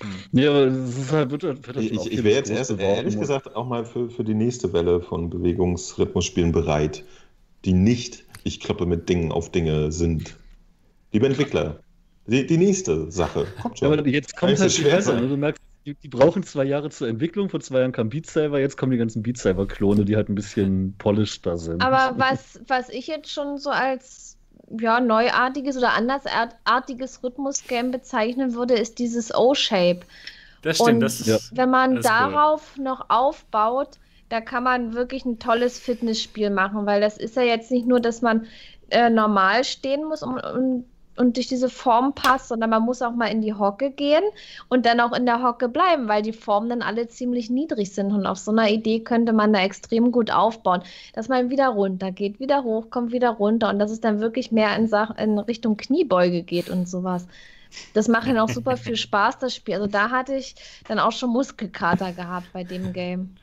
Hm. 0.00 0.10
Nee, 0.32 0.46
aber 0.46 0.66
es 0.66 0.98
ist 0.98 1.12
halt, 1.12 1.30
wird, 1.30 1.42
wird 1.42 1.66
halt 1.66 1.76
Ich, 1.78 2.12
ich 2.12 2.24
wäre 2.24 2.36
jetzt 2.36 2.50
erst, 2.50 2.70
ehrlich 2.78 3.18
gesagt, 3.18 3.54
auch 3.54 3.66
mal 3.66 3.84
für, 3.84 4.08
für 4.08 4.24
die 4.24 4.34
nächste 4.34 4.72
Welle 4.72 5.00
von 5.00 5.30
Bewegungsrhythmusspielen 5.30 6.52
bereit, 6.52 7.04
die 7.64 7.72
nicht, 7.72 8.24
ich 8.44 8.60
kloppe 8.60 8.86
mit 8.86 9.08
Dingen 9.08 9.32
auf 9.32 9.50
Dinge 9.50 9.90
sind. 9.92 10.36
Liebe 11.12 11.26
Entwickler, 11.26 11.80
die, 12.26 12.46
die 12.46 12.58
nächste 12.58 13.10
Sache. 13.10 13.46
Kommt 13.60 13.78
schon. 13.78 13.92
Ja, 13.92 13.98
aber 13.98 14.08
jetzt 14.08 14.36
kommt 14.36 14.58
halt 14.58 14.72
schwer 14.72 15.02
sein. 15.02 15.28
Du 15.28 15.36
merkst, 15.36 15.62
die, 15.86 15.94
die, 15.94 16.08
brauchen 16.08 16.42
zwei 16.42 16.64
Jahre 16.64 16.90
zur 16.90 17.08
Entwicklung. 17.08 17.48
Vor 17.48 17.60
zwei 17.60 17.80
Jahren 17.80 17.92
kam 17.92 18.08
Beat 18.08 18.26
Saber, 18.26 18.60
jetzt 18.60 18.76
kommen 18.76 18.92
die 18.92 18.98
ganzen 18.98 19.22
Beat 19.22 19.38
Saber-Klone, 19.38 20.04
die 20.04 20.16
halt 20.16 20.28
ein 20.28 20.34
bisschen 20.34 20.94
polished 20.98 21.44
da 21.44 21.56
sind. 21.56 21.82
Aber 21.82 22.18
was, 22.18 22.60
was 22.66 22.88
ich 22.88 23.06
jetzt 23.06 23.30
schon 23.30 23.58
so 23.58 23.70
als 23.70 24.36
ja, 24.80 25.00
neuartiges 25.00 25.76
oder 25.76 25.92
andersartiges 25.92 27.22
Rhythmus-Game 27.22 27.90
bezeichnen 27.90 28.54
würde, 28.54 28.74
ist 28.74 28.98
dieses 28.98 29.34
O-Shape. 29.34 30.00
Das 30.62 30.76
stimmt, 30.76 30.90
Und 30.90 31.00
das 31.00 31.20
ist, 31.20 31.56
wenn 31.56 31.70
man 31.70 32.00
darauf 32.00 32.74
cool. 32.76 32.84
noch 32.84 33.10
aufbaut, 33.10 33.98
da 34.30 34.40
kann 34.40 34.64
man 34.64 34.94
wirklich 34.94 35.26
ein 35.26 35.38
tolles 35.38 35.78
Fitnessspiel 35.78 36.48
machen, 36.48 36.86
weil 36.86 37.00
das 37.00 37.18
ist 37.18 37.36
ja 37.36 37.42
jetzt 37.42 37.70
nicht 37.70 37.86
nur, 37.86 38.00
dass 38.00 38.22
man 38.22 38.46
äh, 38.88 39.10
normal 39.10 39.64
stehen 39.64 40.04
muss, 40.04 40.22
um, 40.22 40.36
um 40.36 40.84
und 41.16 41.36
durch 41.36 41.46
diese 41.46 41.68
Form 41.68 42.14
passt, 42.14 42.48
sondern 42.48 42.70
man 42.70 42.82
muss 42.82 43.02
auch 43.02 43.12
mal 43.12 43.26
in 43.26 43.40
die 43.40 43.54
Hocke 43.54 43.90
gehen 43.90 44.22
und 44.68 44.86
dann 44.86 45.00
auch 45.00 45.12
in 45.12 45.26
der 45.26 45.42
Hocke 45.42 45.68
bleiben, 45.68 46.08
weil 46.08 46.22
die 46.22 46.32
Formen 46.32 46.68
dann 46.68 46.82
alle 46.82 47.08
ziemlich 47.08 47.50
niedrig 47.50 47.92
sind. 47.92 48.12
Und 48.12 48.26
auf 48.26 48.38
so 48.38 48.50
einer 48.50 48.70
Idee 48.70 49.00
könnte 49.00 49.32
man 49.32 49.52
da 49.52 49.60
extrem 49.60 50.12
gut 50.12 50.30
aufbauen, 50.30 50.82
dass 51.12 51.28
man 51.28 51.50
wieder 51.50 51.68
runter 51.68 52.10
geht, 52.10 52.40
wieder 52.40 52.64
hoch, 52.64 52.90
kommt 52.90 53.12
wieder 53.12 53.30
runter 53.30 53.70
und 53.70 53.78
dass 53.78 53.90
es 53.90 54.00
dann 54.00 54.20
wirklich 54.20 54.52
mehr 54.52 54.76
in, 54.76 54.88
Sach 54.88 55.16
in 55.16 55.38
Richtung 55.38 55.76
Kniebeuge 55.76 56.42
geht 56.42 56.68
und 56.70 56.88
sowas. 56.88 57.26
Das 57.92 58.08
macht 58.08 58.28
dann 58.28 58.38
auch 58.38 58.48
super 58.48 58.76
viel 58.76 58.96
Spaß, 58.96 59.38
das 59.38 59.54
Spiel. 59.54 59.74
Also 59.74 59.86
da 59.86 60.10
hatte 60.10 60.34
ich 60.34 60.54
dann 60.86 60.98
auch 60.98 61.12
schon 61.12 61.30
Muskelkater 61.30 62.12
gehabt 62.12 62.52
bei 62.52 62.64
dem 62.64 62.92
Game. 62.92 63.36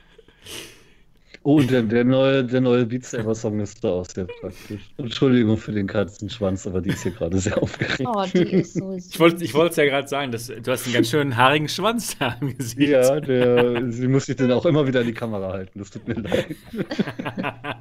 Oh, 1.44 1.60
der, 1.60 1.82
der, 1.82 2.04
neue, 2.04 2.44
der 2.44 2.60
neue 2.60 2.86
Beat 2.86 3.04
Saber 3.04 3.34
Song 3.34 3.58
ist 3.58 3.82
da 3.82 3.88
auch 3.88 4.06
sehr 4.06 4.26
praktisch. 4.26 4.80
Entschuldigung 4.96 5.56
für 5.56 5.72
den 5.72 5.88
Katzenschwanz, 5.88 6.68
aber 6.68 6.80
die 6.80 6.90
ist 6.90 7.02
hier 7.02 7.10
gerade 7.10 7.36
sehr 7.38 7.60
aufgeregt. 7.60 8.00
Oh, 8.04 8.24
die 8.32 8.38
ist 8.38 8.74
so 8.74 8.92
süß. 8.92 9.08
Ich 9.10 9.18
wollte 9.18 9.44
ich 9.44 9.52
es 9.52 9.76
ja 9.76 9.84
gerade 9.86 10.06
sagen, 10.06 10.30
dass, 10.30 10.46
du 10.46 10.70
hast 10.70 10.84
einen 10.84 10.94
ganz 10.94 11.10
schönen 11.10 11.36
haarigen 11.36 11.68
Schwanz 11.68 12.16
da 12.16 12.36
im 12.40 12.56
Gesicht. 12.56 12.88
Ja, 12.90 13.18
der, 13.18 13.90
sie 13.90 14.06
muss 14.06 14.26
sich 14.26 14.36
den 14.36 14.52
auch 14.52 14.64
immer 14.66 14.86
wieder 14.86 15.00
in 15.00 15.08
die 15.08 15.14
Kamera 15.14 15.52
halten. 15.52 15.80
Das 15.80 15.90
tut 15.90 16.06
mir 16.06 16.14
leid. 16.14 16.46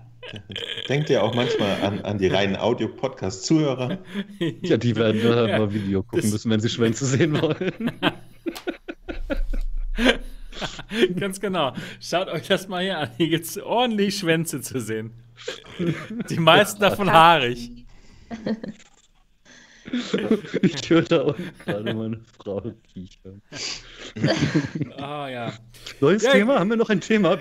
Denkt 0.89 1.09
ihr 1.11 1.21
auch 1.23 1.35
manchmal 1.35 1.81
an, 1.83 1.99
an 2.01 2.17
die 2.17 2.27
reinen 2.27 2.55
Audio-Podcast-Zuhörer? 2.55 3.99
Ja, 4.61 4.77
die 4.77 4.95
werden 4.95 5.21
dann 5.23 5.49
Ja, 5.49 5.59
mal 5.59 5.71
Video 5.73 6.01
gucken 6.01 6.21
das- 6.21 6.31
müssen, 6.31 6.49
wenn 6.51 6.61
sie 6.61 6.69
Schwänze 6.69 7.05
sehen 7.05 7.39
wollen. 7.39 7.91
Ganz 11.19 11.39
genau. 11.39 11.73
Schaut 11.99 12.27
euch 12.27 12.47
das 12.47 12.67
mal 12.67 12.83
hier 12.83 12.97
an. 12.99 13.09
Hier 13.17 13.29
gibt 13.29 13.45
es 13.45 13.57
ordentlich 13.57 14.17
Schwänze 14.17 14.61
zu 14.61 14.79
sehen. 14.79 15.13
Die 16.29 16.39
meisten 16.39 16.81
davon 16.81 17.11
haarig. 17.11 17.85
Ich 20.61 20.89
höre 20.89 21.01
da 21.01 21.21
unten 21.23 21.51
gerade 21.65 21.93
meine 21.93 22.21
Frau 22.37 22.61
kichern. 22.93 23.41
Ah 24.97 25.27
ja. 25.27 25.53
Neues 25.99 26.23
Ja, 26.23 26.31
Thema? 26.33 26.59
Haben 26.59 26.69
wir 26.69 26.77
noch 26.77 26.89
ein 26.89 27.01
Thema? 27.01 27.37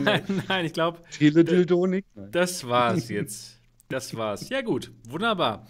nein, 0.00 0.22
nein, 0.48 0.64
ich 0.64 0.72
glaube, 0.72 1.00
Teledildonik? 1.10 2.06
Das 2.14 2.66
war's 2.66 3.08
jetzt. 3.08 3.58
Das 3.88 4.16
war's. 4.16 4.48
Ja, 4.48 4.62
gut. 4.62 4.92
Wunderbar. 5.08 5.66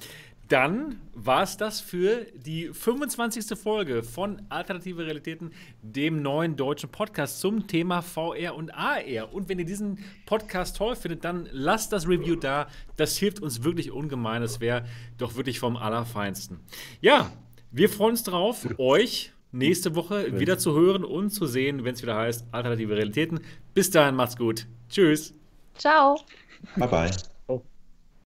Dann 0.52 1.00
war's 1.14 1.56
das 1.56 1.80
für 1.80 2.26
die 2.34 2.68
25. 2.74 3.58
Folge 3.58 4.02
von 4.02 4.42
Alternative 4.50 5.06
Realitäten, 5.06 5.50
dem 5.80 6.20
neuen 6.20 6.56
deutschen 6.56 6.90
Podcast 6.90 7.40
zum 7.40 7.66
Thema 7.66 8.02
VR 8.02 8.54
und 8.54 8.68
AR. 8.74 9.32
Und 9.32 9.48
wenn 9.48 9.58
ihr 9.58 9.64
diesen 9.64 10.00
Podcast 10.26 10.76
toll 10.76 10.94
findet, 10.94 11.24
dann 11.24 11.48
lasst 11.52 11.90
das 11.94 12.06
Review 12.06 12.36
da. 12.36 12.66
Das 12.98 13.16
hilft 13.16 13.40
uns 13.40 13.64
wirklich 13.64 13.92
ungemein. 13.92 14.42
Das 14.42 14.60
wäre 14.60 14.84
doch 15.16 15.36
wirklich 15.36 15.58
vom 15.58 15.78
Allerfeinsten. 15.78 16.60
Ja, 17.00 17.32
wir 17.70 17.88
freuen 17.88 18.10
uns 18.10 18.22
drauf, 18.22 18.68
euch 18.76 19.32
nächste 19.52 19.94
Woche 19.94 20.38
wieder 20.38 20.58
zu 20.58 20.74
hören 20.74 21.02
und 21.02 21.30
zu 21.30 21.46
sehen, 21.46 21.82
wenn 21.84 21.94
es 21.94 22.02
wieder 22.02 22.16
heißt 22.16 22.44
Alternative 22.52 22.94
Realitäten. 22.94 23.40
Bis 23.72 23.90
dahin, 23.90 24.16
macht's 24.16 24.36
gut. 24.36 24.66
Tschüss. 24.90 25.32
Ciao. 25.78 26.20
Bye 26.76 26.88
bye. 26.88 27.31